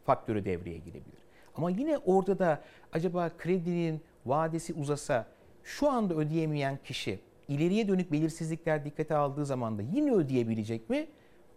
faktörü 0.04 0.44
devreye 0.44 0.78
girebilir. 0.78 1.18
Ama 1.54 1.70
yine 1.70 1.98
orada 1.98 2.38
da 2.38 2.62
acaba 2.92 3.30
kredinin 3.38 4.00
vadesi 4.26 4.74
uzasa 4.74 5.26
şu 5.62 5.90
anda 5.90 6.14
ödeyemeyen 6.14 6.78
kişi 6.84 7.20
ileriye 7.48 7.88
dönük 7.88 8.12
belirsizlikler 8.12 8.84
dikkate 8.84 9.14
aldığı 9.14 9.46
zaman 9.46 9.78
da 9.78 9.82
yine 9.82 10.12
ödeyebilecek 10.12 10.90
mi? 10.90 11.06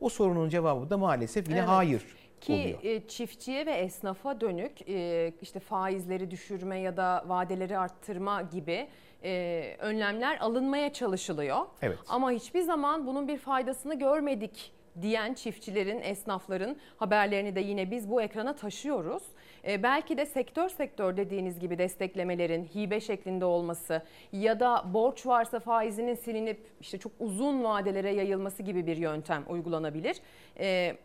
O 0.02 0.10
sorunun 0.10 0.50
cevabı 0.50 0.90
da 0.90 0.98
maalesef 0.98 1.50
yine 1.50 1.60
evet. 1.60 1.70
hayır. 1.70 2.21
Ki 2.42 2.54
oluyor. 2.54 2.84
E, 2.84 3.08
çiftçiye 3.08 3.66
ve 3.66 3.72
esnafa 3.72 4.42
dönük 4.42 4.90
e, 4.90 5.34
işte 5.42 5.60
faizleri 5.60 6.32
düşürme 6.32 6.80
ya 6.80 6.98
da 6.98 7.24
vadeleri 7.28 7.78
arttırma 7.78 8.42
gibi 8.42 8.88
e, 9.24 9.76
önlemler 9.80 10.38
alınmaya 10.38 10.94
çalışılıyor. 10.94 11.60
Evet. 11.82 11.98
Ama 12.08 12.32
hiçbir 12.32 12.62
zaman 12.62 13.08
bunun 13.08 13.28
bir 13.28 13.38
faydasını 13.38 14.00
görmedik 14.00 14.74
diyen 15.02 15.34
çiftçilerin, 15.34 16.02
esnafların 16.02 16.76
haberlerini 16.98 17.56
de 17.56 17.60
yine 17.60 17.92
biz 17.92 18.10
bu 18.10 18.22
ekrana 18.22 18.56
taşıyoruz. 18.56 19.24
E, 19.68 19.84
belki 19.84 20.18
de 20.18 20.26
sektör 20.26 20.70
sektör 20.70 21.18
dediğiniz 21.18 21.60
gibi 21.60 21.78
desteklemelerin 21.78 22.64
hibe 22.64 23.02
şeklinde 23.02 23.46
olması 23.46 24.02
ya 24.32 24.60
da 24.60 24.84
borç 24.94 25.26
varsa 25.26 25.60
faizinin 25.60 26.16
silinip 26.16 26.68
işte 26.82 26.98
çok 26.98 27.12
uzun 27.20 27.64
vadelere 27.64 28.14
yayılması 28.14 28.64
gibi 28.64 28.88
bir 28.88 28.98
yöntem 28.98 29.44
uygulanabilir. 29.50 30.18
E, 30.60 30.98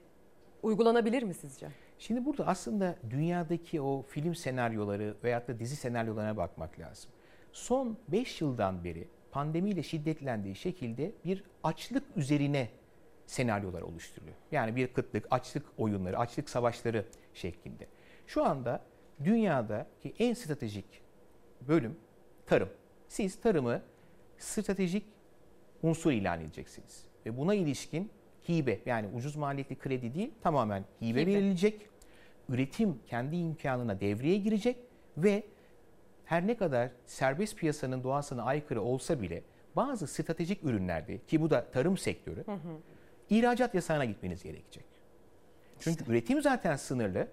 uygulanabilir 0.66 1.22
mi 1.22 1.34
sizce? 1.34 1.68
Şimdi 1.98 2.24
burada 2.24 2.46
aslında 2.46 2.96
dünyadaki 3.10 3.80
o 3.80 4.02
film 4.02 4.34
senaryoları 4.34 5.16
veyahut 5.24 5.48
da 5.48 5.58
dizi 5.58 5.76
senaryolarına 5.76 6.36
bakmak 6.36 6.78
lazım. 6.80 7.10
Son 7.52 7.98
5 8.08 8.40
yıldan 8.40 8.84
beri 8.84 9.08
pandemiyle 9.30 9.82
şiddetlendiği 9.82 10.54
şekilde 10.54 11.12
bir 11.24 11.44
açlık 11.62 12.04
üzerine 12.16 12.68
senaryolar 13.26 13.82
oluşturuyor. 13.82 14.34
Yani 14.52 14.76
bir 14.76 14.86
kıtlık, 14.86 15.26
açlık 15.30 15.66
oyunları, 15.78 16.18
açlık 16.18 16.50
savaşları 16.50 17.04
şeklinde. 17.34 17.86
Şu 18.26 18.44
anda 18.44 18.80
dünyadaki 19.24 20.14
en 20.18 20.34
stratejik 20.34 21.02
bölüm 21.60 21.96
tarım. 22.46 22.68
Siz 23.08 23.40
tarımı 23.40 23.82
stratejik 24.38 25.04
unsur 25.82 26.12
ilan 26.12 26.40
edeceksiniz. 26.40 27.04
Ve 27.26 27.36
buna 27.36 27.54
ilişkin 27.54 28.10
hibe 28.49 28.80
yani 28.86 29.09
ucuz 29.14 29.36
maliyetli 29.36 29.78
kredi 29.78 30.14
değil 30.14 30.30
tamamen 30.42 30.84
hibe, 31.03 31.22
hibe. 31.22 31.34
verilecek. 31.34 31.88
Üretim 32.49 32.99
kendi 33.07 33.36
imkanına 33.36 34.01
devreye 34.01 34.36
girecek 34.36 34.76
ve 35.16 35.42
her 36.24 36.47
ne 36.47 36.57
kadar 36.57 36.90
serbest 37.07 37.57
piyasanın 37.57 38.05
doğasına 38.05 38.42
aykırı 38.42 38.82
olsa 38.82 39.22
bile 39.22 39.42
bazı 39.76 40.07
stratejik 40.07 40.64
ürünlerde 40.64 41.18
ki 41.18 41.40
bu 41.40 41.51
da 41.51 41.70
tarım 41.70 41.99
sektörü 41.99 42.47
hı 42.47 42.53
hı. 42.53 42.76
ihracat 43.30 43.74
yasağına 43.74 44.05
gitmeniz 44.05 44.42
gerekecek. 44.42 44.84
Çünkü 45.80 46.01
işte. 46.01 46.12
üretim 46.12 46.42
zaten 46.42 46.76
sınırlı. 46.76 47.28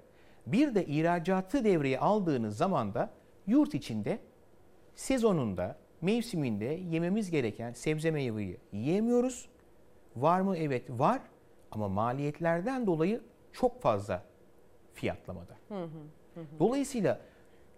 Bir 0.48 0.76
de 0.76 0.86
ihracatı 0.86 1.64
devreye 1.64 2.00
aldığınız 2.00 2.58
zaman 2.58 2.94
da 2.94 3.10
yurt 3.48 3.74
içinde 3.74 4.20
sezonunda, 4.96 5.78
mevsiminde 6.02 6.66
yememiz 6.66 7.32
gereken 7.32 7.74
sebze 7.74 8.12
meyveyi 8.12 8.58
yiyemiyoruz. 8.72 9.50
Var 10.16 10.42
mı? 10.42 10.58
Evet 10.58 10.90
var 10.90 11.22
ama 11.72 11.88
maliyetlerden 11.88 12.88
dolayı 12.88 13.22
çok 13.52 13.82
fazla 13.82 14.24
fiyatlamada. 14.94 15.58
Hı 15.68 15.84
hı, 15.84 15.88
hı. 16.36 16.40
Dolayısıyla 16.60 17.22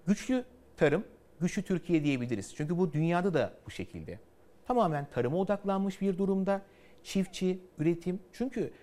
güçlü 0.08 0.46
tarım, 0.78 1.04
güçlü 1.40 1.62
Türkiye 1.64 2.04
diyebiliriz. 2.04 2.56
Çünkü 2.56 2.78
bu 2.78 2.94
dünyada 2.94 3.34
da 3.34 3.54
bu 3.66 3.72
şekilde. 3.72 4.20
Tamamen 4.68 5.08
tarıma 5.14 5.38
odaklanmış 5.38 6.02
bir 6.02 6.18
durumda. 6.18 6.62
Çiftçi, 7.04 7.60
üretim. 7.80 8.20
Çünkü 8.34 8.74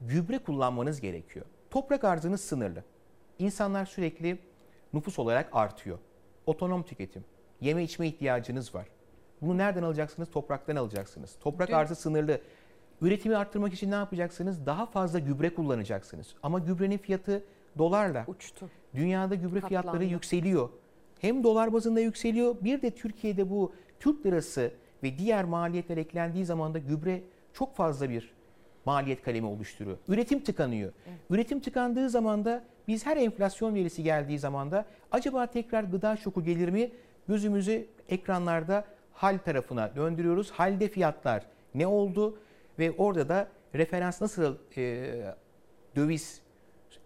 gübre 0.00 0.38
kullanmanız 0.38 1.00
gerekiyor. 1.00 1.46
Toprak 1.70 2.04
arzınız 2.04 2.40
sınırlı. 2.40 2.84
İnsanlar 3.38 3.86
sürekli 3.86 4.38
nüfus 4.92 5.18
olarak 5.18 5.48
artıyor. 5.52 5.98
Otonom 6.46 6.82
tüketim, 6.82 7.24
yeme 7.60 7.82
içme 7.82 8.06
ihtiyacınız 8.06 8.74
var. 8.74 8.86
Bunu 9.42 9.58
nereden 9.58 9.82
alacaksınız? 9.82 10.30
Topraktan 10.30 10.76
alacaksınız. 10.76 11.36
Toprak 11.40 11.68
Dün... 11.68 11.74
arzı 11.74 11.94
sınırlı. 11.94 12.40
Üretimi 13.00 13.36
arttırmak 13.36 13.72
için 13.72 13.90
ne 13.90 13.94
yapacaksınız? 13.94 14.66
Daha 14.66 14.86
fazla 14.86 15.18
gübre 15.18 15.54
kullanacaksınız. 15.54 16.34
Ama 16.42 16.58
gübrenin 16.58 16.98
fiyatı 16.98 17.42
dolarla. 17.78 18.24
Uçtu. 18.28 18.70
Dünyada 18.94 19.34
gübre 19.34 19.60
Katlandı. 19.60 19.68
fiyatları 19.68 20.04
yükseliyor. 20.04 20.68
Hem 21.20 21.44
dolar 21.44 21.72
bazında 21.72 22.00
yükseliyor. 22.00 22.56
Bir 22.60 22.82
de 22.82 22.90
Türkiye'de 22.90 23.50
bu 23.50 23.72
Türk 24.00 24.26
lirası 24.26 24.72
ve 25.02 25.18
diğer 25.18 25.44
maliyetler 25.44 25.96
eklendiği 25.96 26.44
zaman 26.44 26.74
da 26.74 26.78
gübre 26.78 27.22
çok 27.52 27.76
fazla 27.76 28.10
bir 28.10 28.32
maliyet 28.84 29.22
kalemi 29.22 29.46
oluşturuyor. 29.46 29.96
Üretim 30.08 30.40
tıkanıyor. 30.44 30.92
Evet. 31.08 31.18
Üretim 31.30 31.60
tıkandığı 31.60 32.10
zaman 32.10 32.44
da 32.44 32.64
biz 32.88 33.06
her 33.06 33.16
enflasyon 33.16 33.74
verisi 33.74 34.02
geldiği 34.02 34.38
zaman 34.38 34.70
da 34.70 34.84
acaba 35.12 35.46
tekrar 35.46 35.84
gıda 35.84 36.16
şoku 36.16 36.44
gelir 36.44 36.68
mi? 36.68 36.90
Gözümüzü 37.28 37.86
ekranlarda 38.08 38.84
hal 39.12 39.38
tarafına 39.38 39.96
döndürüyoruz. 39.96 40.50
Halde 40.50 40.88
fiyatlar 40.88 41.46
ne 41.74 41.86
oldu? 41.86 42.38
Ve 42.78 42.92
orada 42.92 43.28
da 43.28 43.48
referans 43.74 44.20
nasıl 44.20 44.56
e, 44.76 45.34
döviz 45.96 46.42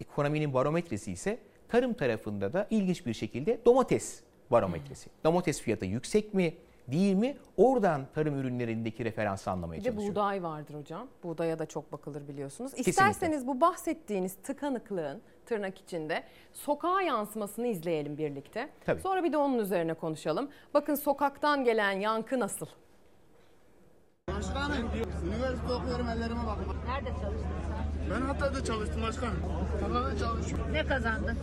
ekonominin 0.01 0.55
barometresi 0.55 1.13
ise 1.13 1.39
tarım 1.69 1.95
tarafında 1.95 2.53
da 2.53 2.67
ilginç 2.71 3.07
bir 3.07 3.15
şekilde 3.15 3.61
domates 3.65 4.21
barometresi. 4.51 5.11
Domates 5.25 5.61
fiyatı 5.61 5.85
yüksek 5.85 6.35
mi 6.35 6.55
değil 6.89 7.15
mi? 7.15 7.37
Oradan 7.57 8.07
tarım 8.15 8.41
ürünlerindeki 8.41 9.05
referansı 9.05 9.51
anlamaya 9.51 9.81
Bir 9.81 9.85
de 9.85 9.97
buğday 9.97 10.43
vardır 10.43 10.75
hocam. 10.75 11.09
Buğdaya 11.23 11.59
da 11.59 11.67
çok 11.67 11.93
bakılır 11.93 12.29
biliyorsunuz. 12.29 12.71
Kesinlikle. 12.71 12.91
İsterseniz 12.91 13.47
bu 13.47 13.61
bahsettiğiniz 13.61 14.35
tıkanıklığın 14.35 15.23
tırnak 15.47 15.79
içinde 15.79 16.23
sokağa 16.53 17.03
yansımasını 17.03 17.67
izleyelim 17.67 18.19
birlikte. 18.19 18.69
Tabii. 18.85 19.01
Sonra 19.01 19.25
bir 19.25 19.33
de 19.33 19.37
onun 19.37 19.59
üzerine 19.59 19.95
konuşalım. 19.95 20.51
Bakın 20.75 20.95
sokaktan 20.95 21.65
gelen 21.65 21.93
yankı 21.93 22.41
nasıl? 22.41 22.67
Başkanım, 24.37 24.89
üniversite 25.27 25.73
okuyorum 25.73 26.09
ellerime 26.09 26.47
bakın. 26.47 26.65
Nerede 26.87 27.09
çalıştın 27.09 27.49
sen? 27.69 28.11
Ben 28.11 28.21
Hatay'da 28.27 28.65
çalıştım 28.65 29.03
başkanım. 29.03 29.37
Hatay'da 29.81 30.19
çalışıyorum. 30.19 30.73
Ne 30.73 30.87
kazandın? 30.87 31.39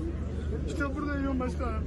İşte 0.68 0.96
burada 0.96 1.18
yiyorum 1.18 1.40
başkanım. 1.40 1.84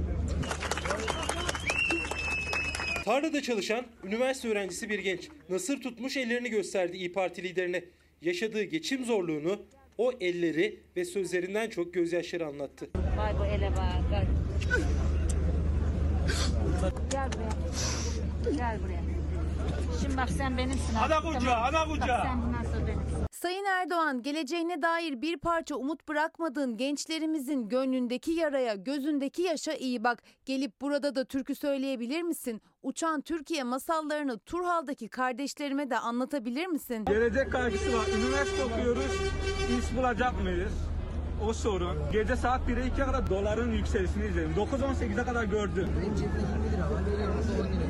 Tarlada 3.05 3.41
çalışan 3.41 3.85
üniversite 4.03 4.49
öğrencisi 4.49 4.89
bir 4.89 4.99
genç 4.99 5.29
nasır 5.49 5.81
tutmuş 5.81 6.17
ellerini 6.17 6.49
gösterdi 6.49 6.97
İyi 6.97 7.13
Parti 7.13 7.43
liderine. 7.43 7.83
Yaşadığı 8.21 8.63
geçim 8.63 9.05
zorluğunu 9.05 9.59
o 9.97 10.11
elleri 10.11 10.79
ve 10.95 11.05
sözlerinden 11.05 11.69
çok 11.69 11.93
gözyaşları 11.93 12.47
anlattı. 12.47 12.89
Vay 13.17 13.39
bu 13.39 13.45
ele 13.45 13.71
bak. 13.71 13.93
Gel. 14.09 14.25
Gel 17.11 17.29
buraya. 17.33 18.55
Gel 18.57 18.79
buraya. 18.83 19.06
Şimdi 20.01 20.17
bak 20.17 20.29
sen 20.29 20.57
benimsin. 20.57 20.95
Ana 20.95 21.03
artık, 21.03 21.23
kucağı, 21.23 21.41
tamam 21.43 21.63
ana 21.63 21.85
kucağı. 21.85 22.17
Bak 22.17 22.25
sen 22.25 22.41
bundan 22.43 22.63
sonra 22.63 22.87
benimsin. 22.87 23.27
Sayın 23.31 23.65
Erdoğan, 23.65 24.21
geleceğine 24.21 24.81
dair 24.81 25.21
bir 25.21 25.37
parça 25.37 25.75
umut 25.75 26.07
bırakmadığın 26.07 26.77
gençlerimizin 26.77 27.69
gönlündeki 27.69 28.31
yaraya, 28.31 28.75
gözündeki 28.75 29.41
yaşa 29.41 29.73
iyi 29.73 30.03
bak. 30.03 30.23
Gelip 30.45 30.81
burada 30.81 31.15
da 31.15 31.25
türkü 31.25 31.55
söyleyebilir 31.55 32.21
misin? 32.21 32.61
Uçan 32.83 33.21
Türkiye 33.21 33.63
masallarını 33.63 34.39
Turhal'daki 34.39 35.07
kardeşlerime 35.07 35.89
de 35.89 35.99
anlatabilir 35.99 36.67
misin? 36.67 37.05
Gelecek 37.05 37.51
kaygısı 37.51 37.97
var. 37.97 38.05
Üniversite 38.19 38.63
okuyoruz. 38.63 39.11
İş 39.79 39.97
bulacak 39.97 40.41
mıyız? 40.43 40.71
O 41.47 41.53
sorun. 41.53 41.97
Gece 42.11 42.35
saat 42.35 42.61
1'e 42.69 42.87
2'ye 42.87 43.05
kadar 43.05 43.29
doların 43.29 43.71
yükselişini 43.71 44.25
izledim. 44.25 44.51
9-18'e 44.57 45.25
kadar 45.25 45.43
gördüm. 45.43 45.87
Benim 46.01 46.15
cebimde 46.15 46.37
20 46.37 46.71
lira 46.71 46.91
var. 46.91 47.05
Veriyorum 47.11 47.35
orada 47.39 47.51
10 47.61 47.65
lira 47.65 47.73
gidiyor. 47.73 47.86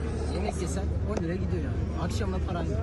Yemek 0.58 0.70
yesen 0.70 0.84
10 1.20 1.24
lira 1.24 1.34
gidiyor 1.34 1.64
yani. 1.64 2.04
Akşamda 2.04 2.38
paran 2.48 2.64
yok. 2.64 2.80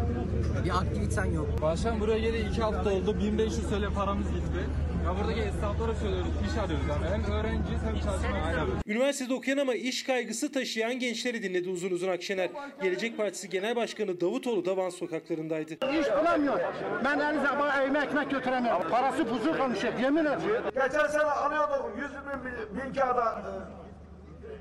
Bir 0.64 0.70
aktiviten 0.70 1.24
yok. 1.24 1.46
Başkan 1.62 2.00
buraya 2.00 2.18
geleli 2.18 2.48
2 2.48 2.62
hafta 2.62 2.90
oldu. 2.90 3.16
1500 3.18 3.68
TL 3.68 3.94
paramız 3.94 4.26
gitti. 4.28 4.60
Ya 5.04 5.14
buradaki 5.20 5.40
esnaflara 5.40 5.94
söylüyoruz. 5.94 6.28
iş 6.50 6.58
arıyoruz 6.58 6.86
yani. 6.88 7.06
Hem 7.12 7.32
öğrenciyiz 7.32 7.80
hem 7.82 8.44
ayarlıyoruz. 8.44 8.82
Üniversitede 8.86 9.34
okuyan 9.34 9.58
ama 9.58 9.74
iş 9.74 10.02
kaygısı 10.04 10.52
taşıyan 10.52 10.98
gençleri 10.98 11.42
dinledi 11.42 11.68
uzun 11.68 11.90
uzun 11.90 12.08
Akşener. 12.08 12.50
Gelecek 12.82 13.16
Partisi 13.16 13.48
Genel 13.48 13.76
Başkanı 13.76 14.20
Davutoğlu 14.20 14.64
da 14.64 14.76
Van 14.76 14.90
sokaklarındaydı. 14.90 15.72
İş 15.72 16.06
bulamıyor. 16.20 16.60
Ben 17.04 17.18
elinize 17.18 17.58
bana 17.58 17.82
evime 17.82 17.98
ekmek 17.98 18.30
götüremiyorum. 18.30 18.90
Parası 18.90 19.30
buzu 19.30 19.58
konuşuyor. 19.58 19.92
Yemin 20.02 20.24
ediyorum. 20.24 20.64
Geçen 20.74 21.06
sene 21.06 21.22
alıyorduk 21.22 21.90
100 21.96 22.10
bin, 22.10 22.84
bin 22.84 22.94
kağıda 22.94 23.42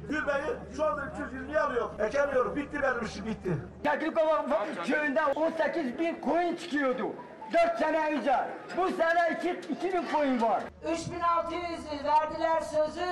Gülbeyi 0.09 0.57
şu 0.75 0.83
anda 0.83 1.11
320 1.25 1.59
alıyor. 1.59 1.89
Ekemiyorum. 1.99 2.55
Bitti 2.55 2.81
benim 2.83 3.05
işim 3.05 3.25
bitti. 3.25 3.57
Keklikova 3.83 4.65
köyünde 4.85 5.25
18 5.25 5.99
bin 5.99 6.15
koyun 6.15 6.55
çıkıyordu. 6.55 7.15
4 7.53 7.79
sene 7.79 8.15
önce. 8.17 8.35
Bu 8.77 8.89
sene 8.89 9.37
2, 9.39 9.73
2 9.73 9.93
bin 9.93 10.03
koyun 10.13 10.41
var. 10.41 10.63
3600 10.93 12.03
verdiler 12.03 12.61
sözü. 12.61 13.05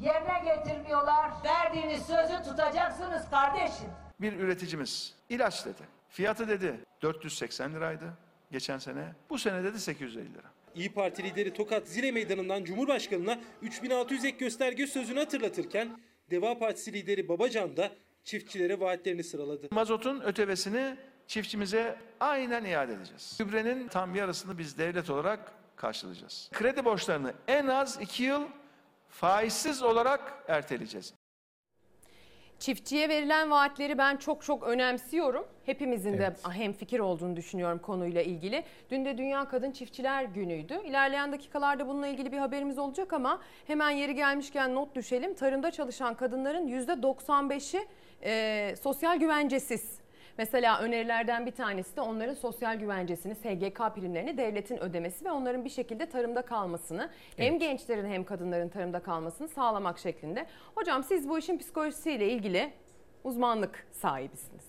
Yerine 0.00 0.42
getirmiyorlar. 0.44 1.30
Verdiğiniz 1.44 2.06
sözü 2.06 2.42
tutacaksınız 2.42 3.30
kardeşim. 3.30 3.88
Bir 4.20 4.32
üreticimiz 4.32 5.14
ilaç 5.28 5.66
dedi. 5.66 5.82
Fiyatı 6.08 6.48
dedi 6.48 6.80
480 7.02 7.74
liraydı 7.74 8.04
geçen 8.52 8.78
sene. 8.78 9.04
Bu 9.30 9.38
sene 9.38 9.64
dedi 9.64 9.80
850 9.80 10.34
lira. 10.34 10.48
İyi 10.74 10.92
Parti 10.92 11.22
lideri 11.22 11.52
Tokat 11.54 11.86
Zile 11.88 12.12
Meydanı'ndan 12.12 12.64
Cumhurbaşkanı'na 12.64 13.38
3600 13.62 14.24
ek 14.24 14.36
gösterge 14.38 14.86
sözünü 14.86 15.18
hatırlatırken 15.18 15.88
Deva 16.30 16.58
Partisi 16.58 16.92
lideri 16.92 17.28
Babacan 17.28 17.76
da 17.76 17.90
çiftçilere 18.24 18.80
vaatlerini 18.80 19.24
sıraladı. 19.24 19.68
Mazotun 19.70 20.20
ötevesini 20.20 20.96
çiftçimize 21.26 21.96
aynen 22.20 22.64
iade 22.64 22.92
edeceğiz. 22.92 23.36
Gübrenin 23.38 23.88
tam 23.88 24.14
yarısını 24.14 24.58
biz 24.58 24.78
devlet 24.78 25.10
olarak 25.10 25.52
karşılayacağız. 25.76 26.50
Kredi 26.52 26.84
borçlarını 26.84 27.32
en 27.48 27.66
az 27.66 28.00
2 28.00 28.22
yıl 28.22 28.42
faizsiz 29.08 29.82
olarak 29.82 30.44
erteleyeceğiz. 30.48 31.14
Çiftçiye 32.58 33.08
verilen 33.08 33.50
vaatleri 33.50 33.98
ben 33.98 34.16
çok 34.16 34.42
çok 34.42 34.62
önemsiyorum. 34.62 35.46
Hepimizin 35.66 36.18
de 36.18 36.34
hem 36.52 36.72
fikir 36.72 36.98
olduğunu 37.00 37.36
düşünüyorum 37.36 37.78
konuyla 37.78 38.22
ilgili. 38.22 38.64
Dün 38.90 39.04
de 39.04 39.18
Dünya 39.18 39.48
Kadın 39.48 39.70
Çiftçiler 39.70 40.24
Günü'ydü. 40.24 40.80
İlerleyen 40.84 41.32
dakikalarda 41.32 41.88
bununla 41.88 42.06
ilgili 42.06 42.32
bir 42.32 42.38
haberimiz 42.38 42.78
olacak 42.78 43.12
ama 43.12 43.40
hemen 43.66 43.90
yeri 43.90 44.14
gelmişken 44.14 44.74
not 44.74 44.94
düşelim. 44.94 45.34
Tarımda 45.34 45.70
çalışan 45.70 46.14
kadınların 46.14 46.68
%95'i 46.68 47.86
e, 48.22 48.74
sosyal 48.82 49.16
güvencesiz. 49.18 49.98
Mesela 50.38 50.80
önerilerden 50.80 51.46
bir 51.46 51.50
tanesi 51.50 51.96
de 51.96 52.00
onların 52.00 52.34
sosyal 52.34 52.76
güvencesini, 52.76 53.34
SGK 53.34 53.94
primlerini 53.94 54.38
devletin 54.38 54.78
ödemesi 54.78 55.24
ve 55.24 55.30
onların 55.30 55.64
bir 55.64 55.70
şekilde 55.70 56.06
tarımda 56.06 56.42
kalmasını, 56.42 57.10
hem 57.36 57.58
gençlerin 57.58 58.10
hem 58.10 58.24
kadınların 58.24 58.68
tarımda 58.68 59.00
kalmasını 59.00 59.48
sağlamak 59.48 59.98
şeklinde. 59.98 60.46
Hocam 60.74 61.04
siz 61.04 61.28
bu 61.28 61.38
işin 61.38 61.58
psikolojisiyle 61.58 62.28
ilgili 62.28 62.72
uzmanlık 63.24 63.86
sahibisiniz. 63.92 64.64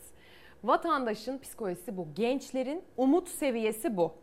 Vatandaşın 0.64 1.40
psikolojisi 1.40 1.98
bu, 1.98 2.08
gençlerin 2.16 2.84
umut 2.98 3.28
seviyesi 3.30 3.98
bu. 3.98 4.14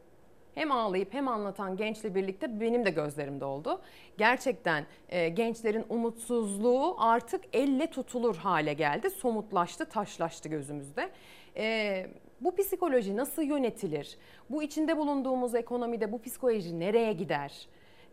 Hem 0.57 0.73
ağlayıp 0.73 1.15
hem 1.15 1.29
anlatan 1.29 1.77
gençle 1.77 2.15
birlikte 2.15 2.61
benim 2.61 2.87
de 2.87 2.91
gözlerimde 2.91 3.45
oldu. 3.45 3.81
Gerçekten 4.19 4.87
e, 5.09 5.29
gençlerin 5.29 5.85
umutsuzluğu 5.89 6.97
artık 6.99 7.45
elle 7.53 7.87
tutulur 7.87 8.37
hale 8.37 8.73
geldi. 8.73 9.11
Somutlaştı, 9.11 9.85
taşlaştı 9.85 10.49
gözümüzde. 10.49 11.11
E, 11.57 12.07
bu 12.41 12.57
psikoloji 12.57 13.17
nasıl 13.17 13.43
yönetilir? 13.43 14.17
Bu 14.51 14.63
içinde 14.63 14.97
bulunduğumuz 14.97 15.55
ekonomide 15.55 16.13
bu 16.13 16.23
psikoloji 16.23 16.81
nereye 16.81 17.13
gider? 17.13 17.69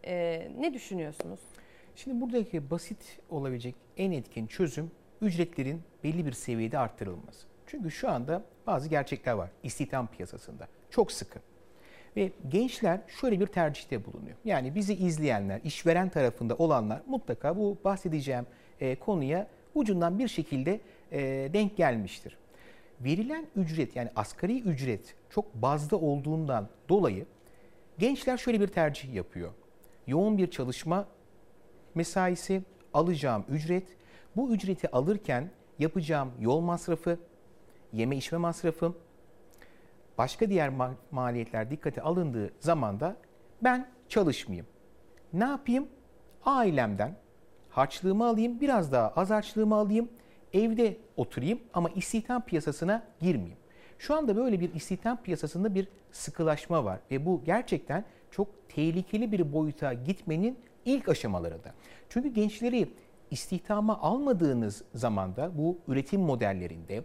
E, 0.05 0.47
ne 0.59 0.73
düşünüyorsunuz? 0.73 1.39
Şimdi 1.95 2.21
buradaki 2.21 2.71
basit 2.71 3.19
olabilecek 3.29 3.75
en 3.97 4.11
etkin 4.11 4.47
çözüm 4.47 4.91
ücretlerin 5.21 5.81
belli 6.03 6.25
bir 6.25 6.31
seviyede 6.31 6.79
arttırılması. 6.79 7.47
Çünkü 7.67 7.91
şu 7.91 8.09
anda 8.09 8.43
bazı 8.67 8.89
gerçekler 8.89 9.33
var 9.33 9.49
istihdam 9.63 10.07
piyasasında. 10.07 10.67
Çok 10.89 11.11
sıkı. 11.11 11.39
Ve 12.15 12.31
gençler 12.49 12.99
şöyle 13.07 13.39
bir 13.39 13.47
tercihte 13.47 14.05
bulunuyor. 14.05 14.37
Yani 14.45 14.75
bizi 14.75 14.93
izleyenler, 14.93 15.61
işveren 15.63 16.09
tarafında 16.09 16.55
olanlar 16.55 17.01
mutlaka 17.07 17.57
bu 17.57 17.77
bahsedeceğim 17.83 18.45
e, 18.79 18.95
konuya 18.95 19.47
ucundan 19.75 20.19
bir 20.19 20.27
şekilde 20.27 20.79
e, 21.11 21.19
denk 21.53 21.77
gelmiştir. 21.77 22.37
Verilen 23.01 23.45
ücret 23.55 23.95
yani 23.95 24.09
asgari 24.15 24.61
ücret 24.61 25.15
çok 25.29 25.55
bazda 25.55 25.97
olduğundan 25.97 26.69
dolayı 26.89 27.25
gençler 27.97 28.37
şöyle 28.37 28.61
bir 28.61 28.67
tercih 28.67 29.13
yapıyor. 29.13 29.51
Yoğun 30.07 30.37
bir 30.37 30.51
çalışma 30.51 31.07
mesaisi, 31.95 32.63
alacağım 32.93 33.45
ücret, 33.49 33.87
bu 34.35 34.51
ücreti 34.53 34.91
alırken 34.91 35.49
yapacağım 35.79 36.31
yol 36.39 36.59
masrafı, 36.59 37.19
yeme 37.93 38.17
içme 38.17 38.37
masrafım, 38.37 38.97
başka 40.17 40.49
diğer 40.49 40.69
ma- 40.69 40.93
maliyetler 41.11 41.71
dikkate 41.71 42.01
alındığı 42.01 42.53
zaman 42.59 42.99
da 42.99 43.15
ben 43.63 43.89
çalışmayayım. 44.09 44.67
Ne 45.33 45.43
yapayım? 45.43 45.87
Ailemden 46.45 47.15
harçlığımı 47.69 48.25
alayım, 48.25 48.61
biraz 48.61 48.91
daha 48.91 49.09
az 49.09 49.29
harçlığımı 49.29 49.75
alayım, 49.75 50.09
evde 50.53 50.97
oturayım 51.17 51.59
ama 51.73 51.89
istihdam 51.89 52.45
piyasasına 52.45 53.03
girmeyeyim. 53.21 53.57
Şu 53.99 54.15
anda 54.15 54.35
böyle 54.35 54.59
bir 54.59 54.73
istihdam 54.73 55.23
piyasasında 55.23 55.75
bir 55.75 55.87
sıkılaşma 56.11 56.85
var 56.85 56.99
ve 57.11 57.25
bu 57.25 57.41
gerçekten 57.45 58.05
çok 58.31 58.69
tehlikeli 58.69 59.31
bir 59.31 59.53
boyuta 59.53 59.93
gitmenin 59.93 60.59
ilk 60.85 61.09
aşamalarında. 61.09 61.73
Çünkü 62.09 62.29
gençleri 62.29 62.89
istihdama 63.31 63.99
almadığınız 64.01 64.83
zamanda 64.93 65.57
bu 65.57 65.77
üretim 65.87 66.21
modellerinde 66.21 67.03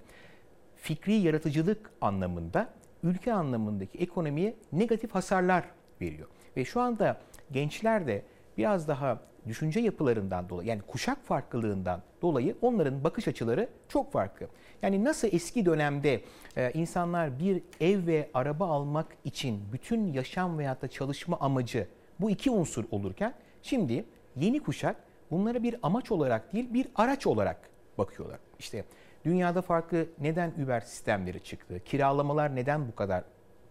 fikri 0.76 1.12
yaratıcılık 1.12 1.90
anlamında 2.00 2.68
ülke 3.02 3.32
anlamındaki 3.32 3.98
ekonomiye 3.98 4.54
negatif 4.72 5.14
hasarlar 5.14 5.64
veriyor. 6.00 6.28
Ve 6.56 6.64
şu 6.64 6.80
anda 6.80 7.20
gençler 7.52 8.06
de 8.06 8.22
biraz 8.58 8.88
daha 8.88 9.20
düşünce 9.46 9.80
yapılarından 9.80 10.48
dolayı 10.48 10.68
yani 10.68 10.82
kuşak 10.82 11.24
farklılığından 11.24 12.02
dolayı 12.22 12.56
onların 12.62 13.04
bakış 13.04 13.28
açıları 13.28 13.68
çok 13.88 14.12
farklı. 14.12 14.46
Yani 14.82 15.04
nasıl 15.04 15.28
eski 15.32 15.66
dönemde 15.66 16.20
e, 16.56 16.72
insanlar 16.72 17.38
bir 17.38 17.62
ev 17.80 18.06
ve 18.06 18.30
araba 18.34 18.66
almak 18.66 19.06
için 19.24 19.60
bütün 19.72 20.12
yaşam 20.12 20.58
veyahut 20.58 20.82
da 20.82 20.88
çalışma 20.88 21.36
amacı 21.40 21.86
bu 22.20 22.30
iki 22.30 22.50
unsur 22.50 22.84
olurken 22.90 23.34
şimdi 23.62 24.04
yeni 24.36 24.60
kuşak 24.60 24.96
bunlara 25.30 25.62
bir 25.62 25.76
amaç 25.82 26.10
olarak 26.10 26.52
değil 26.52 26.74
bir 26.74 26.88
araç 26.94 27.26
olarak 27.26 27.70
bakıyorlar. 27.98 28.38
İşte 28.58 28.84
dünyada 29.24 29.62
farklı 29.62 30.06
neden 30.20 30.52
Uber 30.64 30.80
sistemleri 30.80 31.44
çıktı? 31.44 31.80
Kiralamalar 31.84 32.56
neden 32.56 32.88
bu 32.88 32.94
kadar 32.94 33.24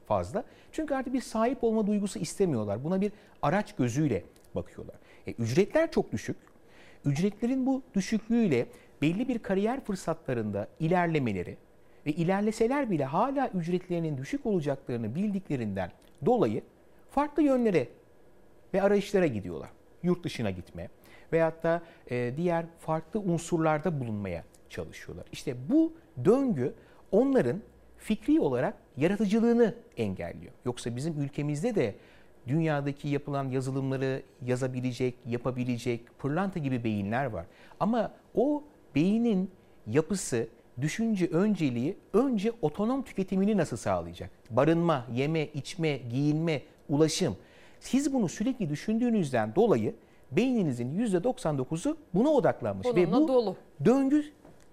fazla? 0.07 0.43
Çünkü 0.71 0.95
artık 0.95 1.13
bir 1.13 1.21
sahip 1.21 1.63
olma 1.63 1.87
duygusu 1.87 2.19
istemiyorlar. 2.19 2.83
Buna 2.83 3.01
bir 3.01 3.11
araç 3.41 3.75
gözüyle 3.75 4.23
bakıyorlar. 4.55 4.95
E, 5.27 5.31
ücretler 5.31 5.91
çok 5.91 6.11
düşük. 6.11 6.37
Ücretlerin 7.05 7.65
bu 7.65 7.81
düşüklüğüyle 7.95 8.67
belli 9.01 9.27
bir 9.27 9.39
kariyer 9.39 9.83
fırsatlarında 9.83 10.67
ilerlemeleri 10.79 11.57
ve 12.05 12.11
ilerleseler 12.11 12.91
bile 12.91 13.05
hala 13.05 13.49
ücretlerinin 13.49 14.17
düşük 14.17 14.45
olacaklarını 14.45 15.15
bildiklerinden 15.15 15.91
dolayı 16.25 16.61
farklı 17.09 17.43
yönlere 17.43 17.87
ve 18.73 18.81
arayışlara 18.81 19.27
gidiyorlar. 19.27 19.69
Yurt 20.03 20.23
dışına 20.23 20.51
gitme 20.51 20.89
veyahut 21.33 21.63
da 21.63 21.81
e, 22.11 22.33
diğer 22.37 22.65
farklı 22.79 23.19
unsurlarda 23.19 23.99
bulunmaya 23.99 24.43
çalışıyorlar. 24.69 25.25
İşte 25.31 25.55
bu 25.69 25.93
döngü 26.25 26.73
onların 27.11 27.61
fikri 27.97 28.39
olarak 28.39 28.73
yaratıcılığını 28.97 29.75
engelliyor. 29.97 30.53
Yoksa 30.65 30.95
bizim 30.95 31.21
ülkemizde 31.21 31.75
de 31.75 31.95
dünyadaki 32.47 33.07
yapılan 33.07 33.49
yazılımları 33.49 34.21
yazabilecek, 34.45 35.15
yapabilecek 35.25 36.19
pırlanta 36.19 36.59
gibi 36.59 36.83
beyinler 36.83 37.25
var. 37.25 37.45
Ama 37.79 38.11
o 38.35 38.63
beynin 38.95 39.51
yapısı, 39.87 40.47
düşünce 40.81 41.27
önceliği 41.27 41.97
önce 42.13 42.51
otonom 42.61 43.03
tüketimini 43.03 43.57
nasıl 43.57 43.77
sağlayacak? 43.77 44.29
Barınma, 44.49 45.05
yeme, 45.13 45.45
içme, 45.45 45.97
giyinme, 45.97 46.61
ulaşım. 46.89 47.37
Siz 47.79 48.13
bunu 48.13 48.29
sürekli 48.29 48.69
düşündüğünüzden 48.69 49.55
dolayı 49.55 49.95
beyninizin 50.31 50.99
%99'u 51.05 51.97
buna 52.13 52.29
odaklanmış. 52.29 52.87
Ve 52.87 53.07
Bununla 53.11 53.23
bu 53.23 53.27
dolu. 53.27 53.55
döngü 53.85 54.23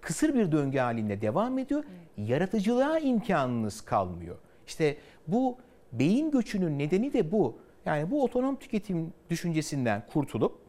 kısır 0.01 0.33
bir 0.35 0.51
döngü 0.51 0.77
halinde 0.77 1.21
devam 1.21 1.59
ediyor. 1.59 1.83
Yaratıcılığa 2.17 2.99
imkanınız 2.99 3.81
kalmıyor. 3.81 4.35
İşte 4.67 4.97
bu 5.27 5.57
beyin 5.91 6.31
göçünün 6.31 6.79
nedeni 6.79 7.13
de 7.13 7.31
bu. 7.31 7.55
Yani 7.85 8.11
bu 8.11 8.23
otonom 8.23 8.55
tüketim 8.55 9.13
düşüncesinden 9.29 10.03
kurtulup 10.13 10.59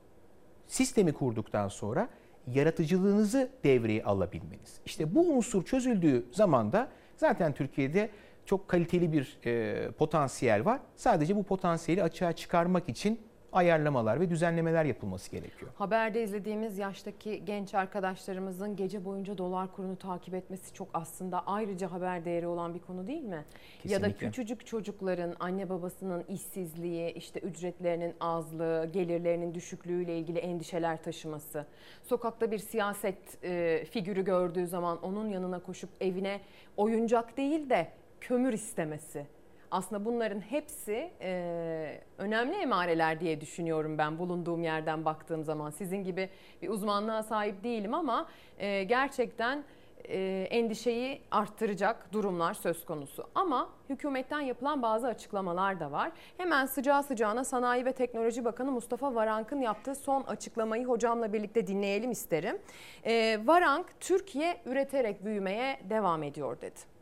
sistemi 0.67 1.13
kurduktan 1.13 1.69
sonra 1.69 2.09
yaratıcılığınızı 2.47 3.51
devreye 3.65 4.05
alabilmeniz. 4.05 4.81
İşte 4.87 5.15
bu 5.15 5.21
unsur 5.21 5.65
çözüldüğü 5.65 6.27
zaman 6.33 6.73
da 6.73 6.89
zaten 7.17 7.53
Türkiye'de 7.53 8.11
çok 8.47 8.69
kaliteli 8.69 9.13
bir 9.13 9.39
e, 9.47 9.91
potansiyel 9.91 10.65
var. 10.65 10.81
Sadece 10.97 11.37
bu 11.37 11.43
potansiyeli 11.43 12.03
açığa 12.03 12.33
çıkarmak 12.33 12.89
için 12.89 13.21
ayarlamalar 13.52 14.20
ve 14.20 14.31
düzenlemeler 14.31 14.85
yapılması 14.85 15.31
gerekiyor. 15.31 15.70
Haberde 15.74 16.23
izlediğimiz 16.23 16.78
yaştaki 16.78 17.44
genç 17.44 17.74
arkadaşlarımızın 17.74 18.77
gece 18.77 19.05
boyunca 19.05 19.39
dolar 19.39 19.73
kurunu 19.73 19.97
takip 19.97 20.35
etmesi 20.35 20.74
çok 20.74 20.89
aslında 20.94 21.47
ayrıca 21.47 21.93
haber 21.93 22.24
değeri 22.24 22.47
olan 22.47 22.74
bir 22.74 22.78
konu 22.78 23.06
değil 23.06 23.23
mi? 23.23 23.44
Ya 23.85 24.02
da 24.02 24.06
Kesinlikle. 24.06 24.27
küçücük 24.27 24.66
çocukların 24.66 25.36
anne 25.40 25.68
babasının 25.68 26.24
işsizliği, 26.28 27.12
işte 27.12 27.40
ücretlerinin 27.40 28.14
azlığı, 28.20 28.90
gelirlerinin 28.93 29.55
düşüklüğüyle 29.55 30.18
ilgili 30.18 30.39
endişeler 30.39 31.02
taşıması. 31.02 31.66
Sokakta 32.02 32.51
bir 32.51 32.59
siyaset 32.59 33.44
e, 33.44 33.85
figürü 33.90 34.24
gördüğü 34.24 34.66
zaman 34.66 35.02
onun 35.02 35.28
yanına 35.28 35.59
koşup 35.59 35.90
evine 36.01 36.40
oyuncak 36.77 37.36
değil 37.36 37.70
de 37.70 37.89
kömür 38.20 38.52
istemesi. 38.52 39.27
Aslında 39.71 40.05
bunların 40.05 40.41
hepsi 40.41 41.11
e, 41.21 42.01
önemli 42.19 42.57
emareler 42.57 43.21
diye 43.21 43.41
düşünüyorum 43.41 43.99
ben 43.99 44.19
bulunduğum 44.19 44.63
yerden 44.63 45.05
baktığım 45.05 45.45
zaman. 45.45 45.71
Sizin 45.71 46.05
gibi 46.05 46.29
bir 46.63 46.69
uzmanlığa 46.69 47.23
sahip 47.23 47.65
değilim 47.65 47.95
ama 47.95 48.29
e, 48.59 48.85
gerçekten 48.85 49.65
e, 50.09 50.47
endişeyi 50.51 51.21
arttıracak 51.31 52.13
durumlar 52.13 52.55
söz 52.55 52.85
konusu. 52.85 53.25
Ama 53.35 53.69
hükümetten 53.89 54.41
yapılan 54.41 54.83
bazı 54.83 55.07
açıklamalar 55.07 55.81
da 55.81 55.93
var. 55.93 56.13
Hemen 56.37 56.67
sıcağı 56.67 57.03
sıcağına 57.03 57.45
Sanayi 57.45 57.85
ve 57.85 57.93
Teknoloji 57.93 58.45
Bakanı 58.45 58.73
Mustafa 58.73 59.15
Varank'ın 59.15 59.61
yaptığı 59.61 59.95
son 59.95 60.23
açıklamayı 60.23 60.87
hocamla 60.87 61.33
birlikte 61.33 61.67
dinleyelim 61.67 62.11
isterim. 62.11 62.59
E, 63.05 63.41
Varank, 63.47 63.87
Türkiye 64.01 64.61
üreterek 64.67 65.25
büyümeye 65.25 65.81
devam 65.91 66.23
ediyor 66.23 66.61
dedi. 66.61 66.95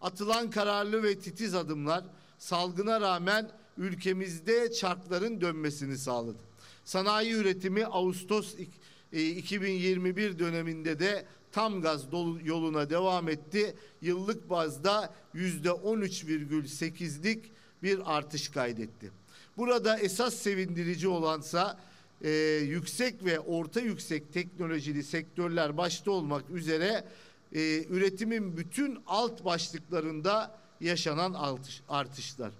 Atılan 0.00 0.50
kararlı 0.50 1.02
ve 1.02 1.18
titiz 1.18 1.54
adımlar 1.54 2.04
salgına 2.38 3.00
rağmen 3.00 3.50
ülkemizde 3.78 4.72
çarkların 4.72 5.40
dönmesini 5.40 5.98
sağladı. 5.98 6.38
Sanayi 6.84 7.32
üretimi 7.32 7.86
Ağustos 7.86 8.54
ik- 8.54 8.80
e, 9.12 9.28
2021 9.28 10.38
döneminde 10.38 10.98
de 10.98 11.26
tam 11.52 11.80
gaz 11.82 12.02
yoluna 12.44 12.90
devam 12.90 13.28
etti. 13.28 13.74
Yıllık 14.02 14.50
bazda 14.50 15.14
yüzde 15.34 15.70
13,8'lik 15.70 17.52
bir 17.82 18.16
artış 18.16 18.48
kaydetti. 18.48 19.10
Burada 19.56 19.98
esas 19.98 20.34
sevindirici 20.34 21.08
olansa 21.08 21.80
e, 22.22 22.30
yüksek 22.62 23.24
ve 23.24 23.40
orta 23.40 23.80
yüksek 23.80 24.32
teknolojili 24.32 25.02
sektörler 25.04 25.76
başta 25.76 26.10
olmak 26.10 26.50
üzere 26.50 27.04
e, 27.52 27.84
üretimin 27.84 28.56
bütün 28.56 28.98
alt 29.06 29.44
başlıklarında 29.44 30.58
yaşanan 30.80 31.34
artış, 31.34 31.82
artışlar. 31.88 32.52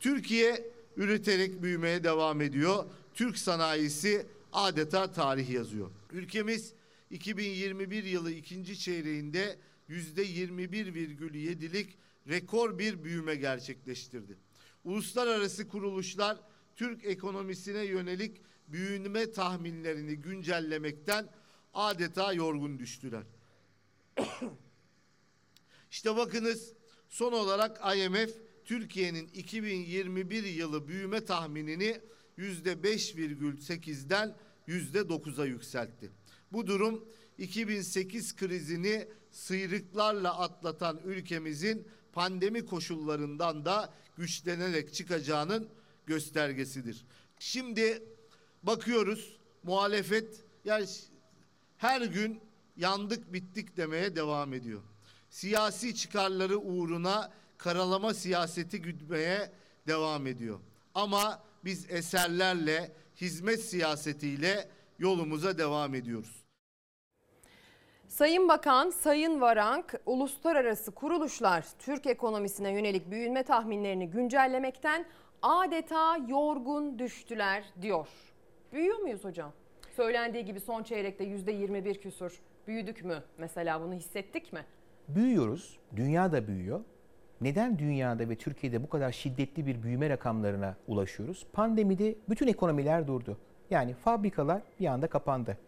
Türkiye 0.00 0.70
üreterek 0.96 1.62
büyümeye 1.62 2.04
devam 2.04 2.40
ediyor. 2.40 2.84
Türk 3.14 3.38
sanayisi 3.38 4.26
adeta 4.52 5.12
tarih 5.12 5.50
yazıyor. 5.50 5.90
Ülkemiz 6.12 6.72
2021 7.10 8.04
yılı 8.04 8.30
ikinci 8.30 8.78
çeyreğinde 8.78 9.58
yüzde 9.88 10.26
21,7'lik 10.26 11.98
rekor 12.28 12.78
bir 12.78 13.04
büyüme 13.04 13.34
gerçekleştirdi. 13.34 14.36
Uluslararası 14.84 15.68
kuruluşlar 15.68 16.38
Türk 16.76 17.04
ekonomisine 17.04 17.84
yönelik 17.84 18.42
büyüme 18.68 19.32
tahminlerini 19.32 20.16
güncellemekten 20.16 21.28
adeta 21.74 22.32
yorgun 22.32 22.78
düştüler. 22.78 23.22
işte 25.90 26.16
bakınız 26.16 26.72
son 27.08 27.32
olarak 27.32 27.96
IMF 27.96 28.30
Türkiye'nin 28.64 29.28
2021 29.28 30.44
yılı 30.44 30.88
büyüme 30.88 31.24
tahminini 31.24 32.00
yüzde 32.36 32.72
5,8'den 32.72 34.36
yüzde 34.66 34.98
9'a 34.98 35.44
yükseltti. 35.44 36.10
Bu 36.52 36.66
durum 36.66 37.08
2008 37.38 38.36
krizini 38.36 39.08
sıyrıklarla 39.30 40.38
atlatan 40.38 41.00
ülkemizin 41.04 41.88
pandemi 42.12 42.66
koşullarından 42.66 43.64
da 43.64 43.94
güçlenerek 44.16 44.94
çıkacağının 44.94 45.68
göstergesidir. 46.06 47.04
Şimdi 47.38 48.02
bakıyoruz 48.62 49.38
muhalefet 49.62 50.44
yani 50.64 50.86
her 51.76 52.02
gün 52.02 52.40
yandık 52.76 53.32
bittik 53.32 53.76
demeye 53.76 54.16
devam 54.16 54.52
ediyor. 54.52 54.82
Siyasi 55.30 55.94
çıkarları 55.94 56.58
uğruna 56.58 57.30
karalama 57.58 58.14
siyaseti 58.14 58.82
gütmeye 58.82 59.52
devam 59.86 60.26
ediyor. 60.26 60.60
Ama 60.94 61.42
biz 61.64 61.90
eserlerle, 61.90 62.92
hizmet 63.20 63.60
siyasetiyle 63.60 64.68
yolumuza 64.98 65.58
devam 65.58 65.94
ediyoruz. 65.94 66.46
Sayın 68.08 68.48
Bakan, 68.48 68.90
Sayın 68.90 69.40
Varank, 69.40 69.94
uluslararası 70.06 70.90
kuruluşlar 70.90 71.66
Türk 71.78 72.06
ekonomisine 72.06 72.70
yönelik 72.70 73.10
büyüme 73.10 73.42
tahminlerini 73.42 74.10
güncellemekten 74.10 75.06
adeta 75.42 76.16
yorgun 76.28 76.98
düştüler 76.98 77.64
diyor. 77.82 78.08
Büyüyor 78.72 78.98
muyuz 78.98 79.24
hocam? 79.24 79.52
Söylendiği 79.96 80.44
gibi 80.44 80.60
son 80.60 80.82
çeyrekte 80.82 81.24
%21 81.24 82.00
küsur 82.00 82.40
büyüdük 82.66 83.04
mü? 83.04 83.22
Mesela 83.38 83.80
bunu 83.80 83.94
hissettik 83.94 84.52
mi? 84.52 84.60
Büyüyoruz, 85.08 85.78
dünya 85.96 86.32
da 86.32 86.46
büyüyor. 86.46 86.80
Neden 87.40 87.78
dünyada 87.78 88.28
ve 88.28 88.36
Türkiye'de 88.36 88.82
bu 88.82 88.88
kadar 88.88 89.12
şiddetli 89.12 89.66
bir 89.66 89.82
büyüme 89.82 90.08
rakamlarına 90.10 90.76
ulaşıyoruz? 90.86 91.46
Pandemide 91.52 92.14
bütün 92.28 92.46
ekonomiler 92.46 93.06
durdu. 93.06 93.38
Yani 93.70 93.94
fabrikalar 93.94 94.62
bir 94.80 94.86
anda 94.86 95.06
kapandı. 95.06 95.58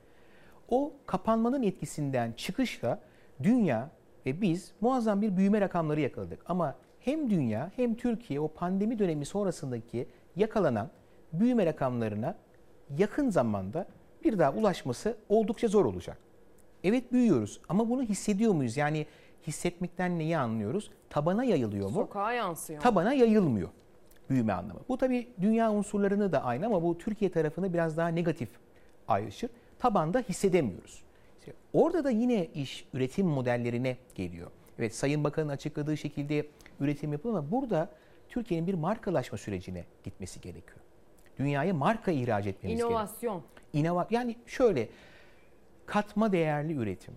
O 0.69 0.93
kapanmanın 1.07 1.63
etkisinden 1.63 2.33
çıkışla 2.33 3.01
dünya 3.43 3.91
ve 4.27 4.41
biz 4.41 4.73
muazzam 4.81 5.23
bir 5.23 5.37
büyüme 5.37 5.61
rakamları 5.61 6.01
yakaladık. 6.01 6.41
Ama 6.47 6.77
hem 7.01 7.31
dünya 7.31 7.71
hem 7.77 7.95
Türkiye 7.95 8.41
o 8.41 8.49
pandemi 8.49 8.99
dönemi 8.99 9.25
sonrasındaki 9.25 10.09
yakalanan 10.37 10.91
büyüme 11.33 11.67
rakamlarına 11.67 12.37
yakın 12.99 13.31
zamanda 13.31 13.87
bir 14.25 14.39
daha 14.39 14.53
ulaşması 14.53 15.17
oldukça 15.29 15.69
zor 15.69 15.85
olacak. 15.85 16.28
Evet 16.85 17.13
büyüyoruz 17.13 17.61
ama 17.69 17.91
bunu 17.91 18.03
hissediyor 18.03 18.53
muyuz? 18.53 18.77
Yani 18.77 19.07
hissetmekten 19.47 20.19
neyi 20.19 20.39
anlıyoruz? 20.39 20.91
Tabana 21.11 21.45
yayılıyor 21.45 21.89
mu? 21.89 21.95
Sokağa 21.95 22.33
yansıyor. 22.33 22.81
Tabana 22.81 23.13
yayılmıyor 23.13 23.69
büyüme 24.31 24.53
anlamı. 24.53 24.81
Bu 24.89 24.99
tabii 24.99 25.29
dünya 25.41 25.73
unsurlarını 25.73 26.33
da 26.33 26.45
aynı 26.45 26.67
ama 26.67 26.83
bu 26.83 26.99
Türkiye 26.99 27.31
tarafını 27.31 27.73
biraz 27.73 27.97
daha 27.97 28.09
negatif 28.09 28.49
ayrışır. 29.09 29.51
Tabanda 29.79 30.21
hissedemiyoruz. 30.21 31.03
İşte 31.39 31.53
orada 31.73 32.05
da 32.05 32.11
yine 32.11 32.47
iş 32.47 32.85
üretim 32.95 33.27
modellerine 33.27 33.97
geliyor. 34.15 34.51
Evet 34.79 34.95
Sayın 34.95 35.25
Bakan'ın 35.25 35.49
açıkladığı 35.49 35.97
şekilde 35.97 36.47
üretim 36.81 37.13
yapılıyor 37.13 37.39
ama 37.39 37.51
burada 37.51 37.91
Türkiye'nin 38.29 38.67
bir 38.67 38.75
markalaşma 38.75 39.39
sürecine 39.39 39.85
gitmesi 40.05 40.41
gerekiyor. 40.41 40.79
Dünyaya 41.39 41.75
marka 41.75 42.11
ihraç 42.11 42.47
etmemiz 42.47 42.77
gerekiyor. 42.77 42.91
İnovasyon. 42.91 43.43
İnova 43.73 44.07
yani 44.11 44.37
şöyle 44.47 44.89
katma 45.89 46.33
değerli 46.33 46.75
üretim. 46.75 47.15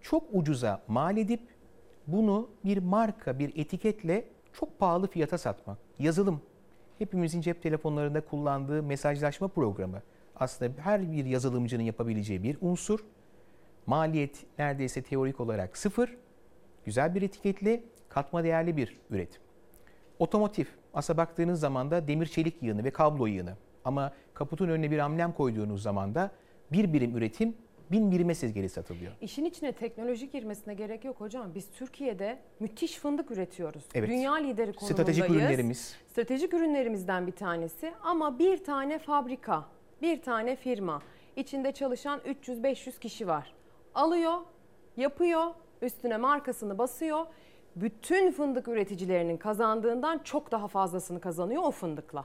Çok 0.00 0.24
ucuza 0.32 0.82
mal 0.88 1.16
edip 1.16 1.40
bunu 2.06 2.50
bir 2.64 2.78
marka, 2.78 3.38
bir 3.38 3.52
etiketle 3.56 4.24
çok 4.52 4.78
pahalı 4.78 5.08
fiyata 5.08 5.38
satmak. 5.38 5.78
Yazılım. 5.98 6.42
Hepimizin 6.98 7.40
cep 7.40 7.62
telefonlarında 7.62 8.20
kullandığı 8.20 8.82
mesajlaşma 8.82 9.48
programı. 9.48 10.02
Aslında 10.36 10.82
her 10.82 11.12
bir 11.12 11.24
yazılımcının 11.24 11.82
yapabileceği 11.82 12.42
bir 12.42 12.58
unsur. 12.60 13.00
Maliyet 13.86 14.46
neredeyse 14.58 15.02
teorik 15.02 15.40
olarak 15.40 15.76
sıfır. 15.76 16.16
Güzel 16.84 17.14
bir 17.14 17.22
etiketli, 17.22 17.84
katma 18.08 18.44
değerli 18.44 18.76
bir 18.76 19.00
üretim. 19.10 19.42
Otomotiv. 20.18 20.64
Aslında 20.94 21.16
baktığınız 21.16 21.60
zaman 21.60 21.90
da 21.90 22.08
demir 22.08 22.26
çelik 22.26 22.62
yığını 22.62 22.84
ve 22.84 22.90
kablo 22.90 23.26
yığını. 23.26 23.56
Ama 23.84 24.12
kaputun 24.34 24.68
önüne 24.68 24.90
bir 24.90 24.98
amblem 24.98 25.32
koyduğunuz 25.32 25.82
zaman 25.82 26.14
da 26.14 26.30
bir 26.72 26.92
birim 26.92 27.16
üretim 27.16 27.54
bin 27.92 28.10
birime 28.10 28.32
geri 28.54 28.68
satılıyor. 28.68 29.12
İşin 29.20 29.44
içine 29.44 29.72
teknoloji 29.72 30.30
girmesine 30.30 30.74
gerek 30.74 31.04
yok 31.04 31.20
hocam. 31.20 31.54
Biz 31.54 31.70
Türkiye'de 31.70 32.38
müthiş 32.60 32.98
fındık 32.98 33.30
üretiyoruz. 33.30 33.84
Evet. 33.94 34.08
Dünya 34.08 34.34
lideri 34.34 34.72
konumundayız. 34.72 34.92
Stratejik 34.92 35.30
ürünlerimiz. 35.30 35.96
Stratejik 36.12 36.54
ürünlerimizden 36.54 37.26
bir 37.26 37.32
tanesi 37.32 37.92
ama 38.02 38.38
bir 38.38 38.64
tane 38.64 38.98
fabrika, 38.98 39.64
bir 40.02 40.22
tane 40.22 40.56
firma, 40.56 41.02
içinde 41.36 41.72
çalışan 41.72 42.20
300-500 42.20 42.98
kişi 42.98 43.26
var. 43.28 43.54
Alıyor, 43.94 44.38
yapıyor, 44.96 45.46
üstüne 45.82 46.16
markasını 46.16 46.78
basıyor. 46.78 47.26
Bütün 47.76 48.32
fındık 48.32 48.68
üreticilerinin 48.68 49.36
kazandığından 49.36 50.18
çok 50.18 50.52
daha 50.52 50.68
fazlasını 50.68 51.20
kazanıyor 51.20 51.62
o 51.62 51.70
fındıkla. 51.70 52.24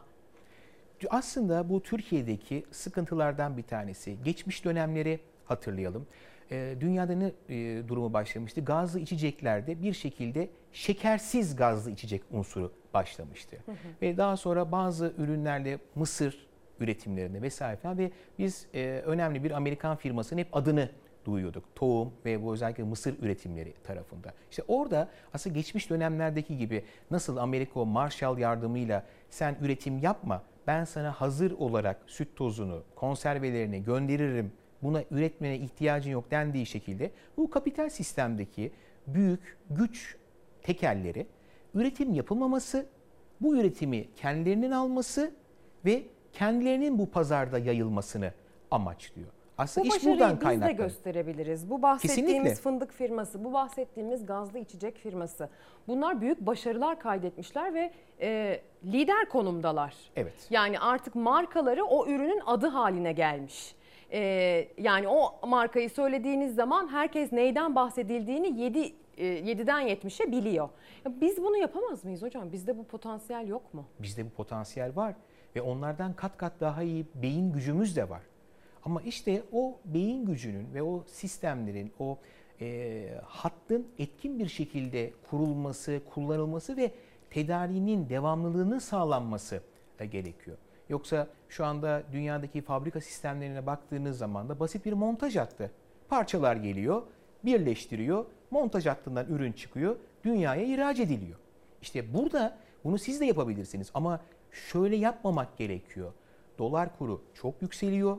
Aslında 1.10 1.70
bu 1.70 1.84
Türkiye'deki 1.84 2.66
sıkıntılardan 2.72 3.58
bir 3.58 3.64
tanesi. 3.64 4.18
Geçmiş 4.24 4.66
dönemleri 4.66 5.20
hatırlayalım. 5.48 6.08
E, 6.52 6.76
dünyada 6.80 7.14
ne 7.14 7.32
e, 7.50 7.88
durumu 7.88 8.14
başlamıştı? 8.14 8.62
Gazlı 8.62 9.00
içeceklerde 9.00 9.82
bir 9.82 9.94
şekilde 9.94 10.50
şekersiz 10.72 11.56
gazlı 11.56 11.92
içecek 11.92 12.22
unsuru 12.32 12.72
başlamıştı. 12.94 13.58
Hı 13.66 13.72
hı. 13.72 13.76
Ve 14.02 14.18
daha 14.18 14.38
sonra 14.38 14.72
bazı 14.72 15.14
ürünlerle 15.18 15.80
mısır 15.96 16.48
üretimlerinde 16.80 17.42
vesaire 17.42 17.78
falan 17.78 17.98
ve 17.98 18.12
biz 18.40 18.68
e, 18.74 19.02
önemli 19.06 19.44
bir 19.44 19.52
Amerikan 19.52 19.96
firmasının 19.96 20.40
hep 20.40 20.58
adını 20.58 20.90
duyuyorduk. 21.26 21.76
Tohum 21.76 22.14
ve 22.26 22.44
bu 22.44 22.54
özellikle 22.54 22.84
mısır 22.84 23.16
üretimleri 23.22 23.74
tarafında. 23.84 24.34
İşte 24.50 24.64
orada 24.68 25.10
aslında 25.34 25.56
geçmiş 25.56 25.90
dönemlerdeki 25.90 26.58
gibi 26.58 26.84
nasıl 27.12 27.38
Amerika 27.38 27.80
o 27.80 27.86
Marshall 27.86 28.38
yardımıyla 28.38 29.06
sen 29.30 29.58
üretim 29.62 30.00
yapma 30.00 30.44
ben 30.68 30.84
sana 30.84 31.12
hazır 31.12 31.52
olarak 31.52 31.98
süt 32.08 32.36
tozunu, 32.36 32.84
konservelerini 32.96 33.84
gönderirim 33.84 34.52
buna 34.84 35.04
üretmene 35.12 35.58
ihtiyacın 35.58 36.12
yok 36.12 36.32
dendiği 36.32 36.66
şekilde 36.66 37.12
bu 37.38 37.50
kapital 37.50 37.90
sistemdeki 37.90 38.72
büyük 39.08 39.58
güç 39.70 40.18
tekelleri 40.62 41.28
üretim 41.74 42.14
yapılmaması, 42.14 42.86
bu 43.42 43.58
üretimi 43.58 44.08
kendilerinin 44.16 44.72
alması 44.72 45.32
ve 45.86 46.04
kendilerinin 46.34 47.00
bu 47.00 47.10
pazarda 47.10 47.60
yayılmasını 47.60 48.32
amaçlıyor. 48.72 49.28
Aslında 49.58 49.90
bu 49.90 49.96
iş 49.96 50.06
buradan 50.06 50.40
kaynaklanıyor. 50.40 50.70
biz 50.70 50.78
de 50.78 50.84
gösterebiliriz. 50.84 51.70
Bu 51.70 51.82
bahsettiğimiz 51.82 52.34
Kesinlikle. 52.34 52.56
fındık 52.56 52.94
firması, 52.94 53.44
bu 53.44 53.54
bahsettiğimiz 53.54 54.26
gazlı 54.26 54.60
içecek 54.60 54.98
firması. 54.98 55.50
Bunlar 55.88 56.22
büyük 56.22 56.42
başarılar 56.42 57.00
kaydetmişler 57.00 57.74
ve 57.74 57.92
e, 58.22 58.62
lider 58.86 59.30
konumdalar. 59.30 59.96
Evet. 60.16 60.48
Yani 60.50 60.80
artık 60.80 61.16
markaları 61.16 61.86
o 61.86 62.08
ürünün 62.08 62.42
adı 62.46 62.68
haline 62.68 63.14
gelmiş. 63.14 63.76
E, 64.12 64.68
yani 64.78 65.08
o 65.08 65.48
markayı 65.48 65.90
söylediğiniz 65.90 66.56
zaman 66.56 66.88
herkes 66.88 67.32
neyden 67.32 67.76
bahsedildiğini 67.76 68.62
7 68.62 68.80
e, 69.18 69.26
7'den 69.26 69.88
70'e 69.88 70.32
biliyor. 70.32 70.70
Ya 71.06 71.22
Biz 71.22 71.38
bunu 71.38 71.58
yapamaz 71.58 72.06
mıyız 72.06 72.22
hocam? 72.22 72.52
Bizde 72.52 72.78
bu 72.78 72.84
potansiyel 72.84 73.48
yok 73.48 73.74
mu? 73.74 73.86
Bizde 74.00 74.26
bu 74.26 74.30
potansiyel 74.30 74.96
var 74.96 75.16
ve 75.56 75.62
onlardan 75.62 76.14
kat 76.14 76.38
kat 76.38 76.54
daha 76.60 76.84
iyi 76.84 77.06
beyin 77.16 77.52
gücümüz 77.54 77.96
de 77.96 78.10
var. 78.10 78.22
Ama 78.84 79.02
işte 79.02 79.44
o 79.52 79.80
beyin 79.86 80.26
gücünün 80.26 80.74
ve 80.74 80.84
o 80.84 81.04
sistemlerin, 81.08 81.94
o 82.00 82.18
e, 82.62 83.10
hattın 83.26 83.88
etkin 84.00 84.40
bir 84.40 84.48
şekilde 84.48 85.14
kurulması, 85.30 86.02
kullanılması 86.14 86.78
ve 86.78 86.92
tedariğinin 87.30 88.10
devamlılığının 88.10 88.80
sağlanması 88.80 89.62
da 90.00 90.06
gerekiyor. 90.06 90.58
Yoksa 90.90 91.28
şu 91.50 91.66
anda 91.66 92.04
dünyadaki 92.12 92.62
fabrika 92.62 93.02
sistemlerine 93.02 93.66
baktığınız 93.66 94.18
zaman 94.18 94.50
da 94.50 94.60
basit 94.60 94.86
bir 94.86 94.94
montaj 94.94 95.36
hattı. 95.36 95.72
Parçalar 96.10 96.56
geliyor, 96.56 97.02
birleştiriyor, 97.46 98.26
montaj 98.52 98.86
hattından 98.86 99.26
ürün 99.26 99.52
çıkıyor, 99.52 99.96
dünyaya 100.24 100.64
ihraç 100.64 101.00
ediliyor. 101.00 101.38
İşte 101.82 102.14
burada 102.14 102.58
bunu 102.84 102.98
siz 102.98 103.20
de 103.20 103.26
yapabilirsiniz 103.26 103.92
ama 103.94 104.20
şöyle 104.52 104.96
yapmamak 104.96 105.58
gerekiyor. 105.58 106.14
Dolar 106.60 106.98
kuru 106.98 107.22
çok 107.34 107.62
yükseliyor. 107.62 108.18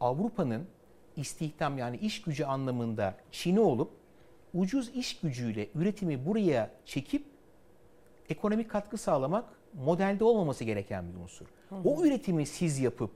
Avrupa'nın 0.00 0.66
istihdam 1.16 1.78
yani 1.78 1.96
iş 1.96 2.22
gücü 2.22 2.44
anlamında 2.44 3.14
Çin'i 3.30 3.60
olup 3.60 3.90
ucuz 4.54 4.88
iş 4.88 5.20
gücüyle 5.20 5.68
üretimi 5.74 6.26
buraya 6.26 6.70
çekip 6.84 7.24
ekonomik 8.28 8.70
katkı 8.70 8.98
sağlamak 8.98 9.44
modelde 9.74 10.24
olmaması 10.24 10.64
gereken 10.64 11.12
bir 11.12 11.22
unsur. 11.22 11.46
O 11.84 12.04
üretimi 12.04 12.46
siz 12.46 12.78
yapıp 12.78 13.10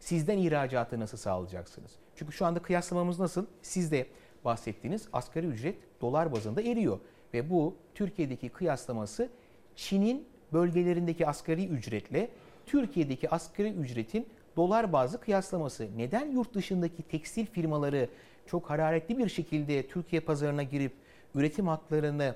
sizden 0.00 0.38
ihracatı 0.38 1.00
nasıl 1.00 1.18
sağlayacaksınız? 1.18 1.90
Çünkü 2.16 2.32
şu 2.32 2.46
anda 2.46 2.62
kıyaslamamız 2.62 3.18
nasıl? 3.18 3.46
Siz 3.62 3.92
de 3.92 4.06
bahsettiğiniz 4.44 5.08
asgari 5.12 5.46
ücret 5.46 5.76
dolar 6.00 6.32
bazında 6.32 6.62
eriyor 6.62 6.98
ve 7.34 7.50
bu 7.50 7.76
Türkiye'deki 7.94 8.48
kıyaslaması 8.48 9.28
Çin'in 9.76 10.28
bölgelerindeki 10.52 11.26
asgari 11.26 11.66
ücretle 11.66 12.30
Türkiye'deki 12.66 13.30
asgari 13.30 13.72
ücretin 13.72 14.26
dolar 14.56 14.92
bazlı 14.92 15.20
kıyaslaması. 15.20 15.88
Neden 15.96 16.32
yurt 16.32 16.54
dışındaki 16.54 17.02
tekstil 17.02 17.46
firmaları 17.46 18.08
çok 18.46 18.70
hararetli 18.70 19.18
bir 19.18 19.28
şekilde 19.28 19.88
Türkiye 19.88 20.20
pazarına 20.20 20.62
girip 20.62 20.92
üretim 21.34 21.68
haklarını 21.68 22.34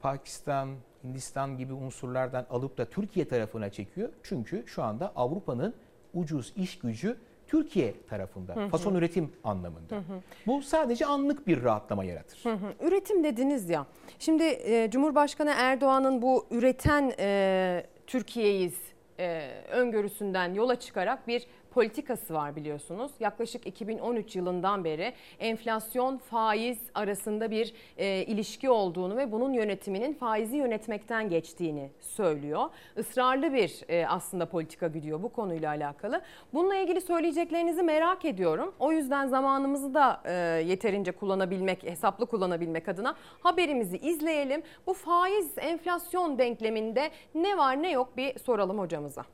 Pakistan, 0.00 0.68
Hindistan 1.04 1.56
gibi 1.56 1.72
unsurlardan 1.72 2.46
alıp 2.50 2.78
da 2.78 2.84
Türkiye 2.84 3.28
tarafına 3.28 3.70
çekiyor? 3.70 4.08
Çünkü 4.22 4.64
şu 4.66 4.82
anda 4.82 5.12
Avrupa'nın 5.16 5.74
ucuz 6.14 6.52
iş 6.56 6.78
gücü 6.78 7.16
Türkiye 7.46 7.94
tarafında. 8.10 8.56
Hı 8.56 8.64
hı. 8.64 8.68
Fason 8.68 8.94
üretim 8.94 9.32
anlamında. 9.44 9.96
Hı 9.96 9.98
hı. 9.98 10.20
Bu 10.46 10.62
sadece 10.62 11.06
anlık 11.06 11.46
bir 11.46 11.62
rahatlama 11.62 12.04
yaratır. 12.04 12.40
Hı 12.42 12.52
hı. 12.52 12.86
Üretim 12.88 13.24
dediniz 13.24 13.70
ya. 13.70 13.86
Şimdi 14.18 14.44
e, 14.44 14.90
Cumhurbaşkanı 14.90 15.52
Erdoğan'ın 15.56 16.22
bu 16.22 16.46
üreten 16.50 17.12
e, 17.18 17.86
Türkiye'yiz 18.06 18.74
e, 19.18 19.50
öngörüsünden 19.70 20.54
yola 20.54 20.80
çıkarak 20.80 21.28
bir 21.28 21.46
politikası 21.74 22.34
var 22.34 22.56
biliyorsunuz. 22.56 23.12
Yaklaşık 23.20 23.66
2013 23.66 24.36
yılından 24.36 24.84
beri 24.84 25.12
enflasyon 25.40 26.18
faiz 26.18 26.78
arasında 26.94 27.50
bir 27.50 27.74
e, 27.96 28.24
ilişki 28.24 28.70
olduğunu 28.70 29.16
ve 29.16 29.32
bunun 29.32 29.52
yönetiminin 29.52 30.14
faizi 30.14 30.56
yönetmekten 30.56 31.28
geçtiğini 31.28 31.90
söylüyor. 32.00 32.64
Israrlı 32.96 33.52
bir 33.52 33.84
e, 33.88 34.06
aslında 34.06 34.46
politika 34.46 34.88
gidiyor 34.88 35.22
bu 35.22 35.32
konuyla 35.32 35.70
alakalı. 35.70 36.20
Bununla 36.54 36.76
ilgili 36.76 37.00
söyleyeceklerinizi 37.00 37.82
merak 37.82 38.24
ediyorum. 38.24 38.74
O 38.78 38.92
yüzden 38.92 39.26
zamanımızı 39.26 39.94
da 39.94 40.22
e, 40.24 40.32
yeterince 40.66 41.12
kullanabilmek, 41.12 41.82
hesaplı 41.82 42.26
kullanabilmek 42.26 42.88
adına 42.88 43.14
haberimizi 43.40 43.96
izleyelim. 43.96 44.62
Bu 44.86 44.94
faiz 44.94 45.58
enflasyon 45.58 46.38
denkleminde 46.38 47.10
ne 47.34 47.58
var 47.58 47.82
ne 47.82 47.90
yok 47.90 48.16
bir 48.16 48.38
soralım 48.38 48.78
hocamıza. 48.78 49.24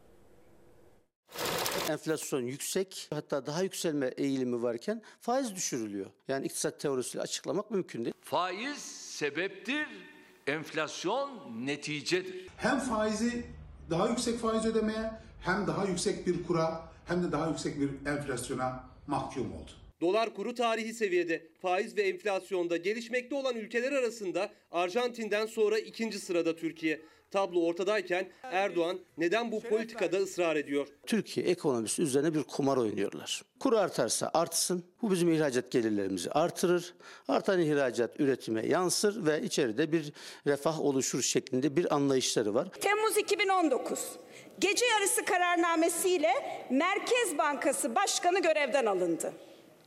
Enflasyon 1.88 2.42
yüksek 2.42 3.08
hatta 3.10 3.46
daha 3.46 3.62
yükselme 3.62 4.06
eğilimi 4.06 4.62
varken 4.62 5.02
faiz 5.20 5.54
düşürülüyor. 5.56 6.06
Yani 6.28 6.46
iktisat 6.46 6.80
teorisiyle 6.80 7.22
açıklamak 7.22 7.70
mümkün 7.70 8.04
değil. 8.04 8.14
Faiz 8.20 8.78
sebeptir, 9.18 9.86
enflasyon 10.46 11.30
neticedir. 11.66 12.46
Hem 12.56 12.78
faizi 12.78 13.44
daha 13.90 14.08
yüksek 14.08 14.38
faiz 14.38 14.66
ödemeye 14.66 15.10
hem 15.40 15.66
daha 15.66 15.84
yüksek 15.84 16.26
bir 16.26 16.42
kura 16.42 16.88
hem 17.06 17.22
de 17.22 17.32
daha 17.32 17.48
yüksek 17.48 17.80
bir 17.80 18.10
enflasyona 18.10 18.84
mahkum 19.06 19.52
oldu. 19.52 19.70
Dolar 20.00 20.34
kuru 20.34 20.54
tarihi 20.54 20.94
seviyede. 20.94 21.46
Faiz 21.62 21.96
ve 21.96 22.02
enflasyonda 22.02 22.76
gelişmekte 22.76 23.34
olan 23.34 23.56
ülkeler 23.56 23.92
arasında 23.92 24.52
Arjantin'den 24.70 25.46
sonra 25.46 25.78
ikinci 25.78 26.18
sırada 26.18 26.56
Türkiye. 26.56 27.00
Tablo 27.30 27.66
ortadayken 27.66 28.28
Erdoğan 28.42 28.98
neden 29.18 29.52
bu 29.52 29.60
politikada 29.60 30.16
ısrar 30.16 30.56
ediyor? 30.56 30.86
Türkiye 31.06 31.46
ekonomisi 31.46 32.02
üzerine 32.02 32.34
bir 32.34 32.42
kumar 32.42 32.76
oynuyorlar. 32.76 33.42
Kur 33.60 33.72
artarsa 33.72 34.30
artsın. 34.34 34.84
Bu 35.02 35.10
bizim 35.10 35.32
ihracat 35.32 35.70
gelirlerimizi 35.70 36.30
artırır. 36.30 36.94
Artan 37.28 37.60
ihracat 37.60 38.20
üretime 38.20 38.66
yansır 38.66 39.26
ve 39.26 39.42
içeride 39.42 39.92
bir 39.92 40.12
refah 40.46 40.80
oluşur 40.80 41.22
şeklinde 41.22 41.76
bir 41.76 41.94
anlayışları 41.94 42.54
var. 42.54 42.68
Temmuz 42.80 43.16
2019 43.18 44.00
gece 44.58 44.86
yarısı 44.86 45.24
kararnamesiyle 45.24 46.30
Merkez 46.70 47.38
Bankası 47.38 47.94
Başkanı 47.94 48.42
görevden 48.42 48.86
alındı. 48.86 49.32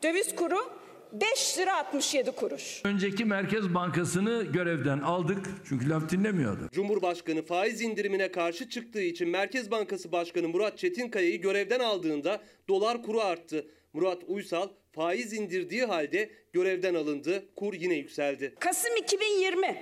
Döviz 0.03 0.35
kuru 0.35 0.80
5 1.11 1.57
lira 1.57 1.77
67 1.77 2.31
kuruş. 2.31 2.81
Önceki 2.85 3.25
Merkez 3.25 3.73
Bankası'nı 3.73 4.43
görevden 4.43 4.99
aldık 4.99 5.45
çünkü 5.69 5.89
laf 5.89 6.09
dinlemiyordu. 6.09 6.69
Cumhurbaşkanı 6.71 7.45
faiz 7.45 7.81
indirimine 7.81 8.31
karşı 8.31 8.69
çıktığı 8.69 9.01
için 9.01 9.29
Merkez 9.29 9.71
Bankası 9.71 10.11
Başkanı 10.11 10.47
Murat 10.47 10.77
Çetinkaya'yı 10.77 11.41
görevden 11.41 11.79
aldığında 11.79 12.41
dolar 12.67 13.03
kuru 13.03 13.21
arttı. 13.21 13.67
Murat 13.93 14.23
Uysal 14.27 14.69
faiz 14.91 15.33
indirdiği 15.33 15.85
halde 15.85 16.29
görevden 16.53 16.93
alındı. 16.93 17.45
Kur 17.55 17.73
yine 17.73 17.93
yükseldi. 17.95 18.55
Kasım 18.59 18.95
2020 18.97 19.77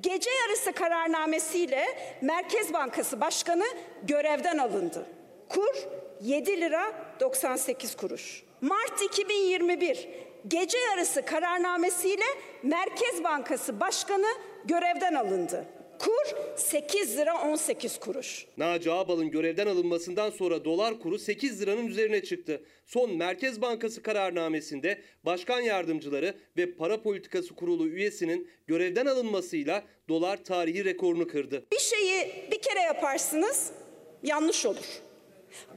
gece 0.00 0.30
yarısı 0.30 0.72
kararnamesiyle 0.72 1.84
Merkez 2.22 2.72
Bankası 2.72 3.20
Başkanı 3.20 3.64
görevden 4.02 4.58
alındı. 4.58 5.06
Kur 5.48 5.74
7 6.22 6.60
lira 6.60 6.92
98 7.20 7.96
kuruş. 7.96 8.42
Mart 8.60 9.02
2021 9.02 10.08
gece 10.48 10.78
yarısı 10.78 11.24
kararnamesiyle 11.24 12.24
Merkez 12.62 13.24
Bankası 13.24 13.80
Başkanı 13.80 14.26
görevden 14.64 15.14
alındı. 15.14 15.64
Kur 15.98 16.56
8 16.56 17.18
lira 17.18 17.42
18 17.42 18.00
kuruş. 18.00 18.46
Naci 18.56 18.92
Ağbal'ın 18.92 19.30
görevden 19.30 19.66
alınmasından 19.66 20.30
sonra 20.30 20.64
dolar 20.64 20.98
kuru 21.00 21.18
8 21.18 21.62
liranın 21.62 21.86
üzerine 21.86 22.22
çıktı. 22.22 22.62
Son 22.86 23.16
Merkez 23.16 23.62
Bankası 23.62 24.02
kararnamesinde 24.02 25.02
başkan 25.24 25.60
yardımcıları 25.60 26.34
ve 26.56 26.74
para 26.74 27.02
politikası 27.02 27.54
kurulu 27.54 27.88
üyesinin 27.88 28.50
görevden 28.66 29.06
alınmasıyla 29.06 29.84
dolar 30.08 30.44
tarihi 30.44 30.84
rekorunu 30.84 31.26
kırdı. 31.28 31.64
Bir 31.72 31.78
şeyi 31.78 32.48
bir 32.50 32.62
kere 32.62 32.80
yaparsınız 32.80 33.70
yanlış 34.22 34.66
olur. 34.66 35.00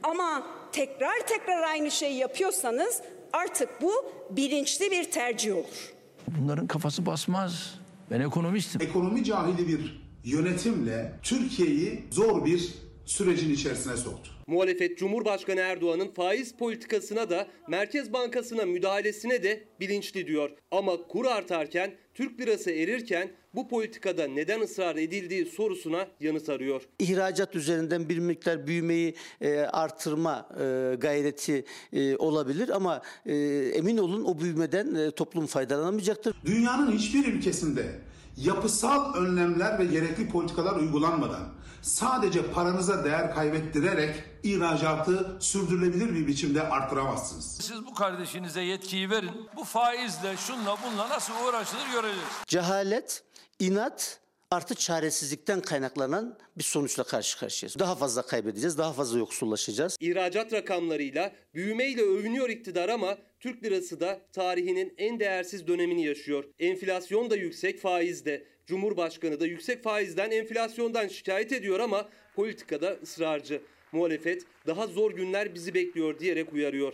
Ama 0.02 0.46
tekrar 0.72 1.26
tekrar 1.26 1.62
aynı 1.62 1.90
şeyi 1.90 2.16
yapıyorsanız 2.18 3.02
artık 3.34 3.68
bu 3.82 3.92
bilinçli 4.30 4.90
bir 4.90 5.10
tercih 5.10 5.54
olur. 5.54 5.92
Bunların 6.28 6.66
kafası 6.66 7.06
basmaz. 7.06 7.74
Ben 8.10 8.20
ekonomistim. 8.20 8.82
Ekonomi 8.82 9.24
cahili 9.24 9.68
bir 9.68 10.02
yönetimle 10.24 11.18
Türkiye'yi 11.22 12.04
zor 12.10 12.44
bir 12.44 12.74
sürecin 13.04 13.50
içerisine 13.50 13.96
soktu. 13.96 14.30
Muhalefet 14.46 14.98
Cumhurbaşkanı 14.98 15.60
Erdoğan'ın 15.60 16.08
faiz 16.08 16.52
politikasına 16.52 17.30
da 17.30 17.46
Merkez 17.68 18.12
Bankası'na 18.12 18.64
müdahalesine 18.64 19.42
de 19.42 19.64
bilinçli 19.80 20.26
diyor. 20.26 20.50
Ama 20.70 20.96
kur 20.96 21.24
artarken, 21.24 21.94
Türk 22.14 22.40
lirası 22.40 22.70
erirken 22.70 23.30
bu 23.54 23.68
politikada 23.68 24.26
neden 24.26 24.60
ısrar 24.60 24.96
edildiği 24.96 25.46
sorusuna 25.46 26.06
yanıt 26.20 26.48
arıyor. 26.48 26.82
İhracat 26.98 27.56
üzerinden 27.56 28.08
bir 28.08 28.18
miktar 28.18 28.66
büyümeyi 28.66 29.14
e, 29.40 29.58
artırma 29.58 30.48
e, 30.60 30.94
gayreti 30.94 31.64
e, 31.92 32.16
olabilir 32.16 32.68
ama 32.68 33.02
e, 33.26 33.34
emin 33.74 33.98
olun 33.98 34.24
o 34.24 34.40
büyümeden 34.40 34.94
e, 34.94 35.10
toplum 35.10 35.46
faydalanamayacaktır. 35.46 36.36
Dünyanın 36.44 36.92
hiçbir 36.92 37.26
ülkesinde 37.26 37.86
yapısal 38.36 39.14
önlemler 39.14 39.78
ve 39.78 39.84
gerekli 39.84 40.28
politikalar 40.28 40.76
uygulanmadan 40.76 41.48
sadece 41.84 42.50
paranıza 42.50 43.04
değer 43.04 43.34
kaybettirerek 43.34 44.14
ihracatı 44.42 45.36
sürdürülebilir 45.40 46.14
bir 46.14 46.26
biçimde 46.26 46.62
arttıramazsınız. 46.62 47.58
Siz 47.60 47.86
bu 47.86 47.94
kardeşinize 47.94 48.60
yetkiyi 48.60 49.10
verin. 49.10 49.30
Bu 49.56 49.64
faizle, 49.64 50.36
şunla, 50.36 50.76
bunla 50.86 51.08
nasıl 51.08 51.32
uğraşılır 51.48 51.86
göreceğiz. 51.92 52.28
Cehalet, 52.46 53.24
inat 53.58 54.20
artı 54.50 54.74
çaresizlikten 54.74 55.60
kaynaklanan 55.60 56.38
bir 56.58 56.62
sonuçla 56.62 57.04
karşı 57.04 57.38
karşıyayız. 57.38 57.78
Daha 57.78 57.94
fazla 57.94 58.22
kaybedeceğiz, 58.22 58.78
daha 58.78 58.92
fazla 58.92 59.18
yoksullaşacağız. 59.18 59.96
İhracat 60.00 60.52
rakamlarıyla, 60.52 61.32
büyümeyle 61.54 62.02
övünüyor 62.02 62.48
iktidar 62.48 62.88
ama 62.88 63.18
Türk 63.40 63.64
lirası 63.64 64.00
da 64.00 64.20
tarihinin 64.32 64.94
en 64.98 65.20
değersiz 65.20 65.66
dönemini 65.66 66.04
yaşıyor. 66.04 66.44
Enflasyon 66.58 67.30
da 67.30 67.36
yüksek, 67.36 67.80
faiz 67.80 68.24
de. 68.24 68.53
Cumhurbaşkanı 68.66 69.40
da 69.40 69.46
yüksek 69.46 69.82
faizden, 69.82 70.30
enflasyondan 70.30 71.08
şikayet 71.08 71.52
ediyor 71.52 71.80
ama 71.80 72.08
politikada 72.34 72.90
ısrarcı. 73.02 73.62
Muhalefet 73.92 74.46
daha 74.66 74.86
zor 74.86 75.12
günler 75.12 75.54
bizi 75.54 75.74
bekliyor 75.74 76.18
diyerek 76.18 76.52
uyarıyor. 76.52 76.92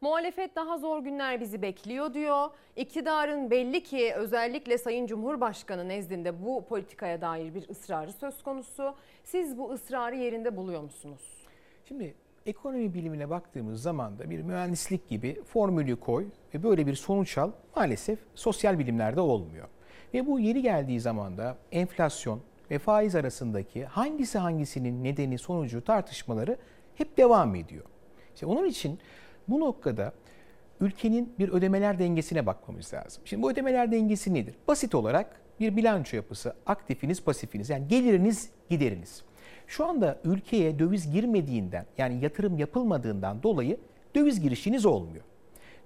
Muhalefet 0.00 0.56
daha 0.56 0.78
zor 0.78 0.98
günler 0.98 1.40
bizi 1.40 1.62
bekliyor 1.62 2.14
diyor. 2.14 2.50
İktidarın 2.76 3.50
belli 3.50 3.82
ki 3.82 4.12
özellikle 4.16 4.78
Sayın 4.78 5.06
Cumhurbaşkanı 5.06 5.88
nezdinde 5.88 6.44
bu 6.44 6.64
politikaya 6.68 7.20
dair 7.20 7.54
bir 7.54 7.68
ısrarı 7.68 8.12
söz 8.12 8.42
konusu. 8.42 8.94
Siz 9.24 9.58
bu 9.58 9.72
ısrarı 9.72 10.16
yerinde 10.16 10.56
buluyor 10.56 10.82
musunuz? 10.82 11.46
Şimdi 11.88 12.14
ekonomi 12.46 12.94
bilimine 12.94 13.30
baktığımız 13.30 13.82
zaman 13.82 14.18
da 14.18 14.30
bir 14.30 14.42
mühendislik 14.42 15.08
gibi 15.08 15.42
formülü 15.42 16.00
koy 16.00 16.26
ve 16.54 16.62
böyle 16.62 16.86
bir 16.86 16.94
sonuç 16.94 17.38
al 17.38 17.50
maalesef 17.76 18.18
sosyal 18.34 18.78
bilimlerde 18.78 19.20
olmuyor. 19.20 19.68
Ve 20.14 20.26
bu 20.26 20.40
yeri 20.40 20.62
geldiği 20.62 21.00
zaman 21.00 21.38
da 21.38 21.56
enflasyon 21.72 22.40
ve 22.70 22.78
faiz 22.78 23.14
arasındaki 23.14 23.84
hangisi 23.84 24.38
hangisinin 24.38 25.04
nedeni 25.04 25.38
sonucu 25.38 25.84
tartışmaları 25.84 26.56
hep 26.94 27.16
devam 27.16 27.54
ediyor. 27.54 27.84
İşte 28.34 28.46
onun 28.46 28.66
için 28.66 28.98
bu 29.48 29.60
noktada 29.60 30.12
ülkenin 30.80 31.34
bir 31.38 31.48
ödemeler 31.48 31.98
dengesine 31.98 32.46
bakmamız 32.46 32.94
lazım. 32.94 33.22
Şimdi 33.24 33.42
bu 33.42 33.50
ödemeler 33.50 33.92
dengesi 33.92 34.34
nedir? 34.34 34.54
Basit 34.68 34.94
olarak 34.94 35.40
bir 35.60 35.76
bilanço 35.76 36.16
yapısı, 36.16 36.54
aktifiniz, 36.66 37.24
pasifiniz 37.24 37.70
yani 37.70 37.88
geliriniz, 37.88 38.50
gideriniz. 38.70 39.22
Şu 39.66 39.86
anda 39.86 40.18
ülkeye 40.24 40.78
döviz 40.78 41.12
girmediğinden 41.12 41.86
yani 41.98 42.24
yatırım 42.24 42.58
yapılmadığından 42.58 43.42
dolayı 43.42 43.78
döviz 44.14 44.40
girişiniz 44.40 44.86
olmuyor. 44.86 45.24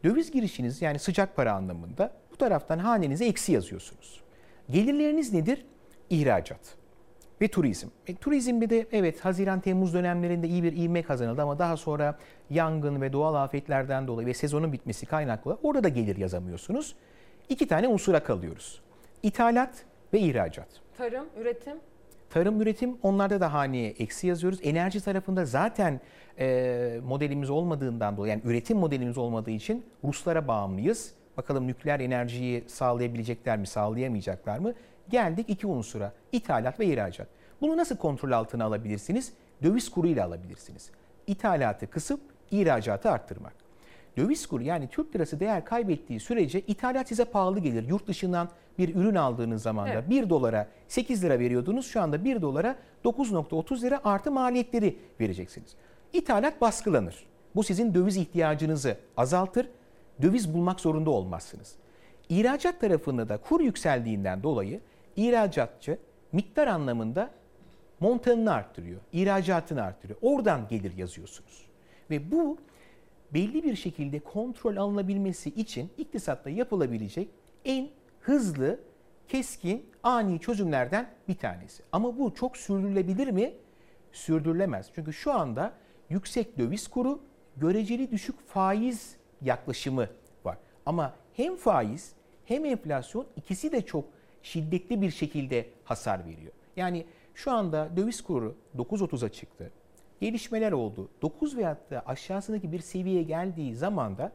Döviz 0.05 0.31
girişiniz 0.31 0.83
yani 0.83 0.99
sıcak 0.99 1.37
para 1.37 1.53
anlamında 1.53 2.13
bu 2.37 2.39
taraftan 2.39 2.79
hanenize 2.79 3.27
eksi 3.27 3.53
yazıyorsunuz. 3.53 4.21
Gelirleriniz 4.71 5.33
nedir? 5.33 5.67
İhracat 6.11 6.61
ve 7.41 7.49
turizm. 7.49 7.89
E, 8.07 8.15
turizmde 8.15 8.71
de 8.71 8.87
evet 8.93 9.21
Haziran-Temmuz 9.21 9.95
dönemlerinde 9.95 10.49
iyi 10.49 10.63
bir 10.63 10.73
ivme 10.77 11.03
kazanıldı 11.03 11.43
ama 11.43 11.59
daha 11.59 11.77
sonra 11.77 12.19
yangın 12.51 13.01
ve 13.01 13.13
doğal 13.13 13.35
afetlerden 13.35 14.07
dolayı 14.07 14.27
ve 14.27 14.35
sezonun 14.35 14.73
bitmesi 14.73 15.07
kaynaklı 15.07 15.59
orada 15.63 15.85
da 15.85 15.89
gelir 15.89 16.17
yazamıyorsunuz. 16.17 16.97
İki 17.49 17.69
tane 17.69 17.89
unsura 17.89 18.23
kalıyoruz. 18.23 18.81
İthalat 19.23 19.85
ve 20.13 20.21
ihracat. 20.21 20.69
Tarım, 20.99 21.27
üretim. 21.41 21.77
Tarım, 22.31 22.61
üretim 22.61 22.97
onlarda 23.03 23.41
da 23.41 23.53
haneye 23.53 23.91
eksi 23.91 24.27
yazıyoruz. 24.27 24.59
Enerji 24.63 25.01
tarafında 25.01 25.45
zaten 25.45 26.01
e, 26.39 27.01
modelimiz 27.05 27.51
olmadığından 27.51 28.17
dolayı 28.17 28.31
yani 28.31 28.43
üretim 28.45 28.79
modelimiz 28.79 29.19
olmadığı 29.19 29.51
için 29.51 29.85
Ruslara 30.05 30.49
bağımlıyız. 30.49 31.16
Bakalım 31.37 31.67
nükleer 31.67 32.01
enerjiyi 32.01 32.65
sağlayabilecekler 32.67 33.59
mi, 33.59 33.67
sağlayamayacaklar 33.67 34.59
mı? 34.59 34.75
Geldik 35.09 35.51
iki 35.51 35.67
unsura. 35.67 36.13
İthalat 36.33 36.81
ve 36.81 36.87
ihracat. 36.87 37.29
Bunu 37.61 37.77
nasıl 37.77 37.97
kontrol 37.97 38.33
altına 38.33 38.65
alabilirsiniz? 38.65 39.33
Döviz 39.63 39.91
kuruyla 39.91 40.27
alabilirsiniz. 40.27 40.91
İthalatı 41.27 41.91
kısıp 41.91 42.21
ihracatı 42.51 43.11
arttırmak. 43.11 43.53
Döviz 44.17 44.47
kuru 44.47 44.63
yani 44.63 44.89
Türk 44.89 45.17
lirası 45.17 45.41
değer 45.41 45.65
kaybettiği 45.65 46.21
sürece 46.21 46.61
ithalat 46.61 47.09
size 47.09 47.25
pahalı 47.25 47.61
gelir. 47.61 47.89
Yurt 47.89 48.07
dışından 48.07 48.49
bir 48.79 48.95
ürün 48.95 49.15
aldığınız 49.15 49.63
zaman 49.63 49.87
da 49.89 49.93
Evet. 49.93 50.11
1 50.11 50.31
dolara 50.31 50.69
8 50.89 51.25
lira 51.25 51.39
veriyordunuz. 51.39 51.87
Şu 51.87 52.01
anda 52.01 52.25
1 52.25 52.43
dolara 52.43 52.77
9.30 53.05 53.83
lira 53.83 54.01
artı 54.05 54.33
maliyetleri 54.33 54.99
vereceksiniz. 55.21 55.75
İthalat 56.13 56.61
baskılanır. 56.61 57.27
Bu 57.55 57.63
sizin 57.63 57.95
döviz 57.95 58.17
ihtiyacınızı 58.17 58.97
azaltır. 59.17 59.69
Döviz 60.23 60.55
bulmak 60.55 60.81
zorunda 60.81 61.11
olmazsınız. 61.11 61.75
İhracat 62.29 62.81
tarafında 62.81 63.29
da 63.29 63.37
kur 63.37 63.61
yükseldiğinden 63.61 64.43
dolayı 64.43 64.81
ihracatçı 65.17 65.99
miktar 66.33 66.67
anlamında 66.67 67.31
montanını 68.01 68.53
arttırıyor, 68.53 69.01
ihracatını 69.13 69.83
arttırıyor. 69.83 70.19
Oradan 70.23 70.69
gelir 70.69 70.97
yazıyorsunuz. 70.97 71.67
Ve 72.11 72.31
bu 72.31 72.59
belli 73.35 73.65
bir 73.65 73.77
şekilde 73.77 74.19
kontrol 74.19 74.77
alınabilmesi 74.77 75.51
için 75.51 75.91
iktisatta 75.99 76.51
yapılabilecek 76.51 77.29
en 77.65 77.89
hızlı, 78.21 78.81
keskin, 79.29 79.87
ani 80.03 80.41
çözümlerden 80.41 81.11
bir 81.29 81.35
tanesi. 81.35 81.83
Ama 81.93 82.19
bu 82.19 82.35
çok 82.35 82.57
sürdürülebilir 82.57 83.29
mi? 83.29 83.55
Sürdürülemez. 84.13 84.91
Çünkü 84.95 85.13
şu 85.13 85.33
anda 85.33 85.73
yüksek 86.11 86.59
döviz 86.59 86.89
kuru, 86.89 87.21
göreceli 87.57 88.11
düşük 88.11 88.41
faiz 88.49 89.17
yaklaşımı 89.43 90.09
var. 90.45 90.59
Ama 90.87 91.15
hem 91.33 91.57
faiz 91.57 92.13
hem 92.45 92.65
enflasyon 92.65 93.27
ikisi 93.37 93.73
de 93.73 93.87
çok 93.87 94.05
şiddetli 94.43 95.03
bir 95.03 95.11
şekilde 95.11 95.67
hasar 95.85 96.27
veriyor. 96.27 96.53
Yani 96.77 97.07
şu 97.35 97.53
anda 97.53 97.97
döviz 97.97 98.21
kuru 98.21 98.57
9.30'a 98.77 99.29
çıktı. 99.29 99.71
Gelişmeler 100.21 100.73
oldu. 100.73 101.09
9 101.23 101.57
veyahut 101.57 101.91
da 101.91 102.03
aşağısındaki 102.07 102.73
bir 102.73 102.79
seviyeye 102.79 103.23
geldiği 103.23 103.75
zaman 103.75 104.19
da 104.19 104.33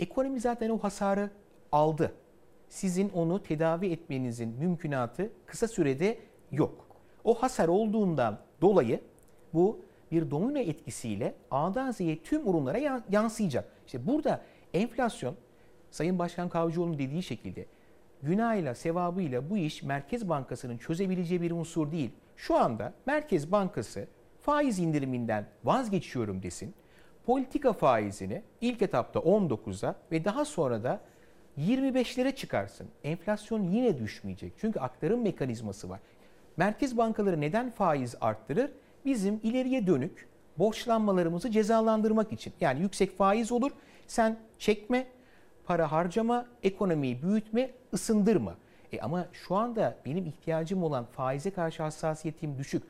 ekonomi 0.00 0.40
zaten 0.40 0.70
o 0.70 0.78
hasarı 0.78 1.30
aldı. 1.72 2.12
Sizin 2.68 3.08
onu 3.08 3.42
tedavi 3.42 3.86
etmenizin 3.92 4.48
mümkünatı 4.48 5.30
kısa 5.46 5.68
sürede 5.68 6.18
yok. 6.50 6.86
O 7.24 7.34
hasar 7.34 7.68
olduğundan 7.68 8.38
dolayı 8.60 9.00
bu 9.54 9.80
bir 10.12 10.30
domino 10.30 10.58
etkisiyle 10.58 11.34
A'dan 11.50 11.90
Z'ye 11.90 12.22
tüm 12.22 12.48
ürünlere 12.48 12.80
yan- 12.80 13.04
yansıyacak. 13.10 13.64
İşte 13.86 14.06
burada 14.06 14.40
enflasyon 14.74 15.34
Sayın 15.90 16.18
Başkan 16.18 16.48
Kavcıoğlu'nun 16.48 16.98
dediği 16.98 17.22
şekilde 17.22 17.66
günahıyla, 18.22 18.74
sevabıyla 18.74 19.50
bu 19.50 19.56
iş 19.56 19.82
Merkez 19.82 20.28
Bankası'nın 20.28 20.78
çözebileceği 20.78 21.42
bir 21.42 21.50
unsur 21.50 21.92
değil. 21.92 22.10
Şu 22.36 22.56
anda 22.56 22.92
Merkez 23.06 23.52
Bankası 23.52 24.06
faiz 24.40 24.78
indiriminden 24.78 25.46
vazgeçiyorum 25.64 26.42
desin. 26.42 26.74
Politika 27.26 27.72
faizini 27.72 28.42
ilk 28.60 28.82
etapta 28.82 29.20
19'a 29.20 29.94
ve 30.12 30.24
daha 30.24 30.44
sonra 30.44 30.84
da 30.84 31.00
25'lere 31.58 32.34
çıkarsın. 32.34 32.88
Enflasyon 33.04 33.62
yine 33.62 33.98
düşmeyecek. 33.98 34.52
Çünkü 34.56 34.80
aktarım 34.80 35.22
mekanizması 35.22 35.90
var. 35.90 36.00
Merkez 36.56 36.96
bankaları 36.96 37.40
neden 37.40 37.70
faiz 37.70 38.14
arttırır? 38.20 38.70
Bizim 39.04 39.40
ileriye 39.42 39.86
dönük 39.86 40.28
borçlanmalarımızı 40.58 41.50
cezalandırmak 41.50 42.32
için. 42.32 42.52
Yani 42.60 42.80
yüksek 42.80 43.16
faiz 43.16 43.52
olur. 43.52 43.70
Sen 44.06 44.38
çekme, 44.58 45.06
para 45.64 45.92
harcama, 45.92 46.46
ekonomiyi 46.62 47.22
büyütme, 47.22 47.70
ısındırma. 47.94 48.56
E 48.92 49.00
ama 49.00 49.28
şu 49.32 49.54
anda 49.54 49.96
benim 50.06 50.26
ihtiyacım 50.26 50.82
olan 50.82 51.04
faize 51.04 51.50
karşı 51.50 51.82
hassasiyetim 51.82 52.58
düşük. 52.58 52.82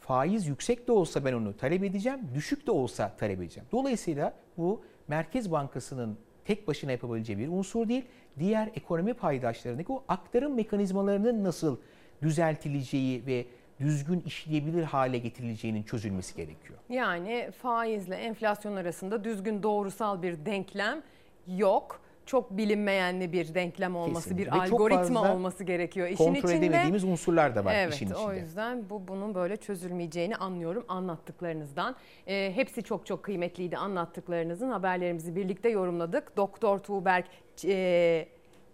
Faiz 0.00 0.46
yüksek 0.46 0.88
de 0.88 0.92
olsa 0.92 1.24
ben 1.24 1.32
onu 1.32 1.56
talep 1.56 1.84
edeceğim, 1.84 2.20
düşük 2.34 2.66
de 2.66 2.70
olsa 2.70 3.16
talep 3.16 3.40
edeceğim. 3.40 3.68
Dolayısıyla 3.72 4.34
bu 4.56 4.82
Merkez 5.08 5.52
Bankası'nın 5.52 6.18
tek 6.44 6.68
başına 6.68 6.92
yapabileceği 6.92 7.38
bir 7.38 7.48
unsur 7.48 7.88
değil. 7.88 8.04
Diğer 8.38 8.70
ekonomi 8.74 9.14
paydaşlarındaki 9.14 9.92
o 9.92 10.04
aktarım 10.08 10.54
mekanizmalarının 10.54 11.44
nasıl 11.44 11.76
düzeltileceği 12.22 13.26
ve 13.26 13.46
düzgün 13.80 14.20
işleyebilir 14.20 14.82
hale 14.82 15.18
getirileceğinin 15.18 15.82
çözülmesi 15.82 16.36
gerekiyor. 16.36 16.78
Yani 16.88 17.50
faizle 17.62 18.14
enflasyon 18.14 18.76
arasında 18.76 19.24
düzgün 19.24 19.62
doğrusal 19.62 20.22
bir 20.22 20.46
denklem 20.46 21.02
yok. 21.46 22.00
Çok 22.26 22.50
bilinmeyenli 22.56 23.32
bir 23.32 23.54
denklem 23.54 23.96
olması, 23.96 24.28
Kesinlikle. 24.28 24.52
bir 24.52 24.58
Ve 24.58 24.62
algoritma 24.62 25.32
olması 25.32 25.64
gerekiyor. 25.64 26.08
İşin 26.08 26.24
kontrol 26.24 26.48
içinde, 26.48 26.66
edemediğimiz 26.66 27.04
unsurlar 27.04 27.56
da 27.56 27.64
var 27.64 27.74
evet, 27.74 27.94
işin 27.94 28.06
içinde. 28.06 28.18
o 28.18 28.32
yüzden 28.32 28.90
bu 28.90 29.08
bunun 29.08 29.34
böyle 29.34 29.56
çözülmeyeceğini 29.56 30.36
anlıyorum 30.36 30.84
anlattıklarınızdan. 30.88 31.96
Ee, 32.26 32.52
hepsi 32.54 32.82
çok 32.82 33.06
çok 33.06 33.22
kıymetliydi 33.22 33.76
anlattıklarınızın. 33.76 34.70
Haberlerimizi 34.70 35.36
birlikte 35.36 35.68
yorumladık. 35.68 36.36
Doktor 36.36 36.78
Tuğberk 36.78 37.26
e, 37.64 38.28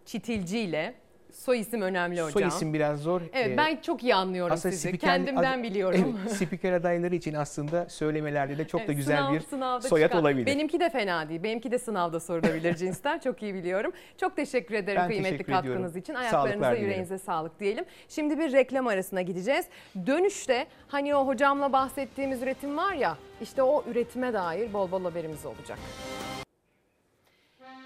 Çitilci 0.05 0.59
ile 0.59 0.95
soy 1.35 1.61
isim 1.61 1.83
önemli 1.83 2.21
hocam. 2.21 2.31
Soy 2.31 2.47
isim 2.47 2.75
biraz 2.75 3.01
zor. 3.01 3.21
Evet 3.33 3.49
Ee, 3.51 3.57
ben 3.57 3.77
çok 3.77 4.03
iyi 4.03 4.15
anlıyorum 4.15 4.53
aslında 4.55 4.73
sizi. 4.75 4.89
spiker- 4.89 4.99
Kendimden 4.99 5.63
biliyorum. 5.63 6.19
Evet, 6.23 6.33
spiker 6.37 6.73
adayları 6.73 7.15
için 7.15 7.35
aslında 7.35 7.89
söylemelerde 7.89 8.59
de 8.59 8.67
çok 8.67 8.89
da 8.89 8.93
güzel 8.93 9.19
sınav- 9.19 9.35
bir 9.35 9.41
sınavda 9.41 9.89
soyad 9.89 10.09
çıkan. 10.09 10.21
olabilir. 10.23 10.47
Benimki 10.47 10.81
de 10.81 10.91
fena 10.91 11.29
değil. 11.29 11.43
Benimki 11.43 11.71
de 11.71 11.79
sınavda 11.79 12.21
sorulabilir 12.21 12.75
cinsten. 12.77 13.19
Çok 13.19 13.43
iyi 13.43 13.55
biliyorum. 13.55 13.93
Çok 14.21 14.37
teşekkür 14.37 14.75
ederim 14.75 15.01
Ben 15.03 15.09
kıymetli 15.09 15.31
teşekkür 15.33 15.53
katkınız 15.53 15.77
ediyorum. 15.97 16.01
için. 16.01 16.15
Ayaklarınıza 16.15 16.73
yüreğinize 16.75 17.19
sağlık 17.19 17.61
diyelim. 17.61 17.85
Şimdi 18.09 18.39
bir 18.39 18.53
reklam 18.53 18.87
arasına 18.87 19.23
gideceğiz. 19.23 19.67
Dönüşte 20.07 20.67
hani 20.89 21.15
o 21.15 21.27
hocamla 21.27 21.73
bahsettiğimiz 21.73 22.43
üretim 22.43 22.77
var 22.77 22.95
ya 22.95 23.17
işte 23.43 23.63
o 23.63 23.85
üretime 23.91 24.33
dair 24.33 24.73
bol 24.73 24.91
bol 24.91 25.05
haberimiz 25.05 25.47
olacak. 25.47 25.79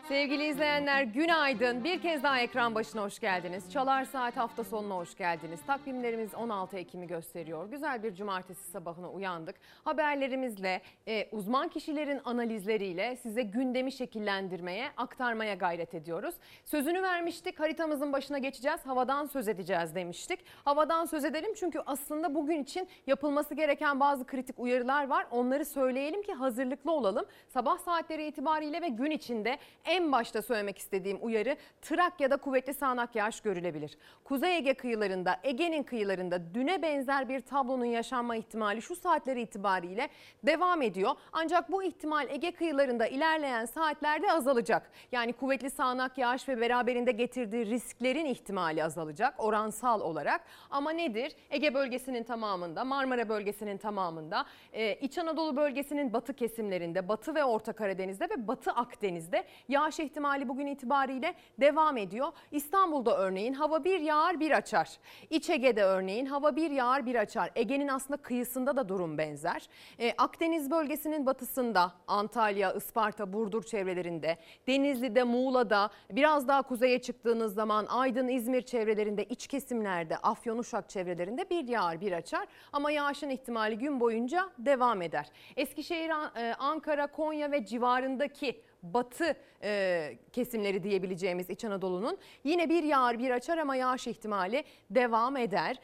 Sevgili 0.09 0.47
izleyenler 0.47 1.02
günaydın. 1.02 1.85
Bir 1.85 2.02
kez 2.02 2.22
daha 2.22 2.40
ekran 2.40 2.74
başına 2.74 3.02
hoş 3.02 3.18
geldiniz. 3.18 3.72
Çalar 3.72 4.05
Saat 4.05 4.36
hafta 4.36 4.64
sonuna 4.64 4.97
hoş 4.97 5.16
geldiniz. 5.16 5.60
Takvimlerimiz 5.66 6.35
16 6.35 6.76
Ekim'i 6.76 7.06
gösteriyor. 7.06 7.70
Güzel 7.70 8.02
bir 8.02 8.14
cumartesi 8.14 8.70
sabahına 8.70 9.10
uyandık. 9.10 9.56
Haberlerimizle, 9.85 10.82
e, 11.09 11.28
uzman 11.32 11.68
kişilerin 11.68 12.20
analizleriyle 12.24 13.16
size 13.16 13.43
gündemi 13.43 13.93
şekillendirmeye, 13.93 14.89
aktarmaya 14.97 15.55
gayret 15.55 15.94
ediyoruz. 15.94 16.35
Sözünü 16.64 17.02
vermiştik. 17.02 17.60
Haritamızın 17.60 18.12
başına 18.12 18.39
geçeceğiz. 18.39 18.86
Havadan 18.86 19.26
söz 19.26 19.48
edeceğiz 19.48 19.94
demiştik. 19.94 20.40
Havadan 20.64 21.05
söz 21.05 21.24
edelim 21.24 21.55
çünkü 21.55 21.81
aslında 21.86 22.35
bugün 22.35 22.62
için 22.62 22.89
yapılması 23.06 23.55
gereken 23.55 24.01
bazı 24.01 24.26
kritik 24.26 24.59
uyarılar 24.59 25.09
var. 25.09 25.26
Onları 25.31 25.64
söyleyelim 25.64 26.22
ki 26.22 26.32
hazırlıklı 26.32 26.93
olalım. 26.93 27.26
Sabah 27.48 27.78
saatleri 27.78 28.26
itibariyle 28.26 28.82
ve 28.82 28.89
gün 28.89 29.10
içinde 29.10 29.59
başta 30.02 30.42
söylemek 30.42 30.78
istediğim 30.78 31.18
uyarı 31.22 31.56
Trakya'da 31.82 32.36
kuvvetli 32.36 32.74
sağanak 32.74 33.14
yağış 33.14 33.40
görülebilir. 33.40 33.98
Kuzey 34.24 34.56
Ege 34.56 34.74
kıyılarında, 34.74 35.36
Ege'nin 35.42 35.82
kıyılarında 35.82 36.54
düne 36.54 36.82
benzer 36.82 37.28
bir 37.28 37.40
tablonun 37.40 37.84
yaşanma 37.84 38.36
ihtimali 38.36 38.82
şu 38.82 38.96
saatleri 38.96 39.42
itibariyle 39.42 40.08
devam 40.42 40.82
ediyor. 40.82 41.10
Ancak 41.32 41.72
bu 41.72 41.82
ihtimal 41.82 42.28
Ege 42.30 42.52
kıyılarında 42.52 43.06
ilerleyen 43.06 43.64
saatlerde 43.64 44.32
azalacak. 44.32 44.90
Yani 45.12 45.32
kuvvetli 45.32 45.70
sağanak 45.70 46.18
yağış 46.18 46.48
ve 46.48 46.60
beraberinde 46.60 47.12
getirdiği 47.12 47.66
risklerin 47.66 48.24
ihtimali 48.24 48.84
azalacak 48.84 49.34
oransal 49.38 50.00
olarak. 50.00 50.40
Ama 50.70 50.90
nedir? 50.90 51.32
Ege 51.50 51.74
bölgesinin 51.74 52.22
tamamında, 52.22 52.84
Marmara 52.84 53.28
bölgesinin 53.28 53.78
tamamında, 53.78 54.46
e, 54.72 54.94
İç 54.94 55.18
Anadolu 55.18 55.56
bölgesinin 55.56 56.12
batı 56.12 56.34
kesimlerinde, 56.34 57.08
Batı 57.08 57.34
ve 57.34 57.44
Orta 57.44 57.72
Karadeniz'de 57.72 58.24
ve 58.24 58.48
Batı 58.48 58.70
Akdeniz'de 58.70 59.44
yağış 59.85 60.01
ihtimali 60.01 60.48
bugün 60.48 60.66
itibariyle 60.66 61.35
devam 61.61 61.97
ediyor. 61.97 62.28
İstanbul'da 62.51 63.19
örneğin 63.19 63.52
hava 63.52 63.85
bir 63.85 64.01
yağar 64.01 64.40
bir 64.40 64.51
açar. 64.51 64.98
İç 65.31 65.51
Ege'de 65.51 65.82
örneğin 65.85 66.27
hava 66.27 66.56
bir 66.56 66.70
yağar 66.70 67.06
bir 67.06 67.15
açar. 67.15 67.51
Ege'nin 67.55 67.89
aslında 67.89 68.16
kıyısında 68.16 68.77
da 68.77 68.89
durum 68.89 69.19
benzer. 69.19 69.69
E, 69.98 70.15
Akdeniz 70.19 70.70
bölgesinin 70.70 71.27
batısında 71.27 71.93
Antalya, 72.06 72.73
Isparta, 72.73 73.32
Burdur 73.32 73.62
çevrelerinde, 73.62 74.39
Denizli'de, 74.66 75.23
Muğla'da 75.23 75.90
biraz 76.11 76.48
daha 76.48 76.62
kuzeye 76.62 77.02
çıktığınız 77.02 77.55
zaman 77.55 77.86
Aydın, 77.86 78.28
İzmir 78.28 78.62
çevrelerinde, 78.62 79.24
iç 79.24 79.47
kesimlerde, 79.47 80.16
Afyonuşak 80.16 80.89
çevrelerinde 80.89 81.51
bir 81.51 81.69
yağar 81.69 82.01
bir 82.01 82.12
açar. 82.12 82.47
Ama 82.73 82.90
yağışın 82.90 83.31
ihtimali 83.31 83.78
gün 83.78 84.01
boyunca 84.01 84.51
devam 84.59 85.02
eder. 85.02 85.27
Eskişehir, 85.56 86.11
e, 86.36 86.55
Ankara, 86.55 87.06
Konya 87.06 87.51
ve 87.51 87.66
civarındaki 87.66 88.61
batı 88.94 89.36
e, 89.62 90.19
kesimleri 90.32 90.82
diyebileceğimiz 90.82 91.51
İç 91.51 91.65
Anadolu'nun 91.65 92.19
yine 92.44 92.69
bir 92.69 92.82
yağar 92.82 93.19
bir 93.19 93.31
açar 93.31 93.59
ama 93.59 93.77
yağış 93.77 94.06
ihtimali 94.06 94.65
devam 94.90 95.36
eder. 95.36 95.77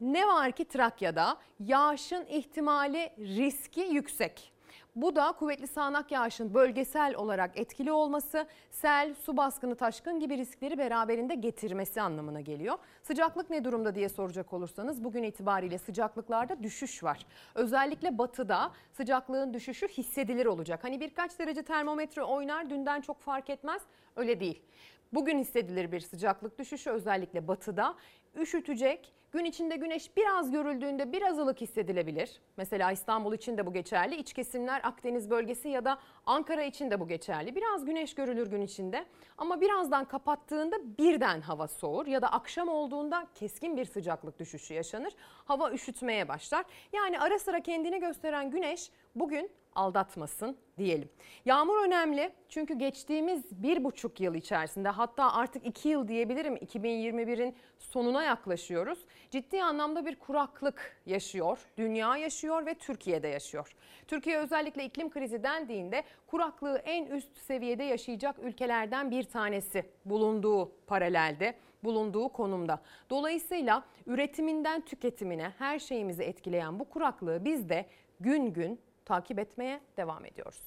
Ne 0.00 0.26
var 0.26 0.52
ki 0.52 0.64
Trakya'da 0.64 1.36
yağışın 1.60 2.26
ihtimali 2.26 3.10
riski 3.18 3.80
yüksek. 3.80 4.51
Bu 4.96 5.16
da 5.16 5.32
kuvvetli 5.32 5.66
sağanak 5.66 6.12
yağışın 6.12 6.54
bölgesel 6.54 7.14
olarak 7.14 7.58
etkili 7.58 7.92
olması, 7.92 8.46
sel, 8.70 9.14
su 9.14 9.36
baskını, 9.36 9.74
taşkın 9.74 10.20
gibi 10.20 10.36
riskleri 10.36 10.78
beraberinde 10.78 11.34
getirmesi 11.34 12.00
anlamına 12.00 12.40
geliyor. 12.40 12.78
Sıcaklık 13.02 13.50
ne 13.50 13.64
durumda 13.64 13.94
diye 13.94 14.08
soracak 14.08 14.52
olursanız 14.52 15.04
bugün 15.04 15.22
itibariyle 15.22 15.78
sıcaklıklarda 15.78 16.62
düşüş 16.62 17.04
var. 17.04 17.26
Özellikle 17.54 18.18
batıda 18.18 18.72
sıcaklığın 18.92 19.54
düşüşü 19.54 19.88
hissedilir 19.88 20.46
olacak. 20.46 20.84
Hani 20.84 21.00
birkaç 21.00 21.38
derece 21.38 21.62
termometre 21.62 22.22
oynar 22.22 22.70
dünden 22.70 23.00
çok 23.00 23.20
fark 23.20 23.50
etmez 23.50 23.82
öyle 24.16 24.40
değil. 24.40 24.62
Bugün 25.12 25.38
hissedilir 25.38 25.92
bir 25.92 26.00
sıcaklık 26.00 26.58
düşüşü 26.58 26.90
özellikle 26.90 27.48
batıda. 27.48 27.94
Üşütecek. 28.36 29.21
Gün 29.32 29.44
içinde 29.44 29.76
güneş 29.76 30.16
biraz 30.16 30.50
görüldüğünde 30.50 31.12
biraz 31.12 31.38
ılık 31.38 31.60
hissedilebilir. 31.60 32.40
Mesela 32.56 32.92
İstanbul 32.92 33.34
için 33.34 33.58
de 33.58 33.66
bu 33.66 33.72
geçerli. 33.72 34.16
İç 34.16 34.32
kesimler 34.32 34.80
Akdeniz 34.84 35.30
bölgesi 35.30 35.68
ya 35.68 35.84
da 35.84 35.98
Ankara 36.26 36.62
için 36.62 36.90
de 36.90 37.00
bu 37.00 37.08
geçerli. 37.08 37.56
Biraz 37.56 37.84
güneş 37.84 38.14
görülür 38.14 38.46
gün 38.46 38.60
içinde 38.60 39.04
ama 39.38 39.60
birazdan 39.60 40.04
kapattığında 40.04 40.76
birden 40.98 41.40
hava 41.40 41.68
soğur 41.68 42.06
ya 42.06 42.22
da 42.22 42.32
akşam 42.32 42.68
olduğunda 42.68 43.26
keskin 43.34 43.76
bir 43.76 43.84
sıcaklık 43.84 44.38
düşüşü 44.38 44.74
yaşanır. 44.74 45.12
Hava 45.44 45.72
üşütmeye 45.72 46.28
başlar. 46.28 46.64
Yani 46.92 47.20
ara 47.20 47.38
sıra 47.38 47.60
kendini 47.60 48.00
gösteren 48.00 48.50
güneş 48.50 48.90
bugün 49.14 49.50
aldatmasın 49.74 50.56
diyelim. 50.78 51.08
Yağmur 51.44 51.86
önemli 51.86 52.32
çünkü 52.48 52.74
geçtiğimiz 52.74 53.62
bir 53.62 53.84
buçuk 53.84 54.20
yıl 54.20 54.34
içerisinde 54.34 54.88
hatta 54.88 55.32
artık 55.32 55.66
iki 55.66 55.88
yıl 55.88 56.08
diyebilirim 56.08 56.56
2021'in 56.56 57.56
sonuna 57.78 58.22
yaklaşıyoruz. 58.22 58.98
Ciddi 59.30 59.62
anlamda 59.62 60.06
bir 60.06 60.16
kuraklık 60.18 60.96
yaşıyor, 61.06 61.58
dünya 61.76 62.16
yaşıyor 62.16 62.66
ve 62.66 62.74
Türkiye'de 62.74 63.28
yaşıyor. 63.28 63.76
Türkiye 64.06 64.38
özellikle 64.38 64.84
iklim 64.84 65.10
krizi 65.10 65.42
dendiğinde 65.42 66.02
kuraklığı 66.26 66.78
en 66.84 67.06
üst 67.06 67.38
seviyede 67.38 67.84
yaşayacak 67.84 68.36
ülkelerden 68.38 69.10
bir 69.10 69.22
tanesi 69.22 69.84
bulunduğu 70.04 70.72
paralelde 70.86 71.54
bulunduğu 71.84 72.28
konumda. 72.28 72.82
Dolayısıyla 73.10 73.84
üretiminden 74.06 74.80
tüketimine 74.80 75.52
her 75.58 75.78
şeyimizi 75.78 76.22
etkileyen 76.22 76.80
bu 76.80 76.84
kuraklığı 76.84 77.44
biz 77.44 77.68
de 77.68 77.86
gün 78.20 78.52
gün 78.52 78.80
takip 79.04 79.38
etmeye 79.38 79.80
devam 79.96 80.24
ediyoruz. 80.24 80.60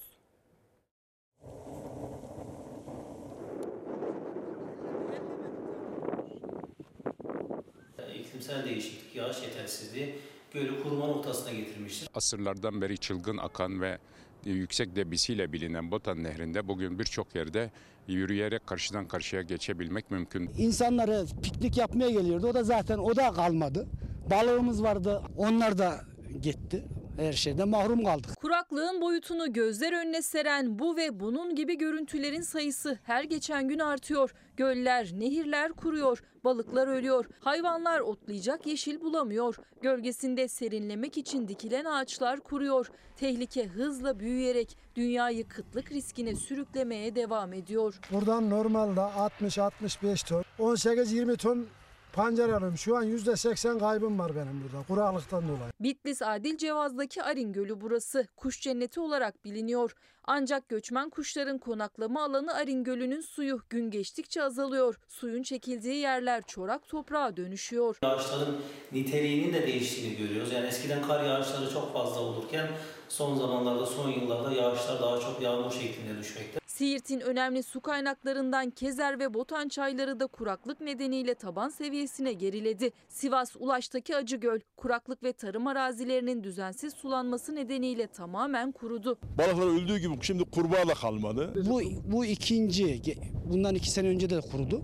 İklimsel 8.19 8.65
değişiklik, 8.65 9.15
yağış 9.15 9.41
yetersizliği 9.43 10.15
gölü 10.53 10.83
kuruma 10.83 11.07
noktasına 11.07 11.51
getirmiştir. 11.51 12.09
Asırlardan 12.13 12.81
beri 12.81 12.97
çılgın 12.97 13.37
akan 13.37 13.81
ve 13.81 13.97
yüksek 14.45 14.95
debisiyle 14.95 15.53
bilinen 15.53 15.91
Botan 15.91 16.23
Nehri'nde 16.23 16.67
bugün 16.67 16.99
birçok 16.99 17.35
yerde 17.35 17.71
yürüyerek 18.07 18.67
karşıdan 18.67 19.07
karşıya 19.07 19.41
geçebilmek 19.41 20.11
mümkün. 20.11 20.49
İnsanları 20.57 21.25
piknik 21.43 21.77
yapmaya 21.77 22.09
geliyordu. 22.09 22.47
O 22.47 22.53
da 22.53 22.63
zaten 22.63 22.97
o 22.97 23.15
da 23.15 23.31
kalmadı. 23.31 23.87
Balığımız 24.31 24.83
vardı. 24.83 25.21
Onlar 25.37 25.77
da 25.77 26.01
gitti. 26.41 26.83
Her 27.17 27.33
şeyden 27.33 27.69
mahrum 27.69 28.03
kaldık. 28.03 28.37
Kuraklığın 28.41 29.01
boyutunu 29.01 29.53
gözler 29.53 29.93
önüne 29.93 30.21
seren 30.21 30.79
bu 30.79 30.97
ve 30.97 31.19
bunun 31.19 31.55
gibi 31.55 31.77
görüntülerin 31.77 32.41
sayısı 32.41 32.99
her 33.03 33.23
geçen 33.23 33.67
gün 33.67 33.79
artıyor. 33.79 34.33
Göller, 34.57 35.11
nehirler 35.13 35.71
kuruyor, 35.71 36.23
balıklar 36.43 36.87
ölüyor, 36.87 37.25
hayvanlar 37.39 37.99
otlayacak 37.99 38.67
yeşil 38.67 39.01
bulamıyor. 39.01 39.55
Gölgesinde 39.81 40.47
serinlemek 40.47 41.17
için 41.17 41.47
dikilen 41.47 41.85
ağaçlar 41.85 42.39
kuruyor. 42.39 42.91
Tehlike 43.17 43.65
hızla 43.65 44.19
büyüyerek 44.19 44.77
dünyayı 44.95 45.47
kıtlık 45.47 45.91
riskine 45.91 46.35
sürüklemeye 46.35 47.15
devam 47.15 47.53
ediyor. 47.53 47.99
Buradan 48.11 48.49
normalde 48.49 48.99
60-65 48.99 50.27
ton, 50.27 50.43
18-20 50.59 51.37
ton 51.37 51.67
pancar 52.15 52.49
alıyorum. 52.49 52.77
Şu 52.77 52.97
an 52.97 53.05
%80 53.05 53.79
kaybım 53.79 54.19
var 54.19 54.35
benim 54.35 54.63
burada 54.63 54.87
kuraklıktan 54.87 55.43
dolayı. 55.43 55.71
Bitlis 55.79 56.21
Adil 56.21 56.57
Cevaz'daki 56.57 57.23
Arin 57.23 57.53
Gölü 57.53 57.81
burası. 57.81 58.27
Kuş 58.35 58.61
cenneti 58.61 58.99
olarak 58.99 59.45
biliniyor. 59.45 59.95
Ancak 60.23 60.69
göçmen 60.69 61.09
kuşların 61.09 61.57
konaklama 61.57 62.23
alanı 62.23 62.53
Arin 62.53 62.83
Gölü'nün 62.83 63.21
suyu 63.21 63.61
gün 63.69 63.91
geçtikçe 63.91 64.43
azalıyor. 64.43 64.99
Suyun 65.07 65.43
çekildiği 65.43 65.95
yerler 65.95 66.43
çorak 66.47 66.87
toprağa 66.87 67.37
dönüşüyor. 67.37 67.97
Yağışların 68.03 68.55
niteliğinin 68.91 69.53
de 69.53 69.67
değiştiğini 69.67 70.17
görüyoruz. 70.17 70.53
Yani 70.53 70.67
eskiden 70.67 71.01
kar 71.07 71.23
yağışları 71.23 71.73
çok 71.73 71.93
fazla 71.93 72.19
olurken 72.21 72.67
son 73.09 73.35
zamanlarda, 73.37 73.85
son 73.85 74.09
yıllarda 74.09 74.51
yağışlar 74.51 75.01
daha 75.01 75.19
çok 75.19 75.41
yağmur 75.41 75.71
şeklinde 75.71 76.19
düşmekte. 76.19 76.64
Siirt'in 76.75 77.19
önemli 77.19 77.63
su 77.63 77.81
kaynaklarından 77.81 78.69
Kezer 78.69 79.19
ve 79.19 79.33
Botan 79.33 79.67
çayları 79.67 80.19
da 80.19 80.27
kuraklık 80.27 80.81
nedeniyle 80.81 81.35
taban 81.35 81.69
seviyesine 81.69 82.33
geriledi. 82.33 82.91
Sivas 83.09 83.55
Ulaş'taki 83.59 84.15
Acıgöl, 84.15 84.59
kuraklık 84.77 85.23
ve 85.23 85.33
tarım 85.33 85.67
arazilerinin 85.67 86.43
düzensiz 86.43 86.93
sulanması 86.93 87.55
nedeniyle 87.55 88.07
tamamen 88.07 88.71
kurudu. 88.71 89.17
Balıklar 89.37 89.67
öldüğü 89.67 89.97
gibi 89.97 90.13
şimdi 90.21 90.43
kurbağa 90.43 90.87
da 90.87 90.93
kalmadı. 90.93 91.53
Bu, 91.69 91.81
bu 92.11 92.25
ikinci. 92.25 93.01
Bundan 93.45 93.75
iki 93.75 93.91
sene 93.91 94.07
önce 94.07 94.29
de 94.29 94.41
kurudu. 94.41 94.81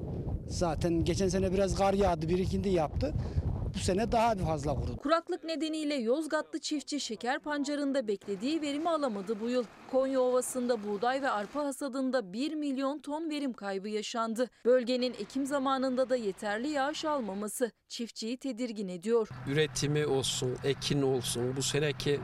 Zaten 0.47 1.03
geçen 1.03 1.27
sene 1.27 1.53
biraz 1.53 1.75
kar 1.75 1.93
yağdı, 1.93 2.29
birikinti 2.29 2.69
yaptı. 2.69 3.13
Bu 3.75 3.79
sene 3.79 4.11
daha 4.11 4.39
bir 4.39 4.43
fazla 4.43 4.75
kurudu. 4.75 4.97
Kuraklık 4.97 5.43
nedeniyle 5.43 5.95
Yozgatlı 5.95 6.59
çiftçi 6.59 6.99
şeker 6.99 7.39
pancarında 7.39 8.07
beklediği 8.07 8.61
verimi 8.61 8.89
alamadı 8.89 9.39
bu 9.39 9.49
yıl. 9.49 9.65
Konya 9.91 10.21
Ovası'nda 10.21 10.83
buğday 10.83 11.21
ve 11.21 11.29
arpa 11.29 11.63
hasadında 11.65 12.33
1 12.33 12.53
milyon 12.55 12.99
ton 12.99 13.29
verim 13.29 13.53
kaybı 13.53 13.89
yaşandı. 13.89 14.49
Bölgenin 14.65 15.13
ekim 15.13 15.45
zamanında 15.45 16.09
da 16.09 16.15
yeterli 16.15 16.69
yağış 16.69 17.05
almaması 17.05 17.71
çiftçiyi 17.87 18.37
tedirgin 18.37 18.87
ediyor. 18.87 19.29
Üretimi 19.47 20.05
olsun, 20.05 20.57
ekin 20.63 21.01
olsun 21.01 21.55
bu 21.57 21.63
seneki 21.63 22.19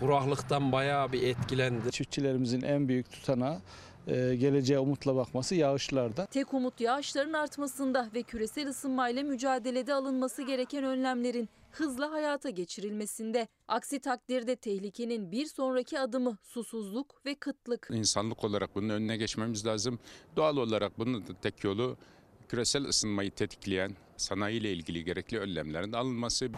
kuraklıktan 0.00 0.72
bayağı 0.72 1.12
bir 1.12 1.22
etkilendi. 1.22 1.90
Çiftçilerimizin 1.90 2.62
en 2.62 2.88
büyük 2.88 3.10
tutanağı 3.12 3.58
e, 4.06 4.34
geleceğe 4.36 4.78
umutla 4.78 5.16
bakması 5.16 5.54
yağışlarda. 5.54 6.26
Tek 6.26 6.54
umut 6.54 6.80
yağışların 6.80 7.32
artmasında 7.32 8.08
ve 8.14 8.22
küresel 8.22 8.68
ısınmayla 8.68 9.22
mücadelede 9.22 9.94
alınması 9.94 10.42
gereken 10.42 10.84
önlemlerin 10.84 11.48
hızla 11.72 12.12
hayata 12.12 12.50
geçirilmesinde. 12.50 13.48
Aksi 13.68 14.00
takdirde 14.00 14.56
tehlikenin 14.56 15.32
bir 15.32 15.46
sonraki 15.46 16.00
adımı 16.00 16.38
susuzluk 16.42 17.26
ve 17.26 17.34
kıtlık. 17.34 17.88
İnsanlık 17.92 18.44
olarak 18.44 18.74
bunun 18.74 18.88
önüne 18.88 19.16
geçmemiz 19.16 19.66
lazım. 19.66 19.98
Doğal 20.36 20.56
olarak 20.56 20.98
bunun 20.98 21.24
tek 21.42 21.64
yolu 21.64 21.96
küresel 22.48 22.84
ısınmayı 22.84 23.30
tetikleyen 23.30 23.96
sanayiyle 24.16 24.72
ilgili 24.72 25.04
gerekli 25.04 25.38
önlemlerin 25.38 25.92
alınması. 25.92 26.50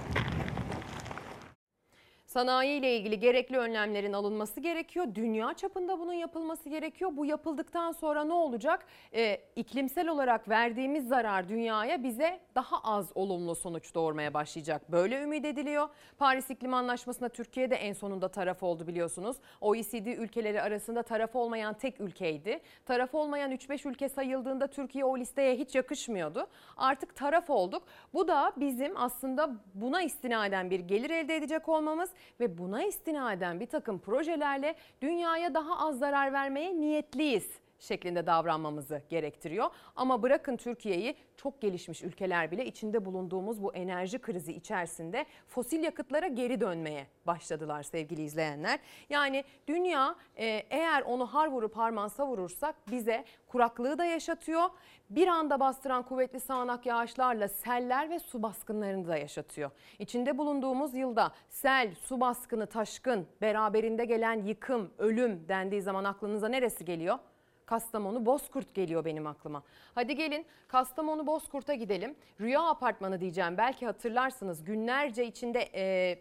Sanayi 2.34 2.78
ile 2.78 2.96
ilgili 2.96 3.20
gerekli 3.20 3.58
önlemlerin 3.58 4.12
alınması 4.12 4.60
gerekiyor. 4.60 5.06
Dünya 5.14 5.54
çapında 5.54 5.98
bunun 5.98 6.12
yapılması 6.12 6.68
gerekiyor. 6.68 7.10
Bu 7.14 7.26
yapıldıktan 7.26 7.92
sonra 7.92 8.24
ne 8.24 8.32
olacak? 8.32 8.86
Ee, 9.14 9.40
iklimsel 9.56 10.08
olarak 10.08 10.48
verdiğimiz 10.48 11.08
zarar 11.08 11.48
dünyaya 11.48 12.02
bize 12.02 12.40
daha 12.54 12.78
az 12.82 13.10
olumlu 13.14 13.54
sonuç 13.54 13.94
doğurmaya 13.94 14.34
başlayacak. 14.34 14.92
Böyle 14.92 15.22
ümit 15.22 15.44
ediliyor. 15.44 15.88
Paris 16.18 16.50
İklim 16.50 16.74
Anlaşması'na 16.74 17.28
Türkiye 17.28 17.70
de 17.70 17.76
en 17.76 17.92
sonunda 17.92 18.28
taraf 18.28 18.62
oldu 18.62 18.86
biliyorsunuz. 18.86 19.36
OECD 19.60 20.06
ülkeleri 20.06 20.62
arasında 20.62 21.02
taraf 21.02 21.36
olmayan 21.36 21.74
tek 21.74 22.00
ülkeydi. 22.00 22.60
Taraf 22.86 23.14
olmayan 23.14 23.52
3-5 23.52 23.88
ülke 23.88 24.08
sayıldığında 24.08 24.66
Türkiye 24.66 25.04
o 25.04 25.18
listeye 25.18 25.56
hiç 25.56 25.74
yakışmıyordu. 25.74 26.46
Artık 26.76 27.16
taraf 27.16 27.50
olduk. 27.50 27.82
Bu 28.14 28.28
da 28.28 28.52
bizim 28.56 28.96
aslında 28.96 29.50
buna 29.74 30.02
istinaden 30.02 30.70
bir 30.70 30.80
gelir 30.80 31.10
elde 31.10 31.36
edecek 31.36 31.68
olmamız 31.68 32.10
ve 32.40 32.58
buna 32.58 32.84
istinaden 32.84 33.60
bir 33.60 33.66
takım 33.66 33.98
projelerle 33.98 34.74
dünyaya 35.02 35.54
daha 35.54 35.88
az 35.88 35.98
zarar 35.98 36.32
vermeye 36.32 36.80
niyetliyiz 36.80 37.63
şeklinde 37.78 38.26
davranmamızı 38.26 39.02
gerektiriyor. 39.08 39.70
Ama 39.96 40.22
bırakın 40.22 40.56
Türkiye'yi 40.56 41.16
çok 41.36 41.60
gelişmiş 41.60 42.02
ülkeler 42.02 42.50
bile 42.50 42.66
içinde 42.66 43.04
bulunduğumuz 43.04 43.62
bu 43.62 43.74
enerji 43.74 44.18
krizi 44.18 44.52
içerisinde 44.52 45.26
fosil 45.48 45.82
yakıtlara 45.82 46.26
geri 46.26 46.60
dönmeye 46.60 47.06
başladılar 47.26 47.82
sevgili 47.82 48.22
izleyenler. 48.22 48.78
Yani 49.10 49.44
dünya 49.66 50.16
e, 50.36 50.46
eğer 50.70 51.02
onu 51.02 51.26
har 51.26 51.48
vurup 51.48 51.76
harman 51.76 52.08
savurursak 52.08 52.90
bize 52.90 53.24
kuraklığı 53.46 53.98
da 53.98 54.04
yaşatıyor. 54.04 54.70
Bir 55.10 55.28
anda 55.28 55.60
bastıran 55.60 56.02
kuvvetli 56.02 56.40
sağanak 56.40 56.86
yağışlarla 56.86 57.48
seller 57.48 58.10
ve 58.10 58.18
su 58.18 58.42
baskınlarını 58.42 59.08
da 59.08 59.16
yaşatıyor. 59.16 59.70
İçinde 59.98 60.38
bulunduğumuz 60.38 60.94
yılda 60.94 61.32
sel, 61.48 61.94
su 61.94 62.20
baskını, 62.20 62.66
taşkın, 62.66 63.26
beraberinde 63.40 64.04
gelen 64.04 64.42
yıkım, 64.42 64.90
ölüm 64.98 65.48
dendiği 65.48 65.82
zaman 65.82 66.04
aklınıza 66.04 66.48
neresi 66.48 66.84
geliyor? 66.84 67.18
Kastamonu 67.66 68.26
Bozkurt 68.26 68.74
geliyor 68.74 69.04
benim 69.04 69.26
aklıma. 69.26 69.62
Hadi 69.94 70.16
gelin 70.16 70.46
Kastamonu 70.68 71.26
Bozkurt'a 71.26 71.74
gidelim. 71.74 72.16
Rüya 72.40 72.62
Apartmanı 72.62 73.20
diyeceğim. 73.20 73.58
Belki 73.58 73.86
hatırlarsınız 73.86 74.64
günlerce 74.64 75.26
içinde 75.26 75.70
e, 75.74 76.18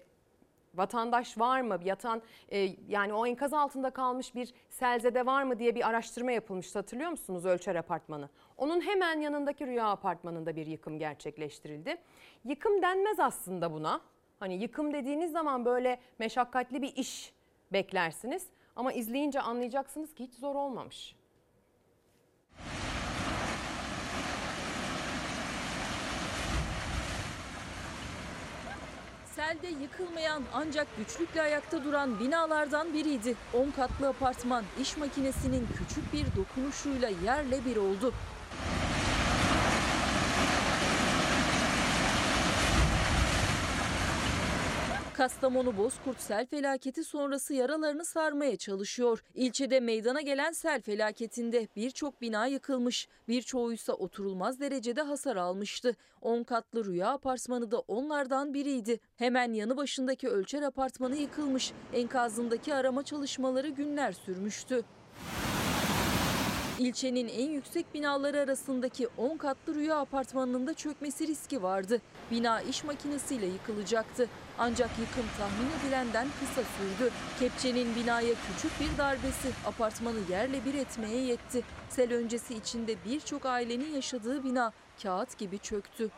vatandaş 0.76 1.38
var 1.38 1.61
mı? 1.61 1.80
Yatan 1.84 2.22
e, 2.49 2.70
yani 2.88 3.14
o 3.14 3.26
enkaz 3.28 3.53
altında 3.53 3.90
kalmış 3.90 4.36
bir 4.36 4.53
selzede 4.70 5.26
var 5.26 5.44
mı 5.44 5.60
diye 5.60 5.76
bir 5.76 5.90
araştırma 5.90 6.32
yapılmıştı 6.32 6.80
hatırlıyor 6.80 7.10
musunuz 7.10 7.45
Ölçer 7.45 7.76
Apartmanı? 7.76 8.30
Onun 8.57 8.82
hemen 8.82 9.20
yanındaki 9.20 9.68
Rüya 9.68 9.88
Apartmanı'nda 9.88 10.56
bir 10.56 10.65
yıkım 10.65 10.99
gerçekleştirildi. 10.99 11.98
Yıkım 12.45 12.82
denmez 12.82 13.20
aslında 13.20 13.74
buna. 13.74 14.02
Hani 14.40 14.53
yıkım 14.53 14.94
dediğiniz 14.94 15.32
zaman 15.32 15.65
böyle 15.65 15.99
meşakkatli 16.20 16.82
bir 16.82 16.95
iş 16.95 17.34
beklersiniz. 17.74 18.48
Ama 18.76 18.94
izleyince 18.94 19.41
anlayacaksınız 19.41 20.14
ki 20.14 20.24
hiç 20.24 20.34
zor 20.34 20.56
olmamış. 20.56 21.15
Selde 29.36 29.68
yıkılmayan 29.68 30.44
ancak 30.54 30.88
güçlükle 30.98 31.42
ayakta 31.42 31.84
duran 31.84 32.20
binalardan 32.20 32.94
biriydi. 32.94 33.36
10 33.54 33.72
katlı 33.72 34.08
apartman 34.08 34.64
iş 34.82 34.98
makinesinin 34.98 35.68
küçük 35.78 36.14
bir 36.14 36.26
dokunuşuyla 36.36 37.10
yerle 37.26 37.66
bir 37.66 37.78
oldu. 37.78 38.14
Kastamonu 45.14 45.77
Bozkurt 45.77 46.22
sel 46.22 46.45
felaketi 46.45 47.03
sonrası 47.03 47.53
yaralarını 47.53 48.06
sarmaya 48.06 48.57
çalışıyor. 48.57 49.23
İlçede 49.35 49.80
meydana 49.80 50.22
gelen 50.22 50.52
sel 50.52 50.81
felaketinde 50.81 51.68
birçok 51.76 52.22
bina 52.22 52.45
yıkılmış, 52.45 53.07
birçoğuysa 53.27 53.94
oturulmaz 53.94 54.60
derecede 54.60 55.02
hasar 55.02 55.35
almıştı. 55.35 55.95
10 56.22 56.44
katlı 56.44 56.85
Rüya 56.85 57.10
Apartmanı 57.10 57.72
da 57.72 57.80
onlardan 57.80 58.53
biriydi. 58.53 58.99
Hemen 59.15 59.53
yanı 59.53 59.77
başındaki 59.77 60.30
Ölçer 60.30 60.61
Apartmanı 60.61 61.15
yıkılmış. 61.15 61.72
Enkazındaki 61.94 62.73
arama 62.73 63.03
çalışmaları 63.03 63.69
günler 63.69 64.11
sürmüştü. 64.11 64.84
İlçenin 66.80 67.27
en 67.27 67.49
yüksek 67.49 67.94
binaları 67.94 68.40
arasındaki 68.40 69.07
10 69.18 69.38
katlı 69.38 69.76
Rüya 69.76 69.98
Apartmanı'nın 69.98 70.68
da 70.68 70.73
çökmesi 70.73 71.27
riski 71.27 71.64
vardı. 71.64 72.02
Bina 72.31 72.61
iş 72.61 72.84
makinesiyle 72.84 73.45
yıkılacaktı. 73.45 74.30
Ancak 74.60 74.90
yıkım 75.00 75.26
tahmin 75.38 75.70
edilenden 75.80 76.28
kısa 76.40 76.62
sürdü. 76.64 77.12
Kepçenin 77.40 77.96
binaya 77.96 78.34
küçük 78.34 78.72
bir 78.80 78.98
darbesi 78.98 79.50
apartmanı 79.66 80.20
yerle 80.30 80.66
bir 80.66 80.74
etmeye 80.74 81.22
yetti. 81.22 81.64
Sel 81.90 82.14
öncesi 82.14 82.56
içinde 82.56 82.96
birçok 83.06 83.46
ailenin 83.46 83.94
yaşadığı 83.96 84.44
bina 84.44 84.72
kağıt 85.04 85.38
gibi 85.38 85.60
çöktü. 85.60 86.10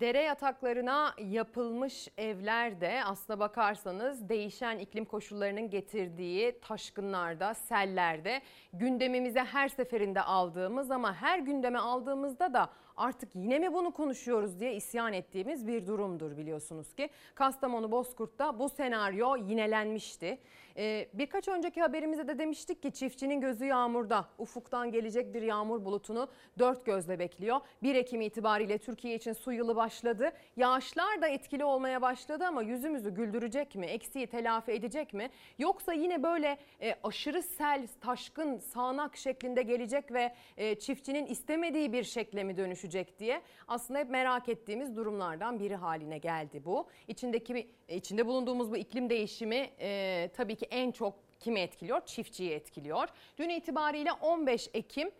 Dere 0.00 0.22
yataklarına 0.22 1.14
yapılmış 1.18 2.08
evlerde 2.18 3.04
aslına 3.04 3.38
bakarsanız 3.38 4.28
değişen 4.28 4.78
iklim 4.78 5.04
koşullarının 5.04 5.70
getirdiği 5.70 6.60
taşkınlarda, 6.60 7.54
sellerde 7.54 8.42
gündemimize 8.72 9.44
her 9.44 9.68
seferinde 9.68 10.22
aldığımız 10.22 10.90
ama 10.90 11.14
her 11.14 11.38
gündeme 11.38 11.78
aldığımızda 11.78 12.54
da 12.54 12.68
artık 12.96 13.34
yine 13.34 13.58
mi 13.58 13.72
bunu 13.72 13.90
konuşuyoruz 13.90 14.60
diye 14.60 14.74
isyan 14.74 15.12
ettiğimiz 15.12 15.66
bir 15.66 15.86
durumdur 15.86 16.36
biliyorsunuz 16.36 16.94
ki. 16.94 17.10
Kastamonu 17.34 17.90
Bozkurt'ta 17.90 18.58
bu 18.58 18.68
senaryo 18.68 19.36
yinelenmişti. 19.36 20.38
Ee, 20.76 21.08
birkaç 21.14 21.48
önceki 21.48 21.80
haberimizde 21.80 22.28
de 22.28 22.38
demiştik 22.38 22.82
ki 22.82 22.92
çiftçinin 22.92 23.40
gözü 23.40 23.64
yağmurda. 23.64 24.28
Ufuktan 24.38 24.92
gelecek 24.92 25.34
bir 25.34 25.42
yağmur 25.42 25.84
bulutunu 25.84 26.28
dört 26.58 26.86
gözle 26.86 27.18
bekliyor. 27.18 27.60
1 27.82 27.94
Ekim 27.94 28.20
itibariyle 28.20 28.78
Türkiye 28.78 29.14
için 29.14 29.32
su 29.32 29.52
yılı 29.52 29.76
başladı. 29.76 30.32
Yağışlar 30.56 31.22
da 31.22 31.28
etkili 31.28 31.64
olmaya 31.64 32.02
başladı 32.02 32.44
ama 32.46 32.62
yüzümüzü 32.62 33.14
güldürecek 33.14 33.74
mi? 33.74 33.86
Eksiği 33.86 34.26
telafi 34.26 34.72
edecek 34.72 35.14
mi? 35.14 35.30
Yoksa 35.58 35.92
yine 35.92 36.22
böyle 36.22 36.58
e, 36.80 36.94
aşırı 37.02 37.42
sel, 37.42 37.88
taşkın, 38.00 38.58
sağanak 38.58 39.16
şeklinde 39.16 39.62
gelecek 39.62 40.12
ve 40.12 40.34
e, 40.56 40.74
çiftçinin 40.74 41.26
istemediği 41.26 41.92
bir 41.92 42.04
şekle 42.04 42.44
mi 42.44 42.56
dönüşecek 42.56 43.18
diye 43.18 43.42
aslında 43.68 44.00
hep 44.00 44.10
merak 44.10 44.48
ettiğimiz 44.48 44.96
durumlardan 44.96 45.60
biri 45.60 45.76
haline 45.76 46.18
geldi 46.18 46.62
bu. 46.64 46.86
İçindeki 47.08 47.68
içinde 47.88 48.26
bulunduğumuz 48.26 48.70
bu 48.70 48.76
iklim 48.76 49.10
değişimi 49.10 49.70
e, 49.80 50.30
tabii 50.36 50.56
ki 50.56 50.61
en 50.70 50.90
çok 50.90 51.14
kimi 51.40 51.60
etkiliyor? 51.60 52.06
Çiftçiyi 52.06 52.50
etkiliyor. 52.50 53.08
Dün 53.38 53.48
itibariyle 53.48 54.12
15 54.12 54.68
Ekim 54.74 55.10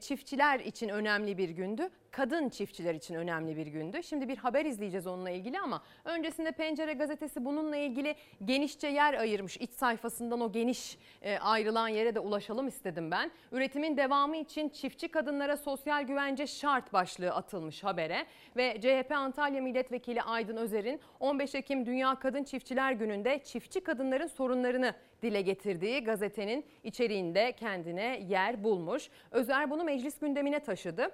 çiftçiler 0.00 0.60
için 0.60 0.88
önemli 0.88 1.38
bir 1.38 1.48
gündü. 1.48 1.90
Kadın 2.16 2.48
çiftçiler 2.48 2.94
için 2.94 3.14
önemli 3.14 3.56
bir 3.56 3.66
gündü. 3.66 4.02
Şimdi 4.02 4.28
bir 4.28 4.36
haber 4.36 4.64
izleyeceğiz 4.64 5.06
onunla 5.06 5.30
ilgili 5.30 5.60
ama 5.60 5.82
öncesinde 6.04 6.52
Pencere 6.52 6.92
gazetesi 6.92 7.44
bununla 7.44 7.76
ilgili 7.76 8.14
genişçe 8.44 8.88
yer 8.88 9.14
ayırmış. 9.14 9.56
İç 9.56 9.70
sayfasından 9.70 10.40
o 10.40 10.52
geniş 10.52 10.98
e, 11.22 11.38
ayrılan 11.38 11.88
yere 11.88 12.14
de 12.14 12.20
ulaşalım 12.20 12.68
istedim 12.68 13.10
ben. 13.10 13.30
Üretimin 13.52 13.96
devamı 13.96 14.36
için 14.36 14.68
çiftçi 14.68 15.08
kadınlara 15.08 15.56
sosyal 15.56 16.02
güvence 16.02 16.46
şart 16.46 16.92
başlığı 16.92 17.30
atılmış 17.32 17.84
habere 17.84 18.26
ve 18.56 18.80
CHP 18.80 19.12
Antalya 19.12 19.62
Milletvekili 19.62 20.22
Aydın 20.22 20.56
Özer'in 20.56 21.00
15 21.20 21.54
Ekim 21.54 21.86
Dünya 21.86 22.14
Kadın 22.14 22.44
Çiftçiler 22.44 22.92
Günü'nde 22.92 23.38
çiftçi 23.44 23.80
kadınların 23.80 24.26
sorunlarını 24.26 24.94
dile 25.22 25.40
getirdiği 25.40 26.04
gazetenin 26.04 26.64
içeriğinde 26.84 27.52
kendine 27.52 28.26
yer 28.28 28.64
bulmuş. 28.64 29.10
Özer 29.30 29.70
bunu 29.70 29.84
meclis 29.84 30.18
gündemine 30.18 30.60
taşıdı. 30.60 31.10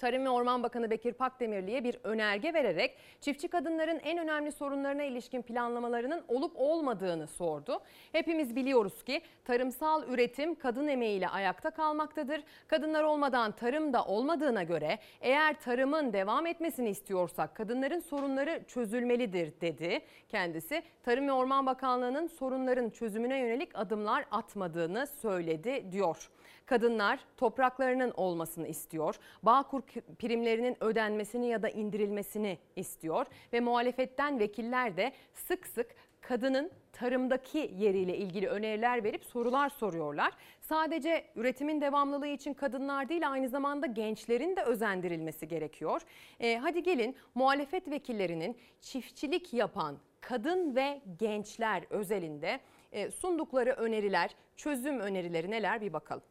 Tarım 0.00 0.24
ve 0.24 0.30
Orman 0.30 0.62
Bakanı 0.62 0.90
Bekir 0.90 1.12
Pakdemirli'ye 1.12 1.84
bir 1.84 1.98
önerge 2.04 2.54
vererek 2.54 2.96
çiftçi 3.20 3.48
kadınların 3.48 3.98
en 3.98 4.18
önemli 4.18 4.52
sorunlarına 4.52 5.02
ilişkin 5.02 5.42
planlamalarının 5.42 6.24
olup 6.28 6.52
olmadığını 6.56 7.26
sordu. 7.26 7.80
Hepimiz 8.12 8.56
biliyoruz 8.56 9.04
ki 9.04 9.20
tarımsal 9.44 10.08
üretim 10.08 10.54
kadın 10.54 10.88
emeğiyle 10.88 11.28
ayakta 11.28 11.70
kalmaktadır. 11.70 12.42
Kadınlar 12.68 13.02
olmadan 13.02 13.52
tarım 13.52 13.92
da 13.92 14.04
olmadığına 14.04 14.62
göre 14.62 14.98
eğer 15.20 15.60
tarımın 15.60 16.12
devam 16.12 16.46
etmesini 16.46 16.88
istiyorsak 16.88 17.56
kadınların 17.56 18.00
sorunları 18.00 18.62
çözülmelidir 18.66 19.60
dedi. 19.60 20.00
Kendisi 20.28 20.82
Tarım 21.02 21.28
ve 21.28 21.32
Orman 21.32 21.66
Bakanlığı'nın 21.66 22.26
sorunların 22.26 22.90
çözümüne 22.90 23.38
yönelik 23.38 23.78
adımlar 23.78 24.24
atmadığını 24.30 25.06
söyledi 25.06 25.92
diyor. 25.92 26.30
Kadınlar 26.70 27.20
topraklarının 27.36 28.12
olmasını 28.16 28.66
istiyor. 28.66 29.16
Bağkur 29.42 29.82
primlerinin 30.18 30.84
ödenmesini 30.84 31.48
ya 31.48 31.62
da 31.62 31.68
indirilmesini 31.68 32.58
istiyor 32.76 33.26
ve 33.52 33.60
muhalefetten 33.60 34.38
vekiller 34.38 34.96
de 34.96 35.12
sık 35.34 35.66
sık 35.66 35.86
kadının 36.20 36.70
tarımdaki 36.92 37.72
yeriyle 37.78 38.16
ilgili 38.16 38.48
öneriler 38.48 39.04
verip 39.04 39.24
sorular 39.24 39.68
soruyorlar. 39.68 40.32
Sadece 40.60 41.24
üretimin 41.36 41.80
devamlılığı 41.80 42.26
için 42.26 42.54
kadınlar 42.54 43.08
değil 43.08 43.30
aynı 43.30 43.48
zamanda 43.48 43.86
gençlerin 43.86 44.56
de 44.56 44.62
özendirilmesi 44.62 45.48
gerekiyor. 45.48 46.02
Ee, 46.40 46.56
hadi 46.56 46.82
gelin 46.82 47.16
muhalefet 47.34 47.90
vekillerinin 47.90 48.56
çiftçilik 48.80 49.54
yapan 49.54 49.98
kadın 50.20 50.76
ve 50.76 51.00
gençler 51.18 51.82
özelinde 51.90 52.60
e, 52.92 53.10
sundukları 53.10 53.70
öneriler, 53.70 54.34
çözüm 54.56 55.00
önerileri 55.00 55.50
neler 55.50 55.80
bir 55.80 55.92
bakalım. 55.92 56.22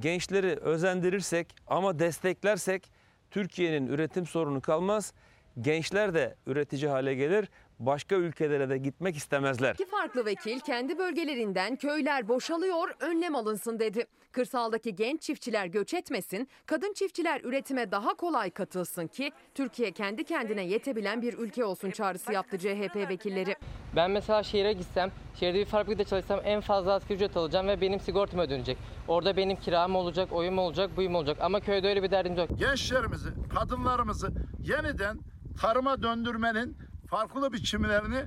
Gençleri 0.00 0.56
özendirirsek 0.56 1.54
ama 1.66 1.98
desteklersek 1.98 2.90
Türkiye'nin 3.30 3.86
üretim 3.86 4.26
sorunu 4.26 4.60
kalmaz. 4.60 5.12
Gençler 5.60 6.14
de 6.14 6.34
üretici 6.46 6.88
hale 6.88 7.14
gelir. 7.14 7.48
Başka 7.78 8.16
ülkelere 8.16 8.68
de 8.68 8.78
gitmek 8.78 9.16
istemezler. 9.16 9.74
İki 9.74 9.86
farklı 9.86 10.26
vekil 10.26 10.60
kendi 10.60 10.98
bölgelerinden 10.98 11.76
köyler 11.76 12.28
boşalıyor, 12.28 12.88
önlem 13.00 13.34
alınsın 13.34 13.78
dedi. 13.78 14.06
Kırsaldaki 14.32 14.94
genç 14.94 15.22
çiftçiler 15.22 15.66
göç 15.66 15.94
etmesin, 15.94 16.48
kadın 16.66 16.92
çiftçiler 16.92 17.40
üretime 17.44 17.90
daha 17.90 18.14
kolay 18.14 18.50
katılsın 18.50 19.06
ki 19.06 19.32
Türkiye 19.54 19.92
kendi 19.92 20.24
kendine 20.24 20.64
yetebilen 20.64 21.22
bir 21.22 21.38
ülke 21.38 21.64
olsun 21.64 21.90
çağrısı 21.90 22.32
yaptı 22.32 22.58
CHP 22.58 22.96
vekilleri. 22.96 23.56
Ben 23.96 24.10
mesela 24.10 24.42
şehire 24.42 24.72
gitsem, 24.72 25.10
şehirde 25.40 25.58
bir 25.58 25.64
fabrikada 25.64 26.04
çalışsam 26.04 26.40
en 26.44 26.60
fazla 26.60 26.92
asgari 26.92 27.14
ücret 27.14 27.36
alacağım 27.36 27.68
ve 27.68 27.80
benim 27.80 28.00
sigortam 28.00 28.40
ödenecek. 28.40 28.78
Orada 29.08 29.36
benim 29.36 29.56
kiram 29.56 29.96
olacak, 29.96 30.32
oyum 30.32 30.58
olacak, 30.58 30.96
buyum 30.96 31.14
olacak 31.14 31.36
ama 31.40 31.60
köyde 31.60 31.88
öyle 31.88 32.02
bir 32.02 32.10
derdimiz 32.10 32.38
yok. 32.38 32.48
Gençlerimizi, 32.58 33.28
kadınlarımızı 33.54 34.32
yeniden 34.60 35.18
tarıma 35.60 36.02
döndürmenin 36.02 36.76
farklı 37.10 37.52
biçimlerini 37.52 38.24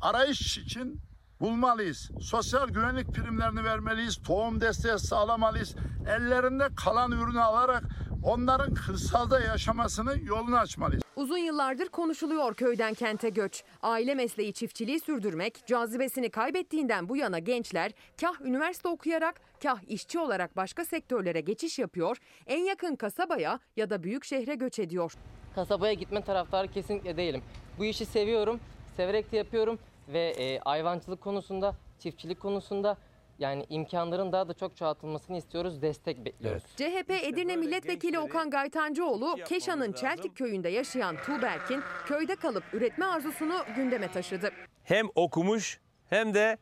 arayış 0.00 0.58
için 0.58 1.00
bulmalıyız. 1.40 2.10
Sosyal 2.20 2.68
güvenlik 2.68 3.14
primlerini 3.14 3.64
vermeliyiz. 3.64 4.22
Tohum 4.22 4.60
desteği 4.60 4.98
sağlamalıyız. 4.98 5.74
Ellerinde 6.08 6.68
kalan 6.76 7.12
ürünü 7.12 7.40
alarak 7.40 7.82
onların 8.24 8.74
kırsalda 8.74 9.40
yaşamasını 9.40 10.14
yolunu 10.24 10.56
açmalıyız. 10.56 11.02
Uzun 11.16 11.38
yıllardır 11.38 11.88
konuşuluyor 11.88 12.54
köyden 12.54 12.94
kente 12.94 13.28
göç. 13.28 13.64
Aile 13.82 14.14
mesleği 14.14 14.52
çiftçiliği 14.52 15.00
sürdürmek 15.00 15.66
cazibesini 15.66 16.30
kaybettiğinden 16.30 17.08
bu 17.08 17.16
yana 17.16 17.38
gençler 17.38 17.92
kah 18.20 18.40
üniversite 18.40 18.88
okuyarak 18.88 19.40
kah 19.62 19.78
işçi 19.88 20.18
olarak 20.18 20.56
başka 20.56 20.84
sektörlere 20.84 21.40
geçiş 21.40 21.78
yapıyor. 21.78 22.16
En 22.46 22.64
yakın 22.64 22.96
kasabaya 22.96 23.60
ya 23.76 23.90
da 23.90 24.02
büyük 24.02 24.24
şehre 24.24 24.54
göç 24.54 24.78
ediyor. 24.78 25.12
Kasabaya 25.54 25.92
gitme 25.92 26.24
taraftarı 26.24 26.68
kesinlikle 26.68 27.16
değilim. 27.16 27.42
Bu 27.80 27.84
işi 27.84 28.06
seviyorum, 28.06 28.60
severek 28.96 29.32
de 29.32 29.36
yapıyorum 29.36 29.78
ve 30.08 30.20
e, 30.20 30.58
hayvancılık 30.58 31.20
konusunda, 31.20 31.74
çiftçilik 31.98 32.40
konusunda 32.40 32.96
yani 33.38 33.66
imkanların 33.68 34.32
daha 34.32 34.48
da 34.48 34.54
çok 34.54 34.76
çoğaltılmasını 34.76 35.36
istiyoruz, 35.38 35.82
destek 35.82 36.24
bekliyoruz. 36.24 36.62
CHP 36.76 37.10
Edirne 37.10 37.56
Milletvekili 37.56 38.18
Okan 38.18 38.50
Gaytancıoğlu, 38.50 39.36
Keşan'ın 39.46 39.92
Çeltik 39.92 40.36
köyünde 40.36 40.68
yaşayan 40.68 41.16
Tuğberk'in 41.16 41.82
köyde 42.06 42.36
kalıp 42.36 42.64
üretme 42.72 43.06
arzusunu 43.06 43.64
gündeme 43.76 44.12
taşıdı. 44.12 44.50
Hem 44.84 45.06
okumuş 45.14 45.80
hem 46.10 46.34
de 46.34 46.58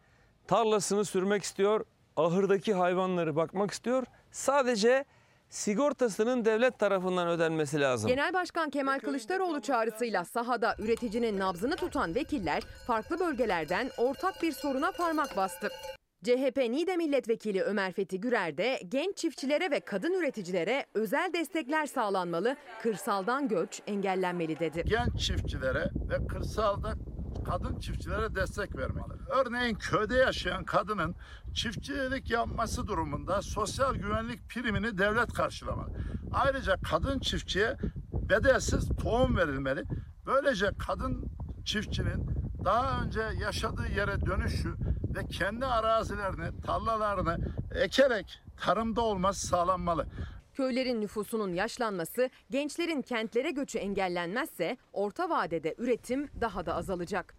tarlasını 0.47 1.05
sürmek 1.05 1.43
istiyor, 1.43 1.85
ahırdaki 2.17 2.75
hayvanları 2.75 3.37
bakmak 3.37 3.71
istiyor. 3.71 4.05
Sadece 4.31 5.05
sigortasının 5.51 6.45
devlet 6.45 6.79
tarafından 6.79 7.29
ödenmesi 7.29 7.81
lazım. 7.81 8.09
Genel 8.09 8.33
Başkan 8.33 8.71
Kemal 8.71 8.99
Kılıçdaroğlu 8.99 9.61
çağrısıyla 9.61 10.25
sahada 10.25 10.75
üreticinin 10.79 11.39
nabzını 11.39 11.77
tutan 11.77 12.15
vekiller 12.15 12.63
farklı 12.87 13.21
bölgelerden 13.21 13.91
ortak 13.99 14.43
bir 14.43 14.53
soruna 14.53 14.91
parmak 14.91 15.37
bastı. 15.37 15.69
CHP 16.25 16.57
Niğde 16.57 16.97
Milletvekili 16.97 17.63
Ömer 17.63 17.93
Fethi 17.93 18.21
Gürer 18.21 18.59
de 18.59 18.81
genç 18.89 19.17
çiftçilere 19.17 19.71
ve 19.71 19.81
kadın 19.81 20.13
üreticilere 20.13 20.87
özel 20.95 21.31
destekler 21.35 21.87
sağlanmalı, 21.87 22.57
kırsaldan 22.83 23.49
göç 23.49 23.83
engellenmeli 23.87 24.59
dedi. 24.59 24.83
Genç 24.87 25.21
çiftçilere 25.21 25.91
ve 26.11 26.27
kırsalda 26.27 26.95
kadın 27.47 27.79
çiftçilere 27.79 28.35
destek 28.35 28.77
vermeli. 28.77 29.13
Örneğin 29.29 29.75
köyde 29.75 30.15
yaşayan 30.15 30.65
kadının 30.65 31.15
çiftçilik 31.55 32.31
yapması 32.31 32.87
durumunda 32.87 33.43
sosyal 33.43 33.95
güvenlik 33.95 34.49
primini 34.49 34.99
devlet 34.99 35.33
karşılamalı. 35.33 35.91
Ayrıca 36.33 36.77
kadın 36.91 37.19
çiftçiye 37.19 37.77
bedelsiz 38.13 38.89
tohum 39.03 39.37
verilmeli. 39.37 39.85
Böylece 40.27 40.71
kadın 40.79 41.31
çiftçinin 41.69 42.27
daha 42.65 43.03
önce 43.03 43.21
yaşadığı 43.41 43.89
yere 43.97 44.27
dönüşü 44.27 44.75
ve 45.17 45.27
kendi 45.27 45.67
arazilerini, 45.67 46.63
tarlalarını 46.67 47.39
ekerek 47.75 48.41
tarımda 48.61 49.01
olması 49.01 49.47
sağlanmalı. 49.47 50.07
Köylerin 50.55 51.01
nüfusunun 51.01 51.55
yaşlanması, 51.55 52.31
gençlerin 52.51 53.03
kentlere 53.03 53.51
göçü 53.51 53.79
engellenmezse 53.79 54.77
orta 54.93 55.31
vadede 55.31 55.75
üretim 55.79 56.31
daha 56.41 56.67
da 56.67 56.75
azalacak. 56.75 57.35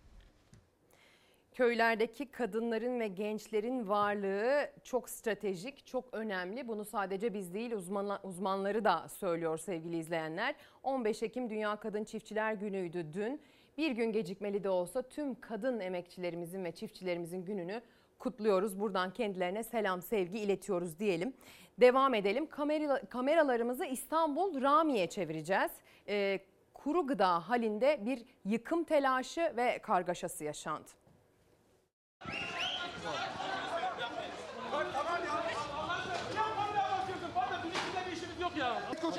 Köylerdeki 1.51 2.31
kadınların 2.31 2.99
ve 2.99 3.07
gençlerin 3.07 3.89
varlığı 3.89 4.69
çok 4.83 5.09
stratejik, 5.09 5.85
çok 5.85 6.13
önemli. 6.13 6.67
Bunu 6.67 6.85
sadece 6.85 7.33
biz 7.33 7.53
değil 7.53 7.71
uzman, 7.71 8.19
uzmanları 8.23 8.85
da 8.85 9.07
söylüyor 9.07 9.57
sevgili 9.57 9.97
izleyenler. 9.97 10.55
15 10.83 11.23
Ekim 11.23 11.49
Dünya 11.49 11.75
Kadın 11.75 12.03
Çiftçiler 12.03 12.53
Günü'ydü 12.53 13.13
dün. 13.13 13.41
Bir 13.77 13.91
gün 13.91 14.11
gecikmeli 14.11 14.63
de 14.63 14.69
olsa 14.69 15.01
tüm 15.01 15.41
kadın 15.41 15.79
emekçilerimizin 15.79 16.63
ve 16.63 16.71
çiftçilerimizin 16.71 17.45
gününü 17.45 17.81
kutluyoruz. 18.19 18.79
Buradan 18.79 19.13
kendilerine 19.13 19.63
selam, 19.63 20.01
sevgi 20.01 20.39
iletiyoruz 20.39 20.99
diyelim. 20.99 21.33
Devam 21.79 22.13
edelim. 22.13 22.47
Kamera, 22.49 23.01
kameralarımızı 23.09 23.85
İstanbul 23.85 24.61
Rami'ye 24.61 25.07
çevireceğiz. 25.07 25.71
Ee, 26.07 26.39
kuru 26.73 27.07
gıda 27.07 27.49
halinde 27.49 27.99
bir 28.05 28.25
yıkım 28.45 28.83
telaşı 28.83 29.53
ve 29.57 29.79
kargaşası 29.79 30.43
yaşandı. 30.43 30.89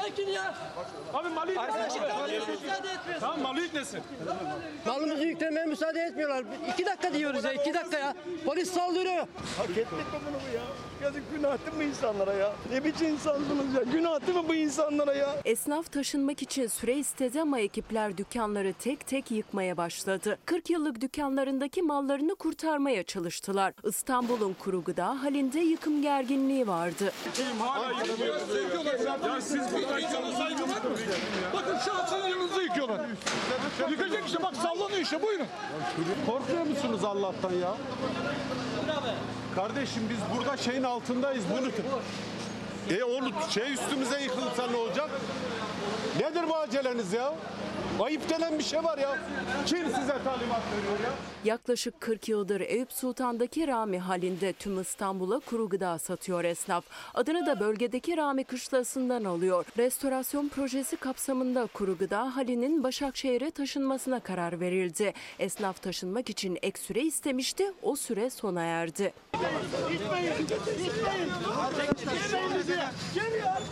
Çekin 0.04 0.28
ya. 0.30 0.54
Abi 1.14 1.28
malı 1.28 1.46
müsaade 1.46 1.82
etmiyorsun. 1.82 3.20
Tamam 3.20 3.40
malı 3.42 3.60
yüklesin. 3.60 4.00
Malımızı 4.86 5.22
yüklemeye 5.24 5.66
müsaade 5.66 6.00
etmiyorlar. 6.00 6.44
İki 6.74 6.86
dakika 6.86 7.12
diyoruz 7.14 7.44
ya, 7.44 7.52
iki 7.52 7.74
dakika 7.74 7.98
ya. 7.98 8.14
Polis 8.44 8.70
saldırıyor. 8.72 9.26
Hak 9.58 9.70
ettik 9.70 9.92
mi 9.92 9.98
bunu 10.12 10.36
bu 10.50 10.56
ya? 10.56 10.62
Yazık 11.02 11.22
günah 11.36 11.58
değil 11.66 11.76
mi 11.78 11.84
insanlara 11.84 12.32
ya? 12.32 12.52
Ne 12.72 12.84
biçim 12.84 13.06
insansınız 13.08 13.74
ya? 13.74 13.82
Günah 13.82 14.26
değil 14.26 14.38
mi 14.38 14.48
bu 14.48 14.54
insanlara 14.54 15.14
ya? 15.14 15.28
Esnaf 15.44 15.92
taşınmak 15.92 16.42
için 16.42 16.66
süre 16.66 16.94
istedi 16.96 17.40
ama 17.40 17.58
ekipler 17.60 18.16
dükkanları 18.18 18.72
tek 18.72 19.06
tek 19.06 19.30
yıkmaya 19.30 19.76
başladı. 19.76 20.38
40 20.46 20.70
yıllık 20.70 21.00
dükkanlarındaki 21.00 21.82
mallarını 21.82 22.34
kurtarmaya 22.34 23.02
çalıştılar. 23.02 23.72
İstanbul'un 23.84 24.54
kuru 24.58 24.84
gıda 24.84 25.22
halinde 25.22 25.60
yıkım 25.60 26.02
gerginliği 26.02 26.68
vardı. 26.68 27.12
Hala 27.58 28.02
yıkıyorlar. 28.02 29.29
Siz? 29.40 29.60
Bakın 31.54 31.78
şu 31.84 31.94
an 31.94 32.06
sizin 32.06 32.28
yanınıza 32.28 32.62
yıkıyorlar. 32.62 33.00
Yıkacak 33.90 34.26
işte 34.26 34.42
bak 34.42 34.56
sallanıyor 34.56 35.00
işte 35.00 35.22
buyurun. 35.22 35.46
Korkuyor 36.26 36.62
musunuz 36.66 37.04
Allah'tan 37.04 37.52
ya? 37.52 37.74
Kardeşim 39.54 40.02
biz 40.10 40.18
burada 40.36 40.56
şeyin 40.56 40.82
altındayız 40.82 41.44
bunu. 41.50 41.70
E 42.96 43.04
onu 43.04 43.30
şey 43.50 43.72
üstümüze 43.72 44.20
yıkılsa 44.22 44.66
ne 44.70 44.76
olacak? 44.76 45.10
Nedir 46.20 46.48
bu 46.48 46.56
aceleniz 46.56 47.12
ya? 47.12 47.34
Ayıp 48.00 48.30
denen 48.30 48.58
bir 48.58 48.64
şey 48.64 48.84
var 48.84 48.98
ya. 48.98 49.18
Kim 49.66 49.84
size 49.86 50.18
talimat 50.24 50.62
veriyor 50.76 51.00
ya? 51.04 51.10
Yaklaşık 51.44 52.00
40 52.00 52.28
yıldır 52.28 52.60
Eyüp 52.60 52.92
Sultan'daki 52.92 53.66
Rami 53.66 53.98
halinde 53.98 54.52
tüm 54.52 54.80
İstanbul'a 54.80 55.40
kuru 55.40 55.68
gıda 55.68 55.98
satıyor 55.98 56.44
esnaf. 56.44 56.84
Adını 57.14 57.46
da 57.46 57.60
bölgedeki 57.60 58.16
Rami 58.16 58.44
kışlasından 58.44 59.24
alıyor. 59.24 59.64
Restorasyon 59.78 60.48
projesi 60.48 60.96
kapsamında 60.96 61.66
kuru 61.66 61.98
gıda 61.98 62.36
halinin 62.36 62.82
Başakşehir'e 62.82 63.50
taşınmasına 63.50 64.20
karar 64.20 64.60
verildi. 64.60 65.12
Esnaf 65.38 65.82
taşınmak 65.82 66.30
için 66.30 66.58
ek 66.62 66.80
süre 66.80 67.00
istemişti. 67.00 67.72
O 67.82 67.96
süre 67.96 68.30
sona 68.30 68.62
erdi. 68.62 69.12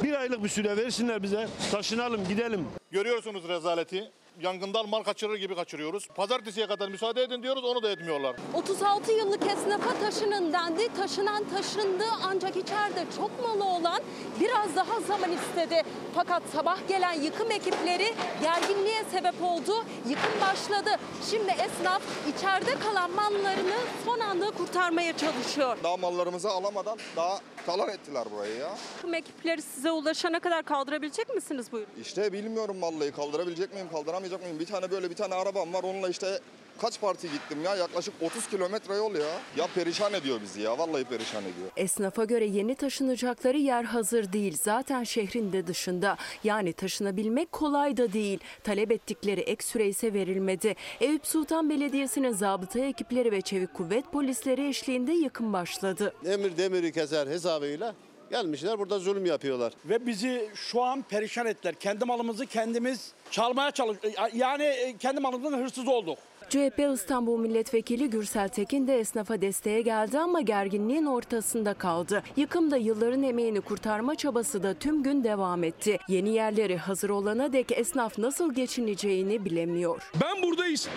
Bir 0.03 0.21
aylık 0.21 0.45
bir 0.45 0.49
süre 0.49 0.77
versinler 0.77 1.23
bize. 1.23 1.49
Taşınalım 1.71 2.29
gidelim. 2.29 2.67
Görüyorsunuz 2.91 3.49
rezaleti. 3.49 4.13
Yangından 4.43 4.89
mal 4.89 5.03
kaçırır 5.03 5.37
gibi 5.37 5.55
kaçırıyoruz. 5.55 6.09
Pazartesiye 6.09 6.67
kadar 6.67 6.89
müsaade 6.89 7.23
edin 7.23 7.43
diyoruz 7.43 7.65
onu 7.65 7.83
da 7.83 7.91
etmiyorlar. 7.91 8.37
36 8.55 9.13
yıllık 9.13 9.43
esnafa 9.47 9.99
taşının 10.01 10.53
dendi. 10.53 10.95
Taşınan 10.97 11.45
taşındı 11.49 12.05
ancak 12.25 12.57
içeride 12.57 13.05
çok 13.17 13.31
malı 13.43 13.65
olan 13.65 14.01
biraz 14.41 14.77
daha 14.77 15.01
zaman 15.01 15.31
istedi. 15.33 15.83
Fakat 16.15 16.43
sabah 16.53 16.89
gelen 16.89 17.13
yıkım 17.13 17.51
ekipleri 17.51 18.15
gerginliğe 18.43 19.05
sebep 19.13 19.43
oldu. 19.43 19.85
Yıkım 20.09 20.41
başladı. 20.41 20.91
Şimdi 21.31 21.51
esnaf 21.51 22.03
içeride 22.37 22.75
kalan 22.79 23.11
mallarını 23.11 23.77
son 24.05 24.21
anda 24.21 24.51
kurtarmaya 24.51 25.17
çalışıyor. 25.17 25.77
Daha 25.83 25.97
mallarımızı 25.97 26.51
alamadan 26.51 26.99
daha 27.17 27.39
talan 27.67 27.89
ettiler 27.89 28.25
burayı 28.33 28.57
ya. 28.57 28.71
Yıkım 28.97 29.15
ekipleri 29.15 29.63
size 29.63 29.91
ulaşana 29.91 30.41
kadar 30.41 30.63
kaldırabilecek 30.65 31.35
misiniz 31.35 31.73
buyurun? 31.73 31.91
İşte 32.01 32.33
bilmiyorum 32.33 32.83
vallahi 32.83 33.13
kaldırabilecek 33.13 33.73
miyim 33.75 33.89
kaldıramayacak 34.29 34.43
mıyım? 34.43 34.61
Bir 34.61 34.67
tane 34.67 34.91
böyle 34.91 35.11
bir 35.11 35.15
tane 35.15 35.35
arabam 35.35 35.73
var 35.75 35.83
onunla 35.83 36.09
işte 36.09 36.41
kaç 36.81 37.01
parti 37.01 37.31
gittim 37.33 37.63
ya 37.65 37.77
yaklaşık 37.77 38.15
30 38.23 38.49
kilometre 38.49 38.95
yol 38.95 39.15
ya. 39.15 39.27
Ya 39.57 39.67
perişan 39.75 40.13
ediyor 40.13 40.41
bizi 40.43 40.61
ya 40.61 40.79
vallahi 40.79 41.05
perişan 41.05 41.43
ediyor. 41.43 41.69
Esnafa 41.77 42.25
göre 42.25 42.45
yeni 42.47 42.75
taşınacakları 42.75 43.59
yer 43.59 43.85
hazır 43.85 44.33
değil. 44.33 44.57
Zaten 44.63 45.05
şehrin 45.05 45.53
de 45.53 45.67
dışında. 45.67 46.17
Yani 46.45 46.73
taşınabilmek 46.73 47.53
kolay 47.53 47.97
da 47.97 48.13
değil. 48.13 48.39
Talep 48.65 48.93
ettikleri 48.93 49.41
ek 49.41 49.65
süre 49.65 49.89
ise 49.89 50.13
verilmedi. 50.13 50.75
Eyüp 51.01 51.27
Sultan 51.27 51.71
Belediyesi'nin 51.71 52.33
zabıta 52.33 52.79
ekipleri 52.79 53.33
ve 53.33 53.41
çevik 53.41 53.75
kuvvet 53.75 54.13
polisleri 54.13 54.69
eşliğinde 54.69 55.13
yıkım 55.13 55.53
başladı. 55.53 56.13
Emir 56.27 56.57
demiri 56.57 56.93
keser 56.93 57.27
hesabıyla 57.27 57.95
gelmişler 58.31 58.79
burada 58.79 58.99
zulüm 58.99 59.27
yapıyorlar. 59.27 59.73
Ve 59.85 60.07
bizi 60.07 60.51
şu 60.55 60.83
an 60.83 61.03
perişan 61.03 61.47
ettiler. 61.47 61.75
Kendi 61.75 62.05
malımızı 62.05 62.47
kendimiz 62.47 63.13
çalmaya 63.31 63.71
çalış 63.71 63.99
yani 64.35 64.63
e, 64.65 64.97
kendi 64.97 65.21
malımızın 65.21 65.59
hırsız 65.59 65.89
olduk. 65.89 66.19
CHP 66.49 66.79
İstanbul 66.95 67.39
Milletvekili 67.39 68.11
Gürsel 68.11 68.49
Tekin 68.49 68.87
de 68.87 68.99
esnafa 68.99 69.41
desteğe 69.41 69.83
geldi 69.83 70.19
ama 70.19 70.41
gerginliğin 70.41 71.07
ortasında 71.07 71.75
kaldı. 71.75 72.23
Yıkımda 72.37 72.77
yılların 72.77 73.23
emeğini 73.23 73.61
kurtarma 73.61 74.15
çabası 74.15 74.63
da 74.63 74.75
tüm 74.75 75.03
gün 75.03 75.25
devam 75.25 75.65
etti. 75.65 75.99
Yeni 76.09 76.29
yerleri 76.35 76.77
hazır 76.77 77.11
olana 77.11 77.53
dek 77.53 77.73
esnaf 77.73 78.19
nasıl 78.19 78.55
geçineceğini 78.55 79.45
bilemiyor. 79.45 80.11
Ben 80.23 80.43
buradayız. 80.43 80.89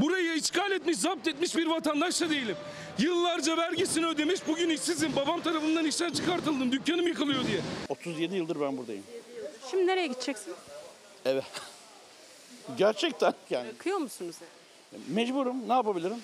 Burayı 0.00 0.34
işgal 0.34 0.72
etmiş, 0.72 0.98
zapt 0.98 1.28
etmiş 1.28 1.56
bir 1.56 1.66
vatandaş 1.66 2.20
da 2.20 2.30
değilim. 2.30 2.56
Yıllarca 2.98 3.56
vergisini 3.56 4.06
ödemiş, 4.06 4.40
bugün 4.48 4.68
işsizim. 4.70 5.16
Babam 5.16 5.40
tarafından 5.40 5.84
işten 5.84 6.10
çıkartıldım, 6.12 6.72
dükkanım 6.72 7.06
yıkılıyor 7.06 7.46
diye. 7.46 7.60
37 7.88 8.36
yıldır 8.36 8.60
ben 8.60 8.76
buradayım. 8.76 9.04
Şimdi 9.70 9.86
nereye 9.86 10.06
gideceksin? 10.06 10.54
Evet. 11.24 11.44
Gerçekten 12.78 13.34
yani. 13.50 13.66
Yakıyor 13.66 13.98
musunuz? 13.98 14.36
Mecburum. 15.08 15.68
Ne 15.68 15.72
yapabilirim? 15.72 16.16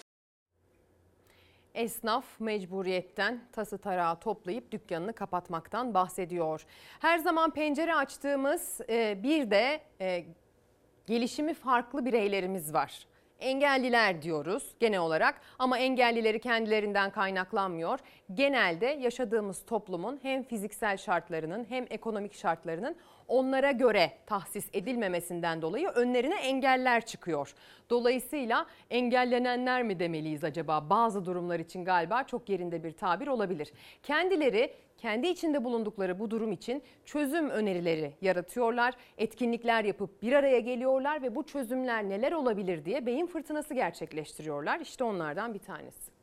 Esnaf 1.75 2.25
mecburiyetten 2.41 3.41
tası 3.53 3.79
tarağı 3.79 4.21
toplayıp 4.21 4.73
dükkanını 4.73 5.13
kapatmaktan 5.13 5.95
bahsediyor. 5.95 6.67
Her 7.01 7.19
zaman 7.19 7.51
pencere 7.51 7.95
açtığımız 7.95 8.81
e, 8.89 9.23
bir 9.23 9.51
de 9.51 9.81
e, 10.01 10.25
gelişimi 11.07 11.55
farklı 11.55 12.05
bireylerimiz 12.05 12.75
var. 12.75 13.07
Engelliler 13.41 14.23
diyoruz 14.23 14.75
genel 14.81 15.01
olarak 15.01 15.41
ama 15.59 15.79
engellileri 15.79 16.41
kendilerinden 16.41 17.11
kaynaklanmıyor. 17.11 17.99
Genelde 18.35 18.87
yaşadığımız 18.87 19.67
toplumun 19.67 20.19
hem 20.23 20.43
fiziksel 20.43 20.97
şartlarının 20.97 21.67
hem 21.69 21.87
ekonomik 21.91 22.35
şartlarının 22.35 22.97
onlara 23.29 23.73
göre 23.73 24.13
tahsis 24.27 24.67
edilmemesinden 24.73 25.63
dolayı 25.63 25.89
önlerine 25.89 26.35
engeller 26.35 27.07
çıkıyor. 27.07 27.55
Dolayısıyla 27.91 28.67
engellenenler 28.91 29.83
mi 29.83 29.99
demeliyiz 29.99 30.45
acaba? 30.45 30.91
Bazı 30.91 31.25
durumlar 31.25 31.61
için 31.61 31.85
galiba 31.85 32.23
çok 32.23 32.49
yerinde 32.49 32.85
bir 32.85 32.93
tabir 32.93 33.27
olabilir. 33.27 33.73
Kendileri 34.03 34.75
kendi 34.99 35.27
içinde 35.27 35.65
bulundukları 35.65 36.19
bu 36.19 36.31
durum 36.31 36.53
için 36.53 36.83
çözüm 37.05 37.51
önerileri 37.51 38.13
yaratıyorlar. 38.21 38.95
Etkinlikler 39.19 39.85
yapıp 39.85 40.23
bir 40.23 40.33
araya 40.33 40.59
geliyorlar 40.61 41.23
ve 41.23 41.35
bu 41.35 41.47
çözümler 41.47 42.09
neler 42.09 42.33
olabilir 42.33 42.85
diye 42.85 43.07
beyin 43.07 43.27
fırtınası 43.27 43.75
gerçekleştiriyorlar. 43.75 44.81
İşte 44.81 45.05
onlardan 45.05 45.55
bir 45.55 45.59
tanesi. 45.59 46.15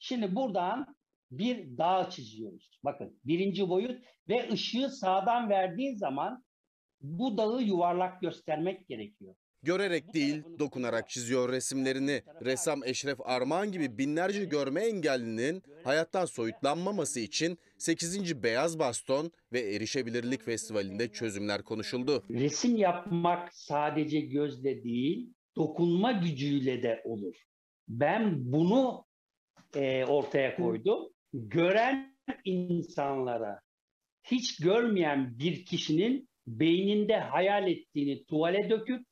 Şimdi 0.00 0.36
buradan 0.36 0.94
bir 1.38 1.78
dağ 1.78 2.10
çiziyoruz. 2.10 2.80
Bakın 2.84 3.20
birinci 3.24 3.68
boyut 3.68 4.02
ve 4.28 4.48
ışığı 4.52 4.88
sağdan 4.88 5.50
verdiğin 5.50 5.96
zaman 5.96 6.44
bu 7.00 7.38
dağı 7.38 7.62
yuvarlak 7.62 8.20
göstermek 8.20 8.88
gerekiyor. 8.88 9.34
Görerek 9.62 10.14
değil, 10.14 10.42
dokunarak 10.58 11.08
çiziyor 11.08 11.52
resimlerini. 11.52 12.22
Ressam 12.44 12.84
Eşref 12.84 13.18
Armağan 13.24 13.72
gibi 13.72 13.98
binlerce 13.98 14.44
görme 14.44 14.80
engellinin 14.80 15.62
hayattan 15.84 16.24
soyutlanmaması 16.24 17.20
için 17.20 17.58
8. 17.78 18.42
Beyaz 18.42 18.78
Baston 18.78 19.32
ve 19.52 19.60
Erişebilirlik 19.60 20.42
Festivali'nde 20.42 21.12
çözümler 21.12 21.62
konuşuldu. 21.62 22.24
Resim 22.30 22.76
yapmak 22.76 23.54
sadece 23.54 24.20
gözle 24.20 24.84
değil, 24.84 25.32
dokunma 25.56 26.12
gücüyle 26.12 26.82
de 26.82 27.02
olur. 27.04 27.34
Ben 27.88 28.52
bunu 28.52 29.06
e, 29.76 30.04
ortaya 30.04 30.56
koydum. 30.56 31.13
Gören 31.34 32.16
insanlara 32.44 33.60
hiç 34.22 34.56
görmeyen 34.56 35.38
bir 35.38 35.64
kişinin 35.64 36.28
beyninde 36.46 37.16
hayal 37.16 37.68
ettiğini 37.68 38.24
tuvale 38.24 38.70
döküp 38.70 39.06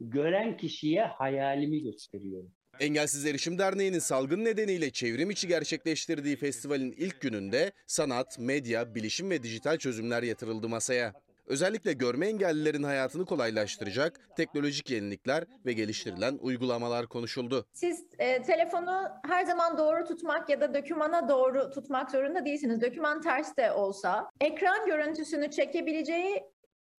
gören 0.00 0.56
kişiye 0.56 1.04
hayalimi 1.04 1.82
gösteriyorum. 1.82 2.52
Engelsiz 2.80 3.26
Erişim 3.26 3.58
Derneği'nin 3.58 3.98
salgın 3.98 4.44
nedeniyle 4.44 4.90
çevrim 4.90 5.30
içi 5.30 5.48
gerçekleştirdiği 5.48 6.36
festivalin 6.36 6.92
ilk 6.92 7.20
gününde 7.20 7.72
sanat, 7.86 8.38
medya, 8.38 8.94
bilişim 8.94 9.30
ve 9.30 9.42
dijital 9.42 9.78
çözümler 9.78 10.22
yatırıldı 10.22 10.68
masaya. 10.68 11.12
Özellikle 11.46 11.92
görme 11.92 12.26
engellilerin 12.26 12.82
hayatını 12.82 13.26
kolaylaştıracak 13.26 14.20
teknolojik 14.36 14.90
yenilikler 14.90 15.44
ve 15.66 15.72
geliştirilen 15.72 16.38
uygulamalar 16.40 17.06
konuşuldu. 17.06 17.66
Siz 17.72 18.04
e, 18.18 18.42
telefonu 18.42 19.08
her 19.26 19.44
zaman 19.44 19.78
doğru 19.78 20.04
tutmak 20.04 20.48
ya 20.48 20.60
da 20.60 20.74
dökümana 20.74 21.28
doğru 21.28 21.70
tutmak 21.70 22.10
zorunda 22.10 22.44
değilsiniz. 22.44 22.80
Döküman 22.80 23.20
ters 23.20 23.56
de 23.56 23.72
olsa 23.72 24.30
ekran 24.40 24.86
görüntüsünü 24.86 25.50
çekebileceği 25.50 26.44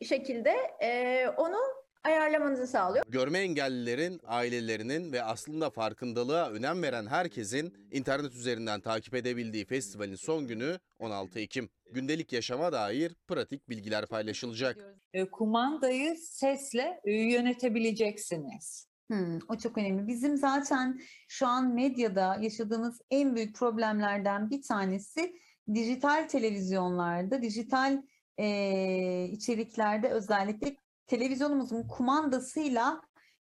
şekilde 0.01 0.53
e, 0.81 1.27
onu 1.37 1.57
ayarlamanızı 2.05 2.67
sağlıyor. 2.67 3.05
Görme 3.09 3.39
engellilerin, 3.39 4.21
ailelerinin 4.23 5.11
ve 5.11 5.23
aslında 5.23 5.69
farkındalığa 5.69 6.49
önem 6.49 6.81
veren 6.81 7.05
herkesin 7.05 7.73
internet 7.91 8.35
üzerinden 8.35 8.81
takip 8.81 9.15
edebildiği 9.15 9.65
festivalin 9.65 10.15
son 10.15 10.47
günü 10.47 10.79
16 10.99 11.39
Ekim. 11.39 11.69
Gündelik 11.91 12.33
yaşama 12.33 12.71
dair 12.71 13.15
pratik 13.27 13.69
bilgiler 13.69 14.05
paylaşılacak. 14.05 14.77
E, 15.13 15.25
kumandayı 15.25 16.15
sesle 16.17 17.01
e, 17.03 17.11
yönetebileceksiniz. 17.11 18.87
Hmm, 19.09 19.39
o 19.49 19.57
çok 19.57 19.77
önemli. 19.77 20.07
Bizim 20.07 20.37
zaten 20.37 20.99
şu 21.27 21.47
an 21.47 21.73
medyada 21.73 22.37
yaşadığımız 22.41 23.01
en 23.11 23.35
büyük 23.35 23.55
problemlerden 23.55 24.49
bir 24.49 24.61
tanesi 24.61 25.35
dijital 25.73 26.27
televizyonlarda, 26.27 27.41
dijital 27.41 28.01
e, 28.37 29.27
içeriklerde 29.31 30.09
özellikle 30.09 30.75
televizyonumuzun 31.07 31.87
kumandasıyla 31.87 33.01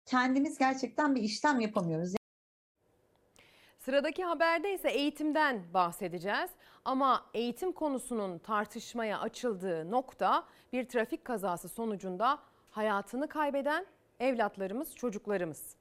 kendimiz 0.06 0.58
gerçekten 0.58 1.16
bir 1.16 1.22
işlem 1.22 1.60
yapamıyoruz. 1.60 2.14
Sıradaki 3.80 4.24
haberde 4.24 4.74
ise 4.74 4.90
eğitimden 4.90 5.74
bahsedeceğiz. 5.74 6.50
Ama 6.86 7.26
eğitim 7.34 7.72
konusunun 7.72 8.40
tartışmaya 8.40 9.20
açıldığı 9.20 9.92
nokta 9.92 10.44
bir 10.74 10.90
trafik 10.90 11.26
kazası 11.26 11.70
sonucunda 11.70 12.40
hayatını 12.70 13.28
kaybeden 13.28 13.86
evlatlarımız, 14.20 14.96
çocuklarımız. 14.96 15.76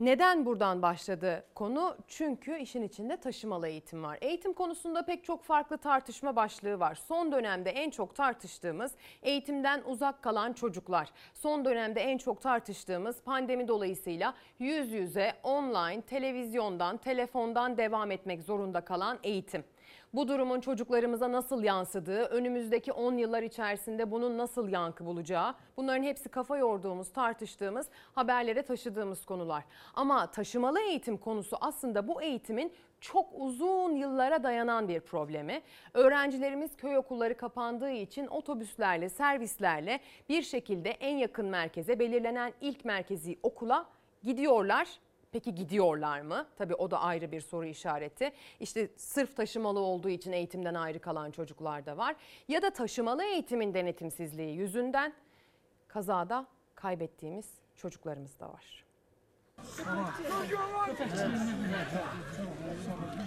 Neden 0.00 0.46
buradan 0.46 0.82
başladı 0.82 1.44
konu? 1.54 1.96
Çünkü 2.08 2.58
işin 2.58 2.82
içinde 2.82 3.16
taşımalı 3.16 3.68
eğitim 3.68 4.02
var. 4.02 4.18
Eğitim 4.20 4.52
konusunda 4.52 5.04
pek 5.04 5.24
çok 5.24 5.44
farklı 5.44 5.78
tartışma 5.78 6.36
başlığı 6.36 6.80
var. 6.80 6.94
Son 6.94 7.32
dönemde 7.32 7.70
en 7.70 7.90
çok 7.90 8.14
tartıştığımız 8.14 8.92
eğitimden 9.22 9.82
uzak 9.86 10.22
kalan 10.22 10.52
çocuklar. 10.52 11.08
Son 11.34 11.64
dönemde 11.64 12.00
en 12.00 12.18
çok 12.18 12.40
tartıştığımız 12.40 13.22
pandemi 13.22 13.68
dolayısıyla 13.68 14.34
yüz 14.58 14.92
yüze, 14.92 15.32
online, 15.42 16.00
televizyondan, 16.00 16.96
telefondan 16.96 17.76
devam 17.76 18.10
etmek 18.10 18.42
zorunda 18.42 18.80
kalan 18.80 19.18
eğitim. 19.22 19.64
Bu 20.14 20.28
durumun 20.28 20.60
çocuklarımıza 20.60 21.32
nasıl 21.32 21.62
yansıdığı, 21.62 22.24
önümüzdeki 22.24 22.92
10 22.92 23.16
yıllar 23.16 23.42
içerisinde 23.42 24.10
bunun 24.10 24.38
nasıl 24.38 24.68
yankı 24.68 25.06
bulacağı, 25.06 25.54
bunların 25.76 26.02
hepsi 26.02 26.28
kafa 26.28 26.56
yorduğumuz, 26.56 27.12
tartıştığımız, 27.12 27.86
haberlere 28.14 28.62
taşıdığımız 28.62 29.24
konular. 29.24 29.64
Ama 29.94 30.30
taşımalı 30.30 30.80
eğitim 30.80 31.16
konusu 31.16 31.56
aslında 31.60 32.08
bu 32.08 32.22
eğitimin 32.22 32.72
çok 33.00 33.28
uzun 33.34 33.96
yıllara 33.96 34.42
dayanan 34.42 34.88
bir 34.88 35.00
problemi. 35.00 35.62
Öğrencilerimiz 35.94 36.76
köy 36.76 36.96
okulları 36.96 37.36
kapandığı 37.36 37.90
için 37.90 38.26
otobüslerle, 38.26 39.08
servislerle 39.08 40.00
bir 40.28 40.42
şekilde 40.42 40.90
en 40.90 41.16
yakın 41.16 41.46
merkeze, 41.46 41.98
belirlenen 41.98 42.52
ilk 42.60 42.84
merkezi 42.84 43.38
okula 43.42 43.86
gidiyorlar 44.22 44.88
Peki 45.36 45.54
gidiyorlar 45.54 46.20
mı? 46.20 46.46
Tabii 46.58 46.74
o 46.74 46.90
da 46.90 47.00
ayrı 47.00 47.32
bir 47.32 47.40
soru 47.40 47.66
işareti. 47.66 48.32
İşte 48.60 48.88
sırf 48.96 49.36
taşımalı 49.36 49.80
olduğu 49.80 50.08
için 50.08 50.32
eğitimden 50.32 50.74
ayrı 50.74 50.98
kalan 50.98 51.30
çocuklar 51.30 51.86
da 51.86 51.96
var. 51.96 52.16
Ya 52.48 52.62
da 52.62 52.70
taşımalı 52.70 53.24
eğitimin 53.24 53.74
denetimsizliği 53.74 54.56
yüzünden 54.56 55.12
kazada 55.88 56.46
kaybettiğimiz 56.74 57.46
çocuklarımız 57.76 58.40
da 58.40 58.48
var. 58.48 58.84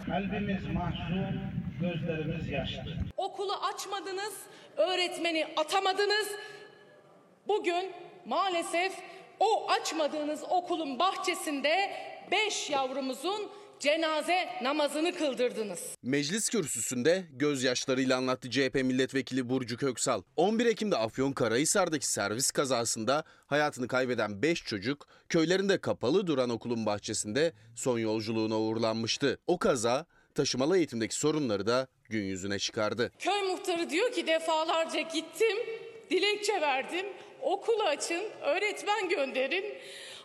Kalbimiz 0.06 0.68
mahzun, 0.74 1.42
gözlerimiz 1.82 2.50
yaşlı. 2.50 2.98
Okulu 3.18 3.54
açmadınız, 3.54 4.42
öğretmeni 4.78 5.48
atamadınız. 5.58 6.28
Bugün 7.48 7.92
maalesef 8.26 9.19
o 9.40 9.72
açmadığınız 9.72 10.44
okulun 10.50 11.00
bahçesinde 11.00 11.92
beş 12.32 12.70
yavrumuzun 12.70 13.50
cenaze 13.80 14.50
namazını 14.62 15.16
kıldırdınız. 15.16 15.96
Meclis 16.04 16.50
kürsüsünde 16.50 17.24
gözyaşlarıyla 17.32 18.18
anlattı 18.18 18.50
CHP 18.50 18.76
milletvekili 18.76 19.50
Burcu 19.50 19.78
Köksal. 19.78 20.22
11 20.36 20.66
Ekim'de 20.66 20.98
Afyonkarahisar'daki 20.98 22.08
servis 22.08 22.52
kazasında 22.52 23.24
hayatını 23.48 23.88
kaybeden 23.88 24.42
5 24.42 24.64
çocuk 24.64 25.08
köylerinde 25.30 25.82
kapalı 25.82 26.28
duran 26.28 26.50
okulun 26.50 26.86
bahçesinde 26.86 27.54
son 27.76 28.00
yolculuğuna 28.00 28.60
uğurlanmıştı. 28.60 29.40
O 29.48 29.60
kaza 29.60 30.06
taşımalı 30.36 30.78
eğitimdeki 30.78 31.16
sorunları 31.16 31.68
da 31.68 31.88
gün 32.10 32.24
yüzüne 32.24 32.60
çıkardı. 32.60 33.12
Köy 33.20 33.42
muhtarı 33.42 33.90
diyor 33.90 34.12
ki 34.12 34.28
defalarca 34.28 35.00
gittim, 35.00 35.58
dilekçe 36.10 36.62
verdim 36.62 37.06
okul 37.42 37.80
açın, 37.80 38.24
öğretmen 38.42 39.10
gönderin. 39.10 39.66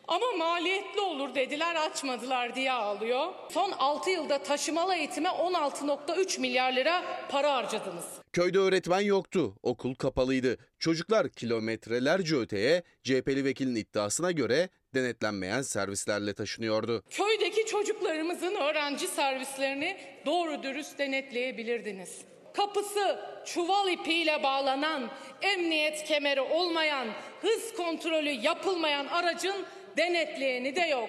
Ama 0.09 0.33
maliyetli 0.39 1.01
olur 1.01 1.35
dediler 1.35 1.75
açmadılar 1.75 2.55
diye 2.55 2.73
ağlıyor. 2.73 3.33
Son 3.51 3.71
6 3.71 4.11
yılda 4.11 4.39
taşımalı 4.39 4.95
eğitime 4.95 5.29
16.3 5.29 6.41
milyar 6.41 6.73
lira 6.73 7.03
para 7.31 7.55
harcadınız. 7.55 8.05
Köyde 8.33 8.59
öğretmen 8.59 9.01
yoktu, 9.01 9.55
okul 9.63 9.95
kapalıydı. 9.95 10.57
Çocuklar 10.79 11.29
kilometrelerce 11.29 12.37
öteye 12.37 12.83
CHP'li 13.03 13.45
vekilin 13.45 13.75
iddiasına 13.75 14.31
göre 14.31 14.69
denetlenmeyen 14.95 15.63
servislerle 15.63 16.35
taşınıyordu. 16.35 17.03
Köydeki 17.11 17.67
çocuklarımızın 17.67 18.55
öğrenci 18.55 19.07
servislerini 19.07 19.97
doğru 20.27 20.63
dürüst 20.63 20.99
denetleyebilirdiniz 20.99 22.34
kapısı 22.57 23.19
çuval 23.45 23.93
ipiyle 23.93 24.43
bağlanan, 24.43 25.11
emniyet 25.43 26.05
kemeri 26.05 26.41
olmayan, 26.41 27.09
hız 27.41 27.75
kontrolü 27.77 28.31
yapılmayan 28.31 29.07
aracın 29.07 29.55
denetleyeni 29.97 30.77
de 30.77 30.81
yok. 30.81 31.09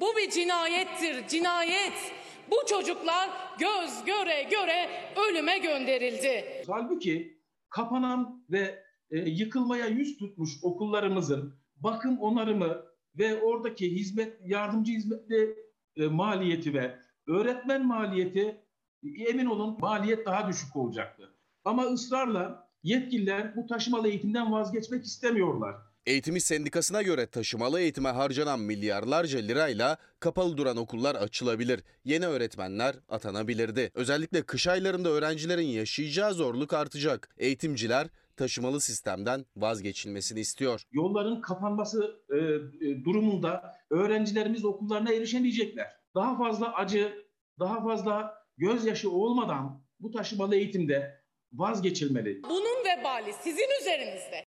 Bu 0.00 0.16
bir 0.16 0.30
cinayettir, 0.30 1.28
cinayet. 1.28 2.12
Bu 2.50 2.56
çocuklar 2.68 3.30
göz 3.58 4.04
göre 4.04 4.42
göre 4.50 4.88
ölüme 5.16 5.58
gönderildi. 5.58 6.62
Halbuki 6.66 7.40
kapanan 7.68 8.44
ve 8.50 8.84
e, 9.10 9.18
yıkılmaya 9.18 9.86
yüz 9.86 10.18
tutmuş 10.18 10.50
okullarımızın 10.62 11.54
bakım 11.76 12.18
onarımı 12.18 12.82
ve 13.18 13.42
oradaki 13.42 13.90
hizmet 13.90 14.36
yardımcı 14.44 14.92
hizmetli 14.92 15.56
e, 15.96 16.06
maliyeti 16.06 16.74
ve 16.74 16.98
öğretmen 17.26 17.86
maliyeti 17.86 18.65
emin 19.28 19.46
olun 19.46 19.76
maliyet 19.80 20.26
daha 20.26 20.48
düşük 20.48 20.76
olacaktı. 20.76 21.34
Ama 21.64 21.82
ısrarla 21.84 22.68
yetkililer 22.82 23.56
bu 23.56 23.66
taşımalı 23.66 24.08
eğitimden 24.08 24.52
vazgeçmek 24.52 25.04
istemiyorlar. 25.04 25.74
Eğitim 26.06 26.36
İş 26.36 26.44
Sendikası'na 26.44 27.02
göre 27.02 27.26
taşımalı 27.26 27.80
eğitime 27.80 28.08
harcanan 28.08 28.60
milyarlarca 28.60 29.38
lirayla 29.38 29.96
kapalı 30.20 30.56
duran 30.56 30.76
okullar 30.76 31.14
açılabilir. 31.14 31.80
Yeni 32.04 32.26
öğretmenler 32.26 32.94
atanabilirdi. 33.08 33.90
Özellikle 33.94 34.42
kış 34.42 34.66
aylarında 34.66 35.08
öğrencilerin 35.08 35.66
yaşayacağı 35.66 36.34
zorluk 36.34 36.72
artacak. 36.72 37.34
Eğitimciler 37.38 38.08
taşımalı 38.36 38.80
sistemden 38.80 39.46
vazgeçilmesini 39.56 40.40
istiyor. 40.40 40.82
Yolların 40.92 41.40
kapanması 41.40 42.16
e, 42.30 42.36
e, 42.36 43.04
durumunda 43.04 43.74
öğrencilerimiz 43.90 44.64
okullarına 44.64 45.12
erişemeyecekler. 45.12 45.86
Daha 46.14 46.38
fazla 46.38 46.74
acı 46.74 47.26
daha 47.58 47.84
fazla 47.84 48.45
gözyaşı 48.56 49.10
olmadan 49.10 49.82
bu 50.00 50.10
taşımalı 50.10 50.56
eğitimde 50.56 51.20
vazgeçilmeli. 51.52 52.42
Bunun 52.42 52.84
vebali 52.84 53.32
sizin 53.32 53.80
üzerinizde. 53.80 54.44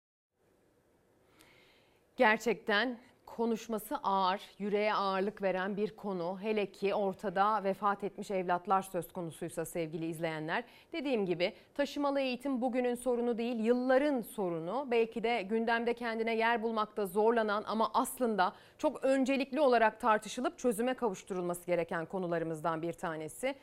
Gerçekten 2.15 2.99
konuşması 3.25 3.97
ağır, 3.97 4.41
yüreğe 4.59 4.93
ağırlık 4.93 5.41
veren 5.41 5.77
bir 5.77 5.95
konu. 5.95 6.37
Hele 6.41 6.71
ki 6.71 6.93
ortada 6.93 7.63
vefat 7.63 8.03
etmiş 8.03 8.31
evlatlar 8.31 8.81
söz 8.81 9.11
konusuysa 9.11 9.65
sevgili 9.65 10.05
izleyenler. 10.05 10.63
Dediğim 10.93 11.25
gibi 11.25 11.53
taşımalı 11.73 12.19
eğitim 12.19 12.61
bugünün 12.61 12.95
sorunu 12.95 13.37
değil, 13.37 13.59
yılların 13.59 14.21
sorunu. 14.21 14.87
Belki 14.91 15.23
de 15.23 15.41
gündemde 15.41 15.93
kendine 15.93 16.35
yer 16.35 16.63
bulmakta 16.63 17.05
zorlanan 17.05 17.63
ama 17.67 17.91
aslında 17.93 18.53
çok 18.77 19.03
öncelikli 19.03 19.59
olarak 19.59 19.99
tartışılıp 20.01 20.59
çözüme 20.59 20.93
kavuşturulması 20.93 21.65
gereken 21.65 22.05
konularımızdan 22.05 22.81
bir 22.81 22.93
tanesi. 22.93 23.55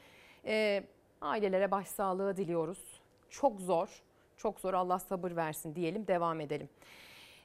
Ee, 0.47 0.85
ailelere 1.21 1.71
başsağlığı 1.71 2.37
diliyoruz. 2.37 3.01
Çok 3.31 3.61
zor, 3.61 4.03
çok 4.37 4.61
zor 4.61 4.75
Allah 4.75 4.99
sabır 4.99 5.37
versin 5.37 5.75
diyelim, 5.75 6.07
devam 6.07 6.41
edelim. 6.41 6.69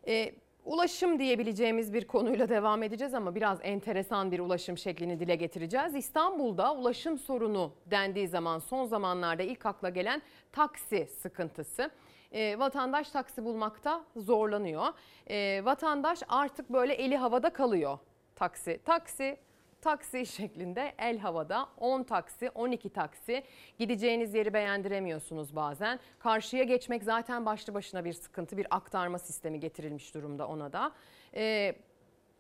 Ee, 0.08 0.34
Ulaşım 0.68 1.20
diyebileceğimiz 1.20 1.94
bir 1.94 2.08
konuyla 2.08 2.50
devam 2.50 2.84
edeceğiz 2.84 3.14
ama 3.14 3.36
biraz 3.36 3.60
enteresan 3.62 4.32
bir 4.32 4.40
ulaşım 4.40 4.78
şeklini 4.78 5.20
dile 5.20 5.36
getireceğiz. 5.36 5.96
İstanbul'da 5.96 6.76
ulaşım 6.76 7.18
sorunu 7.18 7.72
dendiği 7.86 8.28
zaman 8.28 8.60
son 8.60 8.86
zamanlarda 8.86 9.44
ilk 9.44 9.66
akla 9.66 9.90
gelen 9.90 10.22
taksi 10.52 11.08
sıkıntısı. 11.22 11.92
E, 12.32 12.60
vatandaş 12.60 13.10
taksi 13.10 13.46
bulmakta 13.46 14.04
zorlanıyor. 14.16 14.86
E, 15.30 15.66
vatandaş 15.66 16.20
artık 16.30 16.70
böyle 16.70 16.94
eli 16.94 17.18
havada 17.18 17.50
kalıyor. 17.50 17.98
Taksi, 18.36 18.80
taksi, 18.86 19.38
taksi 19.82 20.26
şeklinde 20.26 20.96
el 20.98 21.20
havada 21.20 21.70
10 21.78 22.04
taksi 22.04 22.50
12 22.50 22.90
taksi 22.90 23.44
gideceğiniz 23.80 24.34
yeri 24.34 24.54
beğendiremiyorsunuz 24.54 25.56
bazen. 25.56 26.00
Karşıya 26.20 26.64
geçmek 26.64 27.04
zaten 27.04 27.46
başlı 27.46 27.74
başına 27.74 28.06
bir 28.06 28.14
sıkıntı 28.14 28.58
bir 28.58 28.68
aktarma 28.70 29.20
sistemi 29.20 29.60
getirilmiş 29.60 30.14
durumda 30.14 30.48
ona 30.48 30.74
da. 30.74 30.92
Ee, 31.36 31.76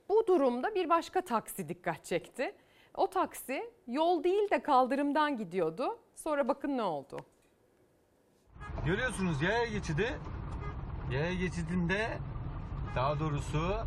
bu 0.09 0.27
durumda 0.27 0.75
bir 0.75 0.89
başka 0.89 1.21
taksi 1.21 1.69
dikkat 1.69 2.05
çekti. 2.05 2.55
O 2.93 3.09
taksi 3.09 3.71
yol 3.87 4.23
değil 4.23 4.49
de 4.49 4.63
kaldırımdan 4.63 5.37
gidiyordu. 5.37 5.99
Sonra 6.15 6.47
bakın 6.47 6.77
ne 6.77 6.83
oldu. 6.83 7.19
Görüyorsunuz 8.85 9.41
yaya 9.41 9.65
geçidi. 9.65 10.19
Yaya 11.11 11.33
geçidinde 11.33 12.17
daha 12.95 13.19
doğrusu 13.19 13.77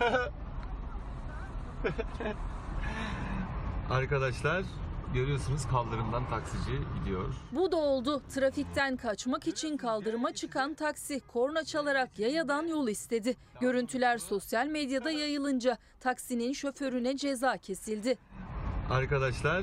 Arkadaşlar 3.90 4.62
görüyorsunuz 5.14 5.66
kaldırımdan 5.66 6.28
taksici 6.28 6.72
gidiyor. 6.98 7.34
Bu 7.52 7.72
da 7.72 7.76
oldu. 7.76 8.22
Trafikten 8.34 8.96
kaçmak 8.96 9.48
için 9.48 9.76
kaldırıma 9.76 10.32
çıkan 10.32 10.74
taksi 10.74 11.20
korna 11.20 11.64
çalarak 11.64 12.18
yayadan 12.18 12.66
yol 12.66 12.88
istedi. 12.88 13.36
Görüntüler 13.60 14.18
sosyal 14.18 14.66
medyada 14.66 15.10
yayılınca 15.10 15.78
taksinin 16.00 16.52
şoförüne 16.52 17.16
ceza 17.16 17.56
kesildi. 17.56 18.18
Arkadaşlar 18.90 19.62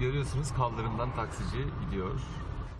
görüyorsunuz 0.00 0.52
kaldırımdan 0.52 1.14
taksici 1.14 1.58
gidiyor. 1.84 2.20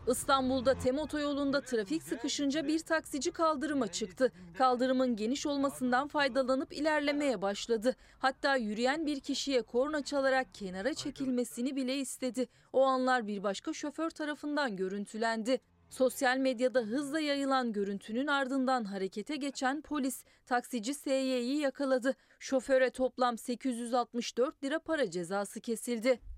İstanbul'da 0.08 0.74
Tem 0.74 0.98
otoyolunda 0.98 1.60
trafik 1.60 2.02
sıkışınca 2.02 2.66
bir 2.68 2.78
taksici 2.78 3.32
kaldırıma 3.32 3.86
çıktı. 3.86 4.32
Kaldırımın 4.58 5.16
geniş 5.16 5.46
olmasından 5.46 6.08
faydalanıp 6.08 6.72
ilerlemeye 6.72 7.42
başladı. 7.42 7.96
Hatta 8.18 8.56
yürüyen 8.56 9.06
bir 9.06 9.20
kişiye 9.20 9.62
korna 9.62 10.04
çalarak 10.04 10.54
kenara 10.54 10.94
çekilmesini 10.94 11.76
bile 11.76 11.96
istedi. 11.96 12.48
O 12.72 12.82
anlar 12.82 13.26
bir 13.26 13.42
başka 13.42 13.72
şoför 13.72 14.10
tarafından 14.10 14.76
görüntülendi. 14.76 15.60
Sosyal 15.90 16.36
medyada 16.36 16.80
hızla 16.80 17.20
yayılan 17.20 17.72
görüntünün 17.72 18.26
ardından 18.26 18.84
harekete 18.84 19.36
geçen 19.36 19.82
polis 19.82 20.24
taksici 20.46 20.94
SY'yi 20.94 21.58
yakaladı. 21.58 22.14
Şoföre 22.38 22.90
toplam 22.90 23.38
864 23.38 24.64
lira 24.64 24.78
para 24.78 25.10
cezası 25.10 25.60
kesildi. 25.60 26.31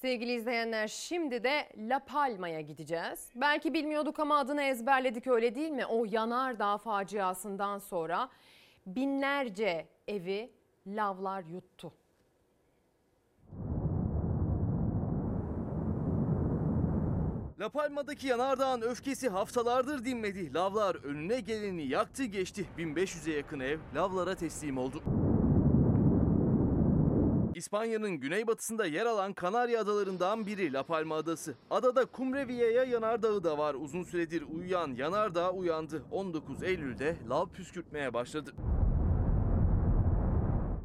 Sevgili 0.00 0.32
izleyenler 0.32 0.88
şimdi 0.88 1.44
de 1.44 1.68
La 1.76 1.98
Palma'ya 1.98 2.60
gideceğiz. 2.60 3.28
Belki 3.34 3.74
bilmiyorduk 3.74 4.20
ama 4.20 4.38
adını 4.38 4.62
ezberledik 4.62 5.26
öyle 5.26 5.54
değil 5.54 5.70
mi? 5.70 5.86
O 5.86 6.04
yanardağ 6.10 6.78
faciasından 6.78 7.78
sonra 7.78 8.28
binlerce 8.86 9.86
evi 10.08 10.50
lavlar 10.86 11.42
yuttu. 11.42 11.92
La 17.60 17.68
Palma'daki 17.68 18.26
yanardağın 18.26 18.80
öfkesi 18.82 19.28
haftalardır 19.28 20.04
dinmedi. 20.04 20.54
Lavlar 20.54 20.94
önüne 20.94 21.40
geleni 21.40 21.86
yaktı 21.86 22.24
geçti. 22.24 22.66
1500'e 22.78 23.36
yakın 23.36 23.60
ev 23.60 23.78
lavlara 23.94 24.34
teslim 24.34 24.78
oldu. 24.78 25.02
İspanya'nın 27.60 28.10
güneybatısında 28.10 28.86
yer 28.86 29.06
alan 29.06 29.32
Kanarya 29.32 29.80
Adalarından 29.80 30.46
biri 30.46 30.72
La 30.72 30.82
Palma 30.82 31.16
Adası. 31.16 31.54
Adada 31.70 32.06
Cumbrevilla'ya 32.16 32.84
yanardağı 32.84 33.44
da 33.44 33.58
var. 33.58 33.74
Uzun 33.74 34.02
süredir 34.02 34.42
uyuyan 34.42 34.94
yanardağ 34.94 35.52
uyandı. 35.52 36.02
19 36.10 36.62
Eylül'de 36.62 37.16
lav 37.30 37.48
püskürtmeye 37.48 38.14
başladı. 38.14 38.54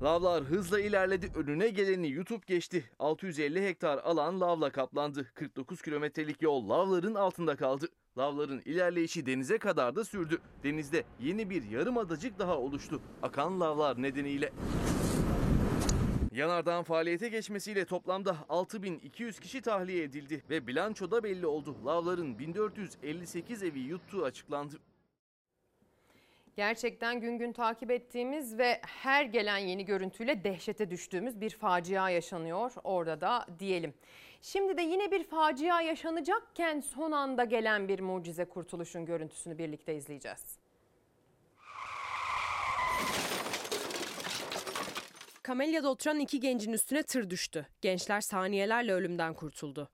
Lavlar 0.03 0.43
hızla 0.43 0.80
ilerledi. 0.80 1.31
Önüne 1.35 1.69
geleni 1.69 2.11
YouTube 2.11 2.45
geçti. 2.47 2.89
650 2.99 3.65
hektar 3.65 3.97
alan 3.97 4.41
lavla 4.41 4.72
kaplandı. 4.72 5.31
49 5.34 5.81
kilometrelik 5.81 6.41
yol 6.41 6.69
lavların 6.69 7.15
altında 7.15 7.56
kaldı. 7.56 7.88
Lavların 8.18 8.61
ilerleyişi 8.65 9.26
denize 9.26 9.57
kadar 9.57 9.95
da 9.95 10.03
sürdü. 10.03 10.41
Denizde 10.64 11.03
yeni 11.19 11.49
bir 11.49 11.64
yarım 11.64 11.97
adacık 11.97 12.39
daha 12.39 12.57
oluştu. 12.57 13.02
Akan 13.22 13.60
lavlar 13.60 14.02
nedeniyle. 14.02 14.52
Yanardağın 16.35 16.83
faaliyete 16.83 17.29
geçmesiyle 17.29 17.85
toplamda 17.85 18.37
6200 18.49 19.39
kişi 19.39 19.61
tahliye 19.61 20.03
edildi 20.03 20.43
ve 20.49 20.67
bilançoda 20.67 21.23
belli 21.23 21.47
oldu. 21.47 21.75
Lavların 21.85 22.39
1458 22.39 23.63
evi 23.63 23.79
yuttuğu 23.79 24.25
açıklandı. 24.25 24.75
Gerçekten 26.55 27.21
gün 27.21 27.37
gün 27.37 27.53
takip 27.53 27.91
ettiğimiz 27.91 28.57
ve 28.57 28.81
her 28.81 29.25
gelen 29.25 29.57
yeni 29.57 29.85
görüntüyle 29.85 30.43
dehşete 30.43 30.91
düştüğümüz 30.91 31.41
bir 31.41 31.49
facia 31.49 32.09
yaşanıyor 32.09 32.71
orada 32.83 33.21
da 33.21 33.45
diyelim. 33.59 33.93
Şimdi 34.41 34.77
de 34.77 34.81
yine 34.81 35.11
bir 35.11 35.23
facia 35.23 35.81
yaşanacakken 35.81 36.79
son 36.79 37.11
anda 37.11 37.43
gelen 37.43 37.87
bir 37.87 37.99
mucize 37.99 38.45
kurtuluşun 38.45 39.05
görüntüsünü 39.05 39.57
birlikte 39.57 39.95
izleyeceğiz. 39.95 40.59
Kamelya'da 45.45 45.89
oturan 45.89 46.19
iki 46.19 46.39
gencin 46.39 46.73
üstüne 46.73 47.03
tır 47.03 47.30
düştü. 47.30 47.67
Gençler 47.81 48.22
saniyelerle 48.22 48.93
ölümden 48.93 49.34
kurtuldu. 49.34 49.89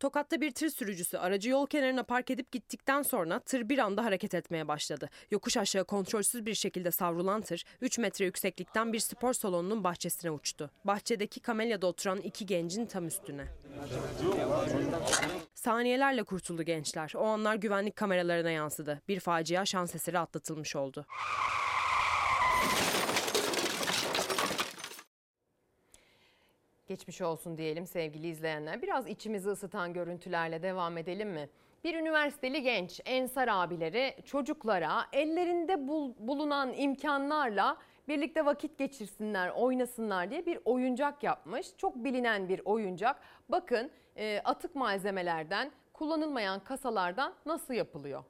Tokat'ta 0.00 0.40
bir 0.40 0.50
tır 0.50 0.70
sürücüsü 0.70 1.16
aracı 1.18 1.50
yol 1.50 1.66
kenarına 1.66 2.02
park 2.02 2.30
edip 2.30 2.52
gittikten 2.52 3.02
sonra 3.02 3.40
tır 3.40 3.68
bir 3.68 3.78
anda 3.78 4.04
hareket 4.04 4.34
etmeye 4.34 4.68
başladı. 4.68 5.08
Yokuş 5.30 5.56
aşağı 5.56 5.84
kontrolsüz 5.84 6.46
bir 6.46 6.54
şekilde 6.54 6.90
savrulan 6.90 7.40
tır 7.40 7.64
3 7.80 7.98
metre 7.98 8.24
yükseklikten 8.24 8.92
bir 8.92 9.00
spor 9.00 9.32
salonunun 9.32 9.84
bahçesine 9.84 10.30
uçtu. 10.30 10.70
Bahçedeki 10.84 11.40
kamelyada 11.40 11.86
oturan 11.86 12.18
iki 12.18 12.46
gencin 12.46 12.86
tam 12.86 13.06
üstüne. 13.06 13.46
Saniyelerle 15.54 16.22
kurtuldu 16.22 16.62
gençler. 16.62 17.12
O 17.16 17.24
anlar 17.24 17.54
güvenlik 17.54 17.96
kameralarına 17.96 18.50
yansıdı. 18.50 19.02
Bir 19.08 19.20
facia 19.20 19.66
şans 19.66 19.94
eseri 19.94 20.18
atlatılmış 20.18 20.76
oldu. 20.76 21.06
Geçmiş 26.88 27.20
olsun 27.22 27.58
diyelim 27.58 27.86
sevgili 27.86 28.28
izleyenler. 28.28 28.82
Biraz 28.82 29.08
içimizi 29.08 29.48
ısıtan 29.48 29.92
görüntülerle 29.92 30.62
devam 30.62 30.98
edelim 30.98 31.30
mi? 31.30 31.48
Bir 31.84 31.94
üniversiteli 31.94 32.62
genç 32.62 33.00
Ensar 33.04 33.48
abileri 33.48 34.16
çocuklara 34.24 35.04
ellerinde 35.12 35.88
bul- 35.88 36.14
bulunan 36.18 36.72
imkanlarla 36.76 37.76
birlikte 38.08 38.44
vakit 38.44 38.78
geçirsinler, 38.78 39.48
oynasınlar 39.48 40.30
diye 40.30 40.46
bir 40.46 40.58
oyuncak 40.64 41.22
yapmış. 41.22 41.66
Çok 41.76 41.96
bilinen 41.96 42.48
bir 42.48 42.60
oyuncak. 42.64 43.20
Bakın 43.48 43.90
e, 44.16 44.40
atık 44.44 44.74
malzemelerden, 44.74 45.72
kullanılmayan 45.92 46.60
kasalardan 46.64 47.34
nasıl 47.46 47.74
yapılıyor? 47.74 48.24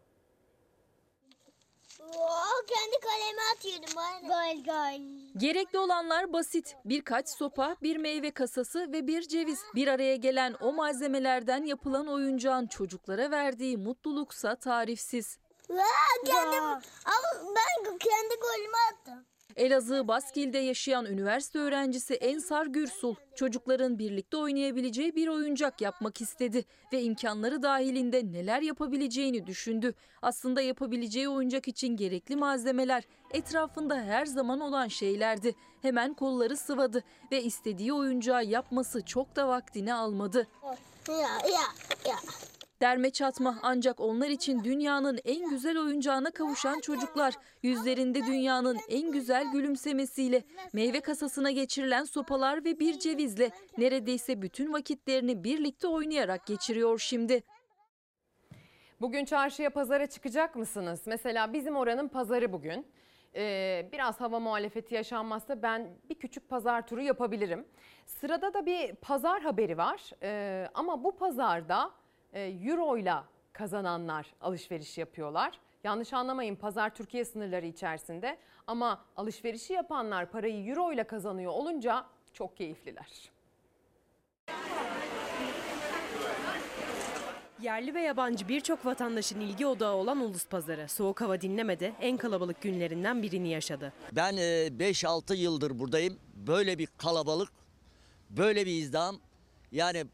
Oo, 2.17 2.67
kendi 2.67 2.97
kaleme 3.01 3.43
atıyordum. 3.55 3.95
Gol 4.29 4.65
gol. 4.65 5.01
Gerekli 5.37 5.79
olanlar 5.79 6.33
basit. 6.33 6.77
Birkaç 6.85 7.29
sopa, 7.29 7.77
bir 7.83 7.97
meyve 7.97 8.31
kasası 8.31 8.93
ve 8.93 9.07
bir 9.07 9.23
ceviz. 9.23 9.61
Bir 9.75 9.89
araya 9.89 10.17
gelen 10.17 10.57
o 10.61 10.73
malzemelerden 10.73 11.65
yapılan 11.65 12.07
oyuncağın 12.07 12.67
çocuklara 12.67 13.31
verdiği 13.31 13.77
mutluluksa 13.77 14.57
tarifsiz. 14.57 15.39
Vaa, 15.71 16.25
kendim, 16.27 16.65
ama 17.05 17.55
ben 17.57 17.99
kendi 17.99 18.35
golümü 18.35 18.77
attım. 18.93 19.27
Elazığ 19.59 20.09
Baskil'de 20.09 20.59
yaşayan 20.59 21.07
üniversite 21.07 21.59
öğrencisi 21.59 22.15
Ensar 22.15 22.67
Gürsul, 22.67 23.15
çocukların 23.35 23.99
birlikte 23.99 24.37
oynayabileceği 24.37 25.17
bir 25.17 25.29
oyuncak 25.29 25.81
yapmak 25.81 26.21
istedi 26.21 26.65
ve 26.93 27.03
imkanları 27.03 27.63
dahilinde 27.63 28.33
neler 28.33 28.63
yapabileceğini 28.63 29.47
düşündü. 29.47 29.95
Aslında 30.23 30.61
yapabileceği 30.61 31.29
oyuncak 31.29 31.69
için 31.69 31.97
gerekli 31.97 32.37
malzemeler 32.37 33.05
etrafında 33.31 33.97
her 33.97 34.27
zaman 34.27 34.61
olan 34.61 34.89
şeylerdi. 34.89 35.55
Hemen 35.83 36.15
kolları 36.15 36.57
sıvadı 36.57 37.05
ve 37.33 37.43
istediği 37.43 37.93
oyuncağı 37.93 38.45
yapması 38.45 39.05
çok 39.05 39.37
da 39.37 39.49
vaktini 39.49 39.95
almadı. 39.95 40.47
Ya 41.09 41.17
ya 41.17 41.61
ya. 42.07 42.17
Derme 42.81 43.11
çatma 43.11 43.59
ancak 43.63 44.01
onlar 44.01 44.29
için 44.29 44.65
dünyanın 44.65 45.19
en 45.25 45.51
güzel 45.51 45.79
oyuncağına 45.79 46.31
kavuşan 46.31 46.81
çocuklar 46.81 47.35
yüzlerinde 47.63 48.27
dünyanın 48.27 48.79
en 48.89 49.13
güzel 49.13 49.53
gülümsemesiyle 49.53 50.45
meyve 50.73 51.01
kasasına 51.01 51.51
geçirilen 51.51 52.05
sopalar 52.05 52.65
ve 52.65 52.81
bir 52.81 52.99
cevizle 52.99 53.51
neredeyse 53.79 54.43
bütün 54.43 54.73
vakitlerini 54.73 55.45
birlikte 55.45 55.89
oynayarak 55.89 56.47
geçiriyor 56.47 56.99
şimdi. 56.99 57.43
Bugün 59.01 59.25
çarşıya 59.25 59.71
pazara 59.71 60.07
çıkacak 60.07 60.57
mısınız? 60.57 61.01
Mesela 61.07 61.53
bizim 61.53 61.77
oranın 61.77 62.09
pazarı 62.09 62.53
bugün. 62.53 62.87
Ee, 63.35 63.89
biraz 63.93 64.21
hava 64.21 64.41
muhalefeti 64.41 64.95
yaşanmazsa 64.95 65.63
ben 65.63 65.89
bir 66.11 66.15
küçük 66.15 66.49
pazar 66.49 66.87
turu 66.87 67.03
yapabilirim. 67.03 67.67
Sırada 68.07 68.55
da 68.55 68.67
bir 68.67 68.95
pazar 68.95 69.43
haberi 69.43 69.79
var. 69.79 70.11
Ee, 70.23 70.69
ama 70.75 71.05
bu 71.05 71.17
pazarda 71.17 71.91
euro 72.35 72.97
ile 72.97 73.15
kazananlar 73.53 74.27
alışveriş 74.41 74.99
yapıyorlar. 74.99 75.61
Yanlış 75.85 76.13
anlamayın 76.13 76.57
pazar 76.57 76.95
Türkiye 76.95 77.25
sınırları 77.25 77.67
içerisinde 77.67 78.39
ama 78.67 79.05
alışverişi 79.17 79.73
yapanlar 79.73 80.31
parayı 80.31 80.67
euro 80.67 80.93
ile 80.93 81.05
kazanıyor 81.05 81.53
olunca 81.53 82.07
çok 82.33 82.57
keyifliler. 82.57 83.31
Yerli 87.63 87.95
ve 87.95 88.01
yabancı 88.01 88.49
birçok 88.49 88.87
vatandaşın 88.87 89.41
ilgi 89.41 89.67
odağı 89.67 89.95
olan 89.95 90.21
Ulus 90.21 90.47
Pazarı 90.47 90.89
soğuk 90.89 91.21
hava 91.21 91.41
dinlemedi 91.41 91.95
en 92.01 92.17
kalabalık 92.17 92.63
günlerinden 92.63 93.23
birini 93.23 93.49
yaşadı. 93.49 93.93
Ben 94.13 94.35
5-6 94.35 95.37
yıldır 95.37 95.79
buradayım. 95.79 96.19
Böyle 96.35 96.79
bir 96.79 96.89
kalabalık, 96.99 97.49
böyle 98.31 98.67
bir 98.67 98.73
izdiham. 98.73 99.17
Yani 99.73 100.05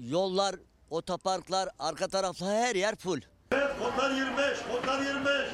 yollar, 0.00 0.54
otoparklar, 0.90 1.68
arka 1.78 2.08
taraflar 2.08 2.56
her 2.56 2.74
yer 2.74 2.96
full. 2.96 3.20
Kodlar 3.50 4.10
25, 4.10 4.58
kodlar 4.72 5.02
25. 5.02 5.48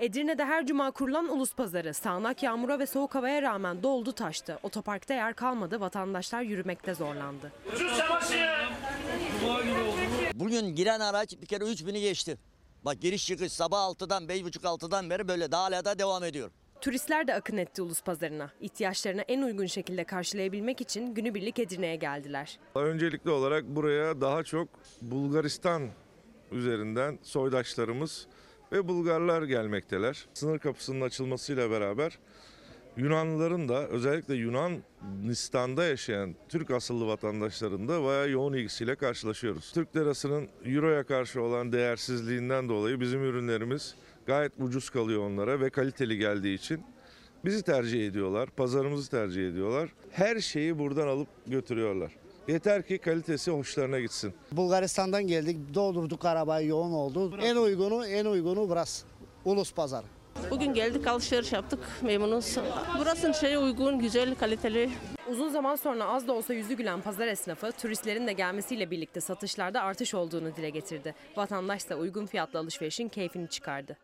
Edirne'de 0.00 0.44
her 0.44 0.66
cuma 0.66 0.90
kurulan 0.90 1.28
Ulus 1.28 1.54
Pazarı 1.54 1.94
sağanak 1.94 2.42
yağmura 2.42 2.78
ve 2.78 2.86
soğuk 2.86 3.14
havaya 3.14 3.42
rağmen 3.42 3.82
doldu 3.82 4.12
taştı. 4.12 4.58
Otoparkta 4.62 5.14
yer 5.14 5.34
kalmadı, 5.34 5.80
vatandaşlar 5.80 6.42
yürümekte 6.42 6.94
zorlandı. 6.94 7.52
Bugün 10.34 10.74
giren 10.74 11.00
araç 11.00 11.34
bir 11.40 11.46
kere 11.46 11.64
3000'i 11.64 12.00
geçti. 12.00 12.38
Bak 12.84 13.00
giriş 13.00 13.26
çıkış 13.26 13.52
sabah 13.52 13.78
6'dan 13.78 14.24
5.30-6'dan 14.24 15.10
beri 15.10 15.28
böyle 15.28 15.52
daha 15.52 15.64
hala 15.64 15.84
da 15.84 15.98
devam 15.98 16.24
ediyor. 16.24 16.50
Turistler 16.80 17.26
de 17.26 17.34
akın 17.34 17.56
etti 17.56 17.82
Ulus 17.82 18.02
Pazarı'na. 18.02 18.50
İhtiyaçlarını 18.60 19.22
en 19.22 19.42
uygun 19.42 19.66
şekilde 19.66 20.04
karşılayabilmek 20.04 20.80
için 20.80 21.14
günübirlik 21.14 21.58
Edirne'ye 21.58 21.96
geldiler. 21.96 22.58
Öncelikli 22.74 23.30
olarak 23.30 23.64
buraya 23.64 24.20
daha 24.20 24.44
çok 24.44 24.68
Bulgaristan 25.02 25.88
üzerinden 26.52 27.18
soydaşlarımız 27.22 28.26
ve 28.72 28.88
Bulgarlar 28.88 29.42
gelmekteler. 29.42 30.26
Sınır 30.34 30.58
kapısının 30.58 31.00
açılmasıyla 31.00 31.70
beraber 31.70 32.18
Yunanlıların 32.98 33.68
da 33.68 33.88
özellikle 33.88 34.34
Yunanistan'da 34.34 35.84
yaşayan 35.84 36.34
Türk 36.48 36.70
asıllı 36.70 37.06
vatandaşların 37.06 37.88
da 37.88 38.04
bayağı 38.04 38.30
yoğun 38.30 38.52
ilgisiyle 38.52 38.96
karşılaşıyoruz. 38.96 39.72
Türk 39.72 39.96
lirasının 39.96 40.48
Euro'ya 40.64 41.04
karşı 41.04 41.42
olan 41.42 41.72
değersizliğinden 41.72 42.68
dolayı 42.68 43.00
bizim 43.00 43.24
ürünlerimiz 43.24 43.94
gayet 44.28 44.52
ucuz 44.58 44.90
kalıyor 44.90 45.22
onlara 45.26 45.60
ve 45.60 45.70
kaliteli 45.70 46.18
geldiği 46.18 46.54
için 46.54 46.84
bizi 47.44 47.62
tercih 47.62 48.06
ediyorlar, 48.06 48.50
pazarımızı 48.50 49.10
tercih 49.10 49.48
ediyorlar. 49.48 49.90
Her 50.10 50.40
şeyi 50.40 50.78
buradan 50.78 51.08
alıp 51.08 51.28
götürüyorlar. 51.46 52.12
Yeter 52.48 52.86
ki 52.86 52.98
kalitesi 52.98 53.50
hoşlarına 53.50 54.00
gitsin. 54.00 54.34
Bulgaristan'dan 54.52 55.26
geldik, 55.26 55.56
doldurduk 55.74 56.24
arabayı, 56.24 56.68
yoğun 56.68 56.92
oldu. 56.92 57.38
En 57.42 57.56
uygunu, 57.56 58.06
en 58.06 58.24
uygunu 58.24 58.68
burası. 58.68 59.06
Ulus 59.44 59.72
Pazarı. 59.74 60.06
Bugün 60.50 60.74
geldik 60.74 61.06
alışveriş 61.06 61.52
yaptık 61.52 61.80
memnunuz. 62.02 62.56
Burasının 62.98 63.32
şeyi 63.32 63.58
uygun, 63.58 63.98
güzel, 63.98 64.34
kaliteli. 64.34 64.90
Uzun 65.28 65.48
zaman 65.48 65.76
sonra 65.76 66.04
az 66.04 66.28
da 66.28 66.32
olsa 66.32 66.54
yüzü 66.54 66.74
gülen 66.74 67.00
pazar 67.00 67.26
esnafı 67.26 67.72
turistlerin 67.72 68.26
de 68.26 68.32
gelmesiyle 68.32 68.90
birlikte 68.90 69.20
satışlarda 69.20 69.82
artış 69.82 70.14
olduğunu 70.14 70.56
dile 70.56 70.70
getirdi. 70.70 71.14
Vatandaş 71.36 71.90
da 71.90 71.96
uygun 71.96 72.26
fiyatlı 72.26 72.58
alışverişin 72.58 73.08
keyfini 73.08 73.48
çıkardı. 73.48 73.96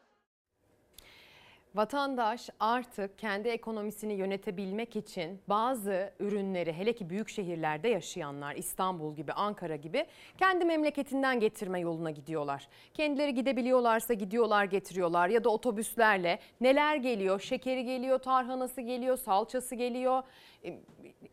Vatandaş 1.74 2.50
artık 2.60 3.18
kendi 3.18 3.48
ekonomisini 3.48 4.12
yönetebilmek 4.12 4.96
için 4.96 5.40
bazı 5.48 6.12
ürünleri 6.20 6.72
hele 6.72 6.92
ki 6.92 7.10
büyük 7.10 7.28
şehirlerde 7.28 7.88
yaşayanlar 7.88 8.54
İstanbul 8.54 9.16
gibi 9.16 9.32
Ankara 9.32 9.76
gibi 9.76 10.06
kendi 10.38 10.64
memleketinden 10.64 11.40
getirme 11.40 11.80
yoluna 11.80 12.10
gidiyorlar. 12.10 12.68
Kendileri 12.94 13.34
gidebiliyorlarsa 13.34 14.14
gidiyorlar 14.14 14.64
getiriyorlar 14.64 15.28
ya 15.28 15.44
da 15.44 15.48
otobüslerle 15.48 16.38
neler 16.60 16.96
geliyor? 16.96 17.40
Şekeri 17.40 17.84
geliyor, 17.84 18.18
tarhanası 18.18 18.80
geliyor, 18.80 19.16
salçası 19.16 19.74
geliyor, 19.74 20.22
e, 20.64 20.78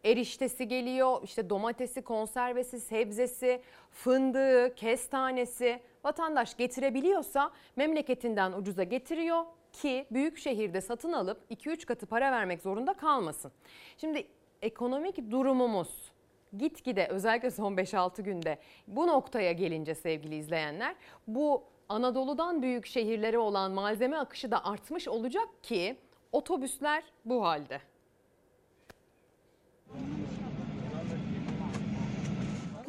eriştesi 0.04 0.68
geliyor, 0.68 1.20
işte 1.24 1.50
domatesi, 1.50 2.02
konservesi, 2.02 2.80
sebzesi, 2.80 3.62
fındığı, 3.92 4.76
kestanesi. 4.76 5.80
Vatandaş 6.04 6.58
getirebiliyorsa 6.58 7.52
memleketinden 7.76 8.52
ucuza 8.52 8.84
getiriyor 8.84 9.46
ki 9.74 10.08
büyük 10.12 10.38
şehirde 10.38 10.82
satın 10.82 11.14
alıp 11.14 11.52
2-3 11.52 11.86
katı 11.86 12.06
para 12.06 12.32
vermek 12.32 12.62
zorunda 12.62 12.94
kalmasın. 12.94 13.52
Şimdi 13.98 14.28
ekonomik 14.62 15.32
durumumuz 15.32 16.12
gitgide 16.58 17.08
özellikle 17.08 17.52
son 17.52 17.74
5-6 17.74 18.22
günde 18.22 18.58
bu 18.88 19.08
noktaya 19.08 19.52
gelince 19.52 19.96
sevgili 19.96 20.36
izleyenler 20.36 20.96
bu 21.28 21.64
Anadolu'dan 21.90 22.62
büyük 22.62 22.86
şehirlere 22.86 23.38
olan 23.38 23.72
malzeme 23.72 24.18
akışı 24.18 24.52
da 24.52 24.66
artmış 24.66 25.08
olacak 25.08 25.64
ki 25.64 25.98
otobüsler 26.32 27.04
bu 27.26 27.44
halde. 27.46 27.82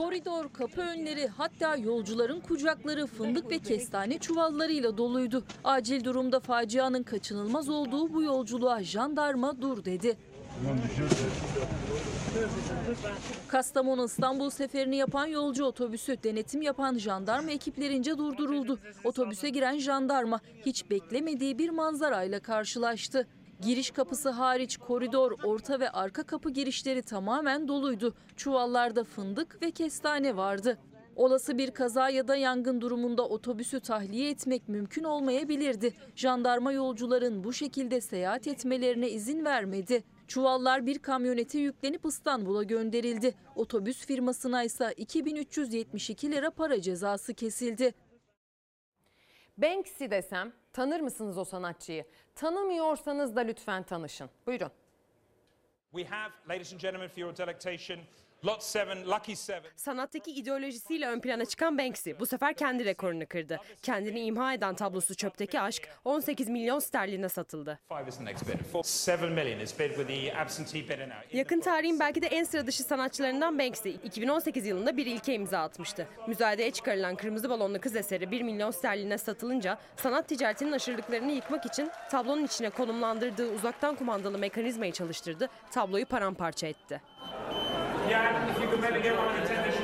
Koridor, 0.02 0.52
kapı 0.52 0.80
önleri 0.80 1.28
hatta 1.28 1.76
yolcuların 1.76 2.40
kucakları 2.40 3.06
fındık 3.06 3.50
ve 3.50 3.58
kestane 3.58 4.18
çuvallarıyla 4.18 4.98
doluydu. 4.98 5.44
Acil 5.64 6.04
durumda 6.04 6.40
facianın 6.40 7.02
kaçınılmaz 7.02 7.68
olduğu 7.68 8.12
bu 8.12 8.22
yolculuğa 8.22 8.82
jandarma 8.82 9.62
dur 9.62 9.84
dedi. 9.84 10.16
Kastamonu 13.48 14.04
İstanbul 14.04 14.50
seferini 14.50 14.96
yapan 14.96 15.26
yolcu 15.26 15.64
otobüsü 15.64 16.16
denetim 16.24 16.62
yapan 16.62 16.98
jandarma 16.98 17.50
ekiplerince 17.50 18.18
durduruldu. 18.18 18.78
Otobüse 19.04 19.48
giren 19.48 19.78
jandarma 19.78 20.40
hiç 20.66 20.90
beklemediği 20.90 21.58
bir 21.58 21.70
manzarayla 21.70 22.40
karşılaştı. 22.40 23.26
Giriş 23.62 23.90
kapısı 23.90 24.30
hariç 24.30 24.76
koridor, 24.76 25.32
orta 25.44 25.80
ve 25.80 25.90
arka 25.90 26.22
kapı 26.22 26.50
girişleri 26.50 27.02
tamamen 27.02 27.68
doluydu. 27.68 28.14
Çuvallarda 28.36 29.04
fındık 29.04 29.62
ve 29.62 29.70
kestane 29.70 30.36
vardı. 30.36 30.78
Olası 31.16 31.58
bir 31.58 31.70
kaza 31.70 32.08
ya 32.10 32.28
da 32.28 32.36
yangın 32.36 32.80
durumunda 32.80 33.28
otobüsü 33.28 33.80
tahliye 33.80 34.30
etmek 34.30 34.68
mümkün 34.68 35.04
olmayabilirdi. 35.04 35.94
Jandarma 36.16 36.72
yolcuların 36.72 37.44
bu 37.44 37.52
şekilde 37.52 38.00
seyahat 38.00 38.46
etmelerine 38.46 39.10
izin 39.10 39.44
vermedi. 39.44 40.04
Çuvallar 40.28 40.86
bir 40.86 40.98
kamyonete 40.98 41.58
yüklenip 41.58 42.06
İstanbul'a 42.06 42.62
gönderildi. 42.62 43.34
Otobüs 43.56 44.06
firmasına 44.06 44.64
ise 44.64 44.94
2372 44.96 46.32
lira 46.32 46.50
para 46.50 46.80
cezası 46.80 47.34
kesildi. 47.34 47.94
Banksy 49.58 50.04
desem 50.10 50.52
tanır 50.72 51.00
mısınız 51.00 51.38
o 51.38 51.44
sanatçıyı? 51.44 52.04
Tanımıyorsanız 52.34 53.36
da 53.36 53.40
lütfen 53.40 53.82
tanışın. 53.82 54.30
Buyurun. 54.46 54.70
We 55.90 56.04
have, 56.04 56.32
ladies 56.48 56.72
and 56.72 56.80
gentlemen, 56.80 57.08
for 57.08 57.18
your 57.20 57.36
delectation, 57.36 57.98
Lot 58.44 58.62
7, 58.76 59.06
Lucky 59.06 59.36
7. 59.48 59.62
Sanattaki 59.76 60.30
ideolojisiyle 60.30 61.08
ön 61.08 61.20
plana 61.20 61.44
çıkan 61.44 61.78
Banksy 61.78 62.10
bu 62.20 62.26
sefer 62.26 62.54
kendi 62.54 62.84
rekorunu 62.84 63.26
kırdı. 63.26 63.60
Kendini 63.82 64.20
imha 64.20 64.54
eden 64.54 64.74
tablosu 64.74 65.14
Çöpteki 65.14 65.60
Aşk 65.60 65.88
18 66.04 66.48
milyon 66.48 66.78
sterline 66.78 67.28
satıldı. 67.28 67.78
5 67.90 68.08
is 68.08 68.18
the 68.18 68.24
next 68.24 68.48
bid. 68.48 68.64
For 68.72 68.84
7 69.08 69.34
million 69.34 69.60
is 69.60 69.78
bid 69.78 69.88
with 69.88 70.08
the 70.08 70.38
absentee 70.38 70.84
bidder 70.84 71.08
now. 71.08 71.38
Yakın 71.38 71.60
tarihin 71.60 72.00
belki 72.00 72.22
de 72.22 72.26
en 72.26 72.44
sıra 72.44 72.66
dışı 72.66 72.82
sanatçılarından 72.82 73.58
Banksy 73.58 73.90
2018 73.90 74.66
yılında 74.66 74.96
bir 74.96 75.06
ilke 75.06 75.34
imza 75.34 75.58
atmıştı. 75.58 76.08
Müzayedeye 76.26 76.70
çıkarılan 76.70 77.16
Kırmızı 77.16 77.50
Balonlu 77.50 77.80
Kız 77.80 77.96
eseri 77.96 78.30
1 78.30 78.42
milyon 78.42 78.70
sterline 78.70 79.18
satılınca 79.18 79.78
sanat 79.96 80.28
ticaretinin 80.28 80.72
aşırılıklarını 80.72 81.32
yıkmak 81.32 81.66
için 81.66 81.90
tablonun 82.10 82.44
içine 82.44 82.70
konumlandırdığı 82.70 83.52
uzaktan 83.52 83.94
kumandalı 83.94 84.38
mekanizmayı 84.38 84.92
çalıştırdı, 84.92 85.48
tabloyu 85.70 86.06
paramparça 86.06 86.66
etti. 86.66 87.00
Yeah, 88.12 88.50
if 88.50 88.60
you 88.60 88.68
could 88.68 88.80
maybe 88.82 89.00
get 89.00 89.16
one 89.16 89.34
of 89.34 89.40
the 89.40 89.48
technicians 89.48 89.81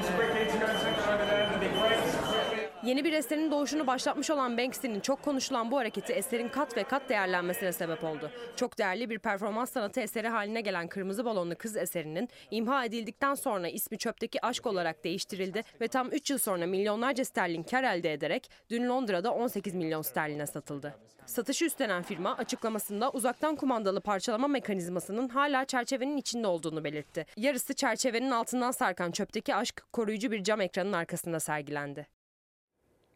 Yeni 2.82 3.04
bir 3.04 3.12
eserin 3.12 3.50
doğuşunu 3.50 3.86
başlatmış 3.86 4.30
olan 4.30 4.58
Banksy'nin 4.58 5.00
çok 5.00 5.22
konuşulan 5.22 5.70
bu 5.70 5.78
hareketi 5.78 6.12
eserin 6.12 6.48
kat 6.48 6.76
ve 6.76 6.84
kat 6.84 7.08
değerlenmesine 7.08 7.72
sebep 7.72 8.04
oldu. 8.04 8.30
Çok 8.56 8.78
değerli 8.78 9.10
bir 9.10 9.18
performans 9.18 9.72
sanatı 9.72 10.00
eseri 10.00 10.28
haline 10.28 10.60
gelen 10.60 10.88
Kırmızı 10.88 11.24
Balonlu 11.24 11.56
Kız 11.56 11.76
eserinin 11.76 12.28
imha 12.50 12.84
edildikten 12.84 13.34
sonra 13.34 13.68
ismi 13.68 13.98
çöpteki 13.98 14.46
aşk 14.46 14.66
olarak 14.66 15.04
değiştirildi 15.04 15.64
ve 15.80 15.88
tam 15.88 16.08
3 16.12 16.30
yıl 16.30 16.38
sonra 16.38 16.66
milyonlarca 16.66 17.24
sterlin 17.24 17.62
kar 17.62 17.84
elde 17.84 18.12
ederek 18.12 18.50
dün 18.70 18.88
Londra'da 18.88 19.34
18 19.34 19.74
milyon 19.74 20.02
sterline 20.02 20.46
satıldı. 20.46 20.94
Satışı 21.26 21.64
üstlenen 21.64 22.02
firma 22.02 22.36
açıklamasında 22.36 23.10
uzaktan 23.10 23.56
kumandalı 23.56 24.00
parçalama 24.00 24.48
mekanizmasının 24.48 25.28
hala 25.28 25.64
çerçevenin 25.64 26.16
içinde 26.16 26.46
olduğunu 26.46 26.84
belirtti. 26.84 27.26
Yarısı 27.36 27.74
çerçevenin 27.74 28.30
altından 28.30 28.70
sarkan 28.70 29.10
çöpteki 29.10 29.54
aşk 29.54 29.82
koruyucu 29.92 30.30
bir 30.30 30.44
cam 30.44 30.60
ekranın 30.60 30.92
arkasında 30.92 31.40
sergilendi. 31.40 32.17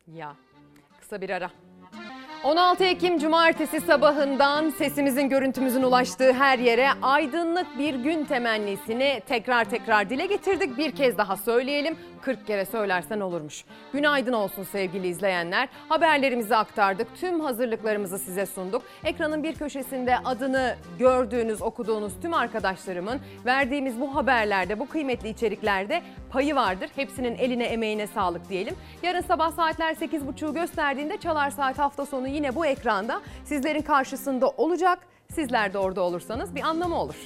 Ya 0.06 0.36
kısa 1.00 1.20
bir 1.20 1.30
ara. 1.30 1.50
16 2.44 2.84
Ekim 2.84 3.18
Cumartesi 3.18 3.80
sabahından 3.80 4.70
sesimizin 4.70 5.28
görüntümüzün 5.28 5.82
ulaştığı 5.82 6.32
her 6.32 6.58
yere 6.58 6.88
aydınlık 7.02 7.78
bir 7.78 7.94
gün 7.94 8.24
temennisini 8.24 9.22
tekrar 9.28 9.64
tekrar 9.64 10.10
dile 10.10 10.26
getirdik. 10.26 10.78
Bir 10.78 10.92
kez 10.92 11.18
daha 11.18 11.36
söyleyelim 11.36 11.96
40 12.22 12.46
kere 12.46 12.64
söylersen 12.64 13.20
olurmuş. 13.20 13.64
Günaydın 13.92 14.32
olsun 14.32 14.62
sevgili 14.62 15.08
izleyenler. 15.08 15.68
Haberlerimizi 15.88 16.56
aktardık. 16.56 17.06
Tüm 17.16 17.40
hazırlıklarımızı 17.40 18.18
size 18.18 18.46
sunduk. 18.46 18.82
Ekranın 19.04 19.42
bir 19.42 19.54
köşesinde 19.54 20.18
adını 20.18 20.76
gördüğünüz, 20.98 21.62
okuduğunuz 21.62 22.12
tüm 22.22 22.34
arkadaşlarımın 22.34 23.20
verdiğimiz 23.44 24.00
bu 24.00 24.14
haberlerde, 24.14 24.78
bu 24.78 24.88
kıymetli 24.88 25.28
içeriklerde 25.28 26.02
payı 26.30 26.54
vardır. 26.54 26.90
Hepsinin 26.96 27.36
eline 27.36 27.64
emeğine 27.64 28.06
sağlık 28.06 28.48
diyelim. 28.48 28.74
Yarın 29.02 29.20
sabah 29.20 29.52
saatler 29.52 29.94
8.30'u 29.94 30.54
gösterdiğinde 30.54 31.16
Çalar 31.16 31.50
Saat 31.50 31.78
hafta 31.78 32.06
sonu 32.06 32.28
yine 32.28 32.54
bu 32.54 32.66
ekranda 32.66 33.20
sizlerin 33.44 33.82
karşısında 33.82 34.48
olacak. 34.48 34.98
Sizler 35.34 35.72
de 35.72 35.78
orada 35.78 36.00
olursanız 36.00 36.54
bir 36.54 36.62
anlamı 36.62 37.00
olur. 37.00 37.16